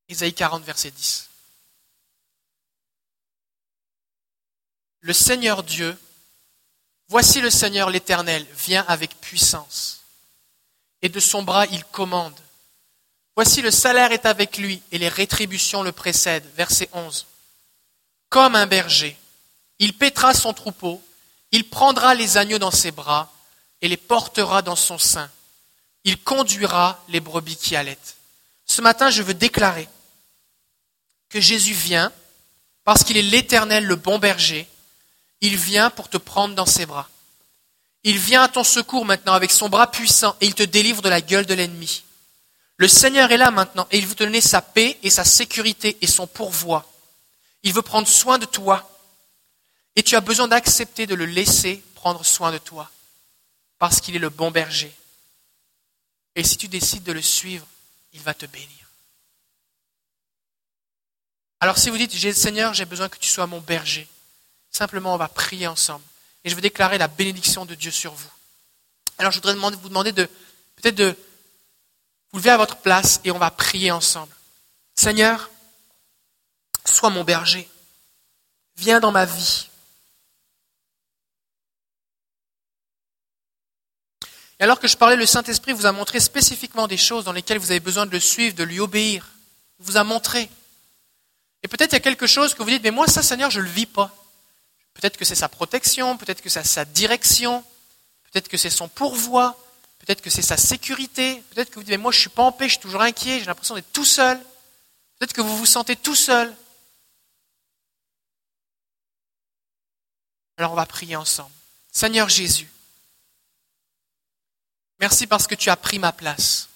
Ésaïe 0.08 0.34
40, 0.34 0.64
verset 0.64 0.90
10. 0.90 1.28
Le 5.02 5.12
Seigneur 5.12 5.62
Dieu, 5.62 5.96
voici 7.08 7.40
le 7.40 7.50
Seigneur 7.50 7.90
l'Éternel, 7.90 8.46
vient 8.54 8.84
avec 8.88 9.18
puissance, 9.20 10.02
et 11.00 11.08
de 11.08 11.20
son 11.20 11.42
bras 11.42 11.66
il 11.66 11.84
commande. 11.84 12.38
Voici 13.36 13.62
le 13.62 13.70
salaire 13.70 14.12
est 14.12 14.26
avec 14.26 14.58
lui, 14.58 14.82
et 14.90 14.98
les 14.98 15.08
rétributions 15.08 15.82
le 15.82 15.92
précèdent. 15.92 16.50
Verset 16.54 16.88
11. 16.92 17.26
Comme 18.28 18.54
un 18.54 18.66
berger, 18.66 19.16
il 19.78 19.96
pètera 19.96 20.34
son 20.34 20.52
troupeau, 20.52 21.02
il 21.52 21.68
prendra 21.68 22.14
les 22.14 22.36
agneaux 22.36 22.58
dans 22.58 22.70
ses 22.70 22.90
bras, 22.90 23.32
et 23.82 23.88
les 23.88 23.96
portera 23.96 24.62
dans 24.62 24.76
son 24.76 24.98
sein. 24.98 25.30
Il 26.04 26.18
conduira 26.22 27.02
les 27.08 27.20
brebis 27.20 27.56
qui 27.56 27.76
allaitent. 27.76 28.16
Ce 28.66 28.82
matin, 28.82 29.10
je 29.10 29.22
veux 29.22 29.34
déclarer 29.34 29.88
que 31.28 31.40
Jésus 31.40 31.72
vient 31.72 32.12
parce 32.84 33.04
qu'il 33.04 33.16
est 33.16 33.22
l'Éternel, 33.22 33.84
le 33.84 33.96
bon 33.96 34.18
berger. 34.18 34.66
Il 35.40 35.56
vient 35.56 35.90
pour 35.90 36.08
te 36.08 36.16
prendre 36.16 36.54
dans 36.54 36.66
ses 36.66 36.86
bras. 36.86 37.08
Il 38.02 38.18
vient 38.18 38.42
à 38.42 38.48
ton 38.48 38.64
secours 38.64 39.04
maintenant 39.04 39.34
avec 39.34 39.50
son 39.50 39.68
bras 39.68 39.90
puissant 39.90 40.36
et 40.40 40.46
il 40.46 40.54
te 40.54 40.62
délivre 40.62 41.02
de 41.02 41.08
la 41.08 41.20
gueule 41.20 41.46
de 41.46 41.54
l'ennemi. 41.54 42.04
Le 42.76 42.88
Seigneur 42.88 43.30
est 43.30 43.36
là 43.36 43.50
maintenant 43.50 43.86
et 43.90 43.98
il 43.98 44.06
veut 44.06 44.14
te 44.14 44.24
donner 44.24 44.40
sa 44.40 44.62
paix 44.62 44.98
et 45.02 45.10
sa 45.10 45.24
sécurité 45.24 45.98
et 46.00 46.06
son 46.06 46.26
pourvoi. 46.26 46.90
Il 47.62 47.74
veut 47.74 47.82
prendre 47.82 48.08
soin 48.08 48.38
de 48.38 48.46
toi. 48.46 48.89
Et 49.96 50.02
tu 50.02 50.16
as 50.16 50.20
besoin 50.20 50.48
d'accepter 50.48 51.06
de 51.06 51.14
le 51.14 51.26
laisser 51.26 51.82
prendre 51.94 52.24
soin 52.24 52.52
de 52.52 52.58
toi. 52.58 52.90
Parce 53.78 54.00
qu'il 54.00 54.16
est 54.16 54.20
le 54.20 54.28
bon 54.28 54.50
berger. 54.50 54.94
Et 56.36 56.44
si 56.44 56.56
tu 56.56 56.68
décides 56.68 57.02
de 57.02 57.12
le 57.12 57.22
suivre, 57.22 57.66
il 58.12 58.20
va 58.20 58.34
te 58.34 58.46
bénir. 58.46 58.80
Alors 61.60 61.78
si 61.78 61.90
vous 61.90 61.98
dites, 61.98 62.12
Seigneur, 62.32 62.72
j'ai 62.72 62.86
besoin 62.86 63.08
que 63.08 63.18
tu 63.18 63.28
sois 63.28 63.46
mon 63.46 63.60
berger, 63.60 64.08
simplement 64.70 65.14
on 65.14 65.18
va 65.18 65.28
prier 65.28 65.66
ensemble. 65.66 66.04
Et 66.42 66.48
je 66.48 66.54
veux 66.54 66.62
déclarer 66.62 66.96
la 66.96 67.08
bénédiction 67.08 67.66
de 67.66 67.74
Dieu 67.74 67.90
sur 67.90 68.14
vous. 68.14 68.30
Alors 69.18 69.30
je 69.30 69.36
voudrais 69.36 69.54
vous 69.54 69.88
demander 69.88 70.12
de 70.12 70.24
peut-être 70.76 70.94
de 70.94 71.14
vous 72.32 72.38
lever 72.38 72.50
à 72.50 72.56
votre 72.56 72.76
place 72.76 73.20
et 73.24 73.30
on 73.30 73.38
va 73.38 73.50
prier 73.50 73.90
ensemble. 73.90 74.34
Seigneur, 74.94 75.50
sois 76.86 77.10
mon 77.10 77.24
berger. 77.24 77.68
Viens 78.76 79.00
dans 79.00 79.12
ma 79.12 79.26
vie. 79.26 79.69
Et 84.60 84.62
alors 84.62 84.78
que 84.78 84.88
je 84.88 84.96
parlais, 84.96 85.16
le 85.16 85.24
Saint-Esprit 85.24 85.72
vous 85.72 85.86
a 85.86 85.92
montré 85.92 86.20
spécifiquement 86.20 86.86
des 86.86 86.98
choses 86.98 87.24
dans 87.24 87.32
lesquelles 87.32 87.58
vous 87.58 87.70
avez 87.70 87.80
besoin 87.80 88.04
de 88.04 88.10
le 88.10 88.20
suivre, 88.20 88.54
de 88.54 88.62
lui 88.62 88.78
obéir. 88.78 89.26
Il 89.78 89.86
vous 89.86 89.96
a 89.96 90.04
montré. 90.04 90.50
Et 91.62 91.68
peut-être 91.68 91.92
il 91.92 91.94
y 91.94 91.96
a 91.96 92.00
quelque 92.00 92.26
chose 92.26 92.52
que 92.52 92.62
vous 92.62 92.68
dites, 92.68 92.82
mais 92.82 92.90
moi 92.90 93.06
ça 93.06 93.22
Seigneur, 93.22 93.50
je 93.50 93.58
ne 93.58 93.64
le 93.64 93.70
vis 93.70 93.86
pas. 93.86 94.14
Peut-être 94.92 95.16
que 95.16 95.24
c'est 95.24 95.34
sa 95.34 95.48
protection, 95.48 96.18
peut-être 96.18 96.42
que 96.42 96.50
c'est 96.50 96.62
sa 96.64 96.84
direction, 96.84 97.64
peut-être 98.30 98.48
que 98.48 98.58
c'est 98.58 98.70
son 98.70 98.88
pourvoi, 98.88 99.58
peut-être 99.98 100.20
que 100.20 100.28
c'est 100.28 100.42
sa 100.42 100.58
sécurité, 100.58 101.42
peut-être 101.50 101.70
que 101.70 101.76
vous 101.76 101.82
dites, 101.82 101.92
mais 101.92 101.96
moi 101.96 102.12
je 102.12 102.18
ne 102.18 102.20
suis 102.20 102.30
pas 102.30 102.42
en 102.42 102.52
paix, 102.52 102.66
je 102.66 102.72
suis 102.72 102.80
toujours 102.80 103.00
inquiet, 103.00 103.38
j'ai 103.38 103.46
l'impression 103.46 103.76
d'être 103.76 103.92
tout 103.92 104.04
seul. 104.04 104.38
Peut-être 105.18 105.32
que 105.32 105.40
vous 105.40 105.56
vous 105.56 105.66
sentez 105.66 105.96
tout 105.96 106.14
seul. 106.14 106.54
Alors 110.58 110.72
on 110.72 110.76
va 110.76 110.84
prier 110.84 111.16
ensemble. 111.16 111.50
Seigneur 111.90 112.28
Jésus, 112.28 112.68
merci 115.00 115.26
parce 115.26 115.46
que 115.46 115.54
tu 115.54 115.70
as 115.70 115.76
pris 115.76 115.98
ma 115.98 116.12
place. 116.12 116.68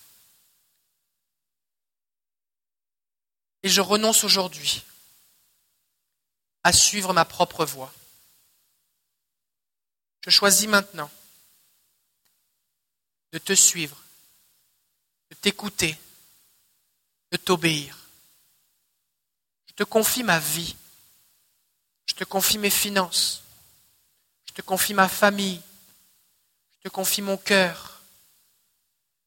Et 3.63 3.69
je 3.69 3.81
renonce 3.81 4.25
aujourd'hui 4.25 4.83
à 6.65 6.73
suivre 6.73 7.13
ma 7.13 7.25
propre 7.25 7.65
voie. 7.65 7.93
Je 10.25 10.31
choisis 10.31 10.67
maintenant 10.67 11.11
de 13.33 13.39
te 13.39 13.53
suivre, 13.53 14.03
de 15.31 15.35
t'écouter, 15.35 15.99
de 17.31 17.37
t'obéir. 17.37 17.99
Je 19.67 19.73
te 19.75 19.85
confie 19.85 20.23
ma 20.23 20.39
vie, 20.39 20.77
je 22.07 22.15
te 22.15 22.25
confie 22.25 22.59
mes 22.59 22.71
finances, 22.71 23.43
je 24.47 24.53
te 24.53 24.63
confie 24.63 24.95
ma 24.95 25.09
famille, 25.09 25.61
je 26.73 26.89
te 26.89 26.89
confie 26.89 27.23
mon 27.23 27.37
cœur, 27.37 27.94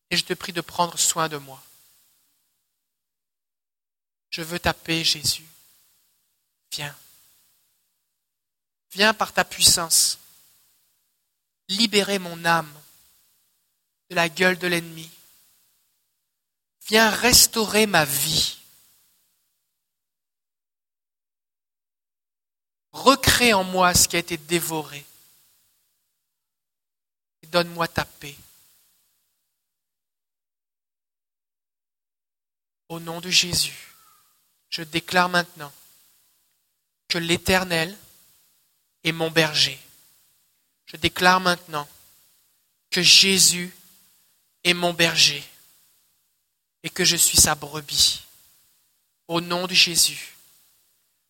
et 0.10 0.18
je 0.18 0.26
te 0.26 0.34
prie 0.34 0.54
de 0.54 0.62
prendre 0.62 0.98
soin 0.98 1.28
de 1.30 1.38
moi. 1.38 1.62
Je 4.30 4.42
veux 4.42 4.60
ta 4.60 4.74
paix, 4.74 5.04
Jésus. 5.04 5.46
Viens. 6.72 6.96
Viens 8.92 9.14
par 9.14 9.34
ta 9.34 9.44
puissance 9.44 10.20
libérer 11.70 12.20
mon 12.20 12.46
âme 12.46 12.72
de 14.10 14.16
la 14.16 14.30
gueule 14.30 14.58
de 14.58 14.68
l'ennemi. 14.68 15.10
Viens 16.88 17.10
restaurer 17.10 17.86
ma 17.86 18.06
vie. 18.06 18.58
Recrée 22.92 23.54
en 23.54 23.64
moi 23.64 23.94
ce 23.94 24.08
qui 24.08 24.16
a 24.16 24.20
été 24.20 24.38
dévoré. 24.38 25.06
Et 27.44 27.48
donne-moi 27.48 27.88
ta 27.88 28.06
paix. 28.06 28.36
Au 32.90 33.00
nom 33.00 33.20
de 33.20 33.30
Jésus 33.30 33.88
je 34.70 34.84
déclare 34.84 35.30
maintenant 35.30 35.72
que 37.08 37.18
l'Éternel 37.18 37.98
est 39.04 39.12
mon 39.12 39.32
berger. 39.32 39.80
Je 40.86 40.98
déclare 40.98 41.40
maintenant 41.40 41.88
que 42.90 43.02
Jésus 43.02 43.74
est 44.64 44.74
mon 44.74 44.94
berger 44.94 45.44
et 46.84 46.90
que 46.90 47.06
je 47.06 47.16
suis 47.16 47.38
sa 47.38 47.56
brebis. 47.56 48.24
Au 49.28 49.42
nom 49.42 49.68
de 49.68 49.74
Jésus, 49.74 50.38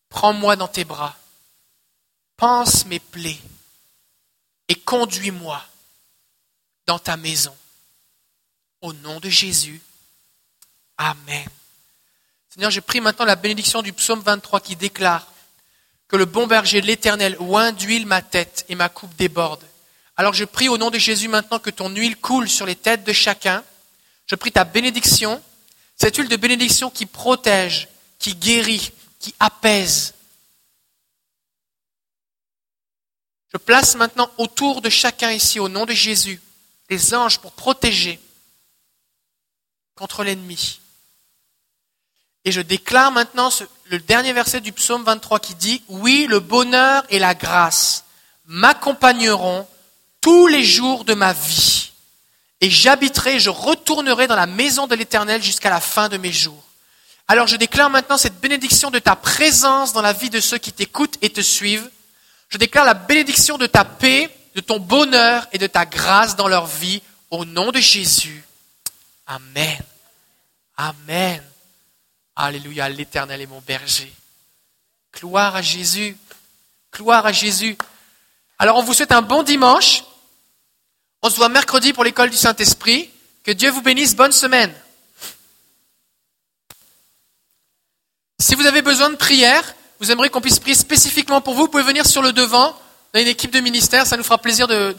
prends-moi 0.08 0.56
dans 0.56 0.68
tes 0.68 0.84
bras, 0.84 1.16
pense 2.36 2.84
mes 2.86 3.00
plaies 3.00 3.40
et 4.68 4.76
conduis-moi 4.76 5.64
dans 6.86 6.98
ta 6.98 7.16
maison. 7.16 7.56
Au 8.80 8.92
nom 8.92 9.18
de 9.18 9.28
Jésus, 9.28 9.80
Amen. 10.98 11.46
Seigneur, 12.50 12.72
je 12.72 12.80
prie 12.80 13.00
maintenant 13.00 13.24
la 13.24 13.36
bénédiction 13.36 13.82
du 13.82 13.92
psaume 13.92 14.20
23 14.20 14.60
qui 14.60 14.74
déclare 14.74 15.32
que 16.08 16.16
le 16.16 16.24
bon 16.24 16.46
berger 16.46 16.80
de 16.80 16.86
l'Éternel 16.86 17.36
oint 17.38 17.70
d'huile 17.72 18.06
ma 18.06 18.20
tête 18.20 18.64
et 18.68 18.74
ma 18.74 18.88
coupe 18.88 19.14
déborde. 19.16 19.62
Alors 20.16 20.34
je 20.34 20.44
prie 20.44 20.68
au 20.68 20.76
nom 20.76 20.90
de 20.90 20.98
Jésus 20.98 21.28
maintenant 21.28 21.60
que 21.60 21.70
ton 21.70 21.88
huile 21.88 22.16
coule 22.16 22.48
sur 22.48 22.66
les 22.66 22.74
têtes 22.74 23.04
de 23.04 23.12
chacun. 23.12 23.62
Je 24.26 24.34
prie 24.34 24.50
ta 24.50 24.64
bénédiction, 24.64 25.40
cette 25.94 26.16
huile 26.16 26.28
de 26.28 26.36
bénédiction 26.36 26.90
qui 26.90 27.06
protège, 27.06 27.88
qui 28.18 28.34
guérit, 28.34 28.92
qui 29.20 29.34
apaise. 29.38 30.14
Je 33.52 33.56
place 33.56 33.94
maintenant 33.94 34.30
autour 34.36 34.82
de 34.82 34.90
chacun 34.90 35.30
ici, 35.30 35.60
au 35.60 35.68
nom 35.68 35.86
de 35.86 35.92
Jésus, 35.92 36.40
des 36.88 37.14
anges 37.14 37.38
pour 37.38 37.52
protéger, 37.52 38.20
contre 39.94 40.24
l'ennemi. 40.24 40.80
Et 42.44 42.52
je 42.52 42.60
déclare 42.60 43.12
maintenant 43.12 43.50
le 43.90 43.98
dernier 43.98 44.32
verset 44.32 44.60
du 44.60 44.72
psaume 44.72 45.04
23 45.04 45.40
qui 45.40 45.54
dit, 45.54 45.82
Oui, 45.88 46.26
le 46.28 46.40
bonheur 46.40 47.04
et 47.10 47.18
la 47.18 47.34
grâce 47.34 48.04
m'accompagneront 48.46 49.66
tous 50.20 50.46
les 50.46 50.64
jours 50.64 51.04
de 51.04 51.14
ma 51.14 51.32
vie. 51.32 51.92
Et 52.60 52.70
j'habiterai, 52.70 53.38
je 53.38 53.50
retournerai 53.50 54.26
dans 54.26 54.36
la 54.36 54.46
maison 54.46 54.86
de 54.86 54.94
l'Éternel 54.94 55.42
jusqu'à 55.42 55.70
la 55.70 55.80
fin 55.80 56.08
de 56.08 56.16
mes 56.16 56.32
jours. 56.32 56.64
Alors 57.28 57.46
je 57.46 57.56
déclare 57.56 57.90
maintenant 57.90 58.16
cette 58.16 58.40
bénédiction 58.40 58.90
de 58.90 58.98
ta 58.98 59.14
présence 59.14 59.92
dans 59.92 60.02
la 60.02 60.14
vie 60.14 60.30
de 60.30 60.40
ceux 60.40 60.58
qui 60.58 60.72
t'écoutent 60.72 61.18
et 61.20 61.30
te 61.30 61.42
suivent. 61.42 61.88
Je 62.48 62.56
déclare 62.56 62.86
la 62.86 62.94
bénédiction 62.94 63.58
de 63.58 63.66
ta 63.66 63.84
paix, 63.84 64.34
de 64.54 64.60
ton 64.60 64.80
bonheur 64.80 65.46
et 65.52 65.58
de 65.58 65.66
ta 65.66 65.84
grâce 65.84 66.36
dans 66.36 66.48
leur 66.48 66.66
vie 66.66 67.02
au 67.30 67.44
nom 67.44 67.70
de 67.70 67.78
Jésus. 67.78 68.42
Amen. 69.26 69.78
Amen. 70.78 71.42
Alléluia, 72.40 72.88
l'Éternel 72.88 73.40
est 73.40 73.46
mon 73.46 73.60
berger. 73.60 74.12
Gloire 75.12 75.56
à 75.56 75.62
Jésus. 75.62 76.16
Gloire 76.94 77.26
à 77.26 77.32
Jésus. 77.32 77.76
Alors 78.60 78.76
on 78.76 78.82
vous 78.82 78.94
souhaite 78.94 79.10
un 79.10 79.22
bon 79.22 79.42
dimanche. 79.42 80.04
On 81.20 81.30
se 81.30 81.36
voit 81.36 81.48
mercredi 81.48 81.92
pour 81.92 82.04
l'école 82.04 82.30
du 82.30 82.36
Saint-Esprit. 82.36 83.10
Que 83.42 83.50
Dieu 83.50 83.70
vous 83.70 83.82
bénisse. 83.82 84.14
Bonne 84.14 84.30
semaine. 84.30 84.72
Si 88.38 88.54
vous 88.54 88.66
avez 88.66 88.82
besoin 88.82 89.10
de 89.10 89.16
prière, 89.16 89.74
vous 89.98 90.12
aimeriez 90.12 90.30
qu'on 90.30 90.40
puisse 90.40 90.60
prier 90.60 90.76
spécifiquement 90.76 91.40
pour 91.40 91.54
vous, 91.54 91.62
vous 91.62 91.68
pouvez 91.68 91.82
venir 91.82 92.06
sur 92.06 92.22
le 92.22 92.32
devant. 92.32 92.72
On 93.12 93.18
a 93.18 93.20
une 93.20 93.26
équipe 93.26 93.50
de 93.50 93.58
ministère, 93.58 94.06
ça 94.06 94.16
nous 94.16 94.22
fera 94.22 94.38
plaisir 94.38 94.68
de, 94.68 94.92
de 94.92 94.96